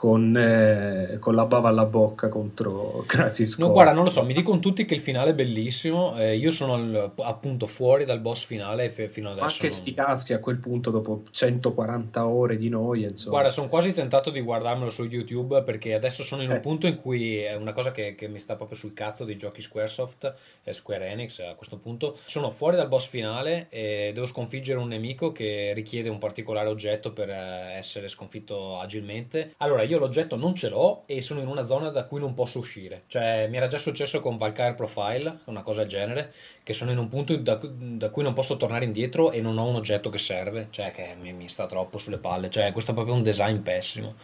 con, 0.05 0.37
eh, 0.37 1.17
con 1.19 1.35
la 1.35 1.47
bava 1.47 1.71
alla 1.71 1.87
bocca 1.87 2.29
contro 2.29 3.05
Crisis 3.09 3.57
No, 3.57 3.65
Core. 3.69 3.73
guarda, 3.75 3.93
non 3.95 4.05
lo 4.05 4.11
so, 4.11 4.23
mi 4.23 4.35
dicono 4.35 4.59
tutti 4.61 4.85
che 4.85 4.93
il 4.95 5.01
finale 5.01 5.31
è 5.31 5.35
bellissimo. 5.35 6.15
eh, 6.19 6.37
io 6.37 6.51
sono 6.51 6.75
al- 6.75 7.13
appunto 7.21 7.65
fuori 7.67 8.05
dal 8.05 8.21
boss 8.21 8.45
finale 8.45 8.91
fe- 8.91 9.09
fino 9.09 9.29
Ma 9.29 9.33
adesso. 9.33 9.47
anche 9.47 9.63
non- 9.69 9.73
sti 9.73 9.93
cazzi 9.95 10.33
a 10.35 10.41
quel 10.41 10.59
punto, 10.59 10.91
dopo 10.91 11.23
140 11.31 12.27
ore 12.27 12.59
di 12.59 12.69
noia, 12.69 13.09
insomma. 13.09 13.31
Guarda, 13.37 13.51
sono 13.51 13.69
quasi 13.69 13.95
tentato 13.95 14.29
di 14.29 14.41
guardarmelo 14.43 14.91
su 14.91 15.05
YouTube 15.05 15.63
perché 15.63 15.95
adesso 15.95 16.23
sono 16.23 16.43
in 16.43 16.51
un 16.51 16.57
Eh. 16.57 16.61
punto 16.61 16.87
in 16.87 16.97
cui 16.97 17.39
è 17.39 17.55
una 17.55 17.73
cosa 17.73 17.91
che, 17.91 18.15
che 18.15 18.29
mi 18.29 18.39
sta 18.39 18.57
proprio 18.57 18.77
sul 18.77 18.93
cazzo 18.93 19.25
dei 19.25 19.37
giochi 19.39 19.63
Squaresoft 19.63 20.35
e 20.63 20.73
Square 20.75 21.07
Enix 21.09 21.39
a 21.41 21.55
questo 21.55 21.79
punto. 21.79 22.19
Sono 22.27 22.51
fuori 22.51 22.77
dal 22.77 22.89
boss 22.89 23.07
finale 23.09 23.69
e 23.71 24.11
devo 24.13 24.27
sconfiggere 24.27 24.79
un 24.79 24.89
nemico 24.89 25.33
che 25.33 25.73
richiede 25.75 26.11
un 26.11 26.19
particolare 26.19 26.69
oggetto 26.69 27.13
per 27.15 27.31
eh, 27.31 27.73
essere 27.77 28.09
sconfitto 28.09 28.79
agilmente. 28.79 29.55
Allora, 29.59 29.83
io 29.83 29.94
l'oggetto 29.99 30.37
non 30.37 30.55
ce 30.55 30.69
l'ho 30.69 31.03
e 31.07 31.23
sono 31.23 31.41
in 31.41 31.47
una 31.47 31.62
zona 31.62 31.91
da 31.91 32.05
cui 32.05 32.21
non 32.21 32.35
posso 32.35 32.59
uscire. 32.59 33.05
Cioè, 33.07 33.47
mi 33.49 33.57
era 33.57 33.66
già 33.66 33.79
successo 33.79 34.21
con 34.21 34.37
Valkyrie 34.37 34.75
Profile, 34.75 35.41
una 35.45 35.62
cosa 35.62 35.81
del 35.81 35.91
genere, 35.91 36.33
che 36.62 36.73
sono 36.75 36.91
in 36.91 36.99
un 36.99 37.09
punto 37.09 37.37
da, 37.37 37.59
da 37.62 38.11
cui 38.11 38.23
non 38.23 38.33
posso 38.33 38.57
tornare 38.57 38.85
indietro 38.85 39.31
e 39.31 39.41
non 39.41 39.59
ho 39.59 39.66
un 39.66 39.77
oggetto 39.77 40.11
che 40.11 40.19
serve, 40.19 40.69
cioè 40.71 40.91
che 40.91 41.15
mi, 41.21 41.33
mi 41.33 41.49
sta 41.49 41.66
troppo 41.66 41.99
sulle 41.99 42.19
palle. 42.19 42.51
Cioè, 42.51 42.73
questo 42.73 42.93
è 42.93 42.95
proprio 42.95 43.15
un 43.15 43.23
design 43.23 43.59
pessimo. 43.59 44.15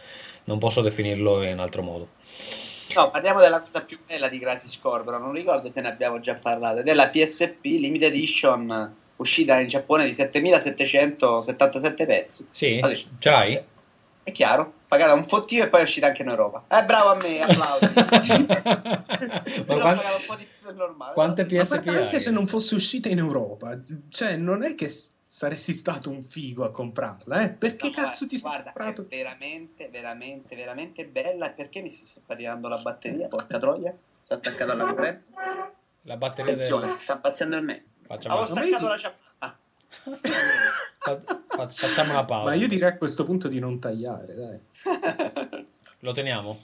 Non 0.45 0.57
posso 0.59 0.81
definirlo 0.81 1.43
in 1.43 1.59
altro 1.59 1.81
modo. 1.81 2.07
No, 2.95 3.09
parliamo 3.09 3.39
della 3.39 3.61
cosa 3.61 3.81
più 3.83 3.99
bella 4.05 4.27
di 4.27 4.37
Crisis 4.39 4.77
Core, 4.79 5.03
però 5.03 5.17
non 5.17 5.31
ricordo 5.31 5.71
se 5.71 5.81
ne 5.81 5.87
abbiamo 5.87 6.19
già 6.19 6.35
parlato, 6.35 6.79
ed 6.79 6.87
è 6.87 6.93
la 6.93 7.07
PSP 7.09 7.63
Limited 7.63 8.11
Edition 8.13 8.95
uscita 9.21 9.59
in 9.59 9.67
Giappone 9.67 10.05
di 10.05 10.11
7777 10.11 12.05
pezzi. 12.05 12.47
Sì, 12.51 12.79
Vabbè. 12.79 12.95
ce 13.19 13.29
l'hai? 13.29 13.61
È 14.23 14.31
chiaro, 14.31 14.73
pagata 14.91 15.13
un 15.13 15.23
fottio 15.23 15.63
e 15.63 15.69
poi 15.69 15.79
è 15.79 15.83
uscita 15.83 16.07
anche 16.07 16.21
in 16.21 16.27
Europa. 16.27 16.65
Eh, 16.67 16.83
bravo 16.83 17.11
a 17.11 17.17
me, 17.21 17.39
applausi. 17.39 17.93
Ma 17.95 18.03
Però 19.65 19.79
quan- 19.79 19.95
pagava 19.95 20.15
un 20.17 20.23
po' 20.27 20.35
di 20.35 20.45
più 20.59 20.67
del 20.67 20.75
normale. 20.75 21.13
quante. 21.13 21.45
PSP 21.45 21.85
Ma 21.85 21.91
anche 21.93 22.15
hai? 22.15 22.19
se 22.19 22.29
non 22.31 22.45
fosse 22.45 22.75
uscita 22.75 23.07
in 23.07 23.19
Europa, 23.19 23.79
cioè, 24.09 24.35
non 24.35 24.63
è 24.63 24.75
che 24.75 24.91
saresti 25.29 25.71
stato 25.71 26.09
un 26.09 26.25
figo 26.25 26.65
a 26.65 26.71
comprarla, 26.71 27.39
eh? 27.41 27.49
Perché 27.51 27.87
No, 27.87 27.93
cazzo 27.93 28.27
ti 28.27 28.37
sei 28.37 28.49
guarda, 28.49 28.71
comprato? 28.73 29.03
è 29.03 29.05
veramente, 29.15 29.87
veramente, 29.87 30.55
veramente 30.57 31.07
bella. 31.07 31.51
Perché 31.51 31.79
mi 31.81 31.87
si 31.89 32.05
sta 32.05 32.19
arrivando 32.27 32.67
la 32.67 32.77
batteria? 32.79 33.27
Porca 33.29 33.59
troia, 33.59 33.95
sta 34.19 34.33
attaccata 34.35 34.73
alla 34.73 34.85
corrente. 34.93 35.23
La 36.01 36.17
batteria 36.17 36.51
Attenzione, 36.51 36.87
del... 36.87 36.95
sta 36.95 37.13
impazzendo 37.13 37.55
il 37.55 37.63
me. 37.63 37.85
Facciamo, 38.05 38.35
Avevo 38.39 38.49
staccato 38.51 38.87
la 38.89 38.97
ciabatta. 38.97 39.29
Fa- 39.91 41.19
fa- 41.47 41.67
facciamo 41.69 42.11
una 42.11 42.23
pausa. 42.25 42.49
Ma 42.49 42.53
io 42.55 42.67
direi 42.67 42.89
a 42.89 42.97
questo 42.97 43.23
punto 43.25 43.47
di 43.47 43.59
non 43.59 43.79
tagliare, 43.79 44.35
dai. 44.35 45.65
Lo 45.99 46.11
teniamo? 46.13 46.59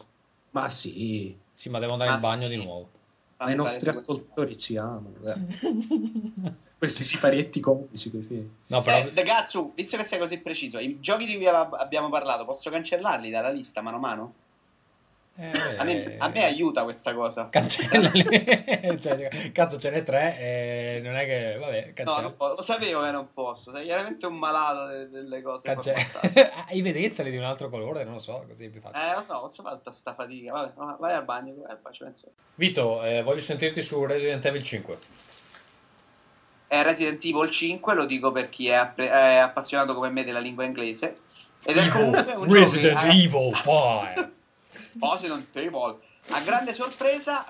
Ma 0.51 0.69
sì, 0.69 1.35
Sì, 1.53 1.69
ma 1.69 1.79
devo 1.79 1.93
andare 1.93 2.11
in 2.11 2.15
Ma 2.17 2.21
bagno 2.21 2.47
sì. 2.47 2.55
di 2.55 2.63
nuovo. 2.63 2.89
ma 3.37 3.51
i 3.51 3.55
nostri 3.55 3.89
ascoltatori 3.89 4.57
ci 4.57 4.77
amano. 4.77 5.13
Questi 6.77 7.03
siparietti 7.03 7.59
comici 7.59 8.11
così. 8.11 8.47
No, 8.67 8.81
però... 8.81 8.97
Eh, 8.97 9.11
Ragazzu, 9.13 9.73
visto 9.75 9.97
che 9.97 10.03
sei 10.03 10.19
così 10.19 10.37
preciso, 10.39 10.77
i 10.77 10.99
giochi 10.99 11.25
di 11.25 11.35
cui 11.35 11.47
abbiamo 11.47 12.09
parlato, 12.09 12.45
posso 12.45 12.69
cancellarli 12.69 13.29
dalla 13.31 13.49
lista 13.49 13.81
mano 13.81 13.97
a 13.97 13.99
mano? 13.99 14.33
Eh, 15.39 15.77
A 15.77 15.83
me, 15.83 16.15
a 16.17 16.27
me 16.29 16.43
aiuta 16.45 16.83
questa 16.83 17.13
cosa. 17.13 17.47
Cancellali. 17.49 18.23
cioè, 18.99 19.51
cazzo, 19.51 19.77
ce 19.77 19.89
n'è 19.91 20.01
tre 20.03 20.37
e 20.39 21.01
non 21.03 21.15
è 21.15 21.25
che... 21.25 21.57
Vabbè, 21.59 21.85
No, 21.87 21.93
cancella. 21.93 22.21
non 22.21 22.35
po- 22.35 22.53
lo 22.55 22.61
sapevo 22.63 23.03
che 23.03 23.11
non 23.11 23.27
posso, 23.33 23.73
sei 23.73 23.85
chiaramente 23.85 24.25
un 24.25 24.35
malato 24.35 24.87
de- 24.87 25.09
delle 25.09 25.41
cose. 25.41 25.67
Cance-. 25.67 25.93
Hai 26.67 26.81
vedezzali 26.81 27.29
di 27.29 27.37
un 27.37 27.43
altro 27.43 27.69
colore, 27.69 28.03
non 28.03 28.13
lo 28.15 28.19
so, 28.19 28.43
così 28.47 28.65
è 28.65 28.69
più 28.69 28.81
facile. 28.81 29.11
Eh, 29.11 29.15
lo 29.15 29.21
so, 29.21 29.39
posso 29.39 29.61
fare 29.61 29.75
tutta 29.77 29.91
sta 29.91 30.13
fatica. 30.15 30.51
Vabbè, 30.53 30.73
va- 30.75 30.97
vai 30.99 31.13
al 31.13 31.23
bagno, 31.23 31.53
vai, 31.67 31.77
penso. 31.97 32.31
Vito, 32.55 33.03
eh, 33.03 33.21
voglio 33.21 33.39
sentirti 33.41 33.81
su 33.81 34.03
Resident 34.05 34.43
Evil 34.45 34.63
5. 34.63 34.97
È 36.67 36.81
Resident 36.83 37.23
Evil 37.23 37.49
5, 37.49 37.93
lo 37.93 38.05
dico 38.05 38.31
per 38.31 38.49
chi 38.49 38.67
è, 38.67 38.73
appre- 38.73 39.09
è 39.09 39.35
appassionato 39.37 39.93
come 39.93 40.09
me 40.09 40.23
della 40.23 40.39
lingua 40.39 40.65
inglese. 40.65 41.17
Ed 41.63 41.77
è 41.77 41.87
comunque 41.89 42.33
un 42.35 42.51
Resident 42.53 42.99
che, 42.99 43.07
Evil 43.07 43.53
5. 43.53 44.31
Resident 44.99 45.55
Evil. 45.55 45.97
A 46.29 46.41
grande 46.41 46.73
sorpresa, 46.73 47.45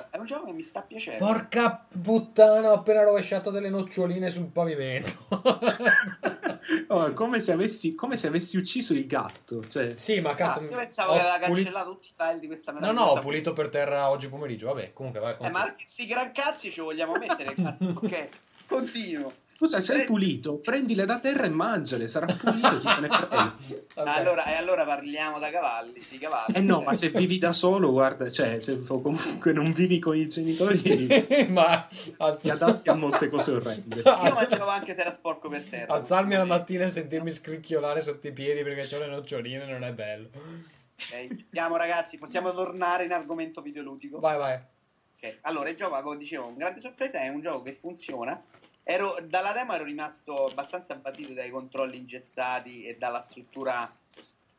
eh, 0.00 0.06
è 0.10 0.16
un 0.18 0.24
gioco 0.24 0.46
che 0.46 0.52
mi 0.52 0.62
sta 0.62 0.80
piacendo. 0.82 1.24
Porca 1.24 1.86
puttana, 2.02 2.70
ho 2.70 2.74
appena 2.74 3.02
rovesciato 3.02 3.50
delle 3.50 3.68
noccioline 3.68 4.30
sul 4.30 4.46
pavimento. 4.46 5.18
Oh, 6.88 7.12
come, 7.14 7.40
se 7.40 7.52
avessi, 7.52 7.94
come 7.94 8.16
se 8.16 8.26
avessi 8.28 8.56
ucciso 8.56 8.92
il 8.92 9.06
gatto. 9.06 9.62
Cioè, 9.66 9.96
Sì, 9.96 10.20
ma 10.20 10.30
Ah, 10.30 10.34
cazzo. 10.34 10.62
io 10.62 10.68
pensavo 10.68 11.14
che 11.14 11.20
aveva 11.20 11.46
puli- 11.46 11.62
cancellato 11.62 11.90
tutti 11.92 12.08
i 12.08 12.12
file 12.16 12.38
di 12.38 12.46
questa 12.46 12.72
No, 12.72 12.78
meravigliosa 12.80 13.12
no, 13.14 13.18
ho 13.18 13.22
pulito 13.22 13.52
per 13.52 13.68
terra 13.70 14.08
oggi 14.10 14.28
pomeriggio. 14.28 14.66
Vabbè, 14.66 14.92
comunque 14.92 15.20
vai. 15.20 15.36
Eh, 15.40 15.50
ma 15.50 15.62
anche 15.62 15.84
sti 15.84 16.06
gran 16.06 16.30
cazzi 16.32 16.70
ci 16.70 16.80
vogliamo 16.80 17.16
mettere, 17.16 17.54
cazzo. 17.54 17.86
Ok, 18.02 18.28
continuo. 18.66 19.32
Scusa, 19.60 19.80
sei 19.82 20.00
Eh, 20.00 20.04
pulito, 20.06 20.56
prendile 20.56 21.04
da 21.04 21.18
terra 21.20 21.44
e 21.44 21.50
mangiale, 21.50 22.08
sarà 22.08 22.24
pulito, 22.32 22.78
chi 22.78 22.88
se 22.88 23.00
ne 23.00 23.08
frega. 23.08 23.54
Ok. 23.94 24.06
Allora, 24.06 24.44
e 24.46 24.54
allora 24.54 24.86
parliamo 24.86 25.38
da 25.38 25.50
cavalli, 25.50 26.02
di 26.08 26.16
cavalli. 26.16 26.54
Eh 26.54 26.60
no, 26.60 26.80
ma 26.80 26.94
se 26.94 27.10
vivi 27.10 27.36
da 27.36 27.52
solo, 27.52 27.90
guarda, 27.90 28.30
cioè, 28.30 28.58
se 28.58 28.82
comunque 28.84 29.52
non 29.52 29.72
vivi 29.72 29.98
con 29.98 30.16
i 30.16 30.26
genitori, 30.28 30.78
Sì, 30.80 31.46
ma 31.52 31.86
alz- 32.16 32.40
ti 32.40 32.48
adatti 32.50 32.88
a 32.88 32.94
molte 32.94 33.28
cose 33.28 33.50
orrende. 33.50 34.00
Io 34.00 34.34
mangiavo 34.34 34.66
anche 34.70 34.94
se 34.94 35.02
era 35.02 35.10
sporco 35.10 35.50
per 35.50 35.62
terra. 35.68 35.92
alzarmi 35.92 36.34
alla 36.36 36.46
mattina 36.46 36.84
e 36.84 36.88
sentirmi 36.88 37.30
scricchiolare 37.30 38.00
sotto 38.00 38.28
i 38.28 38.32
piedi 38.32 38.62
perché 38.62 38.94
ho 38.96 38.98
le 38.98 39.08
noccioline 39.10 39.66
non 39.66 39.84
è 39.84 39.92
bello. 39.92 40.28
Ok, 40.32 41.36
Andiamo 41.44 41.76
ragazzi, 41.76 42.16
possiamo 42.16 42.54
tornare 42.54 43.04
in 43.04 43.12
argomento 43.12 43.60
videoludico. 43.60 44.20
Vai, 44.20 44.38
vai. 44.38 44.58
Ok, 45.22 45.36
Allora, 45.42 45.68
il 45.68 45.76
gioco, 45.76 46.00
come 46.00 46.16
dicevo, 46.16 46.46
un 46.46 46.56
grande 46.56 46.80
sorpresa, 46.80 47.20
è 47.20 47.28
un 47.28 47.42
gioco 47.42 47.60
che 47.62 47.72
funziona. 47.74 48.42
Ero, 48.90 49.18
dalla 49.22 49.52
demo 49.52 49.72
ero 49.72 49.84
rimasto 49.84 50.46
abbastanza 50.46 50.96
basito 50.96 51.32
dai 51.32 51.48
controlli 51.48 51.96
ingessati 51.96 52.82
e 52.82 52.96
dalla 52.96 53.20
struttura. 53.20 53.88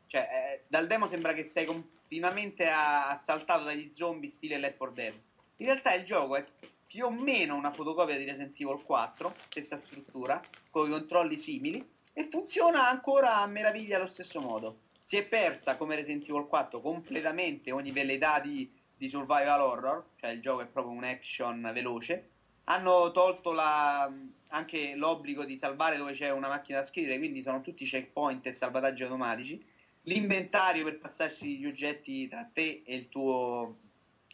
Cioè, 0.06 0.20
eh, 0.20 0.62
dal 0.68 0.86
demo 0.86 1.06
sembra 1.06 1.34
che 1.34 1.44
sei 1.44 1.66
continuamente 1.66 2.66
assaltato 2.66 3.64
dagli 3.64 3.90
zombie 3.90 4.30
stile 4.30 4.56
Left 4.56 4.78
4 4.78 4.94
Dead. 4.94 5.12
In 5.56 5.66
realtà 5.66 5.92
il 5.92 6.04
gioco 6.04 6.36
è 6.36 6.46
più 6.86 7.04
o 7.04 7.10
meno 7.10 7.56
una 7.56 7.70
fotocopia 7.72 8.16
di 8.16 8.24
Resident 8.24 8.58
Evil 8.58 8.82
4, 8.82 9.34
stessa 9.50 9.76
struttura, 9.76 10.40
con 10.70 10.88
i 10.88 10.90
controlli 10.92 11.36
simili, 11.36 11.86
e 12.14 12.24
funziona 12.24 12.88
ancora 12.88 13.36
a 13.36 13.46
meraviglia 13.46 13.96
allo 13.96 14.06
stesso 14.06 14.40
modo. 14.40 14.78
Si 15.02 15.18
è 15.18 15.26
persa 15.26 15.76
come 15.76 15.94
Resident 15.94 16.26
Evil 16.26 16.46
4 16.46 16.80
completamente 16.80 17.70
ogni 17.70 17.90
velleità 17.90 18.40
di, 18.40 18.66
di 18.96 19.08
survival 19.10 19.60
horror, 19.60 20.04
cioè 20.16 20.30
il 20.30 20.40
gioco 20.40 20.62
è 20.62 20.66
proprio 20.66 20.94
un 20.94 21.04
action 21.04 21.70
veloce. 21.74 22.30
Hanno 22.64 23.10
tolto 23.12 23.52
la- 23.52 24.10
anche 24.48 24.94
l'obbligo 24.94 25.44
di 25.44 25.56
salvare 25.58 25.96
dove 25.96 26.12
c'è 26.12 26.30
una 26.30 26.48
macchina 26.48 26.78
da 26.80 26.84
scrivere, 26.84 27.18
quindi 27.18 27.42
sono 27.42 27.60
tutti 27.60 27.84
checkpoint 27.84 28.46
e 28.46 28.52
salvataggi 28.52 29.02
automatici. 29.02 29.64
L'inventario 30.02 30.84
per 30.84 30.98
passarci 30.98 31.58
gli 31.58 31.66
oggetti 31.66 32.28
tra 32.28 32.44
te 32.52 32.82
e 32.84 32.94
il 32.96 33.08
tuo, 33.08 33.76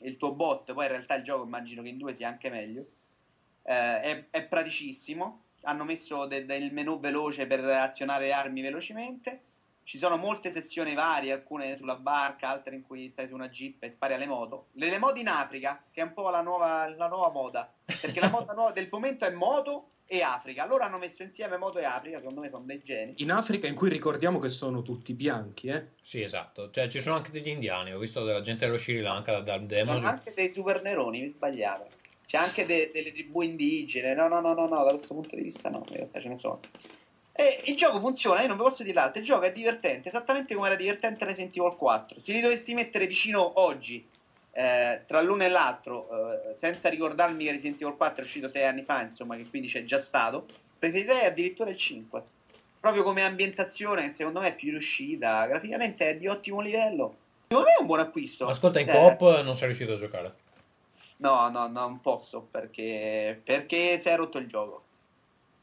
il 0.01 0.17
tuo 0.17 0.35
bot, 0.35 0.73
poi 0.73 0.85
in 0.87 0.91
realtà 0.93 1.15
il 1.15 1.23
gioco 1.25 1.45
immagino 1.45 1.83
che 1.83 1.89
in 1.89 1.99
due 1.99 2.15
sia 2.15 2.29
anche 2.29 2.51
meglio. 2.51 2.87
Eh, 3.63 4.01
è, 4.01 4.27
è 4.31 4.47
praticissimo. 4.47 5.45
Hanno 5.63 5.85
messo 5.85 6.27
de- 6.27 6.45
del 6.47 6.73
menu 6.73 6.99
veloce 6.99 7.47
per 7.47 7.61
azionare 7.65 8.33
armi 8.33 8.61
velocemente. 8.63 9.43
Ci 9.89 9.97
sono 9.97 10.19
molte 10.19 10.51
sezioni 10.51 10.93
varie, 10.93 11.33
alcune 11.33 11.75
sulla 11.75 11.97
barca, 11.97 12.51
altre 12.51 12.75
in 12.75 12.83
cui 12.83 13.09
stai 13.09 13.27
su 13.27 13.33
una 13.33 13.49
jeep 13.49 13.83
e 13.85 13.91
spari 13.91 14.13
alle 14.13 14.27
moto. 14.27 14.67
Le, 14.73 14.91
le 14.91 14.99
moto 14.99 15.19
in 15.19 15.29
Africa, 15.29 15.83
che 15.91 16.03
è 16.03 16.05
un 16.05 16.13
po' 16.13 16.29
la 16.29 16.43
nuova, 16.43 16.95
la 16.95 17.09
nuova 17.09 17.31
moda, 17.31 17.73
perché 17.87 18.21
la 18.21 18.29
moda 18.29 18.53
nuova 18.53 18.73
del 18.73 18.89
momento 18.91 19.25
è 19.25 19.31
moto 19.31 19.93
e 20.05 20.21
Africa. 20.21 20.67
Loro 20.67 20.85
hanno 20.85 20.99
messo 20.99 21.23
insieme 21.23 21.57
moto 21.57 21.79
e 21.79 21.85
Africa, 21.85 22.19
secondo 22.19 22.41
me 22.41 22.51
sono 22.51 22.67
dei 22.67 22.83
geni. 22.85 23.15
In 23.23 23.33
Africa, 23.33 23.67
in 23.67 23.75
cui 23.75 23.89
ricordiamo 23.89 24.39
che 24.39 24.51
sono 24.51 24.83
tutti 24.83 25.15
bianchi, 25.15 25.69
eh? 25.69 25.87
Sì, 26.03 26.21
esatto. 26.21 26.71
Cioè, 26.71 26.89
ci 26.89 27.01
sono 27.01 27.15
anche 27.15 27.31
degli 27.31 27.49
indiani. 27.49 27.95
Ho 27.95 27.99
visto 27.99 28.23
della 28.25 28.43
gente 28.43 28.67
dello 28.67 28.77
Sri 28.77 29.01
Lanka 29.01 29.41
dal 29.41 29.65
demo. 29.65 29.93
Sono 29.93 30.07
anche 30.07 30.35
dei 30.35 30.51
super 30.51 30.83
neroni, 30.83 31.21
vi 31.21 31.29
sbagliate. 31.29 31.89
C'è 32.27 32.37
anche 32.37 32.67
de- 32.67 32.91
delle 32.93 33.11
tribù 33.11 33.41
indigene. 33.41 34.13
No, 34.13 34.29
no, 34.29 34.41
no, 34.43 34.53
no, 34.53 34.67
no, 34.67 34.85
da 34.85 34.91
questo 34.91 35.15
punto 35.15 35.35
di 35.35 35.41
vista 35.41 35.71
no, 35.71 35.83
in 35.89 35.97
realtà 35.97 36.21
ce 36.21 36.29
ne 36.29 36.37
sono. 36.37 36.61
E 37.41 37.61
il 37.67 37.77
gioco 37.77 38.01
funziona, 38.01 38.41
io 38.41 38.49
non 38.49 38.57
vi 38.57 38.65
posso 38.65 38.83
dire 38.83 38.97
l'altro. 38.97 39.21
Il 39.21 39.27
gioco 39.27 39.45
è 39.45 39.53
divertente, 39.53 40.09
esattamente 40.09 40.57
come 40.57 40.67
era 40.67 40.75
divertente 40.75 41.25
Resident 41.25 41.57
Evil 41.57 41.77
4. 41.77 42.19
Se 42.19 42.33
li 42.33 42.41
dovessi 42.41 42.75
mettere 42.75 43.07
vicino 43.07 43.61
oggi, 43.61 44.05
eh, 44.51 45.03
tra 45.07 45.21
l'uno 45.21 45.45
e 45.45 45.49
l'altro, 45.49 46.09
eh, 46.11 46.57
senza 46.57 46.89
ricordarmi 46.89 47.45
che 47.45 47.53
Resident 47.53 47.81
Evil 47.81 47.95
4 47.95 48.23
è 48.23 48.25
uscito 48.25 48.49
sei 48.49 48.65
anni 48.65 48.83
fa, 48.83 49.03
insomma, 49.03 49.37
che 49.37 49.49
quindi 49.49 49.69
c'è 49.69 49.85
già 49.85 50.01
stato, 50.01 50.47
preferirei 50.81 51.27
addirittura 51.27 51.71
il 51.71 51.77
5. 51.77 52.23
Proprio 52.81 53.05
come 53.05 53.23
ambientazione, 53.23 54.11
secondo 54.11 54.41
me 54.41 54.49
è 54.49 54.57
più 54.57 54.73
riuscita. 54.73 55.47
Graficamente 55.47 56.09
è 56.11 56.17
di 56.17 56.27
ottimo 56.27 56.61
livello. 56.61 57.15
Secondo 57.47 57.69
me 57.69 57.77
è 57.77 57.81
un 57.81 57.87
buon 57.87 58.01
acquisto. 58.01 58.47
Ma 58.47 58.51
Ascolta, 58.51 58.81
in 58.81 58.89
Eh, 58.89 58.93
coop 58.93 59.43
non 59.43 59.55
sei 59.55 59.67
riuscito 59.67 59.93
a 59.93 59.97
giocare. 59.97 60.35
No, 61.19 61.49
no, 61.51 61.69
no, 61.69 61.83
non 61.83 62.01
posso 62.01 62.41
perché, 62.41 63.41
perché 63.45 64.01
si 64.01 64.09
è 64.09 64.17
rotto 64.17 64.39
il 64.39 64.49
gioco. 64.49 64.83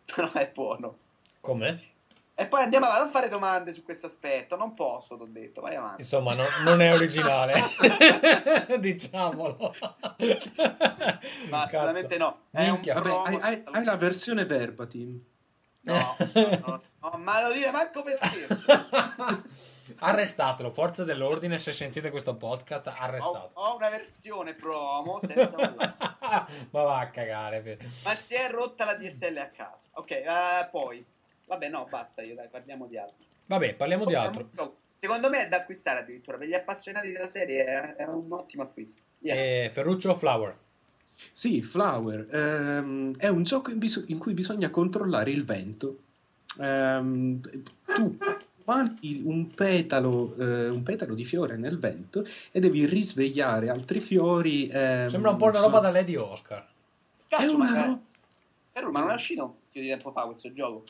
Però 0.16 0.32
è 0.32 0.50
buono. 0.54 1.04
Come? 1.46 1.90
E 2.34 2.48
poi 2.48 2.64
andiamo 2.64 2.86
avanti, 2.88 3.04
non 3.04 3.12
fare 3.12 3.30
domande 3.30 3.72
su 3.72 3.84
questo 3.84 4.08
aspetto. 4.08 4.56
Non 4.58 4.74
posso, 4.74 5.16
ti 5.16 5.22
ho 5.22 5.28
detto, 5.30 5.62
vai 5.62 5.76
avanti. 5.76 6.02
Insomma, 6.02 6.34
no- 6.34 6.44
non 6.64 6.82
è 6.82 6.92
originale. 6.92 7.54
Diciamolo. 8.80 9.74
Ma 11.52 11.64
assolutamente 11.64 12.18
no. 12.18 12.40
È 12.50 12.64
Minchia. 12.70 12.96
un 12.96 13.02
Vabbè, 13.04 13.10
promo 13.10 13.24
hai, 13.26 13.40
hai- 13.42 13.64
hai 13.72 13.84
la 13.84 13.96
versione 13.96 14.46
verbatim. 14.46 15.24
No, 15.82 15.94
no, 16.34 16.50
no, 16.66 16.82
no, 17.00 17.18
ma 17.20 17.48
lo 17.48 17.54
dire 17.54 17.70
manco 17.70 18.02
per 18.02 18.18
scherzo. 18.20 18.66
Arrestatelo, 20.00 20.72
forza 20.72 21.04
dell'ordine, 21.04 21.60
se 21.60 21.72
sentite 21.72 22.10
questo 22.10 22.36
podcast, 22.36 22.88
Ho, 22.88 22.94
arrestatelo. 22.98 23.52
ho 23.54 23.76
una 23.76 23.90
versione 23.90 24.54
promo 24.56 25.20
senza. 25.24 25.56
Ma 26.72 26.82
va 26.82 27.00
a 27.00 27.10
cagare. 27.12 27.78
Ma 28.04 28.16
si 28.16 28.34
è 28.34 28.50
rotta 28.50 28.84
la 28.84 28.96
DSL 28.96 29.38
a 29.38 29.50
casa. 29.50 29.88
Ok, 29.92 30.10
eh, 30.12 30.68
poi. 30.72 31.06
Vabbè, 31.46 31.70
no, 31.70 31.88
basta 31.90 32.22
io, 32.22 32.36
dai, 32.36 32.48
parliamo 32.50 32.88
di 32.88 32.98
altro. 32.98 33.18
Vabbè, 33.48 33.76
parliamo 33.76 34.06
di 34.06 34.16
altro. 34.16 34.50
gioco- 34.54 34.78
Secondo 34.94 35.30
me 35.30 35.46
è 35.46 35.50
da 35.50 35.58
acquistare 35.58 36.00
addirittura. 36.00 36.38
Per 36.38 36.48
gli 36.48 36.54
appassionati 36.54 37.12
della 37.12 37.28
serie 37.30 37.66
è, 37.66 37.96
è 37.96 38.06
un 38.08 38.32
ottimo 38.32 38.64
acquisto. 38.64 39.02
Via. 39.20 39.36
Eh, 39.36 39.70
Ferruccio 39.72 40.16
Flower. 40.16 40.58
Sì, 41.32 41.62
Flower 41.62 42.28
ehm, 42.34 43.18
è 43.18 43.28
un 43.28 43.44
gioco 43.44 43.72
in, 43.72 43.78
bis- 43.78 44.04
in 44.08 44.18
cui 44.18 44.34
bisogna 44.34 44.70
controllare 44.70 45.32
il 45.32 45.46
vento. 45.46 46.00
Ehm, 46.60 47.40
tu 47.86 48.18
mandi 48.64 49.22
un 49.26 49.48
petalo, 49.54 50.34
eh, 50.38 50.70
un 50.70 50.82
petalo 50.84 51.14
di 51.14 51.26
fiore 51.26 51.56
nel 51.58 51.78
vento 51.78 52.26
e 52.52 52.60
devi 52.60 52.86
risvegliare 52.86 53.70
altri 53.70 54.00
fiori. 54.00 54.68
ehm, 54.70 55.08
Sembra 55.08 55.32
un 55.32 55.38
po' 55.38 55.46
una 55.46 55.56
so- 55.60 55.66
roba 55.66 55.80
da 55.80 55.92
Lady 55.92 56.16
Oscar. 56.16 56.62
È 56.62 57.36
Cazzo, 57.36 57.56
una 57.56 57.72
ma, 57.72 57.86
ro- 57.86 58.02
Ferru, 58.72 58.92
ma 58.92 59.00
non 59.02 59.12
è 59.12 59.14
uscito 59.14 59.44
un 59.44 59.52
po' 59.52 59.58
di 59.72 59.88
tempo 59.88 60.12
fa 60.12 60.24
questo 60.24 60.52
gioco? 60.52 60.84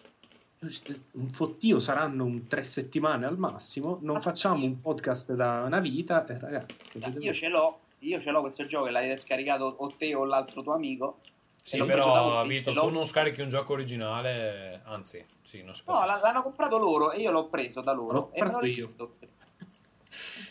Un 1.12 1.30
fottio 1.30 1.80
saranno 1.80 2.24
un 2.26 2.48
tre 2.48 2.64
settimane 2.64 3.26
al 3.26 3.38
massimo. 3.38 4.00
Non 4.02 4.22
facciamo 4.22 4.64
un 4.66 4.80
podcast 4.82 5.34
da 5.34 5.64
una 5.66 5.80
vita. 5.80 6.26
eh, 6.26 6.38
ragazzi, 6.40 6.76
io 7.20 7.34
ce 7.34 7.50
l'ho, 7.50 7.80
io 8.00 8.20
ce 8.20 8.32
l'ho 8.32 8.42
questo 8.42 8.66
gioco 8.66 8.88
e 8.88 8.92
l'hai 8.92 9.18
scaricato 9.18 9.64
o 9.78 9.94
te 9.98 10.14
o 10.16 10.26
l'altro 10.26 10.62
tuo 10.62 10.74
amico. 10.74 11.20
Sì, 11.62 11.82
però, 11.84 12.46
Vito, 12.46 12.72
tu 12.74 12.90
non 12.90 13.06
scarichi 13.06 13.42
un 13.42 13.50
gioco 13.50 13.74
originale, 13.74 14.82
anzi, 14.86 15.26
sì, 15.42 15.64
non 15.64 15.74
si 15.74 15.82
può. 15.84 16.00
No, 16.00 16.06
l'hanno 16.06 16.44
comprato 16.44 16.78
loro 16.78 17.12
e 17.12 17.20
io 17.22 17.32
l'ho 17.32 17.48
preso 17.48 17.82
da 17.82 17.92
loro. 17.92 18.14
L'ho 18.14 18.30
e 18.34 18.40
comprato 18.40 18.66
io. 18.68 18.94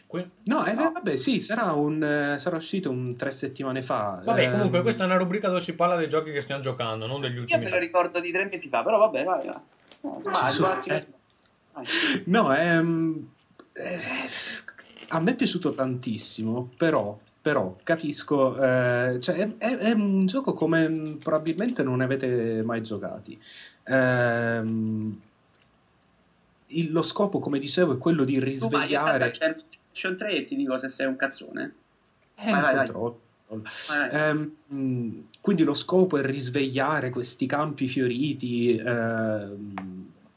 Que- 0.06 0.30
No, 0.44 0.64
eh, 0.66 0.72
No. 0.74 0.90
vabbè, 0.92 1.16
sì, 1.16 1.40
sarà, 1.40 1.72
un, 1.72 2.02
eh, 2.02 2.38
sarà 2.38 2.56
uscito 2.56 2.90
un 2.90 3.16
tre 3.16 3.30
settimane 3.30 3.80
fa. 3.82 4.20
Vabbè, 4.24 4.44
Ehm, 4.44 4.50
comunque 4.52 4.82
questa 4.82 5.02
è 5.04 5.06
una 5.06 5.16
rubrica 5.16 5.48
dove 5.48 5.60
si 5.60 5.74
parla 5.74 5.96
dei 5.96 6.08
giochi 6.08 6.30
che 6.32 6.40
stiamo 6.40 6.60
giocando, 6.60 7.06
non 7.06 7.20
degli 7.20 7.34
Io 7.34 7.40
ultimi. 7.40 7.62
me 7.64 7.70
lo 7.70 7.78
ricordo 7.78 8.20
di 8.20 8.30
tre 8.30 8.44
mesi 8.44 8.68
fa, 8.68 8.82
però 8.84 8.98
vabbè, 8.98 9.24
vai, 9.24 9.46
vai. 9.46 9.56
No, 10.04 10.20
sbagli, 10.20 10.50
Sì, 10.50 10.56
sbagli, 10.56 10.80
sì, 10.80 10.90
eh. 10.90 11.00
sbagli. 11.00 12.22
No, 12.26 12.54
eh, 12.54 12.76
a 15.08 15.20
me 15.20 15.30
è 15.30 15.34
piaciuto 15.34 15.72
tantissimo, 15.72 16.70
però, 16.76 17.18
però 17.40 17.76
capisco, 17.82 18.54
eh, 18.62 19.18
cioè, 19.20 19.36
è, 19.36 19.56
è- 19.58 19.76
è 19.78 19.90
un 19.92 20.26
gioco 20.26 20.52
come 20.54 21.16
probabilmente 21.22 21.82
non 21.82 21.96
ne 21.98 22.04
avete 22.04 22.62
mai 22.62 22.82
giocati. 22.82 23.40
Ehm, 23.84 25.20
il- 26.68 26.92
lo 26.92 27.02
scopo, 27.02 27.38
come 27.38 27.58
dicevo, 27.58 27.94
è 27.94 27.98
quello 27.98 28.24
di 28.24 28.34
Tu 28.34 28.40
vai, 28.40 28.50
risvegliare... 28.52 29.30
c'è 29.30 29.48
il 29.48 29.54
PlayStation 29.54 30.16
3 30.16 30.32
e 30.32 30.44
ti 30.44 30.56
dico 30.56 30.76
se 30.76 30.88
sei 30.88 31.06
un 31.06 31.16
cazzone. 31.16 31.74
Eh, 32.36 32.50
vai, 32.50 32.60
vai, 32.60 32.74
vai. 32.74 32.86
Vai. 33.48 34.10
Ehm, 34.10 35.26
quindi 35.40 35.62
lo 35.64 35.74
scopo 35.74 36.18
è 36.18 36.22
risvegliare 36.24 37.10
questi 37.10 37.46
campi 37.46 37.86
fioriti. 37.86 38.76
ehm, 38.76 39.74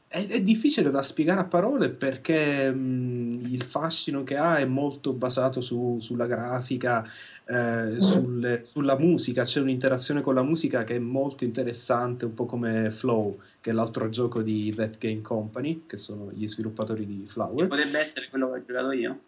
è, 0.10 0.26
è 0.26 0.42
difficile 0.42 0.90
da 0.90 1.02
spiegare 1.02 1.42
a 1.42 1.44
parole 1.44 1.90
perché 1.90 2.72
mh, 2.72 3.42
il 3.50 3.62
fascino 3.64 4.24
che 4.24 4.38
ha 4.38 4.58
è 4.58 4.66
molto 4.66 5.12
basato 5.14 5.60
su- 5.60 5.98
sulla 6.00 6.26
grafica, 6.28 7.06
eh, 7.46 7.96
sulle- 8.00 8.64
sulla 8.64 8.98
musica. 8.98 9.44
C'è 9.44 9.60
un'interazione 9.60 10.22
con 10.22 10.34
la 10.34 10.44
musica 10.44 10.86
che 10.86 10.96
è 10.96 11.00
molto 11.00 11.44
interessante, 11.44 12.24
un 12.24 12.34
po' 12.34 12.46
come 12.46 12.90
Flow, 12.90 13.38
che 13.60 13.72
è 13.72 13.74
l'altro 13.74 14.08
gioco 14.10 14.42
di 14.42 14.74
That 14.74 14.98
Game 14.98 15.22
Company, 15.22 15.84
che 15.86 15.98
sono 15.98 16.32
gli 16.32 16.48
sviluppatori 16.48 17.06
di 17.06 17.24
Flower. 17.28 17.68
Potrebbe 17.68 18.00
essere 18.00 18.28
quello 18.30 18.50
che 18.52 18.60
ho 18.60 18.64
giocato 18.66 18.92
io. 18.94 19.20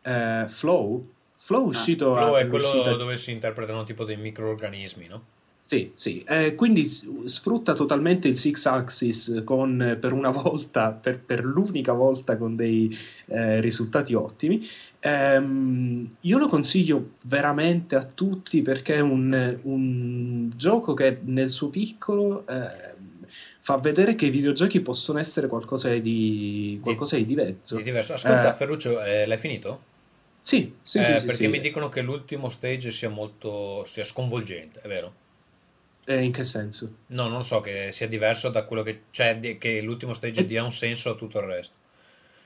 Eh, 0.00 0.44
Flow, 0.48 1.06
Flow 1.46 1.64
è 1.64 1.68
uscito 1.68 2.12
Flow 2.12 2.34
è 2.34 2.48
quello 2.48 2.68
all'uscita- 2.68 2.96
dove 2.96 3.16
si 3.16 3.30
interpretano 3.30 3.84
tipo 3.84 4.02
dei 4.02 4.16
microorganismi, 4.16 5.06
no? 5.06 5.22
Sì, 5.58 5.92
sì. 5.94 6.24
Eh, 6.26 6.54
quindi 6.56 6.84
sfrutta 6.84 7.74
totalmente 7.74 8.26
il 8.26 8.36
Six 8.36 8.66
Axis 8.66 9.42
con, 9.44 9.80
eh, 9.80 9.96
per 9.96 10.12
una 10.12 10.30
volta, 10.30 10.90
per, 10.90 11.20
per 11.20 11.44
l'unica 11.44 11.92
volta 11.92 12.36
con 12.36 12.56
dei 12.56 12.96
eh, 13.26 13.60
risultati 13.60 14.14
ottimi. 14.14 14.66
Ehm, 15.00 16.16
io 16.20 16.38
lo 16.38 16.48
consiglio 16.48 17.10
veramente 17.24 17.94
a 17.94 18.02
tutti 18.02 18.62
perché 18.62 18.96
è 18.96 19.00
un, 19.00 19.58
un 19.62 20.50
gioco 20.56 20.94
che 20.94 21.18
nel 21.22 21.50
suo 21.50 21.68
piccolo 21.68 22.44
ehm, 22.46 22.94
fa 23.60 23.76
vedere 23.78 24.14
che 24.14 24.26
i 24.26 24.30
videogiochi 24.30 24.80
possono 24.80 25.18
essere 25.20 25.46
qualcosa 25.48 25.90
di, 25.90 26.78
qualcosa 26.82 27.16
di 27.16 27.26
diverso. 27.26 27.76
Di 27.76 27.82
diverso. 27.82 28.14
Ascolta, 28.14 28.52
Eh, 28.52 28.56
Ferruccio, 28.56 29.02
eh, 29.02 29.26
l'hai 29.26 29.38
finito? 29.38 29.94
Sì, 30.48 30.78
sì, 30.82 31.02
Eh, 31.02 31.18
sì, 31.18 31.18
perché 31.26 31.30
sì. 31.30 31.48
mi 31.48 31.60
dicono 31.60 31.88
che 31.88 32.00
l'ultimo 32.00 32.48
stage 32.50 32.90
sia 32.90 33.08
molto 33.10 33.84
sia 33.84 34.02
sconvolgente, 34.04 34.80
è 34.80 34.88
vero? 34.88 35.14
Eh, 36.06 36.22
in 36.24 36.32
che 36.32 36.42
senso? 36.44 36.90
No, 37.08 37.26
non 37.26 37.42
so 37.42 37.60
che 37.60 37.90
sia 37.90 38.06
diverso 38.06 38.48
da 38.48 38.64
quello 38.64 38.84
che 38.84 39.06
cioè 39.10 39.36
di- 39.40 39.58
che 39.58 39.80
l'ultimo 39.80 40.14
stage 40.14 40.44
Eh, 40.44 40.46
dia 40.46 40.62
un 40.62 40.70
senso 40.72 41.10
a 41.10 41.14
tutto 41.16 41.40
il 41.40 41.46
resto. 41.46 41.78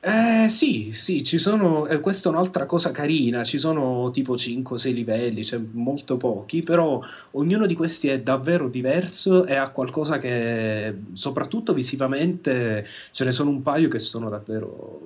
Eh, 0.03 0.49
sì, 0.49 0.93
sì, 0.95 1.23
ci 1.23 1.37
sono, 1.37 1.87
eh, 1.87 2.01
questa 2.01 2.31
è 2.31 2.33
un'altra 2.33 2.65
cosa 2.65 2.91
carina, 2.91 3.45
ci 3.45 3.59
sono 3.59 4.11
tipo 4.11 4.35
5-6 4.35 4.95
livelli, 4.95 5.45
cioè 5.45 5.61
molto 5.73 6.17
pochi, 6.17 6.63
però 6.63 7.03
ognuno 7.33 7.67
di 7.67 7.75
questi 7.75 8.09
è 8.09 8.19
davvero 8.19 8.69
diverso 8.71 9.45
e 9.45 9.57
ha 9.57 9.69
qualcosa 9.71 10.17
che, 10.17 10.95
soprattutto 11.13 11.75
visivamente, 11.75 12.87
ce 13.11 13.25
ne 13.25 13.31
sono 13.31 13.51
un 13.51 13.61
paio 13.61 13.89
che 13.89 13.99
sono 13.99 14.31
davvero, 14.31 15.03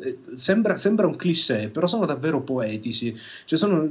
eh, 0.00 0.18
sembra, 0.34 0.78
sembra 0.78 1.06
un 1.06 1.16
cliché, 1.16 1.68
però 1.68 1.86
sono 1.86 2.06
davvero 2.06 2.40
poetici, 2.40 3.14
cioè 3.44 3.58
sono, 3.58 3.86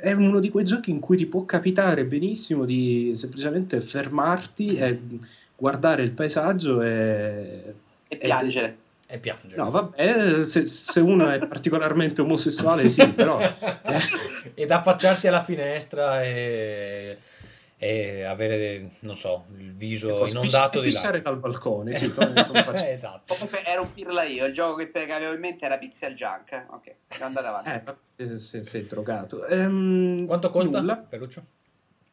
è 0.00 0.12
uno 0.12 0.40
di 0.40 0.48
quei 0.48 0.64
giochi 0.64 0.90
in 0.90 1.00
cui 1.00 1.18
ti 1.18 1.26
può 1.26 1.44
capitare 1.44 2.06
benissimo 2.06 2.64
di 2.64 3.10
semplicemente 3.14 3.82
fermarti 3.82 4.76
e 4.76 4.98
guardare 5.54 6.02
il 6.04 6.12
paesaggio 6.12 6.80
e... 6.80 7.74
E 8.08 8.14
e- 8.14 8.18
piangere. 8.18 8.78
E 9.12 9.18
piange. 9.18 9.56
No, 9.56 9.70
vabbè, 9.70 10.44
se, 10.44 10.66
se 10.66 11.00
uno 11.00 11.28
è 11.30 11.44
particolarmente 11.44 12.20
omosessuale, 12.20 12.88
sì, 12.88 13.08
però. 13.08 13.40
Ed 14.54 14.70
affacciarti 14.70 15.26
alla 15.26 15.42
finestra 15.42 16.22
e, 16.22 17.18
e 17.76 18.22
avere, 18.22 18.90
non 19.00 19.16
so, 19.16 19.46
il 19.58 19.72
viso 19.74 20.24
inondato 20.26 20.78
di 20.78 20.86
pisciare 20.90 21.16
lacrime. 21.22 21.40
dal 21.40 21.50
balcone, 21.50 21.92
sì, 21.92 22.12
esatto. 22.86 23.34
Comunque 23.34 23.64
ero 23.64 23.82
un 23.82 23.92
pirla 23.92 24.22
io, 24.22 24.46
il 24.46 24.52
gioco 24.52 24.76
che, 24.76 24.92
avevo 25.12 25.32
in 25.32 25.40
mente 25.40 25.64
era 25.64 25.76
Pixel 25.76 26.14
Junk. 26.14 26.52
eh. 26.52 26.64
Ok, 26.68 26.94
andate 27.20 27.46
avanti. 27.46 27.92
Eh, 28.16 28.24
eh, 28.34 28.38
se- 28.38 28.62
sei 28.62 28.86
drogato. 28.86 29.44
Ehm, 29.46 30.24
Quanto 30.26 30.50
costa, 30.50 30.78
nulla. 30.78 31.04
Ferruccio? 31.08 31.44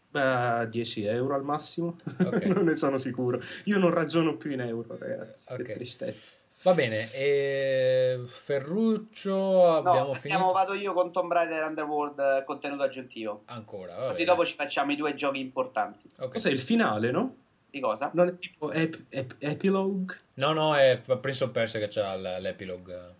Beh, 0.10 0.68
10 0.70 1.04
euro 1.06 1.36
al 1.36 1.44
massimo, 1.44 1.98
Ok. 2.24 2.46
non 2.48 2.64
ne 2.66 2.74
sono 2.74 2.98
sicuro. 2.98 3.40
Io 3.66 3.78
non 3.78 3.94
ragiono 3.94 4.36
più 4.36 4.50
in 4.52 4.62
euro, 4.62 4.98
ragazzi. 4.98 5.46
Ok. 5.50 5.62
Che 5.62 5.74
tristezza. 5.74 6.32
Va 6.68 6.74
bene, 6.74 7.10
e 7.14 8.20
Ferruccio 8.26 9.32
No, 9.34 9.76
abbiamo 9.78 10.12
andiamo, 10.12 10.14
finito 10.16 10.52
vado 10.52 10.74
io 10.74 10.92
con 10.92 11.14
Tomb 11.14 11.32
Raider 11.32 11.64
Underworld 11.64 12.20
eh, 12.20 12.44
contenuto 12.46 12.84
aggiuntivo. 12.84 13.44
ancora. 13.46 13.96
va 13.96 14.02
Così 14.08 14.12
bene. 14.18 14.26
dopo 14.26 14.46
ci 14.46 14.56
facciamo 14.56 14.92
i 14.92 14.98
due 14.98 15.14
giochi 15.14 15.40
importanti. 15.40 16.10
Ok. 16.20 16.34
Cos'è 16.34 16.50
il 16.50 16.60
finale, 16.60 17.10
no? 17.12 17.36
Di 17.70 17.80
cosa? 17.80 18.12
Non 18.14 18.28
è 18.28 18.36
tipo 18.36 18.70
ep- 18.74 19.02
ep- 19.08 19.36
epilogue? 19.40 20.14
No, 20.34 20.52
no, 20.52 20.76
è 20.76 21.00
Prince 21.22 21.46
of 21.46 21.52
Persia 21.52 21.80
che 21.80 21.88
c'ha 21.88 22.16
l- 22.18 22.38
l'epilogue. 22.42 23.16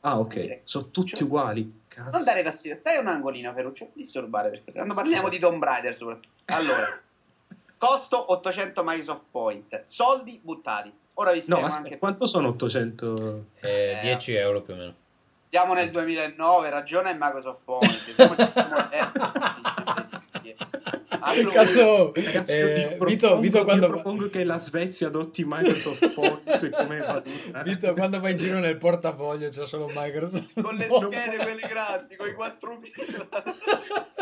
Ah, 0.00 0.18
ok. 0.18 0.60
Sono 0.64 0.88
tutti 0.90 1.22
uguali. 1.22 1.64
Non 1.96 2.06
Cazzo. 2.10 2.24
dare 2.24 2.42
fastidio, 2.42 2.76
stai 2.78 2.96
a 2.96 3.00
un 3.00 3.08
angolino, 3.08 3.52
Ferruccio. 3.52 3.84
non 3.84 3.92
Disturbare 3.94 4.48
per 4.64 4.72
quando 4.72 4.94
parliamo 4.94 5.28
di 5.28 5.38
Tomb 5.38 5.62
Raider 5.62 5.94
soprattutto. 5.94 6.28
Allora, 6.46 6.98
costo 7.76 8.32
800 8.32 8.82
Microsoft 8.82 9.24
Point, 9.30 9.82
soldi 9.82 10.40
buttati. 10.42 10.90
Ora 11.18 11.32
vi 11.32 11.38
No, 11.38 11.42
spiego 11.44 11.64
aspetta, 11.66 11.84
anche 11.84 11.98
quanto 11.98 12.26
sono 12.26 12.48
800? 12.48 13.44
Eh, 13.60 13.70
Eh, 13.70 13.98
10 14.02 14.34
euro 14.34 14.60
più 14.62 14.74
o 14.74 14.76
meno. 14.76 14.94
Siamo 15.38 15.72
nel 15.74 15.90
2009, 15.90 16.68
ragione 16.70 17.10
è 17.10 17.16
Microsoft 17.18 17.60
Point. 17.64 18.14
Allora, 21.20 21.50
Cazzo, 21.50 22.12
Ragazzi, 22.14 22.58
eh, 22.58 22.74
Vito, 22.74 22.88
propongo, 22.96 23.40
Vito, 23.40 23.58
vi 23.58 23.64
quando, 23.64 23.88
propongo 23.88 24.30
che 24.30 24.44
la 24.44 24.58
Svezia 24.58 25.08
adotti 25.08 25.44
Microsoft 25.46 26.12
Points 26.12 26.68
come 26.70 26.98
valuta. 26.98 27.62
Vito, 27.62 27.92
quando 27.94 28.20
vai 28.20 28.32
in 28.32 28.36
giro 28.36 28.58
nel 28.58 28.76
portafoglio 28.76 29.48
c'è 29.48 29.66
solo 29.66 29.90
Microsoft. 29.94 30.60
con 30.60 30.74
le 30.74 30.88
schede 30.88 31.36
quelle 31.36 31.66
grandi, 31.68 32.16
con 32.16 32.28
i 32.28 32.32
quattro 32.32 32.80
fila. 32.80 33.28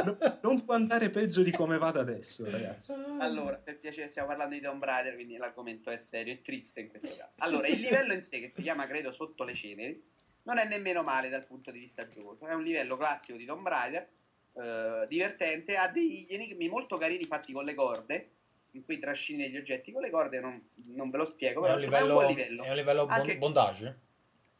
No, 0.04 0.16
non 0.42 0.64
può 0.64 0.74
andare 0.74 1.10
peggio 1.10 1.42
di 1.42 1.50
come 1.50 1.78
vada 1.78 2.00
adesso, 2.00 2.44
ragazzi. 2.48 2.92
Allora, 3.20 3.56
per 3.56 3.78
piacere, 3.78 4.08
stiamo 4.08 4.28
parlando 4.28 4.54
di 4.54 4.60
Tomb 4.60 4.82
Raider, 4.82 5.14
quindi 5.14 5.36
l'argomento 5.36 5.90
è 5.90 5.96
serio 5.96 6.32
e 6.34 6.40
triste 6.40 6.80
in 6.80 6.88
questo 6.88 7.08
caso. 7.16 7.34
Allora, 7.38 7.66
il 7.68 7.80
livello 7.80 8.12
in 8.12 8.22
sé, 8.22 8.40
che 8.40 8.48
si 8.48 8.62
chiama 8.62 8.86
credo 8.86 9.10
Sotto 9.12 9.44
le 9.44 9.54
ceneri, 9.54 10.02
non 10.42 10.58
è 10.58 10.66
nemmeno 10.66 11.02
male 11.02 11.28
dal 11.28 11.44
punto 11.44 11.70
di 11.70 11.78
vista 11.78 12.06
giocoso. 12.08 12.46
È 12.46 12.54
un 12.54 12.62
livello 12.62 12.96
classico 12.96 13.38
di 13.38 13.44
Tomb 13.44 13.66
Raider, 13.66 14.08
eh, 14.56 15.06
divertente, 15.08 15.76
ha 15.76 15.88
degli 15.88 16.26
enigmi 16.28 16.68
molto 16.68 16.96
carini 16.96 17.24
fatti 17.24 17.52
con 17.52 17.64
le 17.64 17.74
corde, 17.74 18.30
in 18.72 18.84
cui 18.84 18.98
trascini 18.98 19.44
degli 19.44 19.56
oggetti 19.56 19.92
con 19.92 20.02
le 20.02 20.10
corde, 20.10 20.40
non, 20.40 20.60
non 20.86 21.10
ve 21.10 21.18
lo 21.18 21.24
spiego, 21.24 21.60
però 21.60 21.74
un 21.74 21.80
è 21.80 21.84
un 21.84 21.90
livello, 21.90 22.12
buon 22.14 22.26
livello. 22.26 22.62
è 22.62 22.70
un 22.70 22.76
livello 22.76 23.06
bon- 23.06 23.14
Anche- 23.14 23.38
bondage? 23.38 23.98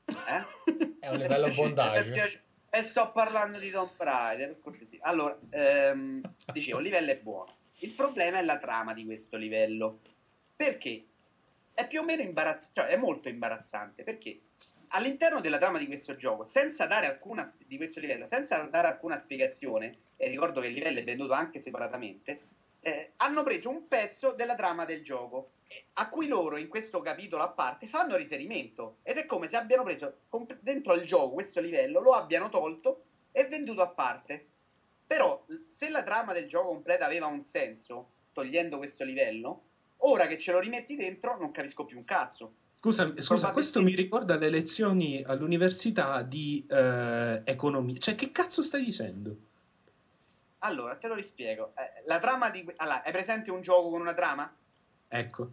Eh? 0.07 0.99
È 1.01 1.09
un 1.09 1.19
livello 1.19 1.49
bondage. 1.55 2.43
E 2.71 2.83
sto 2.83 3.13
parlando 3.13 3.59
di 3.59 3.71
Tomb 3.71 3.89
Raider, 3.97 4.49
per 4.49 4.59
cortesia. 4.59 4.99
Allora, 5.03 5.39
ehm, 5.51 6.21
dicevo, 6.53 6.79
il 6.79 6.85
livello 6.85 7.13
è 7.13 7.19
buono. 7.21 7.57
Il 7.79 7.93
problema 7.93 8.39
è 8.39 8.43
la 8.43 8.59
trama 8.59 8.93
di 8.95 9.05
questo 9.05 9.37
livello. 9.37 10.01
Perché? 10.57 11.05
È 11.73 11.87
più 11.87 12.01
o 12.01 12.05
meno 12.05 12.23
imbarazzante, 12.23 12.81
cioè 12.81 12.91
è 12.91 12.97
molto 12.97 13.29
imbarazzante, 13.29 14.03
perché 14.03 14.41
all'interno 14.89 15.41
della 15.41 15.59
trama 15.59 15.79
di 15.79 15.87
questo 15.87 16.17
gioco, 16.17 16.45
senza 16.45 16.87
dare 16.87 17.07
alcuna 17.07 17.49
di 17.67 17.77
questo 17.77 18.01
livello, 18.01 18.27
senza 18.27 18.63
dare 18.65 18.89
alcuna 18.89 19.19
spiegazione, 19.19 19.99
e 20.17 20.29
ricordo 20.29 20.61
che 20.61 20.69
il 20.69 20.75
livello 20.75 21.01
è 21.01 21.05
venduto 21.05 21.33
anche 21.33 21.61
separatamente, 21.61 22.41
eh, 22.81 23.13
hanno 23.17 23.43
preso 23.43 23.71
un 23.71 23.89
pezzo 23.89 24.33
della 24.33 24.55
trama 24.55 24.85
del 24.85 25.03
gioco 25.03 25.53
a 25.95 26.09
cui 26.09 26.29
loro 26.29 26.57
in 26.57 26.69
questo 26.69 27.01
capitolo 27.01 27.43
a 27.43 27.49
parte 27.49 27.87
fanno 27.87 28.17
riferimento 28.17 28.99
ed 29.03 29.17
è 29.17 29.27
come 29.27 29.49
se 29.49 29.57
abbiano 29.57 29.83
preso 29.83 30.19
comp- 30.29 30.59
dentro 30.61 30.95
il 30.95 31.05
gioco 31.05 31.33
questo 31.33 31.61
livello, 31.61 32.01
lo 32.01 32.13
abbiano 32.13 32.49
tolto 32.49 33.05
e 33.33 33.47
venduto 33.47 33.83
a 33.83 33.89
parte. 33.89 34.47
Però 35.07 35.45
se 35.67 35.91
la 35.91 36.03
trama 36.03 36.33
del 36.33 36.47
gioco 36.47 36.69
completa 36.69 37.05
aveva 37.05 37.27
un 37.27 37.43
senso, 37.43 38.11
togliendo 38.33 38.79
questo 38.79 39.05
livello, 39.05 39.63
ora 40.07 40.27
che 40.27 40.39
ce 40.39 40.53
lo 40.53 40.59
rimetti 40.61 40.97
dentro 40.97 41.37
non 41.39 41.51
capisco 41.51 41.85
più 41.85 41.99
un 41.99 42.05
cazzo. 42.05 42.55
Scusa, 42.73 43.13
scusa, 43.17 43.51
questo 43.51 43.81
mi 43.83 43.95
ricorda 43.95 44.37
le 44.37 44.51
lezioni 44.51 45.23
all'università 45.27 46.21
di 46.23 46.67
eh, 46.69 47.41
economia. 47.45 47.99
Cioè, 47.99 48.15
che 48.15 48.31
cazzo 48.31 48.63
stai 48.63 48.85
dicendo? 48.85 49.37
Allora, 50.59 50.97
te 50.97 51.09
lo 51.09 51.15
rispiego. 51.15 51.73
Eh, 51.77 52.03
la 52.07 52.19
trama 52.19 52.51
di... 52.51 52.65
Allora, 52.77 53.03
hai 53.03 53.13
presente 53.13 53.51
un 53.51 53.63
gioco 53.63 53.91
con 53.91 54.01
una 54.01 54.13
trama? 54.15 54.55
Ecco. 55.09 55.51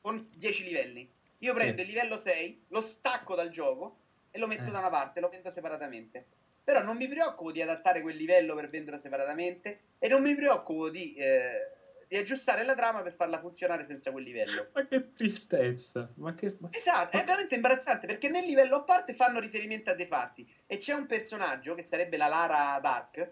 Con 0.00 0.24
10 0.36 0.64
livelli. 0.64 1.08
Io 1.38 1.54
prendo 1.54 1.76
Sì. 1.76 1.82
il 1.82 1.86
livello 1.88 2.16
6, 2.16 2.62
lo 2.68 2.80
stacco 2.80 3.34
dal 3.34 3.50
gioco 3.50 3.96
e 4.30 4.38
lo 4.38 4.46
metto 4.46 4.68
Eh. 4.68 4.70
da 4.70 4.78
una 4.78 4.90
parte, 4.90 5.20
lo 5.20 5.28
vendo 5.28 5.50
separatamente. 5.50 6.24
Però 6.62 6.82
non 6.82 6.96
mi 6.96 7.08
preoccupo 7.08 7.50
di 7.50 7.62
adattare 7.62 8.02
quel 8.02 8.16
livello 8.16 8.54
per 8.54 8.68
venderlo 8.68 8.98
separatamente 9.00 9.80
e 9.98 10.06
non 10.08 10.22
mi 10.22 10.34
preoccupo 10.34 10.90
di, 10.90 11.14
eh, 11.14 11.72
di 12.08 12.16
aggiustare 12.16 12.64
la 12.64 12.74
trama 12.74 13.02
per 13.02 13.12
farla 13.12 13.38
funzionare 13.38 13.84
senza 13.84 14.10
quel 14.10 14.24
livello. 14.24 14.68
Ma 14.72 14.86
che 14.86 15.12
tristezza. 15.14 16.10
Ma 16.14 16.34
che... 16.34 16.54
ma- 16.58 16.70
Esatto, 16.72 17.18
è 17.18 17.24
veramente 17.24 17.54
imbarazzante 17.54 18.06
perché 18.06 18.28
nel 18.28 18.44
livello 18.44 18.76
a 18.76 18.82
parte 18.82 19.14
fanno 19.14 19.38
riferimento 19.38 19.90
a 19.90 19.94
dei 19.94 20.06
fatti 20.06 20.50
e 20.66 20.78
c'è 20.78 20.94
un 20.94 21.06
personaggio 21.06 21.74
che 21.74 21.82
sarebbe 21.82 22.16
la 22.16 22.26
Lara 22.26 22.78
Dark 22.80 23.30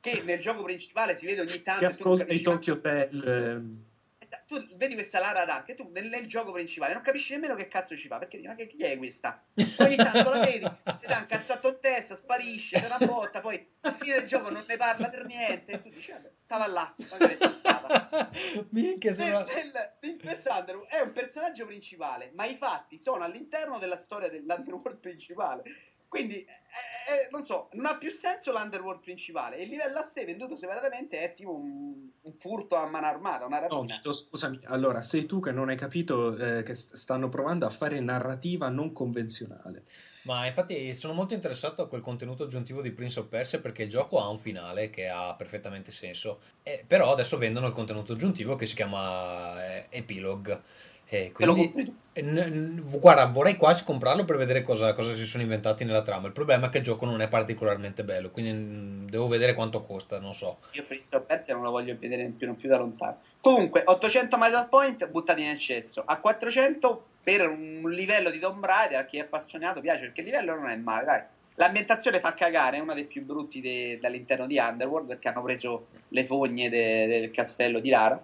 che 0.00 0.22
nel 0.22 0.38
gioco 0.38 0.62
principale 0.62 1.16
si 1.16 1.26
vede 1.26 1.40
ogni 1.40 1.62
tanto 1.62 1.80
Che 1.80 1.86
ascolta 1.86 2.32
i 2.32 2.40
Tokyo 2.40 2.74
Hotel. 2.74 3.92
Esatto, 4.34 4.66
tu 4.66 4.76
vedi 4.76 4.94
questa 4.94 5.20
Lara 5.20 5.44
Dark 5.44 5.68
e 5.68 5.74
tu 5.74 5.88
nel, 5.92 6.26
gioco 6.26 6.50
principale 6.50 6.92
non 6.92 7.02
capisci 7.02 7.32
nemmeno 7.34 7.54
che 7.54 7.68
cazzo 7.68 7.96
ci 7.96 8.08
fa 8.08 8.18
perché 8.18 8.38
dici 8.38 8.48
ma 8.48 8.54
che 8.56 8.66
chi 8.66 8.82
è 8.82 8.96
questa? 8.96 9.44
Ogni 9.78 9.96
tanto 9.96 10.30
la 10.30 10.44
vedi, 10.44 10.70
ti 10.98 11.06
dà 11.06 11.18
un 11.18 11.26
cazzotto 11.26 11.68
in 11.68 11.78
testa, 11.80 12.16
sparisce, 12.16 12.80
te 12.80 12.88
la 12.88 12.98
botta, 12.98 13.40
poi 13.40 13.74
a 13.82 13.92
fine 13.92 14.18
del 14.18 14.26
gioco 14.26 14.50
non 14.50 14.64
ne 14.66 14.76
parla 14.76 15.08
per 15.08 15.24
niente 15.26 15.72
e 15.72 15.82
tu 15.82 15.88
dici 15.88 16.10
vabbè, 16.10 16.30
stava 16.44 16.66
là, 16.66 16.94
magari 17.10 17.34
è 17.34 17.36
passata. 17.36 18.30
Minchia, 18.70 19.12
Chris 19.12 20.44
Underwood 20.50 20.88
è 20.88 21.00
un 21.00 21.12
personaggio 21.12 21.66
principale, 21.66 22.32
ma 22.34 22.44
i 22.44 22.56
fatti 22.56 22.98
sono 22.98 23.24
all'interno 23.24 23.78
della 23.78 23.96
storia 23.96 24.28
dell'Underworld 24.28 24.98
principale. 24.98 25.62
Quindi, 26.08 26.36
eh, 26.36 26.46
eh, 27.06 27.28
non 27.30 27.42
so, 27.42 27.68
non 27.72 27.86
ha 27.86 27.98
più 27.98 28.10
senso 28.10 28.52
l'underworld 28.52 29.00
principale. 29.00 29.56
Il 29.58 29.68
livello 29.68 29.98
a 29.98 30.02
sé 30.02 30.24
venduto 30.24 30.56
separatamente 30.56 31.20
è 31.20 31.32
tipo 31.32 31.54
un, 31.54 32.08
un 32.20 32.32
furto 32.34 32.76
a 32.76 32.86
mano 32.86 33.06
armata, 33.06 33.44
una 33.44 33.60
No, 33.60 33.68
rapina. 33.68 33.96
Vito, 33.96 34.12
scusami, 34.12 34.60
allora 34.64 35.02
sei 35.02 35.26
tu 35.26 35.40
che 35.40 35.52
non 35.52 35.68
hai 35.68 35.76
capito 35.76 36.36
eh, 36.36 36.62
che 36.62 36.74
st- 36.74 36.94
stanno 36.94 37.28
provando 37.28 37.66
a 37.66 37.70
fare 37.70 38.00
narrativa 38.00 38.68
non 38.68 38.92
convenzionale. 38.92 39.84
Ma 40.22 40.46
infatti 40.46 40.94
sono 40.94 41.12
molto 41.12 41.34
interessato 41.34 41.82
a 41.82 41.88
quel 41.88 42.00
contenuto 42.00 42.44
aggiuntivo 42.44 42.80
di 42.80 42.92
Prince 42.92 43.20
of 43.20 43.26
Persia 43.26 43.60
perché 43.60 43.82
il 43.82 43.90
gioco 43.90 44.18
ha 44.18 44.28
un 44.28 44.38
finale 44.38 44.88
che 44.88 45.06
ha 45.08 45.34
perfettamente 45.34 45.90
senso. 45.90 46.40
Eh, 46.62 46.82
però 46.86 47.12
adesso 47.12 47.36
vendono 47.36 47.66
il 47.66 47.74
contenuto 47.74 48.14
aggiuntivo 48.14 48.56
che 48.56 48.64
si 48.64 48.74
chiama 48.74 49.62
eh, 49.66 49.86
Epilogue. 49.90 50.58
E 51.06 51.32
Te 51.36 51.44
lo 51.44 51.52
quindi, 51.52 51.72
compri 51.72 51.94
tu. 52.82 52.98
guarda, 52.98 53.26
vorrei 53.26 53.56
quasi 53.56 53.84
comprarlo 53.84 54.24
per 54.24 54.36
vedere 54.36 54.62
cosa, 54.62 54.92
cosa 54.92 55.12
si 55.12 55.24
sono 55.26 55.42
inventati 55.42 55.84
nella 55.84 56.02
trama. 56.02 56.26
Il 56.26 56.32
problema 56.32 56.66
è 56.66 56.68
che 56.70 56.78
il 56.78 56.84
gioco 56.84 57.04
non 57.04 57.20
è 57.20 57.28
particolarmente 57.28 58.04
bello, 58.04 58.30
quindi 58.30 59.10
devo 59.10 59.28
vedere 59.28 59.54
quanto 59.54 59.80
costa, 59.82 60.18
non 60.18 60.34
so. 60.34 60.58
Io 60.72 60.84
Prince 60.84 61.16
of 61.16 61.24
Persia 61.24 61.54
non 61.54 61.62
lo 61.64 61.70
voglio 61.70 61.96
vedere 61.98 62.24
più, 62.36 62.54
più 62.56 62.68
da 62.68 62.78
lontano. 62.78 63.18
Comunque, 63.40 63.82
800 63.84 64.36
Myself 64.38 64.68
Point 64.68 65.08
buttati 65.08 65.44
nel 65.44 65.58
cesso. 65.58 66.02
A 66.04 66.18
400 66.18 67.06
per 67.22 67.48
un 67.48 67.90
livello 67.90 68.30
di 68.30 68.38
Tomb 68.38 68.64
Raider, 68.64 68.98
a 68.98 69.04
chi 69.04 69.18
è 69.18 69.20
appassionato 69.20 69.80
piace, 69.80 70.02
perché 70.06 70.20
il 70.20 70.26
livello 70.26 70.54
non 70.54 70.68
è 70.68 70.76
male, 70.76 71.04
dai. 71.04 71.22
L'ambientazione 71.56 72.18
fa 72.18 72.34
cagare, 72.34 72.78
è 72.78 72.80
uno 72.80 72.94
dei 72.94 73.04
più 73.04 73.24
brutti 73.24 73.60
de- 73.60 73.98
dall'interno 74.00 74.46
di 74.46 74.58
Underworld, 74.58 75.06
perché 75.06 75.28
hanno 75.28 75.42
preso 75.42 75.86
le 76.08 76.24
fogne 76.24 76.68
de- 76.68 77.06
del 77.06 77.30
castello 77.30 77.78
di 77.78 77.90
Lara. 77.90 78.20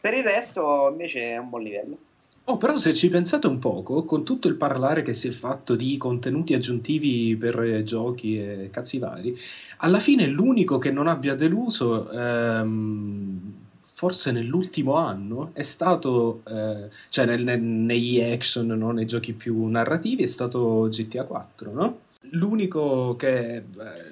Per 0.00 0.14
il 0.14 0.22
resto, 0.22 0.88
invece, 0.90 1.32
è 1.32 1.36
un 1.36 1.48
buon 1.48 1.62
livello. 1.62 1.96
Oh, 2.50 2.56
però 2.56 2.76
se 2.76 2.94
ci 2.94 3.10
pensate 3.10 3.46
un 3.46 3.58
poco, 3.58 4.04
con 4.04 4.24
tutto 4.24 4.48
il 4.48 4.54
parlare 4.54 5.02
che 5.02 5.12
si 5.12 5.28
è 5.28 5.30
fatto 5.32 5.76
di 5.76 5.98
contenuti 5.98 6.54
aggiuntivi 6.54 7.36
per 7.36 7.60
eh, 7.60 7.82
giochi 7.82 8.38
e 8.38 8.70
cazzi 8.72 8.98
vari, 8.98 9.36
alla 9.78 9.98
fine 9.98 10.26
l'unico 10.26 10.78
che 10.78 10.90
non 10.90 11.08
abbia 11.08 11.34
deluso, 11.34 12.10
ehm, 12.10 13.52
forse 13.82 14.32
nell'ultimo 14.32 14.94
anno, 14.94 15.50
è 15.52 15.60
stato, 15.62 16.40
eh, 16.48 16.88
cioè 17.10 17.26
nel- 17.26 17.44
nel- 17.44 17.60
negli 17.60 18.18
action, 18.22 18.66
no? 18.68 18.92
nei 18.92 19.04
giochi 19.04 19.34
più 19.34 19.66
narrativi, 19.66 20.22
è 20.22 20.26
stato 20.26 20.88
GTA 20.90 21.24
4, 21.24 21.70
no? 21.74 21.98
L'unico 22.30 23.14
che 23.16 23.56
eh, 23.56 23.64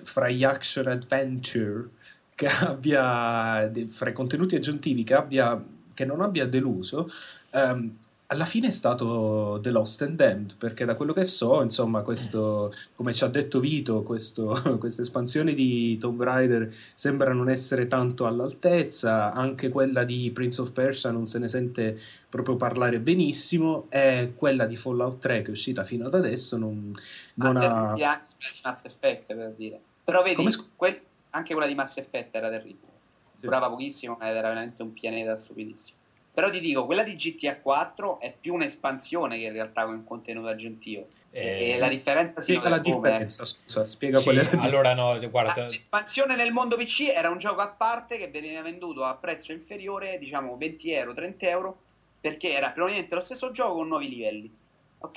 fra 0.02 0.28
gli 0.28 0.44
action 0.44 0.88
adventure 0.88 1.88
che 2.34 2.46
abbia, 2.48 3.70
fra 3.88 4.10
i 4.10 4.12
contenuti 4.12 4.56
aggiuntivi 4.56 5.04
che 5.04 5.14
abbia, 5.14 5.62
che 5.94 6.04
non 6.04 6.20
abbia 6.20 6.46
deluso, 6.46 7.10
ehm, 7.50 7.96
alla 8.28 8.44
fine 8.44 8.68
è 8.68 8.70
stato 8.72 9.58
The 9.62 9.70
Lost 9.70 10.02
and 10.02 10.16
Damned, 10.16 10.56
perché 10.56 10.84
da 10.84 10.94
quello 10.94 11.12
che 11.12 11.22
so, 11.22 11.62
insomma, 11.62 12.02
questo, 12.02 12.74
come 12.96 13.14
ci 13.14 13.22
ha 13.22 13.28
detto 13.28 13.60
Vito, 13.60 14.02
questo- 14.02 14.60
questa 14.80 15.02
espansione 15.02 15.54
di 15.54 15.96
Tomb 15.98 16.22
Raider 16.22 16.72
sembra 16.92 17.32
non 17.32 17.48
essere 17.48 17.86
tanto 17.86 18.26
all'altezza, 18.26 19.32
anche 19.32 19.68
quella 19.68 20.02
di 20.04 20.30
Prince 20.32 20.60
of 20.60 20.72
Persia 20.72 21.10
non 21.10 21.26
se 21.26 21.38
ne 21.38 21.46
sente 21.46 22.00
proprio 22.28 22.56
parlare 22.56 22.98
benissimo, 22.98 23.86
e 23.90 24.32
quella 24.34 24.66
di 24.66 24.76
Fallout 24.76 25.20
3 25.20 25.42
che 25.42 25.48
è 25.48 25.50
uscita 25.50 25.84
fino 25.84 26.06
ad 26.06 26.14
adesso 26.14 26.56
non, 26.56 26.92
Ma 27.34 27.44
non 27.46 27.56
ha... 27.58 27.90
anche 27.90 28.02
quella 28.02 28.52
di 28.52 28.60
Mass 28.64 28.84
Effect, 28.86 29.34
per 29.34 29.52
dire. 29.56 29.80
Però 30.02 30.22
vedi, 30.22 30.34
Come 30.36 30.50
quel- 30.74 31.00
anche 31.30 31.52
quella 31.52 31.68
di 31.68 31.74
Mass 31.74 31.96
Effect 31.98 32.34
era 32.34 32.48
terribile. 32.50 32.94
Sì. 33.36 33.44
Durava 33.44 33.68
pochissimo 33.68 34.18
ed 34.20 34.34
era 34.34 34.48
veramente 34.48 34.82
un 34.82 34.92
pianeta 34.92 35.36
stupidissimo. 35.36 35.95
Però 36.36 36.50
ti 36.50 36.60
dico, 36.60 36.84
quella 36.84 37.02
di 37.02 37.14
GTA 37.16 37.60
4 37.60 38.20
è 38.20 38.30
più 38.38 38.52
un'espansione 38.52 39.38
che 39.38 39.44
in 39.44 39.54
realtà 39.54 39.86
un 39.86 40.04
contenuto 40.04 40.48
aggiuntivo. 40.48 41.06
E, 41.30 41.70
Eh, 41.70 41.78
la 41.78 41.88
differenza 41.88 42.42
si 42.42 42.52
la 42.52 42.60
nota 42.60 42.82
come. 42.82 43.08
differenza, 43.08 43.46
scusa, 43.46 43.86
spiega 43.86 44.18
Sì, 44.18 44.24
qual 44.24 44.36
è 44.36 44.54
la 44.54 44.60
allora 44.60 44.92
no, 44.92 45.18
guarda, 45.30 45.64
Ah, 45.64 45.68
L'espansione 45.68 46.36
nel 46.36 46.52
mondo 46.52 46.76
PC 46.76 47.10
era 47.14 47.30
un 47.30 47.38
gioco 47.38 47.62
a 47.62 47.68
parte 47.68 48.18
che 48.18 48.28
veniva 48.28 48.60
venduto 48.60 49.02
a 49.04 49.14
prezzo 49.14 49.52
inferiore, 49.52 50.18
diciamo 50.18 50.58
20 50.58 50.90
euro, 50.90 51.14
30 51.14 51.48
euro, 51.48 51.78
perché 52.20 52.50
era 52.52 52.70
probabilmente 52.70 53.14
lo 53.14 53.22
stesso 53.22 53.50
gioco 53.50 53.76
con 53.76 53.88
nuovi 53.88 54.10
livelli. 54.10 54.54
Ok? 54.98 55.16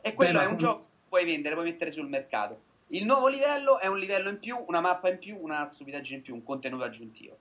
E 0.00 0.14
quello 0.14 0.34
ma 0.38 0.42
è 0.42 0.46
un 0.46 0.50
come- 0.54 0.60
gioco 0.60 0.78
che 0.82 0.88
puoi 1.08 1.24
vendere, 1.24 1.54
puoi 1.56 1.66
mettere 1.66 1.90
sul 1.90 2.06
mercato. 2.06 2.60
Il 2.90 3.04
nuovo 3.04 3.26
livello 3.26 3.80
è 3.80 3.88
un 3.88 3.98
livello 3.98 4.28
in 4.28 4.38
più, 4.38 4.62
una 4.68 4.78
mappa 4.78 5.10
in 5.10 5.18
più, 5.18 5.36
una 5.40 5.68
stupidaggine 5.68 6.18
in 6.18 6.22
più, 6.22 6.34
un 6.34 6.44
contenuto 6.44 6.84
aggiuntivo. 6.84 7.36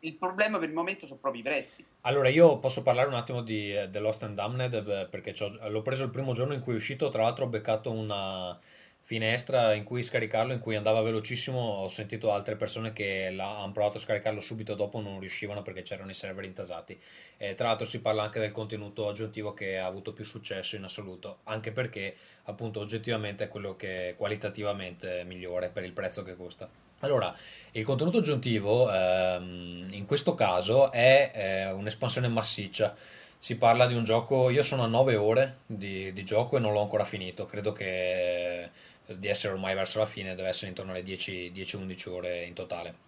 Il 0.00 0.14
problema 0.14 0.58
per 0.58 0.68
il 0.68 0.74
momento 0.74 1.06
sono 1.06 1.18
proprio 1.18 1.40
i 1.40 1.44
prezzi. 1.44 1.84
Allora, 2.02 2.28
io 2.28 2.58
posso 2.58 2.82
parlare 2.82 3.08
un 3.08 3.14
attimo 3.14 3.42
di 3.42 3.74
eh, 3.74 3.88
The 3.90 3.98
Lost 3.98 4.22
and 4.22 4.34
Damned 4.34 4.82
beh, 4.82 5.06
perché 5.06 5.34
l'ho 5.68 5.82
preso 5.82 6.04
il 6.04 6.10
primo 6.10 6.32
giorno 6.32 6.54
in 6.54 6.60
cui 6.60 6.74
è 6.74 6.76
uscito, 6.76 7.08
tra 7.08 7.22
l'altro 7.22 7.46
ho 7.46 7.48
beccato 7.48 7.90
una 7.90 8.58
finestra 9.06 9.72
in 9.74 9.84
cui 9.84 10.02
scaricarlo, 10.02 10.52
in 10.52 10.58
cui 10.58 10.74
andava 10.74 11.00
velocissimo, 11.00 11.58
ho 11.58 11.86
sentito 11.86 12.32
altre 12.32 12.56
persone 12.56 12.92
che 12.92 13.28
hanno 13.38 13.70
provato 13.70 13.98
a 13.98 14.00
scaricarlo 14.00 14.40
subito 14.40 14.74
dopo, 14.74 15.00
non 15.00 15.20
riuscivano 15.20 15.62
perché 15.62 15.82
c'erano 15.82 16.10
i 16.10 16.14
server 16.14 16.44
intasati. 16.44 17.00
E 17.36 17.54
tra 17.54 17.68
l'altro 17.68 17.86
si 17.86 18.00
parla 18.00 18.24
anche 18.24 18.40
del 18.40 18.50
contenuto 18.50 19.08
aggiuntivo 19.08 19.54
che 19.54 19.78
ha 19.78 19.86
avuto 19.86 20.12
più 20.12 20.24
successo 20.24 20.74
in 20.74 20.82
assoluto, 20.82 21.38
anche 21.44 21.70
perché 21.70 22.16
appunto 22.44 22.80
oggettivamente 22.80 23.44
è 23.44 23.48
quello 23.48 23.76
che 23.76 24.10
è 24.10 24.16
qualitativamente 24.16 25.22
migliore 25.24 25.68
per 25.68 25.84
il 25.84 25.92
prezzo 25.92 26.24
che 26.24 26.34
costa. 26.34 26.68
Allora, 27.00 27.34
il 27.72 27.84
contenuto 27.84 28.18
aggiuntivo 28.18 28.90
ehm, 28.90 29.88
in 29.90 30.06
questo 30.06 30.34
caso 30.34 30.90
è 30.90 31.30
eh, 31.34 31.70
un'espansione 31.70 32.28
massiccia. 32.28 32.96
Si 33.38 33.58
parla 33.58 33.86
di 33.86 33.94
un 33.94 34.02
gioco, 34.02 34.48
io 34.48 34.62
sono 34.62 34.82
a 34.82 34.86
9 34.86 35.16
ore 35.16 35.58
di, 35.66 36.12
di 36.12 36.24
gioco 36.24 36.56
e 36.56 36.60
non 36.60 36.72
l'ho 36.72 36.80
ancora 36.80 37.04
finito, 37.04 37.44
credo 37.44 37.72
che 37.72 38.62
eh, 38.62 38.70
di 39.18 39.28
essere 39.28 39.52
ormai 39.52 39.74
verso 39.74 39.98
la 39.98 40.06
fine 40.06 40.34
deve 40.34 40.48
essere 40.48 40.68
intorno 40.68 40.92
alle 40.92 41.02
10 41.02 41.52
10-11 41.54 42.08
ore 42.08 42.44
in 42.44 42.54
totale. 42.54 43.04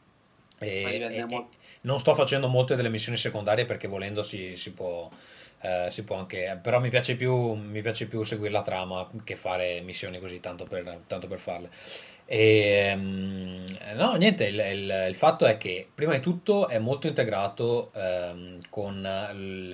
E- 0.59 1.09
e- 1.11 1.25
molto. 1.25 1.57
non 1.83 1.99
sto 2.01 2.15
facendo 2.15 2.49
molte 2.49 2.75
delle 2.75 2.89
missioni 2.89 3.17
secondarie 3.17 3.65
perché 3.65 3.89
volendo 3.89 4.23
si, 4.23 4.57
si 4.57 4.73
può, 4.73 5.09
eh, 5.61 5.89
si 5.91 6.05
può 6.05 6.17
anche, 6.17 6.59
però 6.63 6.81
mi 6.81 6.89
piace 6.91 7.17
più, 7.17 7.53
mi 7.55 7.81
piace 7.83 8.07
più 8.07 8.23
seguire 8.23 8.53
la 8.53 8.63
trama 8.63 9.09
che 9.25 9.37
fare 9.37 9.81
missioni 9.81 10.19
così 10.21 10.41
tanto 10.41 10.65
per, 10.65 11.01
tanto 11.07 11.27
per 11.27 11.39
farle. 11.39 11.71
E, 12.31 12.93
mm, 12.95 13.65
no, 13.95 14.15
niente, 14.17 14.47
il, 14.47 14.59
il- 14.59 15.07
il 15.09 15.15
fatto 15.15 15.47
è 15.47 15.57
che 15.57 15.89
prima 15.95 16.13
di 16.13 16.21
tutto 16.21 16.69
è 16.69 16.79
molto 16.79 17.07
integrato 17.07 17.91
ehm, 17.95 18.59
con 18.69 18.97
il 19.35 19.73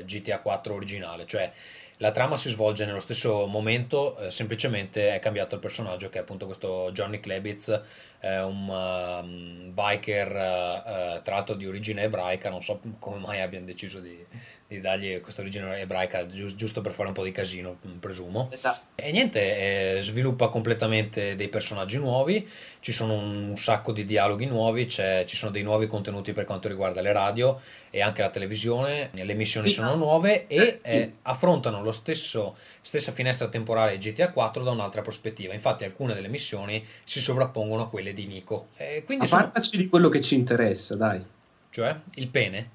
eh, 0.00 0.04
GTA 0.04 0.40
4 0.40 0.74
originale, 0.74 1.24
cioè 1.26 1.50
la 1.98 2.10
trama 2.10 2.36
si 2.36 2.50
svolge 2.50 2.84
nello 2.84 3.00
stesso 3.00 3.46
momento, 3.46 4.18
eh, 4.18 4.30
semplicemente 4.30 5.14
è 5.14 5.18
cambiato 5.18 5.54
il 5.54 5.60
personaggio 5.62 6.10
che 6.10 6.18
è 6.18 6.20
appunto 6.20 6.44
questo 6.44 6.90
Johnny 6.92 7.20
Klebitz, 7.20 7.80
è 8.18 8.38
un 8.42 8.68
um, 8.68 9.72
biker 9.72 10.36
eh, 10.36 11.14
eh, 11.16 11.22
tratto 11.22 11.54
di 11.54 11.66
origine 11.66 12.02
ebraica, 12.02 12.50
non 12.50 12.62
so 12.62 12.80
come 12.98 13.18
mai 13.18 13.40
abbiano 13.40 13.64
deciso 13.64 14.00
di, 14.00 14.22
di 14.68 14.80
dargli 14.80 15.20
questa 15.20 15.42
origine 15.42 15.78
ebraica, 15.78 16.26
gius- 16.26 16.56
giusto 16.56 16.80
per 16.80 16.90
fare 16.92 17.08
un 17.08 17.14
po' 17.14 17.22
di 17.22 17.30
casino, 17.30 17.78
presumo. 18.00 18.48
Esatto. 18.52 18.84
E 18.96 19.12
niente, 19.12 19.96
eh, 19.98 20.02
sviluppa 20.02 20.48
completamente 20.48 21.36
dei 21.36 21.48
personaggi 21.48 21.98
nuovi, 21.98 22.48
ci 22.80 22.90
sono 22.92 23.14
un 23.14 23.56
sacco 23.56 23.92
di 23.92 24.04
dialoghi 24.04 24.46
nuovi, 24.46 24.86
c'è- 24.86 25.24
ci 25.24 25.36
sono 25.36 25.52
dei 25.52 25.62
nuovi 25.62 25.86
contenuti 25.86 26.32
per 26.32 26.44
quanto 26.44 26.66
riguarda 26.66 27.00
le 27.00 27.12
radio 27.12 27.60
e 27.90 28.02
anche 28.02 28.22
la 28.22 28.30
televisione, 28.30 29.10
le 29.12 29.34
missioni 29.34 29.68
Sì, 29.68 29.76
sono 29.76 29.90
ma- 29.90 29.94
nuove 29.96 30.46
e 30.48 30.56
eh, 30.56 30.76
sì. 30.76 30.92
eh, 30.92 31.12
affrontano 31.22 31.82
lo 31.82 31.92
stesso 31.92 32.56
stessa 32.80 33.12
finestra 33.12 33.48
temporale 33.48 33.98
GTA 33.98 34.30
4 34.32 34.64
da 34.64 34.72
un'altra 34.72 35.00
prospettiva. 35.02 35.54
Infatti 35.54 35.84
alcune 35.84 36.14
delle 36.14 36.28
missioni 36.28 36.84
si 37.04 37.20
sovrappongono 37.20 37.84
a 37.84 37.88
quelle 37.88 38.12
di 38.12 38.26
Nico. 38.26 38.68
E 38.76 39.02
quindi 39.04 39.28
Ma 39.30 39.50
sono, 39.50 39.52
di 39.72 39.88
quello 39.88 40.08
che 40.08 40.20
ci 40.20 40.34
interessa, 40.34 40.96
dai. 40.96 41.24
cioè 41.70 41.96
il 42.16 42.28
pene. 42.28 42.70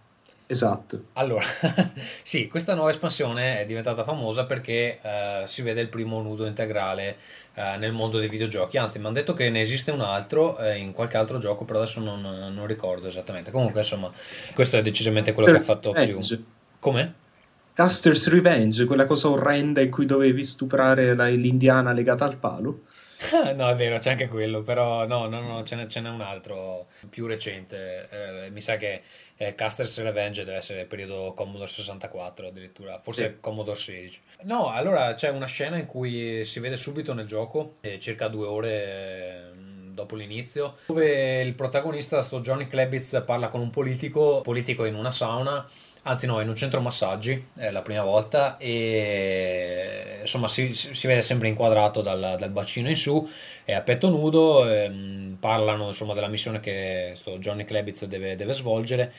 Esatto. 0.52 1.06
Allora, 1.14 1.46
sì, 2.24 2.50
questa 2.50 2.74
nuova 2.74 2.90
espansione 2.90 3.62
è 3.62 3.66
diventata 3.66 4.04
famosa 4.04 4.46
perché 4.46 5.00
eh, 5.02 5.44
si 5.46 5.62
vede 5.62 5.80
il 5.80 5.88
primo 5.88 6.22
nudo 6.22 6.46
integrale 6.46 7.16
eh, 7.54 7.78
nel 7.78 7.94
mondo 7.94 8.20
dei 8.20 8.28
videogiochi. 8.28 8.78
Anzi, 8.78 9.00
mi 9.00 9.06
hanno 9.06 9.14
detto 9.14 9.32
che 9.32 9.50
ne 9.50 9.62
esiste 9.62 9.92
un 9.92 10.02
altro 10.02 10.58
eh, 10.58 10.76
in 10.78 10.92
qualche 10.92 11.16
altro 11.16 11.38
gioco, 11.38 11.64
però 11.64 11.80
adesso 11.80 12.02
non, 12.02 12.20
non 12.54 12.68
ricordo 12.68 13.08
esattamente. 13.08 13.50
Comunque, 13.50 13.80
insomma, 13.80 14.12
questo 14.54 14.76
è 14.76 14.82
decisamente 14.82 15.32
quello 15.32 15.48
che 15.48 15.56
ha 15.56 15.62
fatto 15.62 15.96
più. 15.96 16.18
Revenge. 16.18 16.44
Come? 16.80 17.14
Custer's 17.74 18.28
Revenge, 18.28 18.84
quella 18.84 19.06
cosa 19.06 19.30
orrenda 19.30 19.80
in 19.80 19.90
cui 19.90 20.06
dovevi 20.06 20.44
stuprare 20.44 21.16
la- 21.16 21.28
l'indiana 21.28 21.94
legata 21.94 22.26
al 22.26 22.38
palo. 22.38 22.82
No, 23.56 23.70
è 23.70 23.76
vero, 23.76 24.00
c'è 24.00 24.12
anche 24.12 24.28
quello, 24.28 24.62
però 24.64 25.06
no, 25.06 25.28
no, 25.28 25.42
no, 25.42 25.64
ce 25.64 25.76
n'è, 25.76 25.86
ce 25.88 26.02
n'è 26.02 26.10
un 26.10 26.22
altro 26.22 26.88
più 27.10 27.28
recente. 27.28 28.08
Eh, 28.10 28.50
mi 28.50 28.62
sa 28.62 28.78
che 28.78 29.04
eh, 29.42 29.56
Custer's 29.56 30.00
Revenge 30.04 30.44
deve 30.44 30.58
essere 30.58 30.86
periodo 30.86 31.34
Commodore 31.34 31.68
64 31.68 32.48
addirittura, 32.50 33.00
forse 33.02 33.26
Sì. 33.26 33.40
Commodore 33.40 33.78
16. 33.78 34.22
No, 34.44 34.70
allora 34.70 35.16
c'è 35.16 35.30
una 35.30 35.48
scena 35.48 35.78
in 35.78 35.88
cui 35.88 36.44
si 36.46 36.60
vede 36.60 36.76
subito 36.76 37.14
nel 37.16 37.26
gioco, 37.26 37.78
eh, 37.82 38.00
circa 38.00 38.28
due 38.28 38.46
ore 38.46 38.84
eh, 38.84 39.42
dopo 39.94 40.16
l'inizio, 40.16 40.76
dove 40.86 41.42
il 41.42 41.54
protagonista, 41.56 42.22
sto 42.22 42.40
Johnny 42.42 42.68
Klebitz, 42.68 43.24
parla 43.26 43.50
con 43.50 43.62
un 43.62 43.72
politico, 43.72 44.42
politico 44.42 44.86
in 44.86 44.94
una 44.94 45.12
sauna, 45.12 45.68
anzi 46.04 46.26
no, 46.26 46.40
in 46.40 46.50
un 46.50 46.56
centro 46.56 46.82
massaggi, 46.82 47.48
è 47.56 47.70
la 47.72 47.82
prima 47.82 48.04
volta, 48.04 48.58
e 48.58 50.20
insomma 50.22 50.48
si, 50.48 50.74
si 50.74 51.08
vede 51.08 51.22
sempre 51.22 51.48
inquadrato 51.48 52.02
dal, 52.02 52.36
dal, 52.40 52.50
bacino 52.50 52.90
in 52.90 52.96
su, 52.96 53.28
è 53.64 53.74
a 53.74 53.82
petto 53.82 54.10
nudo, 54.10 54.68
ehm, 54.68 55.38
parlano 55.40 55.88
insomma 55.88 56.14
della 56.14 56.28
missione 56.28 56.60
che 56.60 57.16
Johnny 57.40 57.64
Klebitz 57.64 58.06
deve, 58.06 58.36
deve 58.36 58.54
svolgere 58.54 59.14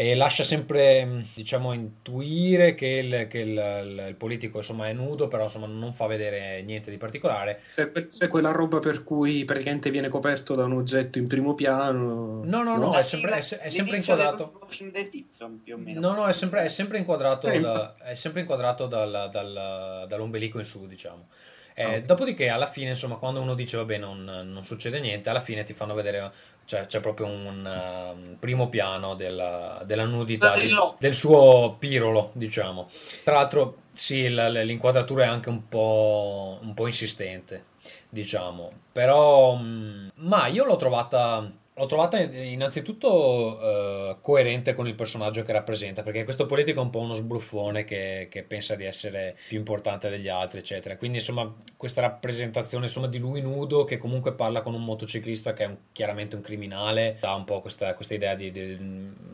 e 0.00 0.14
lascia 0.14 0.44
sempre 0.44 1.24
diciamo 1.34 1.72
intuire 1.72 2.74
che, 2.74 2.86
il, 2.86 3.26
che 3.26 3.38
il, 3.40 3.48
il, 3.48 4.04
il, 4.10 4.14
politico 4.14 4.58
insomma 4.58 4.86
è 4.86 4.92
nudo 4.92 5.26
però 5.26 5.42
insomma 5.42 5.66
non 5.66 5.92
fa 5.92 6.06
vedere 6.06 6.62
niente 6.62 6.88
di 6.92 6.96
particolare. 6.96 7.62
C'è, 7.74 7.90
c'è, 7.90 8.28
quella 8.28 8.52
roba 8.52 8.78
per 8.78 9.02
cui 9.02 9.44
praticamente 9.44 9.90
viene 9.90 10.06
coperto 10.06 10.54
da 10.54 10.66
un 10.66 10.74
oggetto 10.74 11.18
in 11.18 11.26
primo 11.26 11.56
piano. 11.56 12.44
No 12.44 12.62
no 12.62 12.76
no, 12.76 12.96
è 12.96 13.02
sempre, 13.02 13.32
è, 13.32 13.38
è 13.38 13.70
sempre 13.70 13.96
inquadrato. 13.96 14.60
film 14.68 14.92
dei 14.92 15.04
Simpson 15.04 15.62
più 15.64 15.74
o 15.74 15.78
meno. 15.78 15.98
No 15.98 16.14
no 16.14 16.26
è 16.26 16.32
sempre, 16.32 16.62
è 16.62 16.68
sempre 16.68 16.98
inquadrato, 16.98 17.48
da, 17.58 17.96
è 17.96 18.14
sempre 18.14 18.42
inquadrato 18.42 18.86
dal, 18.86 19.28
dal, 19.32 20.04
dall'ombelico 20.06 20.60
in 20.60 20.64
su 20.64 20.86
diciamo. 20.86 21.26
Eh, 21.74 21.84
okay. 21.84 22.02
Dopodiché, 22.02 22.48
alla 22.48 22.66
fine, 22.66 22.90
insomma, 22.90 23.16
quando 23.16 23.40
uno 23.40 23.54
dice 23.54 23.76
vabbè, 23.76 23.98
non, 23.98 24.24
non, 24.24 24.64
succede 24.64 24.98
niente, 24.98 25.30
alla 25.30 25.38
fine 25.38 25.62
ti 25.62 25.72
fanno 25.74 25.94
vedere 25.94 26.32
cioè, 26.68 26.84
c'è 26.84 27.00
proprio 27.00 27.28
un 27.28 27.64
uh, 27.64 28.36
primo 28.38 28.68
piano 28.68 29.14
della, 29.14 29.80
della 29.86 30.04
nudità 30.04 30.54
di, 30.58 30.68
del 30.98 31.14
suo 31.14 31.76
pirolo, 31.78 32.28
diciamo. 32.34 32.86
Tra 33.24 33.36
l'altro, 33.36 33.84
sì, 33.90 34.28
l'inquadratura 34.28 35.24
è 35.24 35.28
anche 35.28 35.48
un 35.48 35.66
po', 35.66 36.58
un 36.60 36.74
po 36.74 36.86
insistente, 36.86 37.64
diciamo. 38.10 38.70
Però, 38.92 39.56
mm, 39.56 40.08
ma 40.16 40.48
io 40.48 40.66
l'ho 40.66 40.76
trovata 40.76 41.50
L'ho 41.78 41.86
trovata 41.86 42.18
innanzitutto 42.18 43.56
uh, 43.56 44.20
coerente 44.20 44.74
con 44.74 44.88
il 44.88 44.96
personaggio 44.96 45.44
che 45.44 45.52
rappresenta, 45.52 46.02
perché 46.02 46.24
questo 46.24 46.44
politico 46.44 46.80
è 46.80 46.82
un 46.82 46.90
po' 46.90 46.98
uno 46.98 47.14
sbruffone 47.14 47.84
che, 47.84 48.26
che, 48.28 48.42
pensa 48.42 48.74
di 48.74 48.84
essere 48.84 49.36
più 49.46 49.58
importante 49.58 50.08
degli 50.08 50.26
altri, 50.26 50.58
eccetera. 50.58 50.96
Quindi, 50.96 51.18
insomma, 51.18 51.54
questa 51.76 52.00
rappresentazione 52.00 52.86
insomma, 52.86 53.06
di 53.06 53.18
lui 53.18 53.40
nudo 53.42 53.84
che 53.84 53.96
comunque 53.96 54.32
parla 54.32 54.60
con 54.62 54.74
un 54.74 54.82
motociclista 54.82 55.52
che 55.52 55.62
è 55.62 55.66
un, 55.68 55.76
chiaramente 55.92 56.34
un 56.34 56.42
criminale, 56.42 57.16
dà 57.20 57.34
un 57.34 57.44
po' 57.44 57.60
questa, 57.60 57.94
questa 57.94 58.14
idea 58.14 58.34
di, 58.34 58.50
di, 58.50 58.76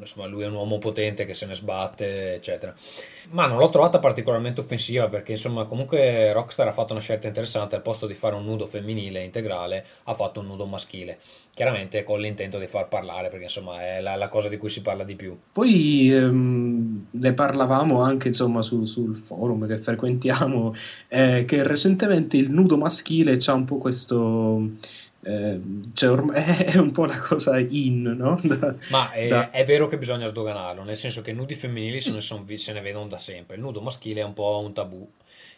insomma, 0.00 0.26
lui 0.26 0.42
è 0.42 0.46
un 0.46 0.54
uomo 0.54 0.76
potente 0.76 1.24
che 1.24 1.32
se 1.32 1.46
ne 1.46 1.54
sbatte, 1.54 2.34
eccetera. 2.34 2.74
Ma 3.30 3.46
non 3.46 3.56
l'ho 3.56 3.70
trovata 3.70 3.98
particolarmente 3.98 4.60
offensiva 4.60 5.08
perché, 5.08 5.32
insomma, 5.32 5.64
comunque 5.64 6.30
Rockstar 6.32 6.68
ha 6.68 6.72
fatto 6.72 6.92
una 6.92 7.00
scelta 7.00 7.26
interessante, 7.26 7.74
al 7.74 7.80
posto 7.80 8.06
di 8.06 8.12
fare 8.12 8.34
un 8.34 8.44
nudo 8.44 8.66
femminile 8.66 9.22
integrale, 9.22 9.82
ha 10.02 10.12
fatto 10.12 10.40
un 10.40 10.46
nudo 10.46 10.66
maschile 10.66 11.18
chiaramente 11.54 12.02
con 12.02 12.20
l'intento 12.20 12.58
di 12.58 12.66
far 12.66 12.88
parlare, 12.88 13.28
perché 13.28 13.44
insomma 13.44 13.80
è 13.80 14.00
la, 14.00 14.16
la 14.16 14.28
cosa 14.28 14.48
di 14.48 14.56
cui 14.56 14.68
si 14.68 14.82
parla 14.82 15.04
di 15.04 15.14
più. 15.14 15.38
Poi 15.52 16.12
ehm, 16.12 17.06
ne 17.10 17.32
parlavamo 17.32 18.02
anche 18.02 18.28
insomma 18.28 18.60
su, 18.60 18.84
sul 18.84 19.16
forum 19.16 19.66
che 19.68 19.78
frequentiamo, 19.78 20.74
eh, 21.08 21.44
che 21.46 21.62
recentemente 21.62 22.36
il 22.36 22.50
nudo 22.50 22.76
maschile 22.76 23.36
c'ha 23.38 23.54
un 23.54 23.64
po' 23.64 23.78
questo... 23.78 24.68
Eh, 25.26 25.58
cioè 25.94 26.10
ormai 26.10 26.44
è 26.66 26.76
un 26.76 26.90
po' 26.90 27.06
la 27.06 27.18
cosa 27.18 27.58
in, 27.58 28.02
no? 28.02 28.38
Da, 28.42 28.74
Ma 28.90 29.10
è, 29.12 29.28
da... 29.28 29.50
è, 29.50 29.64
vero 29.64 29.86
che 29.86 29.96
bisogna 29.96 30.26
sdoganarlo, 30.26 30.82
nel 30.82 30.96
senso 30.96 31.22
che 31.22 31.32
nudi 31.32 31.54
femminili 31.54 32.02
se 32.02 32.12
ne, 32.12 32.20
son, 32.20 32.44
se 32.56 32.72
ne 32.74 32.82
vedono 32.82 33.06
da 33.06 33.16
sempre, 33.16 33.56
il 33.56 33.62
nudo 33.62 33.80
maschile 33.80 34.20
è 34.20 34.24
un 34.24 34.34
po' 34.34 34.60
un 34.62 34.74
tabù. 34.74 35.08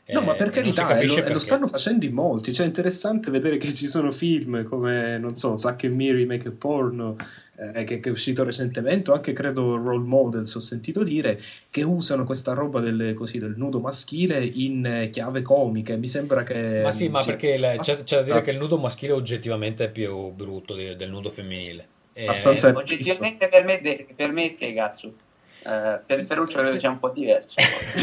No, 0.09 0.21
ma 0.21 0.35
per 0.35 0.51
carità, 0.51 0.97
e 0.99 1.07
lo, 1.07 1.33
lo, 1.33 1.39
stanno 1.41 1.67
facendo 1.67 2.05
in 2.05 2.13
molti. 2.13 2.53
Cioè, 2.53 2.65
è 2.65 2.69
interessante 2.69 3.29
vedere 3.31 3.57
che 3.59 3.73
ci 3.73 3.87
sono 3.87 4.13
film 4.13 4.63
come, 4.63 5.19
non 5.19 5.35
so, 5.35 5.57
Zack 5.57 5.83
e 5.85 5.89
Miri 5.89 6.25
Make 6.27 6.47
a 6.47 6.53
Porno, 6.57 7.17
eh, 7.57 7.83
che, 7.83 7.99
che, 7.99 8.09
è 8.09 8.13
uscito 8.13 8.45
recentemente, 8.45 9.11
o 9.11 9.15
anche 9.15 9.33
credo 9.33 9.77
Role 9.77 10.07
Models, 10.07 10.55
ho 10.55 10.61
sentito 10.61 11.03
dire, 11.03 11.41
che 11.71 11.83
usano 11.83 12.23
questa 12.25 12.53
roba 12.53 12.79
del, 12.79 13.15
così, 13.15 13.39
del 13.39 13.55
nudo 13.57 13.81
maschile 13.81 14.45
in 14.45 14.87
eh, 14.87 15.11
chiave 15.11 15.43
comica. 15.43 15.97
Mi 15.97 16.09
sembra 16.09 16.45
che... 16.45 16.83
Ma 16.85 16.93
sì, 16.93 17.09
ma 17.09 17.21
cioè, 17.21 17.33
perché 17.33 17.59
la, 17.59 17.77
c'è, 17.77 18.05
c'è, 18.05 18.19
da 18.19 18.23
dire 18.23 18.39
ah. 18.39 18.43
che 18.43 18.53
il 18.53 18.59
nudo 18.59 18.79
maschile 18.79 19.13
oggettivamente 19.13 19.87
è 19.87 19.91
più 19.91 20.31
brutto 20.31 20.77
di, 20.77 20.95
del 20.95 21.11
nudo 21.11 21.31
femminile. 21.31 21.85
Eh, 22.13 22.29
oggettivamente 22.29 23.49
permette, 23.49 24.07
permette, 24.15 24.73
cazzo. 24.73 25.13
Uh, 25.67 26.01
per 26.07 26.25
Ferruccio 26.25 26.59
credo 26.59 26.71
sì. 26.71 26.79
sia 26.79 26.91
un 26.91 27.01
po' 27.01 27.09
diverso. 27.09 27.57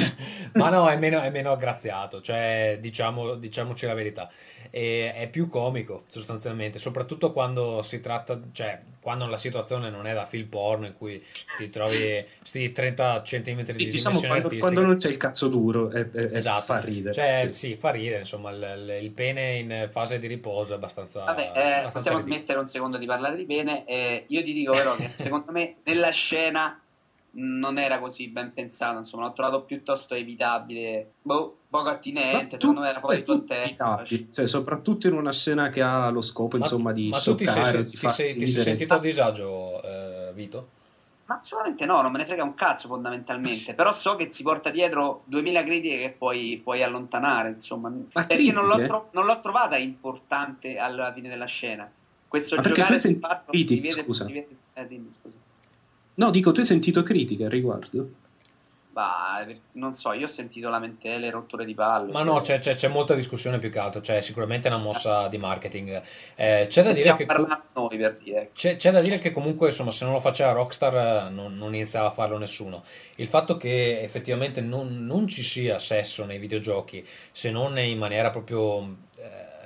Ma 0.55 0.69
no, 0.69 0.89
è 0.89 0.97
meno, 0.97 1.21
è 1.21 1.29
meno 1.29 1.51
aggraziato, 1.53 2.19
cioè 2.19 2.77
diciamo, 2.81 3.35
diciamoci 3.35 3.85
la 3.85 3.93
verità. 3.93 4.29
E, 4.69 5.13
è 5.13 5.29
più 5.29 5.47
comico 5.47 6.03
sostanzialmente, 6.07 6.77
soprattutto 6.77 7.31
quando 7.31 7.81
si 7.81 8.01
tratta, 8.01 8.37
cioè 8.51 8.81
quando 8.99 9.27
la 9.27 9.37
situazione 9.37 9.89
non 9.89 10.07
è 10.07 10.13
da 10.13 10.25
film 10.25 10.47
porno 10.47 10.85
in 10.85 10.93
cui 10.93 11.23
ti 11.57 11.69
trovi 11.69 12.25
questi 12.39 12.71
30 12.71 13.21
cm 13.21 13.63
sì, 13.65 13.73
di 13.73 13.87
diciamo 13.89 14.19
quando, 14.19 14.49
quando, 14.59 14.81
non 14.81 14.95
c'è 14.97 15.09
il 15.09 15.17
cazzo 15.17 15.47
duro 15.47 15.89
è, 15.89 16.09
è, 16.09 16.35
esatto. 16.35 16.63
fa 16.63 16.79
ridere. 16.79 17.13
Cioè, 17.13 17.49
sì. 17.51 17.69
sì. 17.69 17.75
fa 17.75 17.91
ridere, 17.91 18.19
insomma, 18.19 18.49
il, 18.51 18.99
il, 19.01 19.11
pene 19.11 19.55
in 19.55 19.89
fase 19.89 20.19
di 20.19 20.27
riposo 20.27 20.73
è 20.73 20.75
abbastanza... 20.75 21.23
Vabbè, 21.23 21.41
eh, 21.41 21.61
abbastanza 21.61 21.91
possiamo 21.91 22.17
ridicolo. 22.17 22.35
smettere 22.35 22.59
un 22.59 22.65
secondo 22.65 22.97
di 22.97 23.05
parlare 23.05 23.37
di 23.37 23.45
pene. 23.45 23.85
Eh, 23.85 24.25
io 24.27 24.43
ti 24.43 24.51
dico 24.51 24.73
però 24.73 24.95
che 24.95 25.07
secondo 25.07 25.51
me 25.51 25.75
nella 25.83 26.11
scena 26.11 26.82
non 27.35 27.77
era 27.77 27.99
così 27.99 28.29
ben 28.29 28.53
pensato, 28.53 28.97
insomma, 28.99 29.25
l'ho 29.25 29.33
trovato 29.33 29.63
piuttosto 29.63 30.13
evitabile, 30.13 31.13
boh, 31.21 31.57
poco 31.69 31.89
attinente, 31.89 32.57
secondo 32.57 32.81
me 32.81 32.89
era 32.89 32.99
fuori 32.99 33.23
contesto. 33.23 34.03
Cioè, 34.31 34.47
soprattutto 34.47 35.07
in 35.07 35.13
una 35.13 35.31
scena 35.31 35.69
che 35.69 35.81
ha 35.81 36.09
lo 36.09 36.21
scopo, 36.21 36.57
ma, 36.57 36.63
insomma, 36.63 36.91
di 36.91 37.09
ma 37.09 37.19
tu 37.19 37.35
ti 37.35 37.47
sei, 37.47 37.89
ti, 37.89 37.97
sei, 37.97 38.35
ti 38.35 38.47
sei 38.47 38.61
sentito 38.61 38.93
a 38.93 38.99
disagio, 38.99 39.81
eh, 39.81 40.31
Vito? 40.33 40.69
Ma 41.25 41.35
assolutamente 41.35 41.85
no, 41.85 42.01
non 42.01 42.11
me 42.11 42.17
ne 42.17 42.25
frega 42.25 42.43
un 42.43 42.53
cazzo 42.53 42.89
fondamentalmente, 42.89 43.73
però 43.73 43.93
so 43.93 44.15
che 44.15 44.27
si 44.27 44.43
porta 44.43 44.69
dietro 44.69 45.23
2000 45.25 45.63
critiche 45.63 45.97
che 45.97 46.11
puoi, 46.11 46.59
puoi 46.61 46.83
allontanare, 46.83 47.49
insomma, 47.49 47.89
ma 47.89 48.25
perché 48.25 48.51
non 48.51 48.67
l'ho, 48.67 48.85
tro- 48.85 49.09
non 49.13 49.25
l'ho, 49.25 49.39
trovata 49.39 49.77
importante 49.77 50.77
alla 50.77 51.13
fine 51.13 51.29
della 51.29 51.45
scena. 51.45 51.89
Questo 52.27 52.57
ma 52.57 52.61
giocare 52.61 52.97
sul 52.97 53.19
fatto 53.19 53.51
che 53.51 53.65
si 53.65 53.79
vede, 53.79 54.03
scusa. 54.03 54.25
Si 54.25 54.33
vede, 54.33 54.49
eh, 54.73 54.87
dimmi, 54.87 55.09
scusa. 55.09 55.37
No, 56.15 56.29
dico, 56.29 56.51
tu 56.51 56.59
hai 56.59 56.65
sentito 56.65 57.03
critiche 57.03 57.45
al 57.45 57.49
riguardo? 57.49 58.21
Bah, 58.93 59.43
non 59.71 59.91
so, 59.91 60.13
io 60.13 60.25
ho 60.25 60.29
sentito 60.29 60.69
lamentele, 60.69 61.31
rotture 61.31 61.65
di 61.65 61.73
palle. 61.73 62.11
Ma 62.11 62.21
no, 62.21 62.41
c'è, 62.41 62.59
c'è, 62.59 62.75
c'è, 62.75 62.89
molta 62.89 63.15
discussione 63.15 63.57
più 63.57 63.71
che 63.71 63.79
altro, 63.79 64.01
cioè 64.01 64.21
sicuramente 64.21 64.67
è 64.67 64.71
una 64.71 64.79
mossa 64.79 65.27
di 65.29 65.39
marketing. 65.39 65.99
Eh, 66.35 66.67
c'è, 66.69 66.83
da 66.83 66.91
dire 66.91 67.15
che, 67.15 67.25
noi 67.25 67.97
per 67.97 68.17
dire. 68.21 68.51
C'è, 68.53 68.75
c'è, 68.75 68.91
da 68.91 69.01
dire 69.01 69.17
che 69.17 69.31
comunque, 69.31 69.69
insomma, 69.69 69.89
se 69.89 70.05
non 70.05 70.13
lo 70.13 70.19
faceva 70.19 70.51
Rockstar 70.51 71.31
non, 71.31 71.57
non 71.57 71.73
iniziava 71.73 72.09
a 72.09 72.11
farlo 72.11 72.37
nessuno. 72.37 72.83
Il 73.15 73.27
fatto 73.27 73.57
che 73.57 73.99
effettivamente 73.99 74.61
non, 74.61 75.07
non 75.07 75.27
ci 75.27 75.41
sia 75.41 75.79
sesso 75.79 76.23
nei 76.25 76.37
videogiochi, 76.37 77.03
se 77.31 77.49
non 77.49 77.75
in 77.79 77.97
maniera 77.97 78.29
proprio 78.29 78.95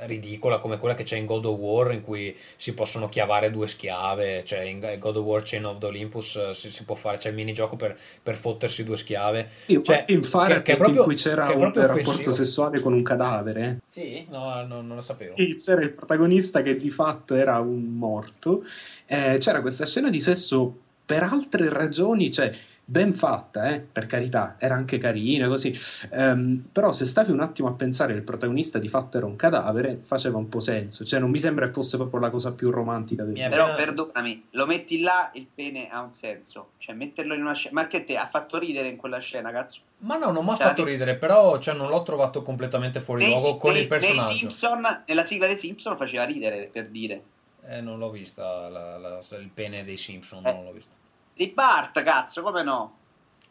ridicola 0.06 0.60
come 0.60 0.78
quella 0.78 0.96
che 0.96 1.04
c'è 1.04 1.18
in 1.18 1.26
God 1.26 1.46
of 1.46 1.58
War 1.58 1.92
in 1.92 2.02
cui 2.02 2.36
si 2.56 2.74
possono 2.74 3.08
chiavare 3.08 3.52
due 3.52 3.68
schiave, 3.68 4.44
cioè 4.44 4.60
in 4.62 4.80
God 5.00 5.18
of 5.18 5.24
War 5.24 5.42
Chain 5.44 5.66
of 5.66 5.80
the 5.80 5.88
Olympus 5.88 6.36
eh, 6.36 6.54
si, 6.54 6.70
si 6.70 6.84
può 6.86 6.96
fare, 6.96 7.18
c'è 7.18 7.30
il 7.30 7.36
minigioco 7.36 7.76
per, 7.76 7.98
per 8.22 8.36
fottersi 8.36 8.84
due 8.84 8.98
schiave. 8.98 9.50
Io, 9.68 9.82
cioè, 9.82 10.04
in 10.08 10.24
Fire 10.24 10.62
che, 10.62 10.74
che 10.74 10.76
proprio, 10.78 11.00
in 11.00 11.04
cui 11.06 11.16
c'era 11.16 11.50
un 11.50 11.74
rapporto 11.74 12.32
sessuale 12.32 12.80
con 12.80 12.94
un 12.94 13.04
cadavere. 13.04 13.80
Sì, 13.86 14.26
no, 14.30 14.66
no 14.66 14.82
non 14.82 14.96
lo 14.96 15.02
sapevo. 15.02 15.36
Sì, 15.38 15.56
c'era 15.56 15.82
il 15.82 15.92
protagonista 15.92 16.62
che 16.62 16.78
di 16.78 16.90
fatto 16.90 17.36
era 17.36 17.60
un 17.60 17.84
morto. 17.84 18.64
Eh, 19.06 19.38
c'era 19.40 19.62
questa 19.62 19.86
scena 19.86 20.10
di 20.10 20.20
sesso 20.20 20.76
per 21.06 21.24
altre 21.24 21.70
ragioni, 21.70 22.30
cioè 22.30 22.54
ben 22.90 23.14
fatta, 23.14 23.70
eh, 23.70 23.82
per 23.82 24.06
carità, 24.06 24.56
era 24.58 24.74
anche 24.74 24.98
carina 24.98 25.50
così, 25.50 25.78
um, 26.12 26.64
però 26.72 26.94
se 26.94 27.04
stavi 27.04 27.32
un 27.32 27.42
attimo 27.42 27.68
a 27.68 27.74
pensare 27.74 28.14
che 28.14 28.20
il 28.20 28.24
protagonista 28.24 28.80
di 28.80 28.88
fatto 28.88 29.18
era 29.18 29.26
un 29.26 29.36
cadavere, 29.36 29.98
faceva 29.98 30.38
un 30.38 30.48
po' 30.48 30.62
senso, 30.62 31.04
cioè 31.04 31.20
non 31.20 31.30
mi 31.30 31.38
sembra 31.38 31.66
che 31.66 31.74
fosse 31.74 31.98
proprio 31.98 32.22
la 32.22 32.30
cosa 32.30 32.54
più 32.54 32.70
romantica 32.70 33.24
del 33.24 33.34
mondo. 33.36 33.50
Però 33.50 33.74
perdonami, 33.74 34.48
lo 34.52 34.66
metti 34.66 35.02
là, 35.02 35.30
il 35.34 35.48
pene 35.54 35.90
ha 35.90 36.00
un 36.00 36.12
senso, 36.12 36.70
cioè 36.78 36.96
metterlo 36.96 37.34
in 37.34 37.42
una 37.42 37.54
scena, 37.54 37.82
ma 37.82 37.88
che 37.88 38.06
te 38.06 38.16
ha 38.16 38.26
fatto 38.26 38.58
ridere 38.58 38.88
in 38.88 38.96
quella 38.96 39.20
scena, 39.20 39.52
cazzo? 39.52 39.82
Ma 40.00 40.16
no, 40.16 40.32
non 40.32 40.46
mi 40.46 40.52
ha 40.52 40.56
cioè, 40.56 40.68
fatto 40.68 40.86
ridere, 40.86 41.18
però 41.18 41.60
cioè, 41.60 41.76
non 41.76 41.90
l'ho 41.90 42.04
trovato 42.04 42.42
completamente 42.42 43.02
fuori 43.02 43.24
nei, 43.24 43.34
luogo 43.34 43.58
con 43.58 43.74
nei, 43.74 43.82
il 43.82 43.88
personaggio. 43.88 44.30
Simpson, 44.30 45.04
nella 45.06 45.26
sigla 45.26 45.48
dei 45.48 45.58
Simpson 45.58 45.98
faceva 45.98 46.24
ridere, 46.24 46.70
per 46.72 46.88
dire. 46.88 47.22
Eh, 47.66 47.82
non 47.82 47.98
l'ho 47.98 48.12
vista, 48.12 48.70
la, 48.70 48.98
la, 48.98 49.20
il 49.40 49.50
pene 49.54 49.84
dei 49.84 49.98
Simpson, 49.98 50.46
eh. 50.46 50.54
non 50.54 50.64
l'ho 50.64 50.72
visto. 50.72 50.96
Di 51.38 51.50
Bart, 51.50 52.02
cazzo, 52.02 52.42
come 52.42 52.64
no? 52.64 52.98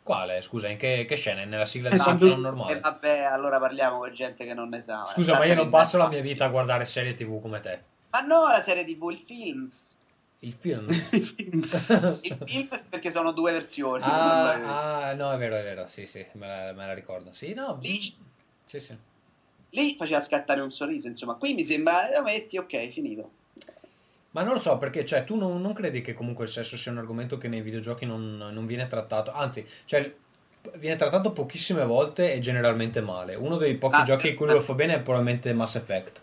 Quale? 0.02 0.42
Scusa, 0.42 0.66
in 0.66 0.76
che, 0.76 1.04
che 1.06 1.14
scena? 1.14 1.44
Nella 1.44 1.64
sigla 1.64 1.88
di 1.88 2.00
Simpson 2.00 2.40
normale? 2.40 2.72
E 2.72 2.76
eh, 2.78 2.80
vabbè, 2.80 3.18
allora 3.22 3.60
parliamo 3.60 3.98
con 3.98 4.12
gente 4.12 4.44
che 4.44 4.54
non 4.54 4.68
ne 4.70 4.82
sa. 4.82 5.06
Scusa, 5.06 5.38
ma 5.38 5.44
io 5.44 5.54
non 5.54 5.68
passo 5.68 5.96
la 5.96 6.08
mia 6.08 6.20
vita 6.20 6.44
a 6.44 6.48
guardare 6.48 6.84
serie 6.84 7.14
tv 7.14 7.40
come 7.40 7.60
te. 7.60 7.82
Ma 8.10 8.20
no, 8.22 8.48
la 8.48 8.60
serie 8.60 8.84
tv, 8.84 9.10
il 9.10 9.18
films. 9.18 9.98
Il 10.40 10.52
film? 10.52 10.88
il 10.90 11.64
film 11.64 12.68
perché 12.90 13.12
sono 13.12 13.30
due 13.30 13.52
versioni. 13.52 14.02
Ah, 14.02 15.06
ah, 15.08 15.14
no, 15.14 15.30
è 15.30 15.38
vero, 15.38 15.54
è 15.54 15.62
vero, 15.62 15.86
sì, 15.86 16.06
sì, 16.06 16.26
me 16.32 16.48
la, 16.48 16.72
me 16.72 16.86
la 16.86 16.92
ricordo. 16.92 17.32
Sì, 17.32 17.54
no, 17.54 17.78
lì, 17.80 18.00
sì, 18.64 18.80
sì. 18.80 18.96
lì 19.70 19.94
faceva 19.96 20.20
scattare 20.20 20.60
un 20.60 20.70
sorriso, 20.70 21.06
insomma. 21.06 21.34
Qui 21.34 21.54
mi 21.54 21.62
sembra, 21.62 22.10
lo 22.16 22.24
metti, 22.24 22.58
ok, 22.58 22.88
finito. 22.90 23.30
Ma 24.36 24.42
non 24.42 24.52
lo 24.52 24.58
so 24.58 24.76
perché, 24.76 25.06
cioè, 25.06 25.24
tu 25.24 25.34
non, 25.34 25.62
non 25.62 25.72
credi 25.72 26.02
che 26.02 26.12
comunque 26.12 26.44
il 26.44 26.50
sesso 26.50 26.76
sia 26.76 26.92
un 26.92 26.98
argomento 26.98 27.38
che 27.38 27.48
nei 27.48 27.62
videogiochi 27.62 28.04
non, 28.04 28.36
non 28.36 28.66
viene 28.66 28.86
trattato, 28.86 29.32
anzi, 29.32 29.66
cioè, 29.86 30.14
viene 30.74 30.96
trattato 30.96 31.32
pochissime 31.32 31.86
volte 31.86 32.34
e 32.34 32.38
generalmente 32.38 33.00
male. 33.00 33.34
Uno 33.34 33.56
dei 33.56 33.76
pochi 33.76 33.96
Ah, 33.96 34.02
giochi 34.02 34.28
in 34.28 34.36
cui 34.36 34.46
eh, 34.50 34.52
lo 34.52 34.60
fa 34.60 34.74
bene 34.74 34.96
è 34.96 35.00
probabilmente 35.00 35.54
Mass 35.54 35.76
Effect. 35.76 36.20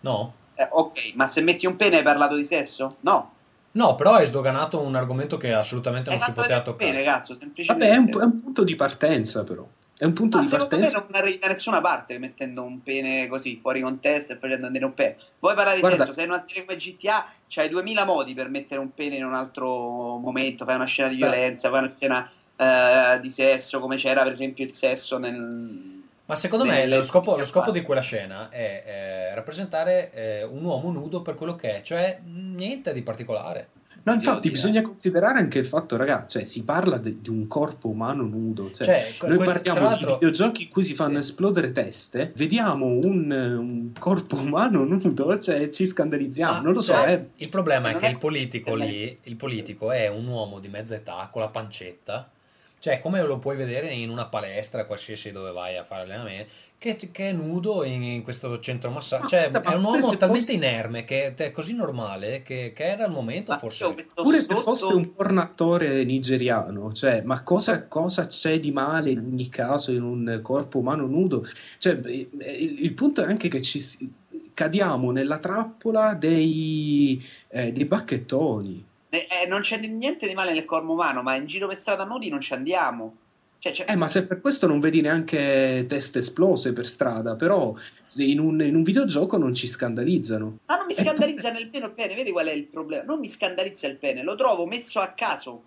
No? 0.00 0.34
Eh, 0.54 0.68
ok, 0.70 1.12
ma 1.14 1.28
se 1.28 1.40
metti 1.40 1.64
un 1.64 1.76
pene 1.76 1.96
hai 1.96 2.02
parlato 2.02 2.36
di 2.36 2.44
sesso? 2.44 2.88
No. 3.00 3.32
No, 3.72 3.94
però 3.94 4.12
hai 4.12 4.26
sdoganato 4.26 4.82
un 4.82 4.94
argomento 4.94 5.38
che 5.38 5.54
assolutamente 5.54 6.10
non 6.10 6.20
si 6.20 6.32
poteva 6.34 6.60
toccare. 6.62 6.90
pene, 6.90 7.04
cazzo, 7.04 7.34
semplicemente. 7.34 7.86
Vabbè, 7.86 7.96
è 7.96 8.16
un, 8.16 8.20
è 8.20 8.24
un 8.24 8.42
punto 8.42 8.64
di 8.64 8.74
partenza, 8.74 9.44
però. 9.44 9.66
È 9.98 10.04
un 10.04 10.12
punto 10.12 10.36
Ma 10.36 10.42
di 10.42 10.48
secondo 10.48 10.76
me 10.76 10.82
partenza. 10.82 11.06
non 11.10 11.20
arrivi 11.22 11.38
da 11.38 11.46
nessuna 11.48 11.80
parte 11.80 12.18
mettendo 12.18 12.62
un 12.62 12.82
pene 12.82 13.28
così 13.28 13.58
fuori 13.62 13.80
contesto 13.80 14.34
e 14.34 14.36
facendo 14.38 14.66
andare 14.66 14.84
un 14.84 14.92
pene. 14.94 15.16
Vuoi 15.40 15.54
parlare 15.54 15.76
di 15.76 15.80
Guarda- 15.80 16.04
sesso? 16.04 16.12
Se 16.12 16.22
in 16.22 16.28
una 16.30 16.38
serie 16.38 16.64
come 16.66 16.76
GTA 16.78 17.26
c'hai 17.48 17.68
2000 17.70 18.04
modi 18.04 18.34
per 18.34 18.50
mettere 18.50 18.80
un 18.80 18.92
pene 18.92 19.16
in 19.16 19.24
un 19.24 19.34
altro 19.34 20.18
momento, 20.18 20.64
fai 20.66 20.74
una 20.74 20.84
scena 20.84 21.08
di 21.08 21.16
Beh. 21.16 21.28
violenza, 21.28 21.70
fai 21.70 21.78
una 21.78 21.88
scena 21.88 22.30
eh, 22.56 23.20
di 23.20 23.30
sesso, 23.30 23.80
come 23.80 23.96
c'era 23.96 24.22
per 24.22 24.32
esempio 24.32 24.64
il 24.64 24.72
sesso 24.72 25.16
nel... 25.18 26.02
Ma 26.28 26.34
secondo 26.36 26.64
me 26.64 26.72
nelle- 26.80 26.96
lo 26.96 27.02
scopo, 27.02 27.36
lo 27.36 27.44
scopo 27.44 27.70
di 27.70 27.82
quella 27.82 28.00
scena 28.00 28.48
è 28.50 28.82
eh, 29.30 29.34
rappresentare 29.34 30.10
eh, 30.12 30.42
un 30.42 30.64
uomo 30.64 30.90
nudo 30.90 31.22
per 31.22 31.34
quello 31.36 31.54
che 31.54 31.76
è, 31.76 31.82
cioè 31.82 32.18
niente 32.24 32.92
di 32.92 33.02
particolare. 33.02 33.68
No, 34.06 34.12
infatti, 34.12 34.50
bisogna 34.50 34.82
considerare 34.82 35.40
anche 35.40 35.58
il 35.58 35.66
fatto, 35.66 35.96
ragazzi, 35.96 36.38
cioè, 36.38 36.46
si 36.46 36.62
parla 36.62 36.96
de- 36.96 37.20
di 37.20 37.28
un 37.28 37.48
corpo 37.48 37.88
umano 37.88 38.22
nudo. 38.22 38.70
Cioè, 38.70 38.86
Cioè, 38.86 39.28
noi 39.28 39.36
questo- 39.36 39.60
parliamo 39.62 39.96
di 39.96 40.04
videogiochi 40.04 40.62
in 40.62 40.68
cui 40.68 40.84
si 40.84 40.94
fanno 40.94 41.20
Sì. 41.20 41.30
esplodere 41.30 41.72
teste, 41.72 42.30
vediamo 42.36 42.86
un, 42.86 43.30
un 43.32 43.90
corpo 43.98 44.36
umano 44.36 44.84
nudo, 44.84 45.38
cioè 45.40 45.68
ci 45.70 45.84
scandalizziamo. 45.86 46.52
Ah, 46.52 46.60
non 46.60 46.72
lo 46.72 46.80
so, 46.80 46.92
cioè, 46.92 47.12
eh. 47.14 47.24
Il 47.42 47.48
problema 47.48 47.90
è 47.90 47.96
che 47.96 48.06
è 48.06 48.10
il 48.10 48.18
politico 48.18 48.76
lì, 48.76 49.18
il 49.24 49.34
politico 49.34 49.90
è 49.90 50.06
un 50.06 50.28
uomo 50.28 50.60
di 50.60 50.68
mezza 50.68 50.94
età 50.94 51.28
con 51.32 51.42
la 51.42 51.48
pancetta, 51.48 52.30
cioè 52.78 53.00
come 53.00 53.20
lo 53.22 53.38
puoi 53.38 53.56
vedere 53.56 53.88
in 53.92 54.10
una 54.10 54.26
palestra, 54.26 54.84
qualsiasi 54.84 55.32
dove 55.32 55.50
vai 55.50 55.76
a 55.76 55.82
fare 55.82 56.02
allenamento, 56.02 56.52
che, 56.78 56.96
che 57.10 57.30
è 57.30 57.32
nudo 57.32 57.84
in, 57.84 58.02
in 58.02 58.22
questo 58.22 58.60
centro 58.60 58.90
massaggio. 58.90 59.22
No, 59.24 59.28
Cioè, 59.28 59.50
è 59.50 59.74
un 59.74 59.84
uomo 59.84 60.02
se 60.02 60.16
talmente 60.16 60.40
fosse- 60.40 60.54
inerme 60.54 61.04
che 61.04 61.34
è 61.34 61.50
così 61.50 61.74
normale 61.74 62.42
che, 62.42 62.72
che 62.74 62.84
era 62.84 63.06
il 63.06 63.12
momento 63.12 63.52
Ma 63.52 63.58
forse. 63.58 63.94
Pure 64.14 64.36
se 64.40 64.54
sotto- 64.54 64.60
fosse 64.60 64.92
un 64.92 65.12
pornattore 65.14 66.04
nigeriano, 66.04 66.92
cioè, 66.92 67.22
ma 67.22 67.42
cosa, 67.42 67.86
cosa 67.86 68.26
c'è 68.26 68.60
di 68.60 68.72
male 68.72 69.10
in 69.10 69.18
ogni 69.18 69.48
caso 69.48 69.90
in 69.92 70.02
un 70.02 70.40
corpo 70.42 70.78
umano 70.78 71.06
nudo? 71.06 71.46
Cioè, 71.78 71.98
eh, 72.04 72.28
il, 72.50 72.84
il 72.84 72.92
punto 72.94 73.22
è 73.22 73.26
anche 73.26 73.48
che 73.48 73.62
ci 73.62 73.78
si- 73.80 74.12
cadiamo 74.52 75.10
nella 75.10 75.38
trappola 75.38 76.14
dei, 76.14 77.22
eh, 77.48 77.72
dei 77.72 77.84
bacchettoni. 77.84 78.84
Eh, 79.08 79.26
eh, 79.42 79.46
non 79.46 79.60
c'è 79.60 79.78
niente 79.78 80.26
di 80.26 80.34
male 80.34 80.52
nel 80.52 80.64
corpo 80.64 80.92
umano, 80.92 81.22
ma 81.22 81.36
in 81.36 81.46
giro 81.46 81.66
per 81.68 81.76
strada 81.76 82.04
nudi 82.04 82.28
non 82.28 82.40
ci 82.40 82.52
andiamo. 82.52 83.16
Cioè, 83.58 83.72
c'è- 83.72 83.84
Eh, 83.88 83.96
ma 83.96 84.08
se 84.08 84.26
per 84.26 84.40
questo 84.40 84.66
non 84.66 84.80
vedi 84.80 85.00
neanche 85.00 85.84
teste 85.88 86.18
esplose 86.20 86.72
per 86.72 86.86
strada, 86.86 87.36
però 87.36 87.74
in 88.16 88.38
un, 88.38 88.60
in 88.62 88.74
un 88.74 88.82
videogioco 88.82 89.36
non 89.36 89.54
ci 89.54 89.66
scandalizzano. 89.66 90.58
Ah, 90.66 90.76
non 90.76 90.86
mi 90.86 90.92
E 90.92 90.96
scandalizza 90.96 91.50
nel 91.50 91.68
pene 91.68 91.86
il 91.86 91.92
pene, 91.92 92.14
vedi 92.14 92.30
qual 92.32 92.46
è 92.46 92.52
il 92.52 92.64
problema? 92.64 93.04
Non 93.04 93.18
mi 93.18 93.28
scandalizza 93.28 93.86
il 93.86 93.96
pene, 93.96 94.22
lo 94.22 94.34
trovo 94.36 94.66
messo 94.66 95.00
a 95.00 95.08
caso. 95.08 95.64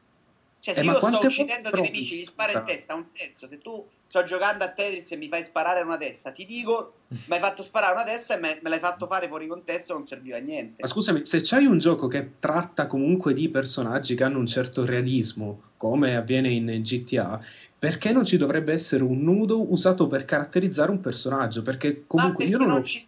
Cioè, 0.61 0.73
se 0.73 0.81
Eh, 0.81 0.83
ma 0.83 0.91
io 0.93 0.97
sto 0.99 1.25
uccidendo 1.25 1.69
dei 1.69 1.81
nemici, 1.83 2.17
gli 2.17 2.25
sparo 2.25 2.57
in 2.57 2.65
testa, 2.65 2.93
ha 2.93 2.97
un 2.97 3.05
senso. 3.05 3.47
Se 3.47 3.59
tu 3.59 3.87
sto 4.07 4.23
giocando 4.23 4.65
a 4.65 4.71
Tetris 4.71 5.11
e 5.11 5.15
mi 5.15 5.29
fai 5.29 5.41
sparare 5.43 5.81
una 5.81 5.95
testa, 5.97 6.31
ti 6.31 6.45
dico, 6.45 6.95
mi 7.07 7.35
hai 7.35 7.39
fatto 7.39 7.63
sparare 7.63 7.93
una 7.93 8.03
testa 8.03 8.35
e 8.35 8.39
me, 8.39 8.59
me 8.61 8.69
l'hai 8.69 8.79
fatto 8.79 9.07
fare 9.07 9.29
fuori 9.29 9.47
contesto, 9.47 9.93
non 9.93 10.03
serviva 10.03 10.35
a 10.35 10.41
niente. 10.41 10.81
Ma 10.81 10.87
scusami, 10.87 11.23
se 11.23 11.39
c'hai 11.41 11.65
un 11.65 11.77
gioco 11.77 12.07
che 12.07 12.31
tratta 12.39 12.87
comunque 12.87 13.33
di 13.33 13.47
personaggi 13.47 14.15
che 14.15 14.23
hanno 14.25 14.39
un 14.39 14.47
certo 14.47 14.83
realismo, 14.85 15.61
come 15.77 16.17
avviene 16.17 16.49
in 16.49 16.65
GTA, 16.81 17.39
perché 17.79 18.11
non 18.11 18.25
ci 18.25 18.35
dovrebbe 18.37 18.73
essere 18.73 19.03
un 19.03 19.21
nudo 19.21 19.71
usato 19.71 20.07
per 20.07 20.25
caratterizzare 20.25 20.91
un 20.91 20.99
personaggio? 20.99 21.61
Perché 21.61 22.03
comunque 22.05 22.43
perché 22.45 22.51
io 22.51 22.57
non 22.57 22.67
non 22.67 22.77
lo... 22.77 22.83
ci... 22.83 23.07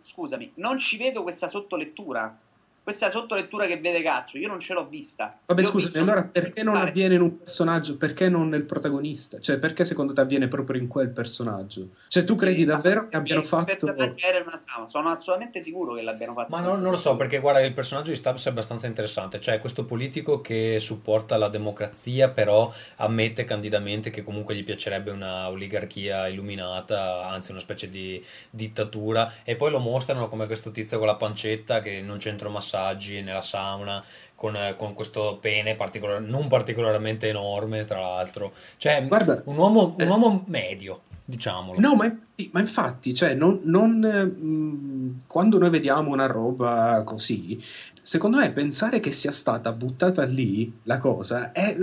scusami, 0.00 0.52
non 0.56 0.78
ci 0.78 0.98
vedo 0.98 1.22
questa 1.22 1.48
sottolettura. 1.48 2.38
Questa 2.82 3.10
sottolettura 3.10 3.66
che 3.66 3.78
vede 3.78 4.02
cazzo, 4.02 4.38
io 4.38 4.48
non 4.48 4.58
ce 4.58 4.72
l'ho 4.72 4.88
vista. 4.88 5.38
Vabbè, 5.46 5.62
scusami, 5.62 6.02
allora 6.02 6.24
perché 6.24 6.62
non 6.62 6.76
avviene 6.76 7.14
in 7.14 7.20
un 7.20 7.38
personaggio? 7.38 7.96
Perché 7.96 8.28
non 8.28 8.48
nel 8.48 8.64
protagonista? 8.64 9.38
Cioè, 9.38 9.58
perché 9.58 9.84
secondo 9.84 10.12
te 10.12 10.22
avviene 10.22 10.48
proprio 10.48 10.80
in 10.80 10.88
quel 10.88 11.10
personaggio? 11.10 11.88
Cioè, 12.08 12.24
tu 12.24 12.34
credi 12.34 12.64
davvero 12.64 13.06
che 13.06 13.16
abbiano 13.16 13.42
fatto... 13.42 13.66
personaggio 13.66 14.26
era 14.26 14.42
una 14.44 14.58
sama, 14.58 14.88
sono 14.88 15.08
assolutamente 15.10 15.60
sicuro 15.60 15.94
che 15.94 16.02
l'abbiano 16.02 16.32
fatto. 16.34 16.48
Ma 16.50 16.60
non, 16.60 16.80
non 16.80 16.90
lo 16.90 16.96
so, 16.96 17.16
perché 17.16 17.38
guarda, 17.38 17.60
il 17.60 17.72
personaggio 17.72 18.10
di 18.10 18.16
Stubbs 18.16 18.46
è 18.46 18.50
abbastanza 18.50 18.86
interessante, 18.86 19.40
cioè 19.40 19.60
questo 19.60 19.84
politico 19.84 20.40
che 20.40 20.78
supporta 20.80 21.36
la 21.36 21.48
democrazia, 21.48 22.30
però 22.30 22.72
ammette 22.96 23.44
candidamente 23.44 24.10
che 24.10 24.22
comunque 24.24 24.54
gli 24.54 24.64
piacerebbe 24.64 25.10
una 25.10 25.48
oligarchia 25.48 26.28
illuminata, 26.28 27.28
anzi 27.28 27.50
una 27.50 27.60
specie 27.60 27.88
di 27.90 28.24
dittatura, 28.48 29.32
e 29.44 29.54
poi 29.56 29.70
lo 29.70 29.78
mostrano 29.78 30.28
come 30.28 30.46
questo 30.46 30.70
tizio 30.70 30.98
con 30.98 31.06
la 31.06 31.16
pancetta 31.16 31.80
che 31.80 31.90
in 31.90 32.10
un 32.10 32.18
centro 32.18 32.50
massaggi, 32.70 33.20
nella 33.22 33.42
sauna, 33.42 34.02
con, 34.34 34.56
con 34.76 34.94
questo 34.94 35.38
pene 35.40 35.74
particolar- 35.74 36.22
non 36.22 36.46
particolarmente 36.48 37.28
enorme, 37.28 37.84
tra 37.84 38.00
l'altro. 38.00 38.52
Cioè, 38.76 39.04
Guarda, 39.06 39.42
un 39.46 39.56
uomo, 39.56 39.94
un 39.96 40.02
eh, 40.02 40.06
uomo 40.08 40.44
medio, 40.46 41.00
diciamolo. 41.24 41.80
No, 41.80 41.94
ma 41.94 42.06
infatti, 42.06 42.50
ma 42.52 42.60
infatti, 42.60 43.12
cioè, 43.14 43.34
non, 43.34 43.60
non, 43.64 43.98
mh, 43.98 45.22
quando 45.26 45.58
noi 45.58 45.70
vediamo 45.70 46.10
una 46.10 46.26
roba 46.26 47.02
così, 47.04 47.62
secondo 48.02 48.38
me 48.38 48.50
pensare 48.50 49.00
che 49.00 49.10
sia 49.10 49.32
stata 49.32 49.72
buttata 49.72 50.24
lì 50.24 50.72
la 50.84 50.98
cosa 50.98 51.52
è. 51.52 51.76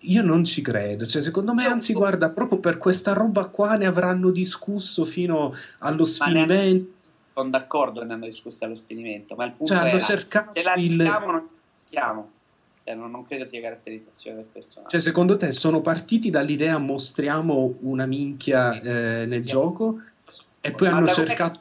Io 0.00 0.22
non 0.22 0.44
ci 0.44 0.62
credo, 0.62 1.06
cioè, 1.06 1.22
secondo 1.22 1.52
me, 1.54 1.64
anzi, 1.64 1.92
guarda, 1.92 2.28
proprio 2.28 2.60
per 2.60 2.76
questa 2.76 3.12
roba 3.12 3.46
qua 3.46 3.76
ne 3.76 3.86
avranno 3.86 4.30
discusso 4.30 5.04
fino 5.04 5.54
allo 5.78 6.04
sfinimento. 6.04 6.92
Sono 7.36 7.50
d'accordo 7.50 8.00
che 8.00 8.06
ne 8.06 8.14
hanno 8.14 8.24
discusso 8.24 8.64
allo 8.64 8.74
ma 9.36 9.44
il 9.44 9.52
punto 9.52 9.74
Cioè, 9.74 9.88
era 9.88 9.98
se 10.54 10.62
la 10.62 10.72
il. 10.74 10.86
rischiamo 10.96 11.26
o 11.26 11.30
non 11.32 11.42
rischiamo. 11.74 12.30
Cioè, 12.82 12.94
non, 12.94 13.10
non 13.10 13.26
credo 13.26 13.46
sia 13.46 13.60
caratterizzazione 13.60 14.36
del 14.38 14.46
personaggio. 14.46 14.88
Cioè, 14.88 15.00
secondo 15.00 15.36
te 15.36 15.52
sono 15.52 15.82
partiti 15.82 16.30
dall'idea 16.30 16.78
mostriamo 16.78 17.76
una 17.80 18.06
minchia 18.06 18.80
eh, 18.80 19.26
nel 19.26 19.42
Sì, 19.42 19.48
gioco 19.48 19.98
e 20.62 20.72
poi 20.72 20.88
hanno 20.88 21.06
cercato. 21.08 21.60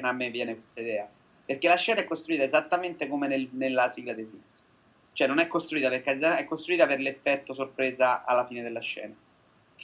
a 0.00 0.12
me 0.12 0.30
viene 0.30 0.56
questa 0.56 0.80
idea. 0.80 1.08
Perché 1.44 1.68
la 1.68 1.76
scena 1.76 2.00
è 2.00 2.04
costruita 2.04 2.42
esattamente 2.42 3.06
come 3.06 3.28
nel- 3.28 3.48
nella 3.52 3.90
sigla 3.90 4.14
dei 4.14 4.26
Sims. 4.26 4.64
Cioè, 5.12 5.28
non 5.28 5.38
è 5.38 5.46
costruita 5.46 5.90
per 5.90 6.02
carità, 6.02 6.38
è 6.38 6.44
costruita 6.44 6.88
per 6.88 6.98
l'effetto 6.98 7.54
sorpresa 7.54 8.24
alla 8.24 8.44
fine 8.46 8.62
della 8.62 8.80
scena. 8.80 9.14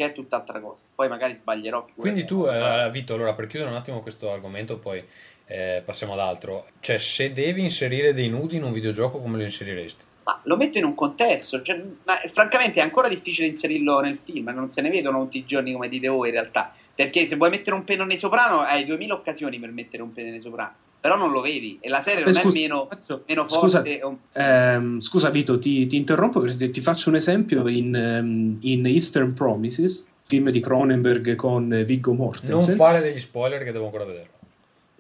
Che 0.01 0.07
è 0.07 0.13
tutt'altra 0.15 0.61
cosa. 0.61 0.83
Poi 0.95 1.11
magari 1.11 1.35
sbaglierò. 1.35 1.87
Quindi 1.95 2.25
tu, 2.25 2.47
eh, 2.47 2.89
Vito, 2.91 3.13
allora 3.13 3.35
per 3.35 3.47
chiudere 3.47 3.71
un 3.71 3.77
attimo 3.77 4.01
questo 4.01 4.33
argomento, 4.33 4.79
poi 4.79 5.05
eh, 5.45 5.83
passiamo 5.85 6.15
ad 6.15 6.21
altro. 6.21 6.69
Cioè, 6.81 6.97
se 6.97 7.35
devi 7.35 7.61
inserire 7.61 8.15
dei 8.15 8.31
nudi 8.31 8.57
in 8.57 8.63
un 8.63 8.73
videogioco, 8.73 9.19
come 9.19 9.37
lo 9.37 9.43
inseriresti? 9.43 10.05
Ma 10.25 10.41
lo 10.45 10.57
metto 10.57 10.79
in 10.79 10.85
un 10.85 10.95
contesto, 10.95 11.61
cioè, 11.61 11.83
ma 12.05 12.15
francamente 12.33 12.81
è 12.81 12.83
ancora 12.83 13.09
difficile 13.09 13.47
inserirlo 13.47 14.01
nel 14.01 14.17
film, 14.17 14.49
non 14.55 14.69
se 14.69 14.81
ne 14.81 14.89
vedono 14.89 15.21
tutti 15.25 15.37
i 15.37 15.45
giorni 15.45 15.73
come 15.73 15.91
dite 15.91 16.09
voi 16.09 16.29
in 16.29 16.35
realtà, 16.35 16.75
perché 16.95 17.27
se 17.27 17.37
vuoi 17.37 17.51
mettere 17.51 17.77
un 17.77 17.85
pene 17.85 18.07
nei 18.07 18.17
soprano 18.17 18.61
hai 18.61 18.87
2000 18.87 19.13
occasioni 19.13 19.59
per 19.59 19.71
mettere 19.71 20.03
un 20.03 20.15
pene 20.15 20.31
nei 20.31 20.41
soprano, 20.41 20.73
però 21.01 21.17
non 21.17 21.31
lo 21.33 21.41
vedi 21.41 21.79
e 21.81 21.89
la 21.89 22.01
serie 22.01 22.23
Beh, 22.25 22.31
non 22.33 22.41
scusa, 22.43 22.59
è 22.59 22.61
meno, 22.61 22.87
cazzo, 22.87 23.23
meno 23.27 23.49
scusa, 23.49 23.79
forte. 23.79 24.01
o- 24.03 24.19
Ehm, 24.33 25.01
scusa 25.01 25.31
Vito, 25.31 25.59
ti, 25.59 25.87
ti 25.87 25.97
interrompo 25.97 26.41
perché 26.41 26.71
ti 26.71 26.81
faccio 26.81 27.09
un 27.09 27.17
esempio 27.17 27.67
in, 27.69 27.95
ehm, 27.95 28.59
in 28.61 28.87
Eastern 28.87 29.33
Promises, 29.35 30.07
film 30.27 30.51
di 30.51 30.61
Cronenberg 30.61 31.35
con 31.35 31.83
Viggo 31.87 32.11
Non 32.13 32.19
Mortensen. 32.21 32.77
fare 32.77 33.01
degli 33.01 33.19
spoiler 33.19 33.65
che 33.65 33.73
devo 33.73 33.87
ancora 33.87 34.05
vederlo. 34.05 34.29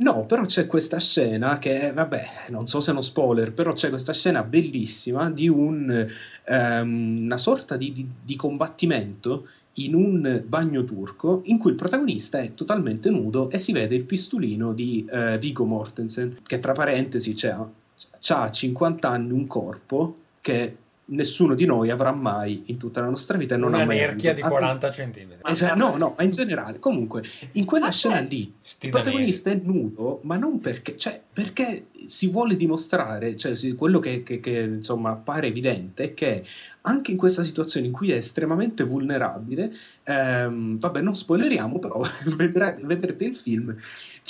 No, 0.00 0.24
però 0.24 0.46
c'è 0.46 0.66
questa 0.66 0.98
scena 0.98 1.58
che, 1.58 1.92
vabbè, 1.92 2.28
non 2.48 2.66
so 2.66 2.80
se 2.80 2.88
è 2.88 2.92
uno 2.92 3.02
spoiler, 3.02 3.52
però 3.52 3.72
c'è 3.74 3.90
questa 3.90 4.14
scena 4.14 4.42
bellissima 4.42 5.30
di 5.30 5.46
un, 5.46 6.08
ehm, 6.46 7.24
una 7.24 7.36
sorta 7.36 7.76
di, 7.76 7.92
di- 7.92 8.08
di 8.24 8.34
combattimento 8.34 9.46
in 9.84 9.94
un 9.94 10.42
bagno 10.46 10.84
turco 10.84 11.42
in 11.44 11.58
cui 11.58 11.70
il 11.70 11.76
protagonista 11.76 12.40
è 12.40 12.54
totalmente 12.54 13.10
nudo 13.10 13.50
e 13.50 13.58
si 13.58 13.72
vede 13.72 13.94
il 13.94 14.04
pistolino 14.04 14.72
di 14.72 15.06
eh, 15.10 15.38
Viggo 15.38 15.64
Mortensen, 15.64 16.38
che 16.46 16.58
tra 16.58 16.72
parentesi 16.72 17.34
c'ha 17.34 18.50
50 18.50 19.08
anni 19.08 19.32
un 19.32 19.46
corpo 19.46 20.16
che 20.40 20.76
nessuno 21.10 21.54
di 21.54 21.64
noi 21.64 21.90
avrà 21.90 22.12
mai 22.12 22.62
in 22.66 22.76
tutta 22.76 23.00
la 23.00 23.08
nostra 23.08 23.36
vita 23.36 23.54
e 23.54 23.58
non 23.58 23.72
Una 23.72 23.82
ha 23.82 23.86
mai 23.86 23.98
nerchia 23.98 24.32
di 24.34 24.40
avuto. 24.40 24.56
40 24.56 24.90
centimetri. 24.90 25.50
Esatto, 25.52 25.76
no, 25.76 25.96
no, 25.96 26.14
ma 26.16 26.22
in 26.24 26.30
generale, 26.30 26.78
comunque, 26.78 27.22
in 27.52 27.64
quella 27.64 27.86
Ah, 27.86 27.90
scena 27.92 28.20
lì, 28.20 28.52
il 28.80 28.90
protagonista 28.90 29.50
è 29.50 29.60
nudo, 29.62 30.20
ma 30.24 30.36
non 30.36 30.60
perché, 30.60 30.96
cioè, 30.96 31.20
perché 31.32 31.86
si 32.06 32.28
vuole 32.28 32.56
dimostrare, 32.56 33.36
cioè, 33.36 33.54
quello 33.74 33.98
che, 33.98 34.22
che- 34.22 34.40
che, 34.40 34.58
insomma 34.60 35.10
appare 35.10 35.48
evidente 35.48 36.04
è 36.04 36.14
che 36.14 36.44
anche 36.82 37.10
in 37.10 37.16
questa 37.16 37.42
situazione 37.42 37.86
in 37.86 37.92
cui 37.92 38.10
è 38.12 38.16
estremamente 38.16 38.84
vulnerabile, 38.84 39.72
ehm, 40.04 40.78
vabbè, 40.78 41.00
non 41.00 41.14
spoileriamo, 41.14 41.78
però 41.78 42.00
vedrete, 42.36 42.78
vedrete 42.82 43.24
il 43.24 43.34
film. 43.34 43.76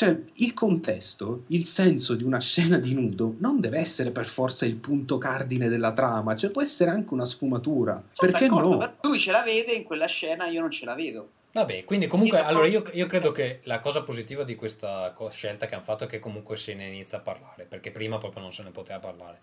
Cioè, 0.00 0.16
il 0.36 0.54
contesto, 0.54 1.42
il 1.48 1.66
senso 1.66 2.14
di 2.14 2.24
una 2.24 2.40
scena 2.40 2.78
di 2.78 2.94
nudo 2.94 3.34
non 3.40 3.60
deve 3.60 3.80
essere 3.80 4.10
per 4.10 4.26
forza 4.26 4.64
il 4.64 4.76
punto 4.76 5.18
cardine 5.18 5.68
della 5.68 5.92
trama, 5.92 6.34
cioè 6.34 6.48
può 6.48 6.62
essere 6.62 6.90
anche 6.90 7.12
una 7.12 7.26
sfumatura. 7.26 8.02
Sono 8.10 8.30
Perché 8.32 8.46
no? 8.46 8.94
Lui 9.02 9.18
ce 9.18 9.30
la 9.30 9.42
vede 9.42 9.72
in 9.72 9.84
quella 9.84 10.06
scena, 10.06 10.46
io 10.46 10.62
non 10.62 10.70
ce 10.70 10.86
la 10.86 10.94
vedo. 10.94 11.28
Vabbè, 11.52 11.84
quindi 11.84 12.06
comunque, 12.06 12.38
allora 12.38 12.66
io, 12.66 12.82
io 12.94 13.04
credo 13.04 13.30
che 13.30 13.60
la 13.64 13.78
cosa 13.80 14.02
positiva 14.02 14.42
di 14.42 14.54
questa 14.54 15.14
scelta 15.28 15.66
che 15.66 15.74
hanno 15.74 15.84
fatto 15.84 16.04
è 16.04 16.06
che 16.06 16.18
comunque 16.18 16.56
se 16.56 16.72
ne 16.72 16.86
inizia 16.86 17.18
a 17.18 17.20
parlare, 17.20 17.64
perché 17.64 17.90
prima 17.90 18.16
proprio 18.16 18.40
non 18.40 18.54
se 18.54 18.62
ne 18.62 18.70
poteva 18.70 19.00
parlare. 19.00 19.40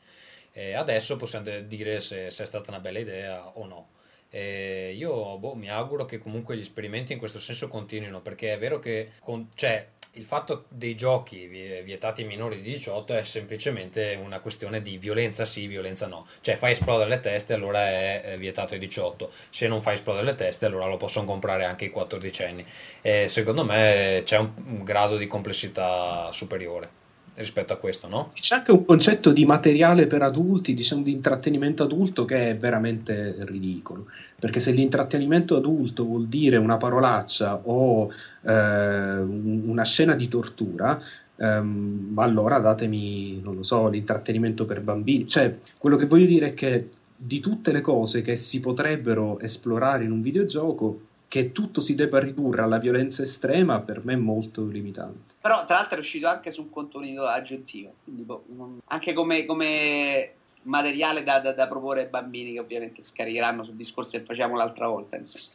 E 0.53 0.73
adesso 0.73 1.17
possiamo 1.17 1.51
dire 1.67 2.01
se, 2.01 2.31
se 2.31 2.41
è 2.41 2.45
stata 2.47 2.71
una 2.71 2.79
bella 2.79 2.97
idea 2.97 3.47
o 3.47 3.67
no. 3.67 3.87
E 4.29 4.93
io 4.97 5.37
boh, 5.37 5.53
mi 5.53 5.69
auguro 5.69 6.05
che 6.05 6.17
comunque 6.17 6.57
gli 6.57 6.61
esperimenti 6.61 7.13
in 7.13 7.19
questo 7.19 7.39
senso 7.39 7.67
continuino, 7.67 8.21
perché 8.21 8.53
è 8.53 8.57
vero 8.57 8.79
che 8.79 9.11
con- 9.19 9.49
cioè, 9.53 9.87
il 10.13 10.25
fatto 10.25 10.65
dei 10.69 10.95
giochi 10.95 11.47
vi- 11.47 11.81
vietati 11.83 12.21
ai 12.21 12.27
minori 12.27 12.61
di 12.61 12.73
18 12.73 13.13
è 13.13 13.23
semplicemente 13.23 14.19
una 14.21 14.39
questione 14.39 14.81
di 14.81 14.97
violenza 14.97 15.45
sì, 15.45 15.67
violenza 15.67 16.07
no. 16.07 16.27
Cioè 16.41 16.55
fai 16.55 16.71
esplodere 16.71 17.09
le 17.09 17.19
teste, 17.19 17.53
allora 17.53 17.87
è 17.87 18.35
vietato 18.37 18.73
ai 18.73 18.79
18. 18.79 19.31
Se 19.49 19.67
non 19.67 19.81
fai 19.81 19.93
esplodere 19.93 20.25
le 20.25 20.35
teste, 20.35 20.65
allora 20.65 20.87
lo 20.87 20.97
possono 20.97 21.25
comprare 21.25 21.65
anche 21.65 21.85
i 21.85 21.89
14 21.89 22.43
anni. 22.43 22.65
E 23.01 23.27
secondo 23.29 23.63
me 23.63 24.21
c'è 24.25 24.37
un, 24.37 24.51
un 24.65 24.83
grado 24.83 25.17
di 25.17 25.27
complessità 25.27 26.29
superiore 26.31 27.05
rispetto 27.37 27.73
a 27.73 27.77
questo, 27.77 28.07
no? 28.07 28.29
C'è 28.33 28.55
anche 28.55 28.71
un 28.71 28.83
concetto 28.83 29.31
di 29.31 29.45
materiale 29.45 30.07
per 30.07 30.23
adulti, 30.23 30.73
diciamo 30.73 31.03
di 31.03 31.11
intrattenimento 31.11 31.83
adulto 31.83 32.25
che 32.25 32.49
è 32.49 32.57
veramente 32.57 33.35
ridicolo. 33.41 34.07
Perché 34.39 34.59
se 34.59 34.71
l'intrattenimento 34.71 35.55
adulto 35.55 36.03
vuol 36.03 36.25
dire 36.25 36.57
una 36.57 36.77
parolaccia 36.77 37.61
o 37.63 38.11
eh, 38.41 38.51
un- 38.51 39.63
una 39.67 39.83
scena 39.83 40.15
di 40.15 40.27
tortura, 40.27 40.99
ehm, 41.35 42.13
allora 42.15 42.59
datemi, 42.59 43.39
non 43.41 43.55
lo 43.55 43.63
so, 43.63 43.87
l'intrattenimento 43.87 44.65
per 44.65 44.81
bambini. 44.81 45.27
Cioè, 45.27 45.57
quello 45.77 45.95
che 45.95 46.07
voglio 46.07 46.25
dire 46.25 46.47
è 46.47 46.53
che 46.53 46.89
di 47.15 47.39
tutte 47.39 47.71
le 47.71 47.81
cose 47.81 48.21
che 48.21 48.35
si 48.35 48.59
potrebbero 48.59 49.39
esplorare 49.39 50.03
in 50.03 50.11
un 50.11 50.21
videogioco, 50.21 51.01
che 51.27 51.51
tutto 51.51 51.81
si 51.81 51.93
debba 51.93 52.19
ridurre 52.19 52.61
alla 52.61 52.77
violenza 52.77 53.21
estrema, 53.21 53.81
per 53.81 54.03
me 54.05 54.13
è 54.13 54.17
molto 54.17 54.65
limitante. 54.65 55.19
Però 55.47 55.63
tra 55.63 55.77
l'altro 55.77 55.95
è 55.95 55.99
uscito 55.99 56.27
anche 56.27 56.51
su 56.51 56.61
un 56.63 56.69
contenuto 56.69 57.23
aggiuntivo, 57.25 57.93
quindi 58.03 58.23
boh, 58.23 58.43
non- 58.47 58.79
anche 58.87 59.13
come, 59.13 59.45
come 59.45 60.31
materiale 60.63 61.23
da, 61.23 61.39
da- 61.39 61.53
da 61.53 61.67
proporre 61.69 62.01
ai 62.01 62.07
bambini 62.09 62.51
che 62.51 62.59
ovviamente 62.59 63.01
scaricheranno 63.01 63.63
sul 63.63 63.75
discorso 63.75 64.17
che 64.17 64.25
facciamo 64.25 64.57
l'altra 64.57 64.87
volta. 64.89 65.15
Insomma. 65.15 65.45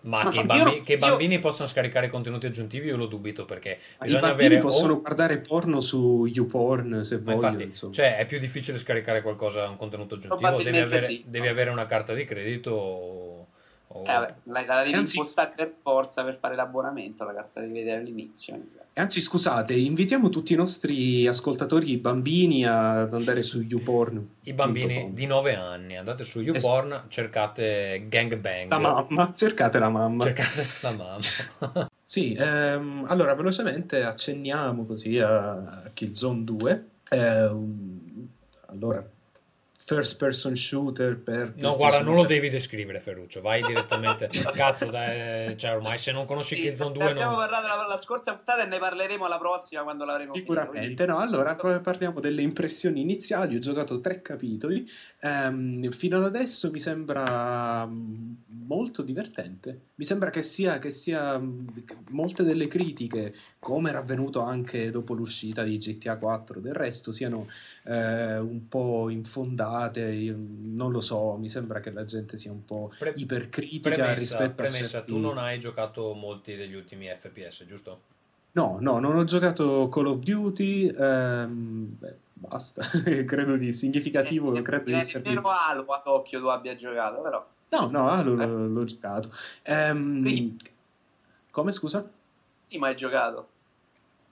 Ma 0.00 0.22
Ma 0.24 0.30
che, 0.30 0.36
i 0.38 0.40
io- 0.40 0.46
bambi- 0.46 0.80
che 0.80 0.92
i 0.94 0.98
io- 0.98 1.06
bambini 1.06 1.38
possono 1.38 1.68
scaricare 1.68 2.08
contenuti 2.08 2.46
aggiuntivi 2.46 2.88
io 2.88 2.96
lo 2.96 3.06
dubito 3.06 3.44
perché 3.44 3.78
Ma 3.98 4.04
I 4.04 4.08
bisogna 4.08 4.26
bambini 4.28 4.46
avere... 4.46 4.60
o- 4.60 4.64
possono 4.64 5.00
guardare 5.00 5.38
porno 5.38 5.80
su 5.80 6.26
YouPorn 6.26 7.04
se 7.04 7.18
Ma 7.18 7.22
vogliono, 7.34 7.46
infatti, 7.46 7.62
insomma. 7.68 7.92
cioè, 7.92 8.16
è 8.16 8.26
più 8.26 8.40
difficile 8.40 8.78
scaricare 8.78 9.22
qualcosa, 9.22 9.68
un 9.68 9.76
contenuto 9.76 10.16
aggiuntivo, 10.16 10.40
devi 10.40 10.54
Probabilmente 10.56 10.96
avere, 10.96 11.12
sì. 11.12 11.22
devi 11.24 11.46
avere 11.46 11.70
una 11.70 11.84
carta 11.86 12.14
di 12.14 12.24
credito 12.24 12.70
o... 12.72 13.46
o- 13.86 14.02
Eh, 14.02 14.12
vabbè, 14.12 14.34
la, 14.44 14.64
la 14.66 14.82
devi 14.82 14.94
Anzi- 14.96 15.16
impostare 15.18 15.52
per 15.54 15.72
forza 15.82 16.24
per 16.24 16.36
fare 16.36 16.56
l'abbonamento, 16.56 17.24
la 17.24 17.32
carta 17.34 17.60
devi 17.60 17.72
vedere 17.74 18.00
all'inizio. 18.00 18.54
Anzi, 18.98 19.20
scusate, 19.20 19.74
invitiamo 19.74 20.30
tutti 20.30 20.54
i 20.54 20.56
nostri 20.56 21.26
ascoltatori 21.26 21.98
bambini 21.98 22.64
ad 22.64 23.12
andare 23.12 23.42
su 23.42 23.60
YouPorn. 23.60 24.26
I 24.44 24.54
bambini 24.54 25.12
di 25.12 25.26
9 25.26 25.54
anni, 25.54 25.98
andate 25.98 26.24
su 26.24 26.40
YouPorn, 26.40 27.02
cercate 27.08 28.06
gangbang, 28.08 28.70
La 28.70 28.78
mamma, 28.78 29.30
cercate 29.34 29.78
la 29.78 29.90
mamma. 29.90 30.24
cercate 30.24 30.66
la 30.80 30.90
mamma. 30.92 31.88
Sì, 32.08 32.34
ehm, 32.38 33.04
allora 33.08 33.34
velocemente 33.34 34.02
accenniamo 34.04 34.86
così 34.86 35.18
a 35.18 35.90
Killzone 35.92 36.44
2. 36.44 36.84
Ehm, 37.10 38.28
allora, 38.68 39.04
first 39.86 40.18
person 40.18 40.56
shooter 40.56 41.16
per... 41.16 41.52
No, 41.58 41.76
guarda, 41.76 42.00
non 42.00 42.16
lo 42.16 42.24
devi 42.24 42.48
descrivere 42.48 42.98
Ferruccio, 42.98 43.40
vai 43.40 43.62
direttamente. 43.62 44.26
Cazzo, 44.52 44.86
dai, 44.86 45.56
cioè, 45.56 45.76
ormai 45.76 45.96
se 45.96 46.10
non 46.10 46.26
conosci 46.26 46.56
Sì, 46.56 46.62
Killzone 46.62 46.90
ne 46.90 46.98
2 46.98 47.08
abbiamo 47.10 47.30
non... 47.30 47.38
parlato 47.38 47.66
la, 47.68 47.86
la 47.86 47.98
scorsa 47.98 48.34
puntata 48.34 48.64
e 48.64 48.66
ne 48.66 48.78
parleremo 48.80 49.28
la 49.28 49.38
prossima 49.38 49.84
quando 49.84 50.04
l'avremo 50.04 50.32
Sicuramente, 50.32 50.80
finito. 50.80 51.06
no? 51.06 51.18
Allora 51.20 51.54
parliamo 51.54 52.18
delle 52.18 52.42
impressioni 52.42 53.00
iniziali. 53.00 53.54
Ho 53.54 53.60
giocato 53.60 54.00
tre 54.00 54.20
capitoli. 54.22 54.90
Ehm, 55.26 55.90
fino 55.90 56.18
ad 56.18 56.24
adesso 56.24 56.70
mi 56.70 56.78
sembra 56.78 57.84
mm, 57.86 58.32
molto 58.66 59.02
divertente. 59.02 59.80
Mi 59.96 60.04
sembra 60.04 60.30
che 60.30 60.42
sia, 60.42 60.78
che 60.78 60.90
sia 60.90 61.38
mm, 61.38 61.66
molte 62.10 62.44
delle 62.44 62.68
critiche, 62.68 63.34
come 63.58 63.90
era 63.90 63.98
avvenuto 63.98 64.40
anche 64.40 64.90
dopo 64.90 65.14
l'uscita 65.14 65.62
di 65.62 65.76
GTA 65.76 66.16
4, 66.16 66.60
del 66.60 66.72
resto 66.72 67.12
siano 67.12 67.46
eh, 67.84 68.38
un 68.38 68.68
po' 68.68 69.10
infondate. 69.10 70.12
Io 70.12 70.36
non 70.38 70.92
lo 70.92 71.00
so, 71.00 71.36
mi 71.36 71.48
sembra 71.48 71.80
che 71.80 71.90
la 71.90 72.04
gente 72.04 72.36
sia 72.36 72.52
un 72.52 72.64
po' 72.64 72.92
Pre- 72.96 73.14
ipercritica 73.16 73.94
Premessa, 73.94 74.20
rispetto 74.20 74.62
a 74.62 74.66
premessa 74.66 74.88
certi... 74.98 75.12
tu 75.12 75.18
non 75.18 75.38
hai 75.38 75.58
giocato 75.58 76.14
molti 76.14 76.54
degli 76.54 76.74
ultimi 76.74 77.06
FPS, 77.06 77.64
giusto? 77.66 78.14
No, 78.52 78.78
no, 78.80 78.98
non 79.00 79.16
ho 79.16 79.24
giocato 79.24 79.88
Call 79.90 80.06
of 80.06 80.20
Duty, 80.20 80.88
ehm, 80.88 81.96
beh, 81.98 82.16
basta, 82.48 82.82
credo 83.26 83.56
di 83.56 83.72
significativo, 83.72 84.54
Eh, 84.56 84.62
credo 84.62 84.84
di 84.84 84.92
essere... 84.92 85.22
nemmeno 85.24 85.48
Halo 85.48 85.84
a 85.86 86.00
Tokyo 86.00 86.40
tu 86.40 86.46
abbia 86.46 86.74
giocato, 86.74 87.20
però. 87.20 87.46
No, 87.68 87.88
no, 87.90 88.10
Halo 88.10 88.40
Eh. 88.40 88.46
l'ho, 88.46 88.84
giocato. 88.84 89.30
Ehm, 89.62 90.56
come, 91.50 91.72
scusa? 91.72 92.08
Sì, 92.68 92.78
ma 92.78 92.88
hai 92.88 92.96
giocato. 92.96 93.48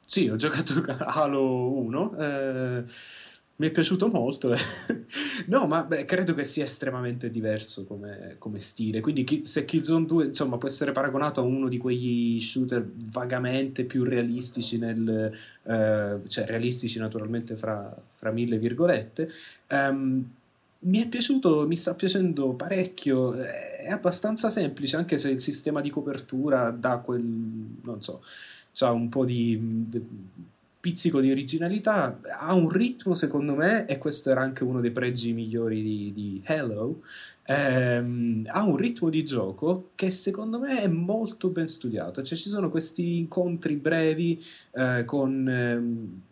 Sì, 0.06 0.28
ho 0.28 0.36
giocato 0.36 0.74
Halo 1.06 1.70
1, 1.70 2.16
eh, 2.18 2.84
mi 3.56 3.68
è 3.68 3.70
piaciuto 3.70 4.08
molto. 4.08 4.52
eh. 4.52 4.58
No, 5.46 5.66
ma 5.66 5.82
beh, 5.84 6.04
credo 6.06 6.34
che 6.34 6.44
sia 6.44 6.64
estremamente 6.64 7.30
diverso 7.30 7.84
come, 7.84 8.36
come 8.38 8.60
stile. 8.60 9.00
Quindi 9.00 9.24
chi- 9.24 9.44
se 9.44 9.64
Killzone 9.64 10.06
2 10.06 10.24
insomma, 10.26 10.58
può 10.58 10.68
essere 10.68 10.92
paragonato 10.92 11.40
a 11.40 11.44
uno 11.44 11.68
di 11.68 11.78
quegli 11.78 12.40
shooter 12.40 12.84
vagamente 13.10 13.84
più 13.84 14.02
realistici, 14.04 14.78
nel, 14.78 15.32
eh, 15.62 16.18
cioè 16.26 16.46
realistici 16.46 16.98
naturalmente 16.98 17.56
fra, 17.56 17.94
fra 18.14 18.30
mille 18.30 18.58
virgolette, 18.58 19.30
ehm, 19.68 20.30
mi 20.86 20.98
è 21.02 21.08
piaciuto, 21.08 21.66
mi 21.66 21.76
sta 21.76 21.94
piacendo 21.94 22.52
parecchio. 22.54 23.32
È 23.34 23.88
abbastanza 23.90 24.50
semplice, 24.50 24.96
anche 24.96 25.16
se 25.18 25.30
il 25.30 25.40
sistema 25.40 25.80
di 25.80 25.90
copertura 25.90 26.70
dà 26.70 26.98
quel, 26.98 27.22
non 27.22 28.00
so, 28.02 28.22
c'ha 28.72 28.90
un 28.90 29.08
po' 29.08 29.24
di 29.24 29.58
di 29.88 30.00
pizzico 30.84 31.20
di 31.20 31.30
originalità, 31.30 32.20
ha 32.38 32.52
un 32.52 32.68
ritmo 32.68 33.14
secondo 33.14 33.54
me, 33.54 33.86
e 33.86 33.96
questo 33.96 34.28
era 34.28 34.42
anche 34.42 34.64
uno 34.64 34.82
dei 34.82 34.90
pregi 34.90 35.32
migliori 35.32 35.80
di, 35.80 36.12
di 36.12 36.42
Halo, 36.44 37.00
ehm, 37.44 38.44
ha 38.48 38.62
un 38.64 38.76
ritmo 38.76 39.08
di 39.08 39.24
gioco 39.24 39.92
che 39.94 40.10
secondo 40.10 40.58
me 40.58 40.82
è 40.82 40.86
molto 40.86 41.48
ben 41.48 41.68
studiato, 41.68 42.20
cioè 42.22 42.36
ci 42.36 42.50
sono 42.50 42.68
questi 42.68 43.16
incontri 43.16 43.76
brevi 43.76 44.38
eh, 44.72 45.04
con 45.06 45.48
ehm, 45.48 46.22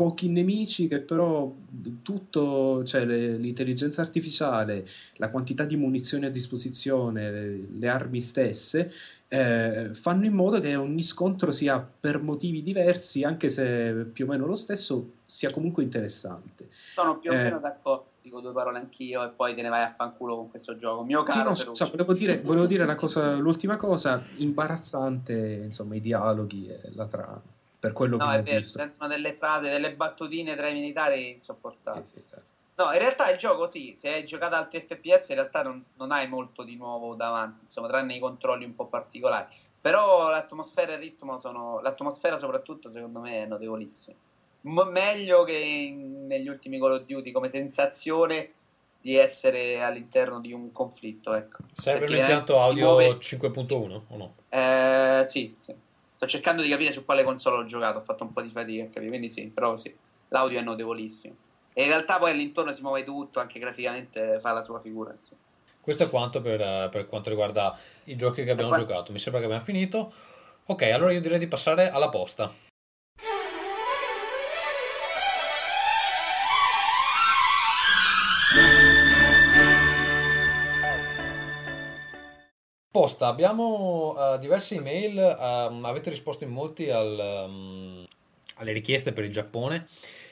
pochi 0.00 0.30
nemici 0.30 0.88
che 0.88 1.00
però 1.00 1.54
tutto, 2.02 2.82
cioè 2.84 3.04
le- 3.04 3.36
l'intelligenza 3.36 4.00
artificiale, 4.00 4.86
la 5.16 5.28
quantità 5.28 5.66
di 5.66 5.76
munizioni 5.76 6.24
a 6.24 6.30
disposizione, 6.30 7.30
le, 7.30 7.66
le 7.70 7.88
armi 7.88 8.22
stesse, 8.22 8.90
eh, 9.28 9.90
fanno 9.92 10.24
in 10.24 10.32
modo 10.32 10.58
che 10.58 10.74
ogni 10.74 11.02
scontro 11.02 11.52
sia 11.52 11.78
per 11.78 12.22
motivi 12.22 12.62
diversi, 12.62 13.24
anche 13.24 13.50
se 13.50 14.06
più 14.10 14.24
o 14.24 14.28
meno 14.28 14.46
lo 14.46 14.54
stesso, 14.54 15.16
sia 15.26 15.50
comunque 15.50 15.82
interessante. 15.82 16.68
Sono 16.94 17.18
più 17.18 17.32
o 17.32 17.34
Eh. 17.34 17.42
meno 17.42 17.60
d'accordo, 17.60 18.06
dico 18.22 18.40
due 18.40 18.52
parole 18.52 18.78
anch'io 18.78 19.22
e 19.22 19.28
poi 19.28 19.54
te 19.54 19.60
ne 19.60 19.68
vai 19.68 19.82
a 19.82 19.92
fanculo 19.94 20.34
con 20.34 20.48
questo 20.48 20.78
gioco. 20.78 21.04
Mio 21.04 21.20
Sì, 21.20 21.26
caro 21.26 21.50
no, 21.50 21.54
Ferruccio. 21.54 21.84
scusa, 21.84 21.90
volevo 21.90 22.14
dire, 22.14 22.38
volevo 22.38 22.64
dire 22.66 22.94
cosa- 22.94 23.36
l'ultima 23.36 23.76
cosa, 23.76 24.18
imbarazzante, 24.36 25.60
insomma, 25.64 25.94
i 25.94 26.00
dialoghi 26.00 26.68
e 26.68 26.80
la 26.94 27.06
trama, 27.06 27.42
per 27.80 27.92
quello 27.92 28.16
No, 28.18 28.28
che 28.28 28.34
è 28.34 28.38
ho 28.38 28.42
vero, 28.42 28.56
visto. 28.58 28.78
sentono 28.78 29.08
delle 29.08 29.32
frasi, 29.34 29.68
delle 29.68 29.92
battutine 29.94 30.54
tra 30.54 30.68
i 30.68 30.74
militari 30.74 31.30
insopportabili. 31.30 32.04
Sì, 32.04 32.12
sì, 32.18 32.22
sì. 32.28 32.36
No, 32.76 32.92
in 32.92 32.98
realtà 32.98 33.30
il 33.30 33.36
gioco 33.38 33.66
sì, 33.68 33.92
se 33.94 34.12
hai 34.12 34.24
giocato 34.24 34.54
altri 34.54 34.80
FPS 34.80 35.30
in 35.30 35.34
realtà 35.36 35.62
non, 35.62 35.84
non 35.96 36.12
hai 36.12 36.28
molto 36.28 36.62
di 36.62 36.76
nuovo 36.76 37.14
davanti, 37.14 37.62
insomma, 37.62 37.88
tranne 37.88 38.14
i 38.14 38.18
controlli 38.18 38.64
un 38.64 38.74
po' 38.74 38.86
particolari. 38.86 39.46
Però 39.80 40.30
l'atmosfera 40.30 40.92
e 40.92 40.94
il 40.96 41.00
ritmo 41.00 41.38
sono... 41.38 41.80
L'atmosfera 41.80 42.36
soprattutto 42.38 42.88
secondo 42.90 43.20
me 43.20 43.42
è 43.42 43.46
notevolissima. 43.46 44.16
M- 44.62 44.88
meglio 44.90 45.44
che 45.44 45.56
in- 45.56 46.26
negli 46.26 46.48
ultimi 46.48 46.78
Call 46.78 46.92
of 46.92 47.04
Duty 47.04 47.30
come 47.32 47.48
sensazione 47.48 48.52
di 49.00 49.16
essere 49.16 49.82
all'interno 49.82 50.40
di 50.40 50.52
un 50.52 50.70
conflitto. 50.72 51.32
Ecco. 51.34 51.58
Serve 51.72 52.00
Perché 52.00 52.14
un 52.14 52.20
impianto 52.20 52.60
audio 52.60 52.84
muove- 52.88 53.18
5.1 53.20 54.02
o 54.08 54.16
no? 54.16 54.34
Eh, 54.50 55.24
sì, 55.26 55.54
sì. 55.58 55.74
Sto 56.20 56.28
cercando 56.28 56.60
di 56.60 56.68
capire 56.68 56.92
su 56.92 57.06
quale 57.06 57.24
console 57.24 57.62
ho 57.62 57.64
giocato, 57.64 57.96
ho 57.96 58.02
fatto 58.02 58.24
un 58.24 58.34
po' 58.34 58.42
di 58.42 58.50
fatica 58.50 58.82
a 58.82 58.88
capire, 58.88 59.08
quindi 59.08 59.30
sì, 59.30 59.46
però 59.46 59.78
sì, 59.78 59.90
l'audio 60.28 60.58
è 60.58 60.62
notevolissimo. 60.62 61.34
E 61.72 61.84
in 61.84 61.88
realtà 61.88 62.18
poi 62.18 62.32
all'intorno 62.32 62.74
si 62.74 62.82
muove 62.82 63.04
tutto, 63.04 63.40
anche 63.40 63.58
graficamente 63.58 64.38
fa 64.38 64.52
la 64.52 64.60
sua 64.60 64.82
figura. 64.82 65.12
insomma. 65.12 65.40
Questo 65.80 66.02
è 66.02 66.10
quanto 66.10 66.42
per, 66.42 66.90
per 66.90 67.06
quanto 67.06 67.30
riguarda 67.30 67.74
i 68.04 68.16
giochi 68.16 68.44
che 68.44 68.50
abbiamo 68.50 68.68
qua- 68.68 68.80
giocato. 68.80 69.12
Mi 69.12 69.18
sembra 69.18 69.40
che 69.40 69.46
abbiamo 69.46 69.64
finito. 69.64 70.12
Ok, 70.66 70.82
allora 70.82 71.10
io 71.10 71.22
direi 71.22 71.38
di 71.38 71.48
passare 71.48 71.88
alla 71.88 72.10
posta. 72.10 72.52
Posta, 82.92 83.28
abbiamo 83.28 84.16
eh, 84.18 84.38
diverse 84.40 84.74
email, 84.74 85.16
ehm, 85.16 85.84
avete 85.84 86.10
risposto 86.10 86.42
in 86.42 86.50
molti 86.50 86.90
al, 86.90 87.16
ehm, 87.20 88.04
alle 88.56 88.72
richieste 88.72 89.12
per 89.12 89.22
il 89.22 89.30
Giappone. 89.30 89.86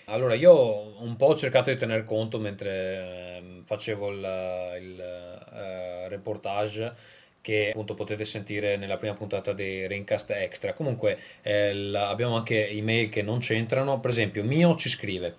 Allora, 0.06 0.34
io 0.34 1.00
un 1.00 1.14
po' 1.14 1.26
ho 1.26 1.36
cercato 1.36 1.70
di 1.70 1.76
tener 1.76 2.02
conto 2.02 2.40
mentre 2.40 3.36
ehm, 3.36 3.62
facevo 3.62 4.08
il, 4.08 4.76
il, 4.80 5.00
eh, 5.54 6.08
reportage 6.08 6.94
che 7.40 7.68
appunto 7.68 7.94
potete 7.94 8.24
sentire 8.24 8.76
nella 8.76 8.96
prima 8.96 9.14
puntata 9.14 9.52
dei 9.52 9.86
Raincast 9.86 10.32
Extra. 10.32 10.72
Comunque 10.72 11.16
eh, 11.42 11.92
abbiamo 11.94 12.34
anche 12.34 12.68
email 12.70 13.08
che 13.08 13.22
non 13.22 13.38
c'entrano, 13.38 14.00
per 14.00 14.10
esempio 14.10 14.42
Mio 14.42 14.74
ci 14.74 14.88
scrive 14.88 15.36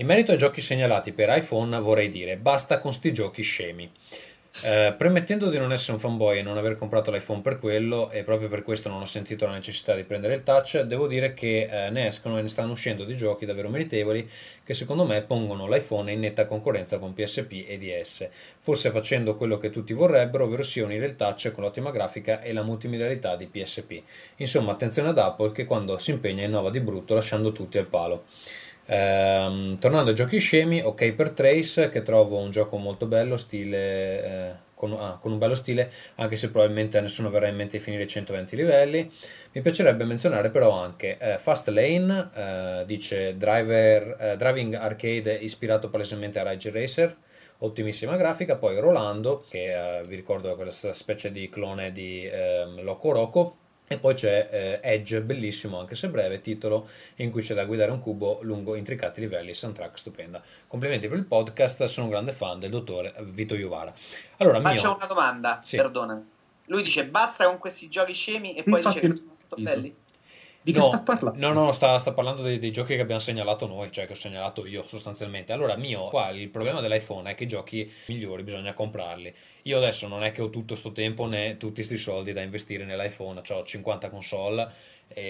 in 0.00 0.06
merito 0.06 0.30
ai 0.30 0.38
giochi 0.38 0.60
segnalati 0.60 1.12
per 1.12 1.28
iPhone 1.36 1.76
vorrei 1.80 2.08
dire 2.08 2.36
basta 2.36 2.78
con 2.78 2.92
sti 2.92 3.12
giochi 3.12 3.42
scemi. 3.42 3.90
Eh, 4.62 4.92
premettendo 4.98 5.50
di 5.50 5.56
non 5.56 5.70
essere 5.70 5.92
un 5.92 6.00
fanboy 6.00 6.38
e 6.38 6.42
non 6.42 6.56
aver 6.56 6.74
comprato 6.74 7.12
l'iPhone 7.12 7.42
per 7.42 7.58
quello, 7.60 8.10
e 8.10 8.24
proprio 8.24 8.48
per 8.48 8.62
questo 8.62 8.88
non 8.88 9.00
ho 9.00 9.06
sentito 9.06 9.46
la 9.46 9.52
necessità 9.52 9.94
di 9.94 10.02
prendere 10.02 10.34
il 10.34 10.42
touch, 10.42 10.80
devo 10.80 11.06
dire 11.06 11.32
che 11.32 11.68
eh, 11.70 11.90
ne 11.90 12.08
escono 12.08 12.38
e 12.38 12.42
ne 12.42 12.48
stanno 12.48 12.72
uscendo 12.72 13.04
di 13.04 13.16
giochi 13.16 13.46
davvero 13.46 13.68
meritevoli 13.68 14.28
che 14.64 14.74
secondo 14.74 15.04
me 15.04 15.22
pongono 15.22 15.68
l'iPhone 15.68 16.10
in 16.10 16.20
netta 16.20 16.46
concorrenza 16.46 16.98
con 16.98 17.14
PSP 17.14 17.64
e 17.68 17.78
DS, 17.78 18.28
forse 18.58 18.90
facendo 18.90 19.36
quello 19.36 19.58
che 19.58 19.70
tutti 19.70 19.92
vorrebbero, 19.92 20.44
ovvero 20.44 20.62
sia 20.62 20.84
unire 20.84 21.06
il 21.06 21.16
touch 21.16 21.52
con 21.52 21.62
l'ottima 21.62 21.92
grafica 21.92 22.42
e 22.42 22.52
la 22.52 22.62
multimedialità 22.62 23.36
di 23.36 23.46
PSP. 23.46 24.02
Insomma, 24.36 24.72
attenzione 24.72 25.10
ad 25.10 25.18
Apple 25.18 25.52
che 25.52 25.64
quando 25.64 25.98
si 25.98 26.10
impegna 26.10 26.44
innova 26.44 26.70
di 26.70 26.80
brutto 26.80 27.14
lasciando 27.14 27.52
tutti 27.52 27.78
al 27.78 27.86
palo. 27.86 28.24
Ehm, 28.90 29.78
tornando 29.78 30.10
ai 30.10 30.16
giochi 30.16 30.38
scemi, 30.38 30.80
ok 30.80 31.12
per 31.12 31.32
Trace, 31.32 31.90
che 31.90 32.02
trovo 32.02 32.38
un 32.38 32.50
gioco 32.50 32.78
molto 32.78 33.04
bello, 33.04 33.36
stile, 33.36 34.24
eh, 34.24 34.52
con, 34.74 34.92
ah, 34.92 35.18
con 35.20 35.32
un 35.32 35.38
bello 35.38 35.54
stile, 35.54 35.90
anche 36.14 36.36
se 36.36 36.50
probabilmente 36.50 36.96
a 36.96 37.02
nessuno 37.02 37.28
verrà 37.28 37.48
in 37.48 37.56
mente 37.56 37.76
di 37.76 37.82
finire 37.82 38.04
i 38.04 38.08
120 38.08 38.56
livelli. 38.56 39.10
Mi 39.52 39.60
piacerebbe 39.60 40.04
menzionare 40.04 40.48
però 40.48 40.72
anche 40.72 41.18
eh, 41.18 41.38
Fast 41.38 41.68
Lane, 41.68 42.30
eh, 42.34 42.84
dice 42.86 43.36
driver, 43.36 44.16
eh, 44.18 44.36
Driving 44.38 44.74
Arcade 44.74 45.34
ispirato 45.34 45.90
palesemente 45.90 46.38
a 46.38 46.48
Ridge 46.48 46.70
Racer, 46.70 47.14
ottimissima 47.58 48.16
grafica, 48.16 48.56
poi 48.56 48.80
Rolando, 48.80 49.44
che 49.50 49.98
eh, 49.98 50.04
vi 50.06 50.14
ricordo 50.16 50.50
è 50.50 50.56
questa 50.56 50.94
specie 50.94 51.30
di 51.30 51.50
clone 51.50 51.92
di 51.92 52.26
ehm, 52.26 52.82
Loco 52.82 53.12
Roco, 53.12 53.56
e 53.88 53.98
poi 53.98 54.14
c'è 54.14 54.48
eh, 54.50 54.80
Edge, 54.82 55.20
bellissimo 55.22 55.80
anche 55.80 55.94
se 55.94 56.08
breve, 56.08 56.40
titolo 56.40 56.88
in 57.16 57.30
cui 57.30 57.42
c'è 57.42 57.54
da 57.54 57.64
guidare 57.64 57.90
un 57.90 58.00
cubo 58.00 58.38
lungo 58.42 58.74
intricati 58.74 59.20
livelli, 59.20 59.54
soundtrack 59.54 59.98
stupenda. 59.98 60.40
Complimenti 60.66 61.08
per 61.08 61.16
il 61.18 61.24
podcast, 61.24 61.84
sono 61.84 62.06
un 62.06 62.12
grande 62.12 62.32
fan 62.32 62.60
del 62.60 62.70
dottore 62.70 63.14
Vito 63.20 63.54
Iovara. 63.54 63.92
Allora, 64.36 64.60
Faccio 64.60 64.88
mio, 64.88 64.96
una 64.96 65.06
domanda, 65.06 65.60
Sì. 65.62 65.76
perdona. 65.76 66.22
Lui 66.66 66.82
dice 66.82 67.06
basta 67.06 67.46
con 67.46 67.58
questi 67.58 67.88
giochi 67.88 68.12
scemi 68.12 68.54
e 68.54 68.62
Sì, 68.62 68.68
poi 68.70 68.80
infatti 68.80 69.00
dice 69.00 69.08
che 69.08 69.14
sono 69.20 69.36
molto 69.38 69.56
belli. 69.56 69.94
Di 70.60 70.72
che 70.72 70.78
No, 70.78 70.84
sta 70.84 70.98
parlando? 70.98 71.38
No, 71.38 71.52
no, 71.52 71.72
sta, 71.72 71.98
sta 71.98 72.12
parlando 72.12 72.42
dei, 72.42 72.58
dei 72.58 72.70
giochi 72.72 72.94
che 72.94 73.00
abbiamo 73.00 73.20
segnalato 73.20 73.66
noi, 73.66 73.90
cioè 73.90 74.06
che 74.06 74.12
ho 74.12 74.16
segnalato 74.16 74.66
io 74.66 74.86
sostanzialmente. 74.86 75.52
Allora, 75.52 75.76
mio, 75.76 76.08
qua 76.08 76.30
il 76.30 76.48
problema 76.48 76.80
dell'iPhone 76.80 77.30
è 77.30 77.34
che 77.34 77.44
i 77.44 77.48
giochi 77.48 77.90
migliori 78.06 78.42
bisogna 78.42 78.74
comprarli. 78.74 79.32
Io 79.62 79.76
adesso 79.76 80.08
non 80.08 80.24
è 80.24 80.32
che 80.32 80.42
ho 80.42 80.50
tutto 80.50 80.74
sto 80.74 80.92
tempo 80.92 81.26
né 81.26 81.56
tutti 81.56 81.74
questi 81.74 81.96
soldi 81.96 82.32
da 82.32 82.42
investire 82.42 82.84
nell'iPhone, 82.84 83.40
ho 83.46 83.64
50 83.64 84.10
console 84.10 84.70
e, 85.08 85.22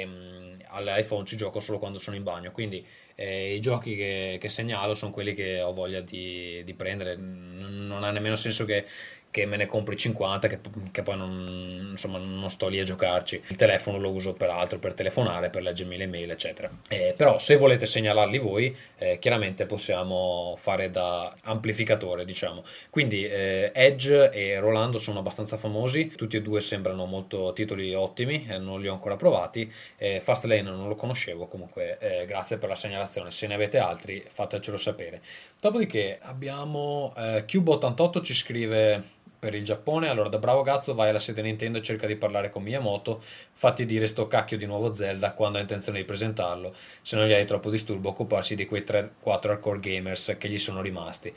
e 0.00 0.06
mm, 0.06 0.60
all'iPhone 0.68 1.26
ci 1.26 1.36
gioco 1.36 1.60
solo 1.60 1.78
quando 1.78 1.98
sono 1.98 2.16
in 2.16 2.22
bagno, 2.22 2.52
quindi 2.52 2.84
eh, 3.14 3.54
i 3.54 3.60
giochi 3.60 3.96
che, 3.96 4.38
che 4.40 4.48
segnalo 4.48 4.94
sono 4.94 5.12
quelli 5.12 5.34
che 5.34 5.60
ho 5.60 5.72
voglia 5.72 6.00
di, 6.00 6.62
di 6.64 6.74
prendere. 6.74 7.16
Non 7.16 8.04
ha 8.04 8.10
nemmeno 8.10 8.34
senso 8.34 8.64
che, 8.64 8.86
che 9.32 9.46
me 9.46 9.56
ne 9.56 9.64
compri 9.64 9.96
50, 9.96 10.46
che, 10.46 10.58
che 10.90 11.02
poi 11.02 11.16
non, 11.16 11.88
insomma, 11.92 12.18
non 12.18 12.50
sto 12.50 12.68
lì 12.68 12.78
a 12.78 12.84
giocarci. 12.84 13.42
Il 13.48 13.56
telefono 13.56 13.98
lo 13.98 14.10
uso 14.10 14.34
per 14.34 14.50
altro, 14.50 14.78
per 14.78 14.92
telefonare, 14.92 15.48
per 15.48 15.62
leggermi 15.62 15.96
le 15.96 16.06
mail, 16.06 16.30
eccetera. 16.30 16.70
Eh, 16.86 17.14
però 17.16 17.38
se 17.38 17.56
volete 17.56 17.86
segnalarli 17.86 18.36
voi, 18.36 18.76
eh, 18.98 19.18
chiaramente 19.18 19.64
possiamo 19.64 20.54
fare 20.58 20.90
da 20.90 21.32
amplificatore, 21.44 22.26
diciamo. 22.26 22.62
Quindi 22.90 23.24
eh, 23.24 23.72
Edge 23.74 24.30
e 24.30 24.60
Rolando 24.60 24.98
sono 24.98 25.20
abbastanza 25.20 25.56
famosi, 25.56 26.08
tutti 26.08 26.36
e 26.36 26.42
due 26.42 26.60
sembrano 26.60 27.06
molto 27.06 27.54
titoli 27.54 27.94
ottimi, 27.94 28.46
eh, 28.46 28.58
non 28.58 28.82
li 28.82 28.88
ho 28.88 28.92
ancora 28.92 29.16
provati. 29.16 29.72
Eh, 29.96 30.20
Fastlane 30.20 30.60
non 30.60 30.88
lo 30.88 30.94
conoscevo, 30.94 31.46
comunque 31.46 31.96
eh, 32.00 32.26
grazie 32.26 32.58
per 32.58 32.68
la 32.68 32.76
segnalazione. 32.76 33.30
Se 33.30 33.46
ne 33.46 33.54
avete 33.54 33.78
altri, 33.78 34.22
fatecelo 34.28 34.76
sapere. 34.76 35.22
Dopodiché 35.58 36.18
abbiamo 36.20 37.14
eh, 37.16 37.46
Cube88 37.46 38.22
ci 38.22 38.34
scrive 38.34 39.20
per 39.42 39.56
il 39.56 39.64
Giappone. 39.64 40.08
Allora, 40.08 40.28
da 40.28 40.38
bravo 40.38 40.62
cazzo, 40.62 40.94
vai 40.94 41.08
alla 41.08 41.18
sede 41.18 41.42
Nintendo 41.42 41.78
e 41.78 41.82
cerca 41.82 42.06
di 42.06 42.14
parlare 42.14 42.48
con 42.48 42.62
Miyamoto. 42.62 43.20
Fatti 43.52 43.84
dire 43.84 44.06
sto 44.06 44.28
cacchio 44.28 44.56
di 44.56 44.66
nuovo 44.66 44.92
Zelda 44.92 45.32
quando 45.32 45.58
ha 45.58 45.60
intenzione 45.60 45.98
di 45.98 46.04
presentarlo. 46.04 46.72
Se 47.02 47.16
non 47.16 47.26
gli 47.26 47.32
hai 47.32 47.44
troppo 47.44 47.68
disturbo, 47.68 48.10
occuparsi 48.10 48.54
di 48.54 48.66
quei 48.66 48.84
3-4 48.86 49.10
hardcore 49.24 49.80
gamers 49.80 50.36
che 50.38 50.48
gli 50.48 50.58
sono 50.58 50.80
rimasti. 50.80 51.34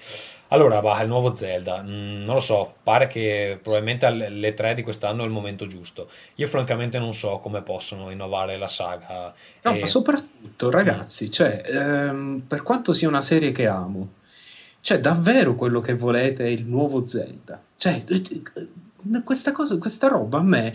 Allora, 0.49 0.81
va, 0.81 1.01
il 1.01 1.07
nuovo 1.07 1.33
Zelda. 1.33 1.81
Mm, 1.81 2.23
non 2.25 2.35
lo 2.35 2.39
so, 2.39 2.75
pare 2.83 3.07
che 3.07 3.57
probabilmente 3.59 4.05
alle 4.05 4.53
3 4.53 4.75
di 4.75 4.83
quest'anno 4.83 5.23
è 5.23 5.25
il 5.25 5.31
momento 5.31 5.65
giusto. 5.65 6.07
Io, 6.35 6.45
francamente, 6.45 6.99
non 6.99 7.15
so 7.15 7.39
come 7.39 7.63
possono 7.63 8.11
innovare 8.11 8.55
la 8.57 8.67
saga. 8.67 9.33
No, 9.63 9.73
E- 9.73 9.79
ma 9.79 9.85
soprattutto, 9.87 10.69
ragazzi, 10.69 11.31
cioè, 11.31 11.63
ehm, 11.65 12.43
per 12.47 12.61
quanto 12.61 12.93
sia 12.93 13.07
una 13.07 13.21
serie 13.21 13.51
che 13.51 13.65
amo, 13.65 14.09
cioè, 14.85 14.99
davvero 14.99 15.55
quello 15.55 15.79
che 15.79 15.95
volete 15.95 16.45
è 16.45 16.49
il 16.49 16.63
nuovo 16.63 17.07
Zelda. 17.07 17.59
Cioè, 17.75 18.03
eh, 18.05 18.21
eh, 18.53 19.23
questa 19.23 19.51
cosa, 19.51 19.79
questa 19.79 20.07
roba 20.09 20.37
a 20.37 20.43
me. 20.43 20.73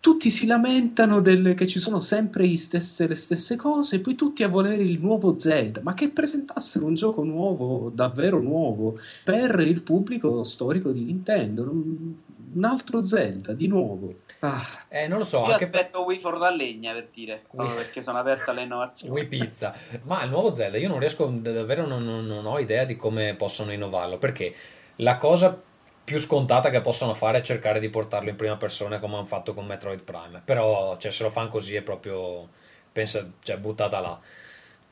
Tutti 0.00 0.30
si 0.30 0.46
lamentano 0.46 1.20
del- 1.20 1.54
che 1.54 1.68
ci 1.68 1.78
sono 1.78 2.00
sempre 2.00 2.52
stesse- 2.56 3.06
le 3.06 3.14
stesse 3.14 3.54
cose, 3.54 4.00
poi 4.00 4.16
tutti 4.16 4.42
a 4.42 4.48
volere 4.48 4.82
il 4.82 4.98
nuovo 5.00 5.38
Zelda, 5.38 5.80
ma 5.84 5.94
che 5.94 6.08
presentassero 6.10 6.86
un 6.86 6.94
gioco 6.94 7.22
nuovo, 7.22 7.92
davvero 7.94 8.40
nuovo, 8.40 8.98
per 9.22 9.60
il 9.60 9.80
pubblico 9.80 10.42
storico 10.42 10.90
di 10.90 11.04
Nintendo. 11.04 11.62
Un 11.70 12.14
un 12.56 12.64
altro 12.64 13.04
Zelda, 13.04 13.52
di 13.52 13.68
nuovo. 13.68 14.14
Ah, 14.40 14.62
eh, 14.88 15.06
non 15.06 15.18
lo 15.18 15.24
so, 15.24 15.38
Io 15.40 15.52
anche 15.52 15.68
per... 15.68 15.80
aspetto 15.80 16.04
Wii 16.04 16.18
for 16.18 16.38
da 16.38 16.50
legna 16.50 16.92
per 16.92 17.08
dire, 17.12 17.40
Wii- 17.50 17.74
perché 17.74 18.02
sono 18.02 18.18
aperto 18.18 18.50
alle 18.50 18.62
innovazioni. 18.62 19.12
Wii 19.12 19.26
Pizza. 19.26 19.74
Ma 20.04 20.22
il 20.24 20.30
nuovo 20.30 20.54
Zelda, 20.54 20.78
io 20.78 20.88
non 20.88 20.98
riesco, 20.98 21.26
davvero 21.26 21.86
non, 21.86 22.02
non- 22.04 22.26
non 22.26 22.46
ho 22.46 22.58
idea 22.58 22.84
di 22.84 22.96
come 22.96 23.34
possono 23.34 23.72
innovarlo, 23.72 24.18
perché 24.18 24.54
la 24.96 25.16
cosa 25.16 25.58
più 26.02 26.18
scontata 26.18 26.70
che 26.70 26.80
possono 26.80 27.14
fare 27.14 27.38
è 27.38 27.42
cercare 27.42 27.80
di 27.80 27.90
portarlo 27.90 28.28
in 28.28 28.36
prima 28.36 28.56
persona 28.56 29.00
come 29.00 29.16
hanno 29.16 29.24
fatto 29.26 29.54
con 29.54 29.66
Metroid 29.66 30.02
Prime. 30.02 30.40
Però, 30.44 30.96
cioè, 30.98 31.10
se 31.10 31.24
lo 31.24 31.30
fanno 31.30 31.48
così 31.48 31.74
è 31.74 31.82
proprio, 31.82 32.48
pensa, 32.92 33.28
cioè, 33.42 33.58
buttata 33.58 34.00
là. 34.00 34.20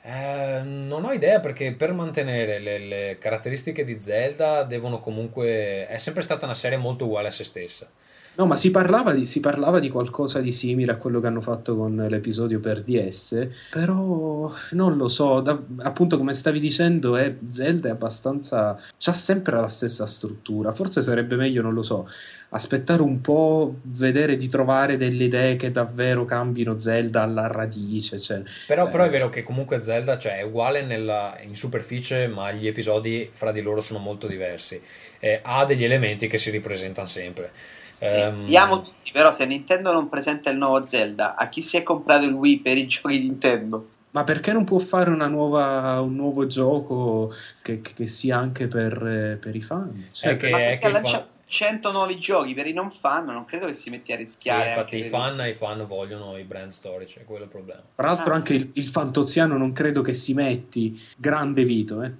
Eh, 0.06 0.60
non 0.62 1.06
ho 1.06 1.12
idea 1.12 1.40
perché 1.40 1.72
per 1.72 1.94
mantenere 1.94 2.58
le, 2.58 2.78
le 2.78 3.16
caratteristiche 3.18 3.84
di 3.84 3.98
Zelda 3.98 4.62
devono 4.62 5.00
comunque... 5.00 5.76
È 5.76 5.96
sempre 5.96 6.20
stata 6.20 6.44
una 6.44 6.52
serie 6.52 6.76
molto 6.76 7.06
uguale 7.06 7.28
a 7.28 7.30
se 7.30 7.44
stessa. 7.44 7.88
No, 8.36 8.46
ma 8.46 8.56
si 8.56 8.70
parlava, 8.70 9.12
di, 9.12 9.26
si 9.26 9.38
parlava 9.40 9.78
di 9.78 9.88
qualcosa 9.88 10.40
di 10.40 10.50
simile 10.50 10.92
a 10.92 10.96
quello 10.96 11.20
che 11.20 11.28
hanno 11.28 11.40
fatto 11.40 11.76
con 11.76 12.04
l'episodio 12.10 12.58
per 12.58 12.82
DS, 12.82 13.46
però 13.70 14.52
non 14.72 14.96
lo 14.96 15.06
so, 15.06 15.40
da- 15.40 15.62
appunto 15.78 16.18
come 16.18 16.34
stavi 16.34 16.58
dicendo, 16.58 17.16
è, 17.16 17.32
Zelda 17.48 17.88
è 17.88 17.92
abbastanza... 17.92 18.76
c'ha 18.98 19.12
sempre 19.12 19.60
la 19.60 19.68
stessa 19.68 20.04
struttura, 20.06 20.72
forse 20.72 21.00
sarebbe 21.00 21.36
meglio, 21.36 21.62
non 21.62 21.74
lo 21.74 21.82
so, 21.82 22.08
aspettare 22.54 23.02
un 23.02 23.20
po', 23.20 23.74
vedere 23.82 24.36
di 24.36 24.48
trovare 24.48 24.96
delle 24.96 25.24
idee 25.24 25.56
che 25.56 25.72
davvero 25.72 26.24
cambino 26.24 26.78
Zelda 26.78 27.22
alla 27.22 27.48
radice, 27.48 28.20
cioè... 28.20 28.42
Però, 28.68 28.86
Eh. 28.86 28.90
però 28.90 29.04
è 29.04 29.10
vero 29.10 29.28
che 29.28 29.42
comunque 29.42 29.80
Zelda 29.80 30.16
cioè, 30.18 30.38
è 30.38 30.42
uguale 30.42 30.82
nella- 30.82 31.36
in 31.42 31.56
superficie, 31.56 32.28
ma 32.28 32.52
gli 32.52 32.66
episodi 32.68 33.28
fra 33.32 33.50
di 33.50 33.60
loro 33.60 33.80
sono 33.80 33.98
molto 33.98 34.28
diversi. 34.28 34.80
Eh, 35.18 35.40
ha 35.42 35.64
degli 35.64 35.82
elementi 35.82 36.28
che 36.28 36.38
si 36.38 36.50
ripresentano 36.50 37.08
sempre. 37.08 37.50
Ehm, 37.98 38.46
Li 38.46 38.56
amo 38.56 38.80
tutti, 38.80 39.10
però 39.12 39.32
se 39.32 39.46
Nintendo 39.46 39.92
non 39.92 40.08
presenta 40.08 40.50
il 40.50 40.58
nuovo 40.58 40.84
Zelda, 40.84 41.34
a 41.34 41.48
chi 41.48 41.60
si 41.60 41.76
è 41.76 41.82
comprato 41.82 42.24
il 42.24 42.32
Wii 42.32 42.60
per 42.60 42.76
i 42.76 42.86
giochi 42.88 43.18
Nintendo? 43.18 43.88
Ma 44.12 44.22
perché 44.22 44.52
non 44.52 44.62
può 44.62 44.78
fare 44.78 45.10
una 45.10 45.26
nuova, 45.26 46.00
un 46.00 46.14
nuovo 46.14 46.46
gioco 46.46 47.34
che, 47.62 47.80
che 47.80 48.06
sia 48.06 48.38
anche 48.38 48.68
per, 48.68 48.92
eh, 49.04 49.38
per 49.40 49.56
i 49.56 49.60
fan? 49.60 50.06
Cioè, 50.12 50.30
È 50.32 50.36
che- 50.36 50.50
Ma 50.50 50.58
è 50.58 50.60
perché 50.68 50.86
che 50.86 50.92
lancia 50.92 51.18
fa- 51.18 51.26
100 51.46 51.92
nuovi 51.92 52.18
giochi 52.18 52.54
per 52.54 52.66
i 52.66 52.72
non 52.72 52.90
fan, 52.90 53.26
non 53.26 53.44
credo 53.44 53.66
che 53.66 53.72
si 53.74 53.90
metti 53.90 54.12
a 54.12 54.16
Sì, 54.16 54.22
rischiare. 54.22 54.68
infatti 54.70 54.94
anche 54.96 55.06
i 55.06 55.08
fan, 55.08 55.46
i 55.46 55.52
fan 55.52 55.84
vogliono 55.86 56.36
i 56.38 56.44
brand 56.44 56.70
storici, 56.70 57.18
è 57.20 57.24
quello 57.24 57.44
il 57.44 57.50
problema. 57.50 57.82
Tra 57.94 58.06
l'altro 58.08 58.32
Ah. 58.32 58.36
anche 58.36 58.54
il, 58.54 58.70
il 58.74 58.86
fantoziano 58.86 59.56
non 59.56 59.72
credo 59.72 60.02
che 60.02 60.14
si 60.14 60.34
metti 60.34 61.00
grande 61.16 61.64
Vito, 61.64 62.02
eh. 62.02 62.10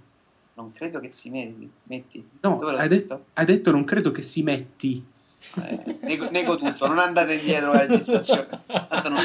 Non 0.57 0.73
credo 0.73 1.01
che 1.01 1.09
si 1.09 1.31
metti. 1.31 1.69
metti. 1.85 2.29
No, 2.43 2.61
hai 2.61 2.87
detto? 2.89 3.15
detto, 3.15 3.25
hai 3.35 3.45
detto 3.45 3.71
non 3.73 3.83
credo 3.85 4.11
che 4.13 4.23
si 4.23 4.43
metti. 4.43 5.05
Eh, 5.63 5.97
nego, 6.03 6.31
nego 6.31 6.57
tutto, 6.57 6.87
non 6.87 6.99
andate 6.99 7.39
dietro 7.39 7.73
alla 7.73 7.85
registrazione. 7.87 8.47
Tanto 8.67 9.09
non. 9.09 9.19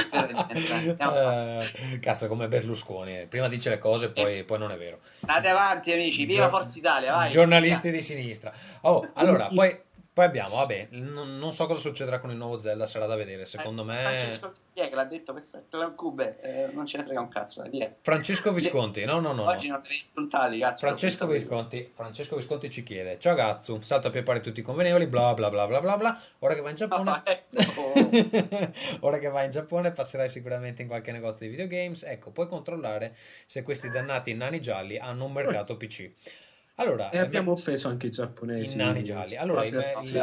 Eh, 0.97 1.99
cazzo, 2.01 2.27
come 2.27 2.47
Berlusconi, 2.47 3.25
prima 3.27 3.47
dice 3.47 3.69
le 3.69 3.77
cose, 3.77 4.09
poi, 4.09 4.43
poi 4.43 4.57
non 4.59 4.71
è 4.71 4.77
vero. 4.77 4.99
Andate 5.21 5.47
avanti, 5.49 5.91
amici. 5.93 6.25
Viva 6.25 6.45
Gio- 6.45 6.49
Forza 6.49 6.77
Italia, 6.79 7.13
vai. 7.13 7.29
Giornalisti 7.29 7.91
di 7.91 8.01
sinistra. 8.01 8.51
Oh, 8.81 9.09
allora, 9.13 9.47
poi. 9.53 9.73
Poi 10.19 10.27
abbiamo, 10.27 10.55
vabbè, 10.57 10.87
non, 10.91 11.37
non 11.37 11.53
so 11.53 11.65
cosa 11.65 11.79
succederà 11.79 12.19
con 12.19 12.29
il 12.29 12.35
nuovo 12.35 12.59
Zelda, 12.59 12.85
sarà 12.85 13.05
da 13.05 13.15
vedere. 13.15 13.45
Secondo 13.45 13.83
Eh, 13.83 13.85
me, 13.85 13.99
Francesco 13.99 14.51
che 14.73 14.89
l'ha 14.93 15.05
detto 15.05 15.31
questa 15.31 15.63
Cube, 15.95 16.41
eh, 16.41 16.73
non 16.73 16.85
ce 16.85 16.97
ne 16.97 17.05
frega 17.05 17.21
un 17.21 17.29
cazzo. 17.29 17.61
Dai, 17.61 17.69
dire. 17.69 17.95
Francesco 18.01 18.51
Visconti, 18.51 19.05
no, 19.05 19.21
no, 19.21 19.31
no. 19.31 19.45
Oggi 19.45 19.69
non 19.69 19.79
devi 19.79 19.97
insultati, 19.97 20.59
cazzo. 20.59 20.85
Francesco 20.85 21.25
Visconti, 21.25 21.89
Francesco 21.93 22.35
Visconti 22.35 22.69
ci 22.69 22.83
chiede: 22.83 23.17
Ciao 23.17 23.33
Gazzu, 23.33 23.79
salta 23.79 24.09
a 24.09 24.11
più 24.11 24.21
pari 24.23 24.41
tutti 24.41 24.59
i 24.59 24.63
convenevoli, 24.63 25.07
bla 25.07 25.33
bla 25.33 25.49
bla 25.49 25.65
bla 25.65 25.79
bla 25.79 25.95
bla. 25.97 26.21
Ora 26.39 26.53
che 26.53 26.59
vai 26.59 26.71
in 26.71 26.75
Giappone, 26.75 27.09
Ah, 27.11 27.23
ecco. 27.23 28.71
ora 29.07 29.19
che 29.19 29.29
vai 29.29 29.45
in 29.45 29.51
Giappone, 29.51 29.91
passerai 29.91 30.27
sicuramente 30.27 30.81
in 30.81 30.89
qualche 30.89 31.13
negozio 31.13 31.45
di 31.45 31.55
videogames. 31.55 32.03
Ecco, 32.03 32.31
puoi 32.31 32.49
controllare 32.49 33.15
se 33.45 33.63
questi 33.63 33.89
dannati 33.89 34.33
nani 34.33 34.59
gialli 34.59 34.97
hanno 34.97 35.23
un 35.23 35.31
mercato 35.31 35.77
PC. 35.79 36.11
Allora, 36.79 37.09
E 37.09 37.17
abbiamo 37.19 37.51
mer- 37.51 37.59
offeso 37.59 37.87
anche 37.89 38.07
i 38.07 38.09
giapponesi. 38.09 38.73
I 38.73 38.77
nani 38.77 39.03
gialli. 39.03 39.35
Allora, 39.35 39.65
il- 39.65 39.73
il- 39.73 40.05
sì. 40.05 40.17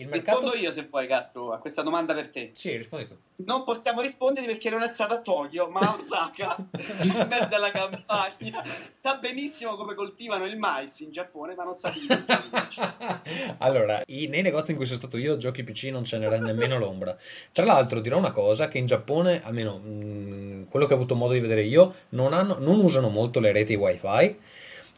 il 0.00 0.08
mercato. 0.08 0.40
Rispondo 0.40 0.56
io 0.56 0.70
se 0.70 0.86
vuoi, 0.90 1.06
cazzo, 1.06 1.52
a 1.52 1.58
questa 1.58 1.82
domanda 1.82 2.14
per 2.14 2.28
te. 2.28 2.50
Sì, 2.54 2.76
rispondi 2.76 3.08
tu. 3.08 3.16
Non 3.44 3.64
possiamo 3.64 4.00
rispondere 4.02 4.46
perché 4.46 4.70
non 4.70 4.82
è 4.82 4.88
stato 4.88 5.14
a 5.14 5.20
Tokyo, 5.20 5.68
ma 5.68 5.80
a 5.80 5.94
Osaka, 5.98 6.56
in 7.02 7.26
mezzo 7.28 7.54
alla 7.56 7.70
campagna. 7.70 8.62
Sa 8.94 9.16
benissimo 9.16 9.74
come 9.76 9.94
coltivano 9.94 10.44
il 10.46 10.56
mais 10.56 11.00
in 11.00 11.10
Giappone, 11.10 11.54
ma 11.54 11.64
non 11.64 11.76
sa 11.76 11.90
di 11.90 12.06
allora, 13.58 14.02
i- 14.06 14.26
nei 14.28 14.42
negozi 14.42 14.70
in 14.72 14.76
cui 14.76 14.86
sono 14.86 14.98
stato 14.98 15.16
io, 15.18 15.36
giochi 15.36 15.62
PC 15.64 15.84
non 15.90 16.04
ce 16.04 16.18
n'era 16.18 16.38
nemmeno 16.38 16.78
l'ombra. 16.78 17.16
Tra 17.52 17.64
l'altro, 17.64 18.00
dirò 18.00 18.18
una 18.18 18.32
cosa: 18.32 18.68
che 18.68 18.78
in 18.78 18.86
Giappone, 18.86 19.42
almeno 19.44 19.78
mh, 19.78 20.68
quello 20.68 20.86
che 20.86 20.92
ho 20.92 20.96
avuto 20.96 21.14
modo 21.14 21.32
di 21.32 21.40
vedere 21.40 21.62
io, 21.62 21.94
non, 22.10 22.32
hanno- 22.32 22.58
non 22.58 22.78
usano 22.80 23.08
molto 23.08 23.40
le 23.40 23.52
reti 23.52 23.74
wifi, 23.74 24.38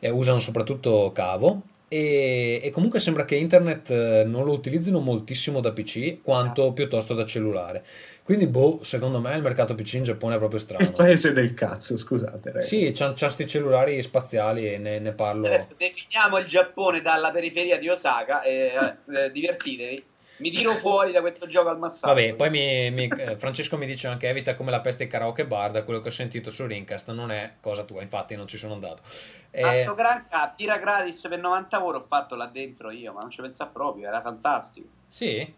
eh, 0.05 0.10
usano 0.10 0.39
soprattutto 0.39 1.10
cavo. 1.14 1.62
E, 1.89 2.60
e 2.62 2.70
comunque 2.70 2.98
sembra 2.98 3.24
che 3.24 3.36
internet 3.36 3.89
eh, 3.90 4.24
non 4.26 4.44
lo 4.44 4.52
utilizzino 4.52 4.98
moltissimo 5.01 5.60
da 5.60 5.70
PC 5.72 6.22
quanto 6.22 6.72
piuttosto 6.72 7.14
da 7.14 7.24
cellulare. 7.24 7.82
Quindi, 8.22 8.47
boh, 8.47 8.81
secondo 8.82 9.20
me 9.20 9.35
il 9.36 9.43
mercato 9.43 9.74
PC 9.74 9.94
in 9.94 10.02
Giappone 10.02 10.35
è 10.35 10.39
proprio 10.39 10.59
Il 10.59 10.64
strano. 10.64 10.93
paese 10.93 11.32
del 11.32 11.55
cazzo, 11.55 11.97
scusate. 11.97 12.51
ragazzi. 12.52 12.93
Sì, 12.93 12.98
c'ha, 12.98 13.12
c'ha 13.14 13.28
sti 13.28 13.47
cellulari 13.47 14.01
spaziali 14.02 14.72
e 14.72 14.78
ne, 14.78 14.98
ne 14.98 15.12
parlo. 15.12 15.47
Adesso 15.47 15.74
definiamo 15.78 16.39
il 16.39 16.47
Giappone 16.47 17.01
dalla 17.01 17.31
periferia 17.31 17.78
di 17.78 17.89
Osaka 17.89 18.43
e 18.43 18.72
eh, 19.14 19.31
divertitevi. 19.31 20.05
Mi 20.39 20.51
tiro 20.51 20.74
fuori 20.74 21.12
da 21.12 21.20
questo 21.20 21.47
gioco 21.47 21.69
al 21.69 21.78
massacro. 21.78 22.15
Vabbè, 22.15 22.35
poi 22.35 22.51
mi- 22.51 22.90
mi- 22.90 23.09
eh, 23.09 23.36
Francesco 23.39 23.77
mi 23.77 23.86
dice 23.86 24.09
anche 24.09 24.28
evita 24.28 24.55
come 24.55 24.70
la 24.70 24.81
peste 24.81 25.06
karaoke 25.06 25.47
bar, 25.47 25.70
da 25.70 25.85
quello 25.85 26.01
che 26.01 26.09
ho 26.09 26.12
sentito 26.12 26.51
su 26.51 26.66
Rincast 26.66 27.11
non 27.12 27.31
è 27.31 27.55
cosa 27.61 27.85
tua, 27.85 28.02
infatti 28.02 28.35
non 28.35 28.48
ci 28.48 28.56
sono 28.56 28.74
andato. 28.74 29.02
Eh, 29.51 29.62
A 29.62 29.73
sto 29.74 29.94
gran 29.94 30.27
cap, 30.28 30.56
tira 30.56 30.78
gratis 30.78 31.20
per 31.28 31.39
90 31.39 31.78
euro 31.78 31.98
ho 31.98 32.02
fatto 32.02 32.35
là 32.35 32.47
dentro 32.47 32.90
io, 32.90 33.12
ma 33.12 33.20
non 33.20 33.31
ci 33.31 33.40
pensavo 33.43 33.70
proprio, 33.73 34.09
era 34.09 34.20
fantastico. 34.20 34.89
sì? 35.09 35.55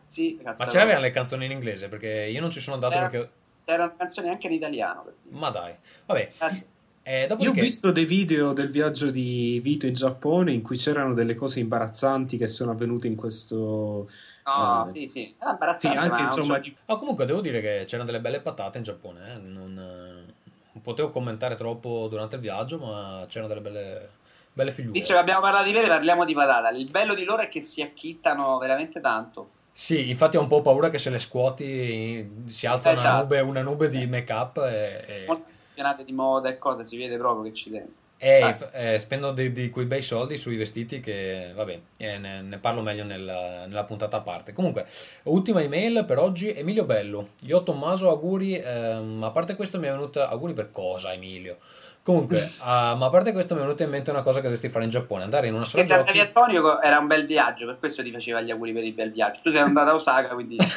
Sì, 0.00 0.38
cazzo. 0.42 0.64
Ma 0.64 0.70
ce 0.70 0.78
l'avevano 0.78 1.02
le 1.04 1.10
canzoni 1.10 1.46
in 1.46 1.50
inglese? 1.50 1.88
Perché 1.88 2.08
io 2.30 2.40
non 2.40 2.50
ci 2.50 2.60
sono 2.60 2.74
andato 2.74 2.92
C'era- 2.94 3.08
perché... 3.08 3.30
C'erano 3.64 3.94
canzoni 3.96 4.28
anche 4.28 4.46
in 4.48 4.52
italiano. 4.52 5.02
Per 5.02 5.14
dire. 5.22 5.34
Ma 5.38 5.48
dai, 5.48 5.74
vabbè. 6.04 6.30
Cazzo, 6.36 6.64
Eh, 7.06 7.28
Io 7.38 7.50
ho 7.50 7.52
visto 7.52 7.92
dei 7.92 8.06
video 8.06 8.54
del 8.54 8.70
viaggio 8.70 9.10
di 9.10 9.60
Vito 9.62 9.86
in 9.86 9.92
Giappone 9.92 10.52
in 10.52 10.62
cui 10.62 10.78
c'erano 10.78 11.12
delle 11.12 11.34
cose 11.34 11.60
imbarazzanti 11.60 12.38
che 12.38 12.46
sono 12.46 12.70
avvenute 12.70 13.06
in 13.08 13.14
questo. 13.14 14.08
No, 14.46 14.84
Eh, 14.86 14.88
sì, 14.88 15.06
sì, 15.08 15.34
era 15.38 15.50
Sì, 15.76 15.86
imbarazzante, 15.86 15.98
anche 15.98 16.10
ma 16.10 16.22
insomma 16.22 16.58
di- 16.58 16.74
Ah, 16.86 16.96
comunque 16.96 17.26
devo 17.26 17.42
dire 17.42 17.60
che 17.60 17.84
c'erano 17.86 18.06
delle 18.06 18.20
belle 18.20 18.40
patate 18.40 18.78
in 18.78 18.84
Giappone, 18.84 19.34
eh, 19.34 19.38
Non, 19.38 19.78
eh, 19.78 20.32
non 20.72 20.82
potevo 20.82 21.10
commentare 21.10 21.56
troppo 21.56 22.06
durante 22.08 22.36
il 22.36 22.40
viaggio, 22.42 22.78
ma 22.78 23.26
c'erano 23.28 23.48
delle 23.48 23.60
belle, 23.60 24.08
belle 24.54 24.70
figure. 24.72 24.92
Visto 24.98 25.12
che 25.12 25.18
abbiamo 25.18 25.40
parlato 25.42 25.66
di 25.66 25.72
pere, 25.72 25.88
parliamo 25.88 26.24
di 26.24 26.32
patata. 26.32 26.70
Il 26.70 26.90
bello 26.90 27.14
di 27.14 27.24
loro 27.24 27.42
è 27.42 27.48
che 27.50 27.60
si 27.60 27.82
acchittano 27.82 28.56
veramente 28.56 29.00
tanto. 29.02 29.50
Sì, 29.72 30.08
infatti 30.08 30.36
ho 30.38 30.40
un 30.40 30.46
po' 30.46 30.62
paura 30.62 30.88
che 30.88 30.98
se 30.98 31.10
le 31.10 31.18
scuoti 31.18 32.44
si 32.46 32.66
alza 32.66 32.90
una 32.92 33.00
Esatto. 33.00 33.22
nube, 33.22 33.40
una 33.40 33.60
nube 33.62 33.88
di 33.88 34.06
make-up 34.06 34.56
e... 34.58 35.04
e- 35.06 35.52
Appassionate 35.74 36.04
di 36.04 36.12
moda 36.12 36.48
e 36.48 36.58
cose, 36.58 36.84
si 36.84 36.96
vede 36.96 37.16
proprio 37.16 37.42
che 37.50 37.52
ci 37.56 37.70
tengono. 37.70 37.92
E 38.16 38.40
Ah. 38.40 38.54
f- 38.54 38.70
eh, 38.72 38.98
spendo 39.00 39.32
di, 39.32 39.50
di 39.50 39.70
quei 39.70 39.86
bei 39.86 40.00
soldi 40.00 40.36
sui 40.36 40.56
vestiti 40.56 41.00
che, 41.00 41.50
vabbè, 41.54 41.80
eh, 41.98 42.16
ne, 42.18 42.42
ne 42.42 42.58
parlo 42.58 42.80
meglio 42.80 43.02
nella, 43.04 43.66
nella 43.66 43.84
puntata 43.84 44.18
a 44.18 44.20
parte. 44.20 44.52
Comunque, 44.52 44.86
ultima 45.24 45.60
email 45.60 46.04
per 46.06 46.18
oggi, 46.18 46.52
Emilio 46.52 46.84
Bello. 46.84 47.30
Io 47.42 47.62
Tommaso, 47.64 48.08
auguri, 48.08 48.56
ehm, 48.56 49.22
a 49.22 49.30
parte 49.30 49.56
questo 49.56 49.78
mi 49.80 49.88
è 49.88 49.90
venuta... 49.90 50.28
Auguri 50.28 50.52
per 50.54 50.70
cosa, 50.70 51.12
Emilio? 51.12 51.58
Comunque, 52.02 52.50
ah, 52.60 52.94
ma 52.94 53.06
a 53.06 53.10
parte 53.10 53.32
questo 53.32 53.54
mi 53.54 53.60
è 53.60 53.64
venuta 53.64 53.82
in 53.82 53.90
mente 53.90 54.10
una 54.10 54.22
cosa 54.22 54.36
che 54.36 54.42
dovresti 54.42 54.68
fare 54.68 54.84
in 54.84 54.90
Giappone, 54.90 55.22
andare 55.24 55.48
in 55.48 55.54
una 55.54 55.64
sala 55.64 55.82
Che 55.82 55.88
giochi... 55.88 56.20
a 56.20 56.26
Tokyo 56.26 56.80
era 56.80 56.98
un 56.98 57.06
bel 57.08 57.26
viaggio, 57.26 57.66
per 57.66 57.78
questo 57.78 58.02
ti 58.02 58.12
faceva 58.12 58.40
gli 58.40 58.50
auguri 58.50 58.72
per 58.72 58.84
il 58.84 58.92
bel 58.94 59.10
viaggio. 59.10 59.40
Tu 59.42 59.50
sei 59.50 59.60
andato 59.60 59.90
a 59.90 59.94
Osaka, 59.94 60.28
quindi. 60.34 60.56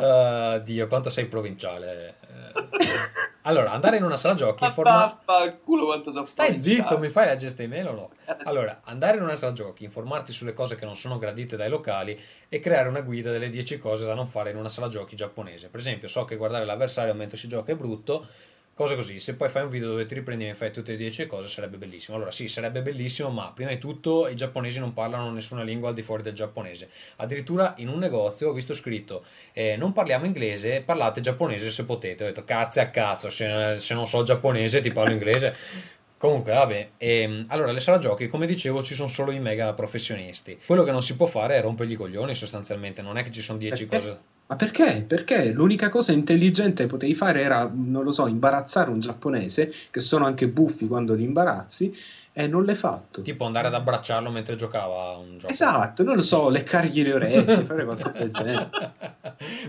Ah, 0.00 0.58
Dio, 0.58 0.86
quanto 0.86 1.10
sei 1.10 1.26
provinciale. 1.26 2.14
Eh, 2.54 3.22
Allora, 3.46 3.72
andare 3.72 3.98
in 3.98 4.04
una 4.04 4.16
sala 4.16 4.34
giochi, 4.34 4.64
sono 4.64 6.24
Stai 6.24 6.58
zitto, 6.58 6.98
mi 6.98 7.10
fai 7.10 7.24
leggere 7.26 7.52
queste 7.52 7.62
email 7.64 7.88
o 7.88 7.92
no? 7.92 8.10
Allora, 8.44 8.80
andare 8.84 9.18
in 9.18 9.22
una 9.22 9.36
sala 9.36 9.52
giochi, 9.52 9.84
informarti 9.84 10.32
sulle 10.32 10.54
cose 10.54 10.76
che 10.76 10.84
non 10.86 10.96
sono 10.96 11.18
gradite 11.18 11.56
dai 11.56 11.68
locali 11.68 12.18
e 12.48 12.58
creare 12.60 12.88
una 12.88 13.02
guida 13.02 13.30
delle 13.30 13.50
10 13.50 13.78
cose 13.78 14.06
da 14.06 14.14
non 14.14 14.26
fare 14.26 14.50
in 14.50 14.56
una 14.56 14.70
sala 14.70 14.88
giochi 14.88 15.14
giapponese. 15.14 15.68
Per 15.68 15.80
esempio, 15.80 16.08
so 16.08 16.24
che 16.24 16.36
guardare 16.36 16.64
l'avversario 16.64 17.12
mentre 17.14 17.36
si 17.36 17.46
gioca 17.48 17.72
è 17.72 17.76
brutto, 17.76 18.26
cose 18.74 18.96
così. 18.96 19.18
Se 19.18 19.36
poi 19.36 19.48
fai 19.48 19.62
un 19.62 19.68
video 19.68 19.88
dove 19.88 20.04
ti 20.04 20.14
riprendi 20.14 20.48
e 20.48 20.54
fai 20.54 20.72
tutte 20.72 20.92
le 20.92 20.98
10 20.98 21.26
cose 21.26 21.48
sarebbe 21.48 21.76
bellissimo. 21.76 22.16
Allora, 22.16 22.30
sì, 22.30 22.48
sarebbe 22.48 22.82
bellissimo, 22.82 23.30
ma 23.30 23.50
prima 23.52 23.70
di 23.70 23.78
tutto 23.78 24.28
i 24.28 24.36
giapponesi 24.36 24.80
non 24.80 24.92
parlano 24.92 25.30
nessuna 25.30 25.62
lingua 25.62 25.88
al 25.88 25.94
di 25.94 26.02
fuori 26.02 26.22
del 26.22 26.34
giapponese. 26.34 26.90
Addirittura 27.16 27.74
in 27.78 27.88
un 27.88 27.98
negozio 27.98 28.50
ho 28.50 28.52
visto 28.52 28.74
scritto 28.74 29.24
eh, 29.52 29.76
non 29.76 29.92
parliamo 29.92 30.26
inglese, 30.26 30.82
parlate 30.82 31.20
giapponese 31.20 31.70
se 31.70 31.84
potete. 31.84 32.24
Ho 32.24 32.26
detto 32.26 32.44
cazzo 32.44 32.80
a 32.80 32.86
cazzo, 32.86 33.30
se, 33.30 33.76
se 33.78 33.94
non 33.94 34.06
so 34.06 34.22
giapponese 34.22 34.80
ti 34.80 34.92
parlo 34.92 35.12
inglese. 35.12 35.54
Comunque, 36.16 36.52
vabbè, 36.52 36.90
ehm, 36.96 37.44
allora 37.48 37.70
le 37.70 37.80
sala 37.80 37.98
giochi, 37.98 38.28
come 38.28 38.46
dicevo, 38.46 38.82
ci 38.82 38.94
sono 38.94 39.08
solo 39.08 39.30
i 39.30 39.40
mega 39.40 39.74
professionisti. 39.74 40.58
Quello 40.64 40.82
che 40.82 40.90
non 40.90 41.02
si 41.02 41.16
può 41.16 41.26
fare 41.26 41.56
è 41.56 41.60
rompergli 41.60 41.92
i 41.92 41.96
coglioni 41.96 42.34
sostanzialmente, 42.34 43.02
non 43.02 43.18
è 43.18 43.22
che 43.22 43.30
ci 43.30 43.42
sono 43.42 43.58
10 43.58 43.84
Perché? 43.84 44.06
cose. 44.06 44.20
Ma 44.46 44.56
perché? 44.56 45.04
Perché 45.08 45.52
l'unica 45.52 45.88
cosa 45.88 46.12
intelligente 46.12 46.82
che 46.82 46.88
potevi 46.88 47.14
fare 47.14 47.40
era, 47.40 47.70
non 47.74 48.04
lo 48.04 48.10
so, 48.10 48.26
imbarazzare 48.26 48.90
un 48.90 48.98
giapponese, 48.98 49.72
che 49.90 50.00
sono 50.00 50.26
anche 50.26 50.48
buffi 50.48 50.86
quando 50.86 51.14
li 51.14 51.22
imbarazzi, 51.24 51.92
e 52.36 52.48
non 52.48 52.64
l'hai 52.64 52.74
fatto. 52.74 53.22
Tipo 53.22 53.44
andare 53.44 53.68
ad 53.68 53.74
abbracciarlo 53.74 54.28
mentre 54.28 54.56
giocava 54.56 55.10
a 55.12 55.16
un 55.16 55.38
gioco. 55.38 55.52
Esatto, 55.52 56.02
non 56.02 56.16
lo 56.16 56.20
so, 56.20 56.48
leccargli 56.48 57.02
le 57.04 57.12
orecchie, 57.14 57.62
fare 57.64 57.84
qualcosa 57.84 58.10
del 58.10 58.30
genere. 58.32 58.70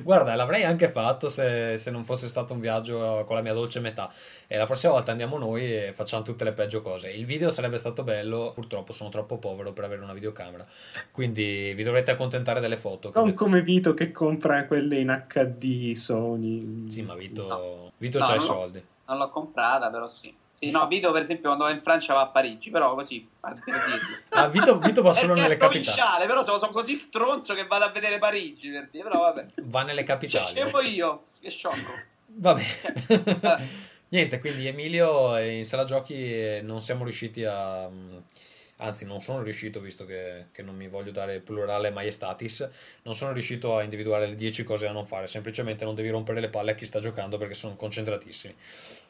Guarda, 0.01 0.33
l'avrei 0.35 0.63
anche 0.63 0.89
fatto 0.89 1.29
se, 1.29 1.77
se 1.77 1.91
non 1.91 2.03
fosse 2.05 2.27
stato 2.27 2.53
un 2.53 2.59
viaggio 2.59 3.23
con 3.25 3.35
la 3.35 3.41
mia 3.43 3.53
dolce 3.53 3.79
metà. 3.79 4.11
E 4.47 4.57
la 4.57 4.65
prossima 4.65 4.93
volta 4.93 5.11
andiamo 5.11 5.37
noi 5.37 5.61
e 5.63 5.93
facciamo 5.93 6.23
tutte 6.23 6.43
le 6.43 6.53
peggio 6.53 6.81
cose. 6.81 7.09
Il 7.11 7.25
video 7.25 7.49
sarebbe 7.51 7.77
stato 7.77 8.03
bello, 8.03 8.51
purtroppo 8.53 8.93
sono 8.93 9.09
troppo 9.09 9.37
povero 9.37 9.71
per 9.71 9.83
avere 9.83 10.01
una 10.01 10.13
videocamera. 10.13 10.65
Quindi 11.11 11.73
vi 11.75 11.83
dovrete 11.83 12.11
accontentare 12.11 12.59
delle 12.59 12.77
foto. 12.77 13.11
che- 13.11 13.19
Non 13.19 13.33
come 13.35 13.61
Vito 13.61 13.93
che 13.93 14.11
compra 14.11 14.65
quelle 14.65 14.99
in 14.99 15.23
HD 15.27 15.93
Sony. 15.93 16.89
Sì, 16.89 17.03
ma 17.03 17.13
Vito, 17.15 17.47
No. 17.47 17.91
Vito 17.97 18.17
No, 18.19 18.25
c'ha 18.25 18.35
i 18.35 18.39
soldi. 18.39 18.83
Non 19.07 19.17
l'ho 19.19 19.29
comprata, 19.29 19.89
però 19.89 20.07
sì. 20.07 20.33
Sì, 20.57 20.71
no, 20.71 20.87
Vito 20.87 21.11
per 21.11 21.21
esempio 21.21 21.47
quando 21.49 21.65
va 21.65 21.71
in 21.71 21.79
Francia 21.79 22.13
va 22.13 22.21
a 22.21 22.27
Parigi, 22.27 22.69
però 22.69 22.95
così, 22.95 23.27
per 23.41 23.53
dirlo. 23.53 24.17
Ah, 24.29 24.47
Vito, 24.47 24.79
Vito 24.79 25.01
va 25.01 25.11
solo 25.13 25.33
nelle 25.33 25.57
capitali. 25.57 25.83
provinciale, 25.83 26.25
però 26.27 26.43
sono, 26.43 26.57
sono 26.57 26.71
così 26.71 26.93
stronzo 26.93 27.53
che 27.53 27.65
vado 27.67 27.83
a 27.85 27.89
vedere 27.91 28.19
Parigi, 28.19 28.71
per 28.71 28.87
dire, 28.89 29.03
però 29.03 29.19
vabbè. 29.19 29.45
Va 29.63 29.83
nelle 29.83 29.99
Cioè, 30.05 30.07
capitali. 30.07 30.45
scemo 30.45 30.79
io, 30.81 31.23
che 31.41 31.49
sciocco. 31.49 31.91
Vabbè. 32.27 32.63
Eh. 33.07 33.93
Niente, 34.09 34.39
quindi 34.39 34.67
Emilio 34.67 35.37
in 35.39 35.65
sala 35.65 35.83
giochi 35.83 36.13
eh, 36.13 36.61
non 36.63 36.79
siamo 36.79 37.03
riusciti 37.03 37.43
a, 37.43 37.89
anzi 38.77 39.05
non 39.05 39.21
sono 39.21 39.41
riuscito, 39.41 39.79
visto 39.79 40.05
che, 40.05 40.45
che 40.51 40.61
non 40.61 40.75
mi 40.75 40.87
voglio 40.87 41.11
dare 41.11 41.35
il 41.35 41.41
plurale 41.41 41.89
maestatis, 41.89 42.69
non 43.03 43.15
sono 43.15 43.33
riuscito 43.33 43.75
a 43.77 43.83
individuare 43.83 44.27
le 44.27 44.35
10 44.35 44.63
cose 44.63 44.85
da 44.85 44.91
non 44.91 45.05
fare, 45.05 45.27
semplicemente 45.27 45.83
non 45.85 45.95
devi 45.95 46.09
rompere 46.09 46.39
le 46.39 46.49
palle 46.49 46.71
a 46.71 46.75
chi 46.75 46.85
sta 46.85 46.99
giocando 46.99 47.37
perché 47.37 47.55
sono 47.55 47.75
concentratissimi. 47.75 48.55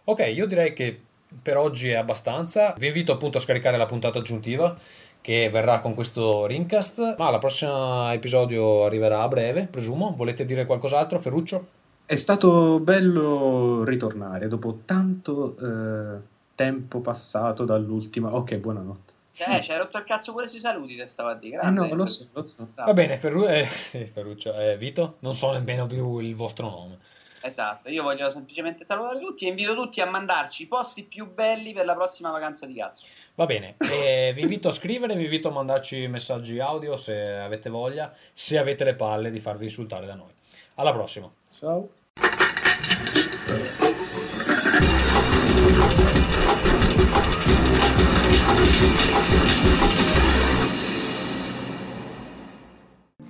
Ok, 0.05 0.31
io 0.33 0.45
direi 0.47 0.73
che 0.73 0.99
per 1.41 1.57
oggi 1.57 1.89
è 1.89 1.95
abbastanza, 1.95 2.73
vi 2.77 2.87
invito 2.87 3.11
appunto 3.11 3.37
a 3.37 3.41
scaricare 3.41 3.77
la 3.77 3.85
puntata 3.85 4.19
aggiuntiva 4.19 4.77
che 5.21 5.49
verrà 5.49 5.79
con 5.79 5.95
questo 5.95 6.45
Ringcast, 6.45 7.15
ma 7.17 7.31
il 7.31 7.39
prossimo 7.39 8.11
episodio 8.11 8.85
arriverà 8.85 9.21
a 9.21 9.27
breve, 9.27 9.65
presumo. 9.65 10.13
Volete 10.15 10.45
dire 10.45 10.65
qualcos'altro, 10.65 11.17
Ferruccio? 11.17 11.67
È 12.05 12.15
stato 12.15 12.79
bello 12.79 13.83
ritornare 13.83 14.47
dopo 14.47 14.81
tanto 14.85 15.57
eh, 15.57 16.19
tempo 16.53 16.99
passato 16.99 17.65
dall'ultima. 17.65 18.35
Ok, 18.35 18.57
buonanotte. 18.57 19.13
Eh, 19.37 19.61
ci 19.61 19.71
hai 19.71 19.79
rotto 19.79 19.97
il 19.97 20.03
cazzo 20.03 20.31
pure 20.31 20.47
sui 20.47 20.59
saluti 20.59 20.95
te. 20.95 21.01
Eh 21.01 21.49
Grande. 21.49 21.87
no, 21.87 21.95
lo 21.95 22.05
so, 22.05 22.25
lo 22.31 22.43
so. 22.43 22.67
Va 22.75 22.93
bene, 22.93 23.17
Ferru- 23.17 23.49
eh, 23.49 23.65
sì, 23.65 24.05
Ferruccio, 24.13 24.53
eh, 24.57 24.77
Vito, 24.77 25.15
non 25.19 25.33
so 25.33 25.51
nemmeno 25.51 25.87
più 25.87 26.19
il 26.19 26.35
vostro 26.35 26.69
nome. 26.69 26.99
Esatto, 27.47 27.89
io 27.89 28.01
voglio 28.01 28.27
semplicemente 28.31 28.83
salutare 28.83 29.19
tutti 29.19 29.45
e 29.45 29.49
invito 29.49 29.75
tutti 29.75 30.01
a 30.01 30.09
mandarci 30.09 30.63
i 30.63 30.65
posti 30.65 31.03
più 31.03 31.31
belli 31.31 31.73
per 31.73 31.85
la 31.85 31.93
prossima 31.93 32.31
vacanza 32.31 32.65
di 32.65 32.73
cazzo. 32.73 33.05
Va 33.35 33.45
bene, 33.45 33.75
eh, 33.77 34.31
vi 34.33 34.41
invito 34.41 34.69
a 34.69 34.71
scrivere, 34.71 35.15
vi 35.15 35.25
invito 35.25 35.49
a 35.49 35.51
mandarci 35.51 36.07
messaggi 36.07 36.59
audio 36.59 36.95
se 36.95 37.35
avete 37.35 37.69
voglia, 37.69 38.11
se 38.33 38.57
avete 38.57 38.83
le 38.83 38.95
palle 38.95 39.29
di 39.29 39.39
farvi 39.39 39.65
insultare 39.65 40.07
da 40.07 40.15
noi. 40.15 40.31
Alla 40.75 40.91
prossima. 40.91 41.31
Ciao. 41.59 41.87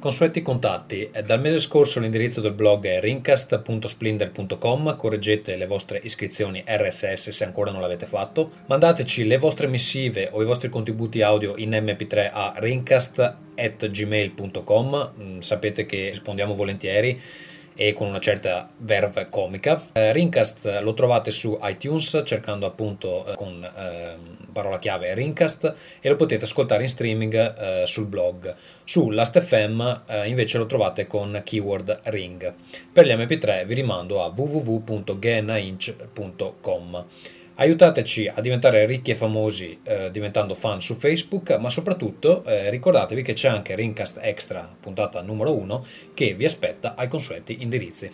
Consueti 0.05 0.43
contatti. 0.43 1.09
Eh, 1.11 1.23
Dal 1.23 1.41
mese 1.41 1.59
scorso 1.59 1.99
l'indirizzo 1.99 2.39
del 2.39 2.53
blog 2.53 2.85
è 2.85 2.99
rincast.splendor.com. 2.99 4.97
Correggete 4.97 5.55
le 5.55 5.65
vostre 5.65 5.99
iscrizioni 6.03 6.63
RSS 6.63 7.31
se 7.31 7.43
ancora 7.43 7.71
non 7.71 7.81
l'avete 7.81 8.05
fatto. 8.05 8.51
Mandateci 8.67 9.25
le 9.25 9.39
vostre 9.39 9.65
missive 9.65 10.29
o 10.31 10.43
i 10.43 10.45
vostri 10.45 10.69
contributi 10.69 11.23
audio 11.23 11.55
in 11.57 11.71
MP3 11.71 12.29
a 12.31 12.53
rincast.gmail.com. 12.57 15.11
Mm, 15.19 15.39
Sapete 15.39 15.87
che 15.87 16.11
rispondiamo 16.11 16.53
volentieri 16.53 17.19
e 17.75 17.93
con 17.93 18.07
una 18.07 18.19
certa 18.19 18.69
verve 18.77 19.27
comica. 19.29 19.89
Eh, 19.93 20.11
Rincast 20.13 20.79
lo 20.81 20.93
trovate 20.93 21.31
su 21.31 21.57
iTunes 21.61 22.21
cercando 22.25 22.65
appunto 22.65 23.25
eh, 23.27 23.35
con 23.35 23.63
ehm, 23.63 24.51
parola 24.51 24.79
chiave 24.79 25.13
Rincast 25.13 25.75
e 25.99 26.09
lo 26.09 26.15
potete 26.15 26.45
ascoltare 26.45 26.81
in 26.83 26.89
streaming 26.89 27.33
eh, 27.33 27.83
sul 27.85 28.07
blog. 28.07 28.55
Su 28.85 29.09
Last.fm 29.09 30.01
eh, 30.07 30.27
invece 30.27 30.57
lo 30.57 30.65
trovate 30.65 31.05
con 31.07 31.41
keyword 31.43 31.99
ring. 32.05 32.53
Per 32.91 33.05
gli 33.05 33.11
MP3 33.11 33.65
vi 33.65 33.73
rimando 33.73 34.23
a 34.23 34.27
www.genainch.com. 34.27 37.05
Aiutateci 37.57 38.27
a 38.27 38.41
diventare 38.41 38.85
ricchi 38.85 39.11
e 39.11 39.15
famosi 39.15 39.79
eh, 39.83 40.11
diventando 40.11 40.55
fan 40.55 40.81
su 40.81 40.95
Facebook, 40.95 41.51
ma 41.51 41.69
soprattutto 41.69 42.43
eh, 42.43 42.69
ricordatevi 42.69 43.21
che 43.21 43.31
c'è 43.31 43.47
anche 43.47 43.75
Ringcast 43.75 44.19
Extra, 44.21 44.69
puntata 44.77 45.21
numero 45.21 45.55
1, 45.55 45.85
che 46.13 46.33
vi 46.33 46.43
aspetta 46.43 46.95
ai 46.95 47.07
consueti 47.07 47.61
indirizzi. 47.61 48.11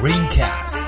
Ringcast. 0.00 0.87